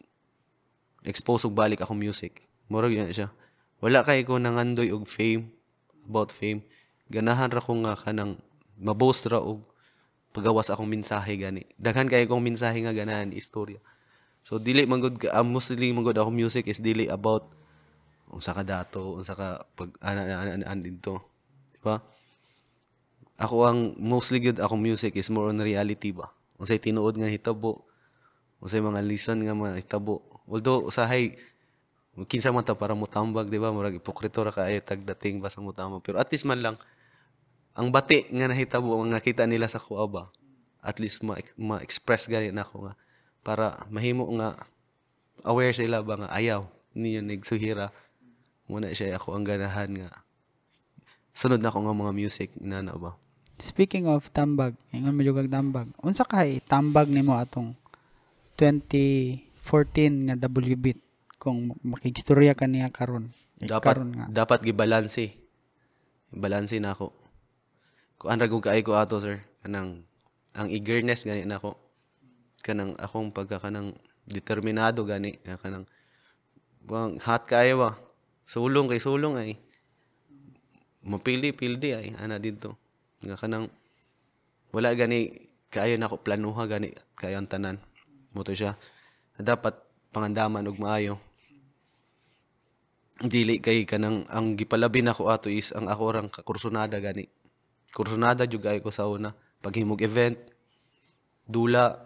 expose 1.03 1.47
og 1.47 1.55
balik 1.55 1.83
akong 1.83 1.99
music. 1.99 2.47
Murag 2.71 2.95
yan 2.95 3.11
siya. 3.11 3.31
Wala 3.83 4.07
kay 4.07 4.23
ko 4.23 4.39
nangandoy 4.39 4.95
og 4.95 5.11
fame 5.11 5.51
about 6.07 6.31
fame. 6.31 6.63
Ganahan 7.11 7.51
ra 7.51 7.63
ko 7.63 7.75
nga 7.83 7.99
kanang 7.99 8.39
maboast 8.79 9.27
ra 9.31 9.43
og 9.43 9.63
pagawas 10.35 10.71
akong 10.71 10.91
mensahe 10.91 11.39
gani. 11.39 11.67
Daghan 11.79 12.11
kay 12.11 12.27
kong 12.27 12.43
mensahe 12.43 12.83
nga 12.83 12.95
ganahan 12.95 13.31
istorya 13.31 13.79
so 14.45 14.61
dili 14.61 14.85
man 14.85 15.01
gud 15.01 15.17
uh, 15.25 15.41
mostly 15.41 15.91
man 15.97 16.05
gud 16.05 16.21
akong 16.21 16.37
music 16.37 16.69
is 16.69 16.79
dili 16.79 17.09
about 17.09 17.49
unsa 18.29 18.53
ka 18.53 18.61
dato 18.67 19.17
unsa 19.17 19.33
ka 19.33 19.63
pag 19.79 19.95
ana 20.05 20.27
ana 20.27 20.35
ana, 20.61 20.65
ana 20.69 20.83
dito 20.83 21.23
di 21.73 21.81
ba? 21.81 22.03
Ako 23.35 23.67
ang 23.67 23.99
mostly 23.99 24.39
good 24.39 24.63
akong 24.63 24.79
music 24.79 25.19
is 25.19 25.27
more 25.31 25.51
on 25.51 25.59
reality 25.59 26.15
ba? 26.15 26.31
Unsay 26.59 26.79
tinuod 26.79 27.19
nga 27.19 27.31
hitabo 27.31 27.87
unsay 28.63 28.83
mga 28.83 29.01
lesson 29.07 29.39
nga 29.43 29.55
mahitabo 29.55 30.23
although 30.51 30.87
usahay 30.87 31.35
kinsa 32.31 32.55
man 32.55 32.63
ta 32.63 32.75
para 32.79 32.95
mutambag 32.95 33.51
di 33.51 33.59
ba? 33.59 33.71
Murag 33.75 33.99
ipokrito 33.99 34.43
ra 34.43 34.51
kaayo 34.55 34.83
tagdating 34.83 35.39
basta 35.39 35.63
mutambag 35.63 36.03
pero 36.03 36.19
at 36.19 36.27
least 36.31 36.47
man 36.47 36.59
lang 36.59 36.77
ang 37.75 37.91
bati 37.91 38.27
nga 38.31 38.47
nahitabo 38.51 38.99
ang 38.99 39.11
nakita 39.11 39.47
nila 39.47 39.67
sa 39.67 39.83
kuha 39.83 40.07
ba 40.11 40.31
at 40.85 41.01
least 41.01 41.25
ma- 41.25 41.41
ma-express 41.57 42.29
gani 42.29 42.53
na 42.53 42.63
ako 42.63 42.87
nga 42.91 42.95
para 43.45 43.85
mahimo 43.93 44.25
nga 44.41 44.57
aware 45.45 45.77
sila 45.77 46.01
ba 46.01 46.17
nga 46.17 46.33
ayaw 46.33 46.65
niya 46.97 47.21
nagsuhira 47.21 47.93
muna 48.67 48.91
siya 48.97 49.21
ako 49.21 49.37
ang 49.37 49.45
ganahan 49.45 49.93
nga 49.93 50.11
sunod 51.37 51.61
na 51.61 51.69
ako 51.69 51.85
nga 51.85 51.95
mga 51.95 52.13
music 52.17 52.49
inana 52.59 52.97
ba 52.97 53.15
Speaking 53.55 54.11
of 54.11 54.35
tambag, 54.35 54.75
ingon 54.91 55.15
jud 55.23 55.39
kag 55.39 55.47
tambag. 55.47 55.87
Unsa 56.03 56.27
kay 56.27 56.59
tambag 56.67 57.07
nimo 57.07 57.39
atong 57.39 57.79
2014 58.59 59.39
nga 60.27 60.35
W 60.51 60.75
beat 60.75 60.99
kung 61.39 61.71
makigstorya 61.87 62.59
ka 62.59 62.67
niya 62.67 62.91
karon. 62.91 63.31
Eh, 63.63 63.71
dapat 63.71 63.95
karon 63.95 64.11
nga. 64.11 64.27
dapat 64.27 64.67
gibalanse 64.67 65.39
balanse 66.35 66.83
na 66.83 66.99
ako 66.99 67.15
kung 68.19 68.31
anra 68.35 68.51
gud 68.51 68.67
kaay 68.67 68.83
ko 68.83 68.99
ato 68.99 69.23
sir 69.23 69.39
kanang 69.63 70.03
ang 70.59 70.69
eagerness 70.71 71.23
gani 71.23 71.47
nako 71.47 71.79
kanang 72.65 72.97
akong 72.97 73.29
pagka 73.29 73.61
kanang 73.61 73.93
determinado 74.25 75.05
gani 75.05 75.37
nga 75.45 75.61
kanang 75.61 75.85
bang 76.81 77.21
hot 77.21 77.45
kaayo 77.45 77.77
ba 77.85 77.91
sulong 78.49 78.89
kay 78.89 79.01
sulong 79.01 79.37
ay. 79.37 79.57
Mapili 81.05 81.53
pildi 81.53 81.93
ay 81.93 82.17
ana 82.17 82.41
dito 82.41 82.81
nga 83.21 83.37
kanang 83.37 83.69
wala 84.73 84.89
gani 84.97 85.29
kaayo 85.69 86.01
nako 86.01 86.25
planuha 86.25 86.65
gani 86.65 86.97
kayo 87.21 87.37
ang 87.37 87.49
tanan. 87.49 87.77
Mo 88.33 88.41
siya. 88.47 88.77
Dapat 89.37 89.75
pangandaman 90.15 90.65
og 90.65 90.81
maayo. 90.81 91.21
Dili 93.21 93.61
kay 93.61 93.85
kanang 93.85 94.25
ang 94.33 94.57
gipalabi 94.57 95.05
nako 95.05 95.29
ato 95.29 95.53
is 95.53 95.77
ang 95.77 95.93
ako 95.93 96.05
rang 96.09 96.29
kakursunada 96.33 96.97
gani. 97.05 97.29
Kursunada 97.93 98.49
jud 98.49 98.65
ko 98.65 98.89
sa 98.89 99.05
una 99.05 99.37
paghimog 99.61 100.01
event 100.01 100.37
dula 101.45 102.04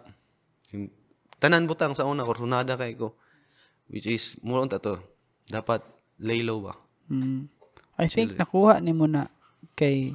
tanan 1.39 1.65
butang 1.65 1.95
sa 1.95 2.05
una 2.05 2.27
kursunada 2.27 2.75
kay 2.75 2.95
ko. 2.95 3.15
Which 3.89 4.05
is 4.05 4.37
mo 4.45 4.61
unta 4.61 4.77
to. 4.77 5.01
Dapat 5.49 5.81
lay 6.21 6.45
low 6.45 6.61
ba? 6.61 6.77
Mm. 7.09 7.49
I 7.99 8.05
think 8.05 8.37
nakuha 8.37 8.79
nimo 8.79 9.09
na 9.09 9.27
kay 9.73 10.13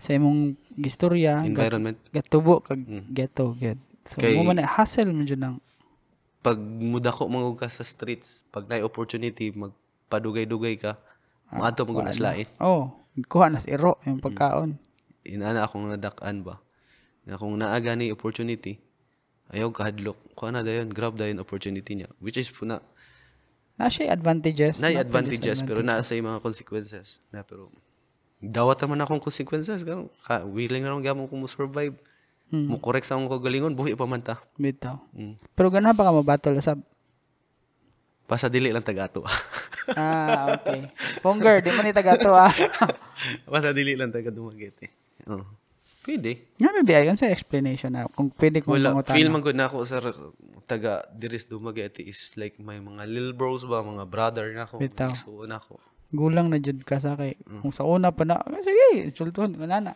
sa 0.00 0.16
imong 0.16 0.56
gistorya 0.78 1.44
environment. 1.44 1.98
gatubo 2.14 2.64
kag 2.64 2.80
ghetto 3.12 3.52
gyud. 3.58 3.76
So 4.08 4.22
Kay- 4.22 4.38
mo 4.38 4.48
man 4.48 4.62
na- 4.62 4.70
hustle 4.70 5.12
mo 5.12 5.26
jud 5.26 5.42
pag 6.40 6.56
mudako 6.56 7.28
mangug 7.28 7.60
ka 7.60 7.68
sa 7.68 7.84
streets 7.84 8.48
pag 8.48 8.64
na 8.64 8.80
opportunity 8.80 9.52
magpadugay-dugay 9.52 10.80
ka 10.80 10.96
maadto 11.52 11.84
mo 11.84 12.00
na 12.00 12.16
slain 12.16 12.48
oh, 12.64 12.88
kuha 13.28 13.52
na 13.52 13.60
iro 13.68 14.00
yung 14.08 14.24
pagkaon. 14.24 14.80
inana 15.28 15.68
akong 15.68 15.84
nadak-an 15.84 16.40
ba? 16.40 16.56
Nga 17.28 17.36
kung 17.36 17.60
naa 17.60 17.76
gani 17.84 18.08
opportunity 18.08 18.80
ayaw 19.50 19.70
kahadlok. 19.70 20.18
Kuha 20.34 20.50
na 20.54 20.64
dayon. 20.64 20.90
Grab 20.90 21.14
dayon 21.18 21.38
opportunity 21.42 21.98
niya. 21.98 22.08
Which 22.22 22.38
is 22.38 22.50
na 22.62 22.82
Na 23.80 23.88
siya 23.88 24.12
advantages. 24.12 24.76
na 24.76 24.92
not 24.92 25.08
advantages 25.08 25.64
pero 25.64 25.80
naa 25.80 26.04
sa 26.04 26.12
mga 26.16 26.40
consequences. 26.44 27.24
Na 27.32 27.40
pero 27.42 27.72
dawat 28.40 28.80
naman 28.84 29.00
akong 29.04 29.22
consequences. 29.22 29.82
Karon 29.82 30.12
ka 30.24 30.44
willing 30.44 30.84
na 30.84 30.92
lang 30.92 31.04
gamon 31.04 31.26
ko 31.28 31.34
mo 31.36 31.48
survive 31.48 31.96
mo 32.50 32.82
correct 32.82 33.06
sa 33.06 33.14
akong 33.14 33.30
kagalingon 33.30 33.78
buhi 33.78 33.94
pa 33.94 34.10
man 34.10 34.20
ta. 34.20 34.42
Bitaw. 34.58 34.98
Mm. 35.14 35.38
Pero 35.54 35.68
ganahan 35.70 35.94
pa 35.94 36.08
ka 36.08 36.12
mabattle 36.12 36.58
sa 36.60 36.74
basta 38.30 38.46
dili 38.46 38.70
lang 38.70 38.86
tagato. 38.86 39.26
Ah, 39.98 40.54
okay. 40.54 40.86
Ponger, 41.18 41.66
di 41.66 41.74
mo 41.74 41.82
ni 41.82 41.90
tagato 41.90 42.30
ah. 42.30 42.46
basta 43.52 43.74
dili 43.74 43.98
lang 43.98 44.12
taga 44.12 44.32
dumagete 44.32 44.88
oh 45.28 45.44
pwede 46.10 46.32
Nga 46.58 46.82
di 46.82 46.92
ayon 46.92 47.14
sa 47.14 47.30
explanation 47.30 47.94
na 47.94 48.10
kung 48.10 48.34
pwede 48.34 48.58
kong 48.60 48.74
wala 48.74 48.90
mangutana. 48.98 49.14
feel 49.14 49.30
man 49.30 49.40
gud 49.40 49.54
nako 49.54 49.86
sa 49.86 50.02
taga 50.66 50.98
diris 51.12 51.46
dumagete 51.46 52.02
is 52.02 52.34
like 52.34 52.58
may 52.58 52.78
mga 52.78 53.06
little 53.06 53.30
bros 53.32 53.62
ba 53.62 53.78
mga 53.80 54.04
brother 54.04 54.50
nako 54.50 54.82
Bitaw. 54.82 55.14
so 55.14 55.46
nako 55.46 55.78
Gulang 56.10 56.50
na 56.50 56.58
jud 56.58 56.82
ka 56.82 56.98
sa 56.98 57.14
kay. 57.14 57.38
Mm. 57.46 57.62
Kung 57.62 57.70
sa 57.70 57.86
una 57.86 58.10
pa 58.10 58.26
na, 58.26 58.34
ah, 58.34 58.58
sige, 58.58 59.06
sulton, 59.14 59.54
kanana. 59.54 59.94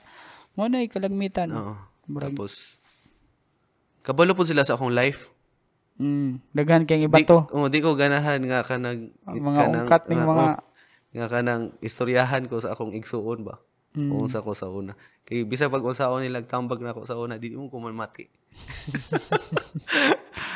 Mo 0.55 0.71
na 0.71 0.79
ikalagmitan. 0.79 1.51
oo 1.51 1.75
Murag, 2.07 2.31
tapos 2.31 2.79
kabalo 3.99 4.31
po 4.33 4.47
sila 4.47 4.63
sa 4.63 4.77
akong 4.77 4.93
life 4.93 5.33
mm, 5.97 6.53
daghan 6.53 6.85
kayong 6.85 7.09
iba 7.09 7.19
di, 7.19 7.25
to. 7.25 7.49
oh, 7.49 7.67
di 7.67 7.81
ko 7.81 7.97
ganahan 7.97 8.39
nga 8.43 8.63
kanang 8.63 9.11
Mga 9.27 9.61
ungkat 9.75 10.03
ning 10.07 10.23
mga- 10.23 10.61
nga 11.15 11.27
kanang 11.27 11.73
istoryahan 11.81 12.45
ko 12.45 12.59
sa 12.59 12.71
akong 12.71 12.93
igsuon 12.93 13.43
ba 13.43 13.59
Mm. 13.95 14.11
kung 14.11 14.27
sa 14.27 14.43
ko 14.43 14.59
sa 14.59 14.67
una. 14.67 14.91
Kay 15.23 15.47
bisa 15.47 15.71
pag 15.71 15.79
unsaon 15.79 16.27
nila 16.27 16.43
tambag 16.43 16.83
na 16.83 16.91
ako 16.91 17.07
sa 17.07 17.15
una 17.15 17.39
di 17.39 17.55
mo 17.55 17.71
ko 17.71 17.79
man 17.79 17.95
mati. 17.95 18.27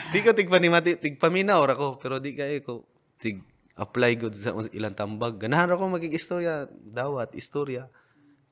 Di 0.08 0.24
ko 0.24 0.32
tig 0.32 0.48
panimati 0.48 0.96
tig 0.96 1.20
paminaw 1.20 1.60
ra 1.68 1.76
ko 1.76 2.00
pero 2.00 2.16
di 2.16 2.32
kay 2.32 2.64
ko 2.64 2.88
tig 3.20 3.44
apply 3.76 4.12
good 4.16 4.34
sa 4.34 4.56
ilang 4.72 4.96
tambag. 4.96 5.36
Ganahan 5.36 5.68
ra 5.70 5.76
ko 5.76 5.84
maging 5.86 6.16
istorya 6.16 6.64
dawat 6.72 7.36
istorya. 7.36 7.86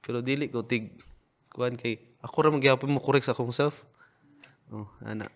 Pero 0.04 0.20
dili 0.20 0.52
ko 0.52 0.62
tig 0.62 0.92
kuan 1.50 1.74
kay 1.74 1.96
ako 2.20 2.36
ra 2.44 2.50
magyapon 2.52 2.92
mo 2.92 3.00
correct 3.00 3.26
sa 3.26 3.32
akong 3.32 3.56
self. 3.56 3.88
Oh 4.68 4.86
ana. 5.02 5.26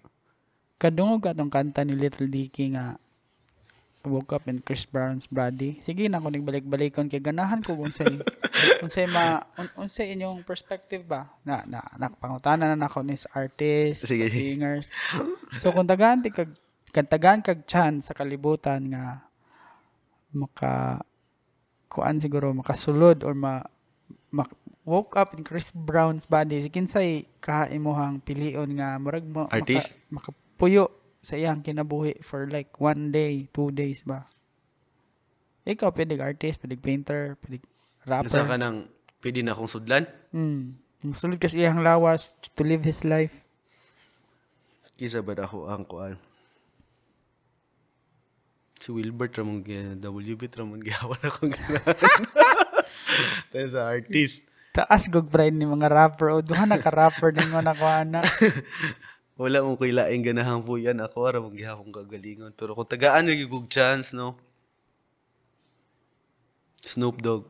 Kadungog 0.76 1.24
ka 1.24 1.32
tong 1.32 1.50
kanta 1.50 1.82
ni 1.82 1.96
Little 1.96 2.28
Dicky 2.28 2.76
nga 2.76 3.00
woke 4.00 4.32
up 4.32 4.48
in 4.48 4.64
Chris 4.64 4.88
Brown's 4.88 5.28
body. 5.28 5.76
Sige 5.84 6.08
na 6.08 6.20
ko 6.20 6.32
nagbalik-balikon 6.32 7.12
kay 7.12 7.20
ganahan 7.20 7.60
ko 7.60 7.76
unsay 7.76 8.08
unsay 8.84 9.04
ma 9.06 9.44
un, 9.60 9.68
unsay 9.76 10.16
inyong 10.16 10.40
perspective 10.40 11.04
ba 11.04 11.28
na 11.44 11.60
na 11.68 11.84
nakapangutana 12.00 12.64
na 12.64 12.76
nako 12.80 13.04
ni 13.04 13.16
artist, 13.36 14.08
Sige, 14.08 14.24
sa 14.24 14.32
sige. 14.32 14.56
singers. 14.56 14.88
So 15.60 15.68
kung 15.70 15.84
tagaan 15.84 16.24
ti 16.24 16.32
kag 16.32 16.48
kantagan 16.90 17.44
kag 17.44 17.68
chance 17.68 18.08
sa 18.08 18.16
kalibutan 18.16 18.88
nga 18.88 19.20
maka 20.30 21.02
kuan 21.90 22.22
siguro 22.22 22.54
makasulod 22.54 23.26
or 23.26 23.34
ma, 23.34 23.62
mak- 24.30 24.54
woke 24.86 25.14
up 25.14 25.34
in 25.34 25.42
Chris 25.42 25.70
Brown's 25.70 26.24
body 26.24 26.62
si 26.62 26.70
kinsay 26.70 27.26
kaha 27.38 27.70
imuhang 27.70 28.22
pilion 28.22 28.66
nga 28.78 28.94
murag 28.98 29.26
mo 29.26 29.46
Artist? 29.50 29.98
maka, 30.08 30.30
makapuyo 30.30 30.90
sa 31.20 31.36
iyang 31.36 31.60
kinabuhi 31.60 32.20
for 32.24 32.48
like 32.48 32.72
one 32.80 33.12
day, 33.12 33.48
two 33.52 33.68
days 33.70 34.00
ba? 34.02 34.24
Ikaw, 35.68 35.92
pwede 35.92 36.16
ka 36.16 36.24
artist, 36.32 36.60
pwede 36.64 36.76
painter, 36.80 37.36
pwede 37.44 37.60
Nasa 38.08 38.40
rapper. 38.40 38.48
ka 38.48 38.56
nang 38.56 38.88
pwede 39.20 39.44
na 39.44 39.52
akong 39.52 39.68
sudlan 39.68 40.08
Hmm. 40.32 40.78
Musulod 41.04 41.40
kasi 41.40 41.60
iyang 41.64 41.80
lawas 41.80 42.32
to 42.56 42.62
live 42.64 42.84
his 42.84 43.04
life. 43.04 43.32
Kisa 45.00 45.24
ba 45.24 45.32
ako 45.32 45.68
ang 45.68 45.84
kuan? 45.88 46.16
Si 48.80 48.88
Wilbert 48.92 49.32
Ramon 49.36 49.60
WB 50.00 50.40
Ramon 50.56 50.80
gihawan 50.80 51.20
akong 51.28 51.52
ganahan. 51.52 51.96
Tayo 53.52 53.66
sa 53.72 53.92
artist. 53.92 54.44
Taas 54.72 55.08
gog 55.10 55.28
pride 55.28 55.56
ni 55.56 55.64
mga 55.68 55.88
rapper. 55.88 56.32
O 56.32 56.44
duha 56.44 56.64
na 56.68 56.80
ka 56.80 56.92
rapper 56.92 57.32
din 57.32 57.48
mo 57.48 57.60
na 57.60 57.72
Wala 59.40 59.64
mong 59.64 59.80
kailaing 59.80 60.20
ganahan 60.20 60.60
po 60.60 60.76
yan. 60.76 61.00
Ako 61.00 61.24
ara 61.24 61.40
mong 61.40 61.56
gihapon 61.56 61.88
kagalingon. 61.88 62.52
Pero 62.52 62.76
kung 62.76 62.84
tagaan 62.84 63.24
yung 63.24 63.48
gug 63.48 63.72
chance, 63.72 64.12
no? 64.12 64.36
Snoop 66.84 67.24
Dogg. 67.24 67.48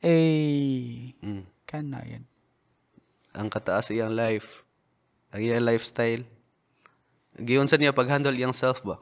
Eh, 0.00 1.12
Mm. 1.20 1.44
kana 1.68 2.00
yan. 2.04 2.24
Ang 3.36 3.52
kataas 3.52 3.92
iyang 3.92 4.16
life. 4.16 4.64
Ang 5.28 5.44
iyang 5.44 5.64
lifestyle. 5.66 6.24
Giyon 7.36 7.68
sa 7.68 7.76
niya 7.76 7.92
pag-handle 7.92 8.32
iyang 8.32 8.56
self 8.56 8.80
ba? 8.80 8.96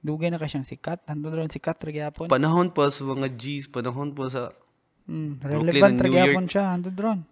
Dugay 0.00 0.30
na 0.30 0.38
ka 0.38 0.46
siyang 0.46 0.62
sikat. 0.62 1.02
Hando 1.10 1.34
ron 1.34 1.50
sikat 1.50 1.82
ra 1.82 1.90
gyapon. 1.90 2.30
Panahon 2.30 2.70
pa 2.70 2.86
sa 2.88 3.02
mga 3.02 3.26
G's, 3.26 3.66
panahon 3.66 4.14
pa 4.14 4.30
sa 4.30 4.54
Mm, 5.10 5.42
relevant 5.42 5.98
ra 5.98 6.08
gyapon 6.08 6.46
siya. 6.46 6.64
Hando 6.70 6.94
ron. 6.94 7.26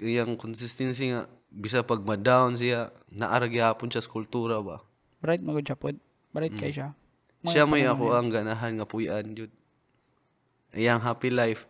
iyang 0.00 0.32
consistency 0.32 1.12
nga 1.12 1.28
bisa 1.50 1.82
pag 1.82 2.00
ma-down 2.06 2.54
siya, 2.54 2.94
naara 3.10 3.50
gyapon 3.50 3.90
siya 3.90 4.06
sa 4.06 4.10
kultura 4.10 4.62
ba? 4.62 4.78
Bright 5.18 5.42
magod 5.42 5.66
siya 5.66 5.76
pod. 5.76 5.98
Bright 6.30 6.54
kay 6.56 6.70
siya. 6.70 6.94
Mga 7.42 7.52
siya 7.52 7.64
may 7.66 7.84
ako 7.84 8.14
ang 8.14 8.30
ganahan 8.30 8.78
nga 8.78 8.86
puyan 8.86 9.34
jud. 9.34 9.52
Iyang 10.72 11.02
happy 11.02 11.34
life. 11.34 11.66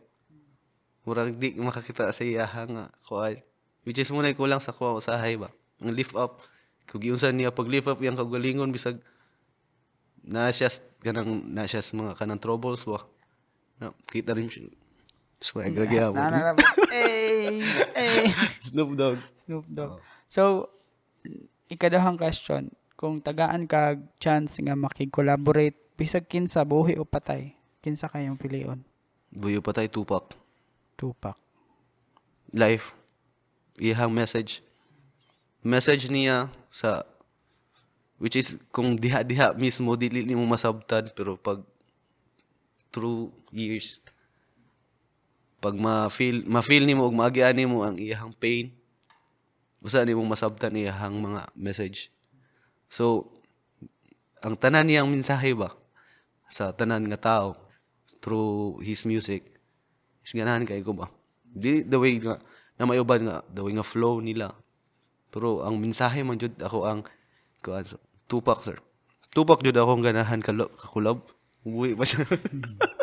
Murag 1.09 1.41
di 1.41 1.57
makakita 1.57 2.13
sa 2.13 2.23
iya 2.23 2.45
nga 2.45 2.93
kuan. 3.09 3.41
Which 3.89 3.97
is 3.97 4.13
muna 4.13 4.37
kulang 4.37 4.61
sa 4.61 4.77
kuha 4.77 4.93
usahay 4.93 5.41
ba. 5.41 5.49
Ang 5.81 5.97
lift 5.97 6.13
up. 6.13 6.45
Kung 6.85 7.01
giunsan 7.01 7.41
niya 7.41 7.51
pag 7.51 7.71
lift 7.71 7.89
up 7.89 7.99
iyang 8.05 8.21
kagalingon 8.21 8.69
bisag 8.69 9.01
na 10.21 10.53
siya 10.53 10.69
kanang 11.01 11.49
na 11.49 11.65
siya 11.65 11.81
mga 11.97 12.13
kanang 12.21 12.43
troubles 12.43 12.85
ba. 12.85 13.01
Na, 13.81 13.97
kita 14.13 14.37
rin 14.37 14.53
siya. 14.53 14.69
Swag 15.41 15.73
ra 15.73 15.89
gyapon. 15.89 16.21
Na, 16.21 16.29
na, 16.29 16.53
na, 16.53 16.65
eh, 16.93 17.65
eh. 17.97 18.29
Snoop 18.61 18.93
Dogg. 18.93 19.17
Snoop 19.51 19.67
Dogg. 19.67 19.99
So, 20.31 20.71
ikadahang 21.67 22.15
question, 22.15 22.71
kung 22.95 23.19
tagaan 23.19 23.67
ka 23.67 23.99
chance 24.23 24.63
nga 24.63 24.79
makig-collaborate, 24.79 25.75
bisag 25.99 26.31
kinsa 26.31 26.63
buhi 26.63 26.95
o 26.95 27.03
patay, 27.03 27.59
kinsa 27.83 28.07
kayong 28.07 28.39
pilion? 28.39 28.79
Buyo 29.35 29.59
pa 29.59 29.75
tayo 29.75 29.91
Tupac. 29.91 30.39
Tupac. 30.95 31.35
life. 32.55 32.95
Iyahang 33.79 34.15
message. 34.15 34.63
Message 35.63 36.11
niya 36.11 36.51
sa 36.71 37.03
which 38.21 38.37
is 38.37 38.59
kung 38.71 38.99
diha-diha 38.99 39.57
mismo 39.59 39.97
dili 39.97 40.23
mo 40.37 40.45
masabtan 40.45 41.09
pero 41.15 41.41
pag 41.41 41.65
through 42.93 43.33
years 43.49 44.03
pag 45.63 45.73
ma-feel 45.73 46.45
ma-feel 46.45 46.85
nimo 46.85 47.09
ug 47.09 47.17
maagian 47.17 47.57
nimo 47.57 47.81
ang 47.81 47.97
iyahang 47.97 48.37
pain 48.37 48.77
usa 49.81 50.05
nimo 50.05 50.25
masabtan 50.25 50.77
iyahang 50.77 51.21
mga 51.21 51.49
message. 51.57 52.13
So 52.89 53.33
ang 54.41 54.57
tanan 54.57 54.89
niyang 54.89 55.09
mensahe 55.09 55.53
ba 55.53 55.73
sa 56.49 56.73
tanan 56.73 57.09
nga 57.13 57.21
tao 57.21 57.49
through 58.25 58.81
his 58.83 59.05
music 59.05 59.47
is 60.25 60.33
ganahan 60.33 60.67
kay 60.67 60.83
ko 60.83 60.97
ba 60.97 61.07
di 61.47 61.87
the 61.87 61.97
way 62.01 62.19
nga 62.19 62.41
na 62.75 62.89
mayuban 62.89 63.23
nga 63.23 63.45
the 63.53 63.63
way 63.63 63.71
nga 63.77 63.87
flow 63.87 64.19
nila 64.19 64.51
pero 65.31 65.63
ang 65.63 65.79
mensahe 65.79 66.27
man 66.27 66.41
jud 66.41 66.57
ako 66.59 66.89
ang 66.89 67.01
kuan 67.63 67.87
sa 67.87 68.01
Tupac 68.27 68.59
sir 68.65 68.81
Tupac 69.31 69.63
jud 69.63 69.77
ako 69.79 70.01
ang 70.01 70.05
ganahan 70.05 70.43
ka 70.43 70.51
kakulab 70.57 71.23
Uwi 71.61 71.93
ba 71.93 72.09
siya? 72.09 72.25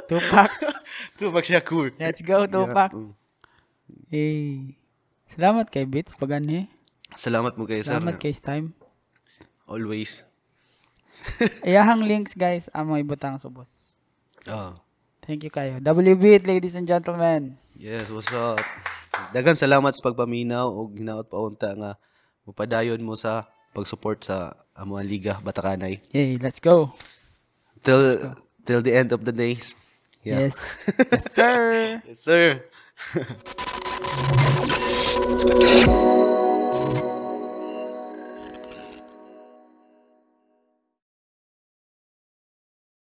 Tupac. 0.10 0.50
Tupac 1.18 1.46
siya 1.46 1.62
cool. 1.62 1.94
Let's 2.02 2.26
go, 2.26 2.50
Tupac. 2.50 2.90
Mm. 2.90 3.14
Eh, 4.10 4.74
salamat 5.32 5.68
kay 5.70 5.86
Bits, 5.88 6.16
paganhi. 6.16 6.68
Salamat 7.16 7.56
mo 7.56 7.64
kay 7.64 7.84
sir. 7.84 7.96
Salamat 7.96 8.20
kay 8.20 8.36
Time. 8.36 8.76
Always. 9.68 10.24
Iyahang 11.68 12.08
links, 12.08 12.34
guys, 12.34 12.72
amo 12.72 12.96
ibutang 12.96 13.36
subos. 13.40 14.00
Ah. 14.48 14.76
Thank 15.28 15.44
you 15.44 15.52
kayo. 15.52 15.84
WB, 15.84 16.48
ladies 16.48 16.80
and 16.80 16.88
gentlemen. 16.88 17.60
Yes, 17.76 18.08
what's 18.08 18.32
up? 18.32 18.64
Dagan 19.36 19.60
salamat 19.60 19.92
sa 19.92 20.08
pagpaminaw 20.08 20.72
ug 20.72 20.96
hinaot 20.96 21.28
pa 21.28 21.38
unta 21.44 21.76
nga 21.76 22.00
mupadayon 22.48 23.04
mo 23.04 23.20
sa 23.20 23.52
pag-support 23.76 24.24
sa 24.24 24.56
amo 24.72 24.96
ang 24.96 25.04
liga 25.04 25.36
Batakanay. 25.44 26.00
Yay, 26.16 26.40
let's 26.40 26.64
go. 26.64 26.96
Till 27.84 28.34
till 28.64 28.80
the 28.80 28.96
end 28.96 29.12
of 29.12 29.28
the 29.28 29.36
days. 29.36 29.76
Yeah. 30.24 30.48
Yes. 30.48 30.56
yes, 30.96 31.24
sir. 31.36 31.60
Yes, 32.08 32.20
sir. 32.24 32.64
thank 35.28 35.88
you 35.88 36.17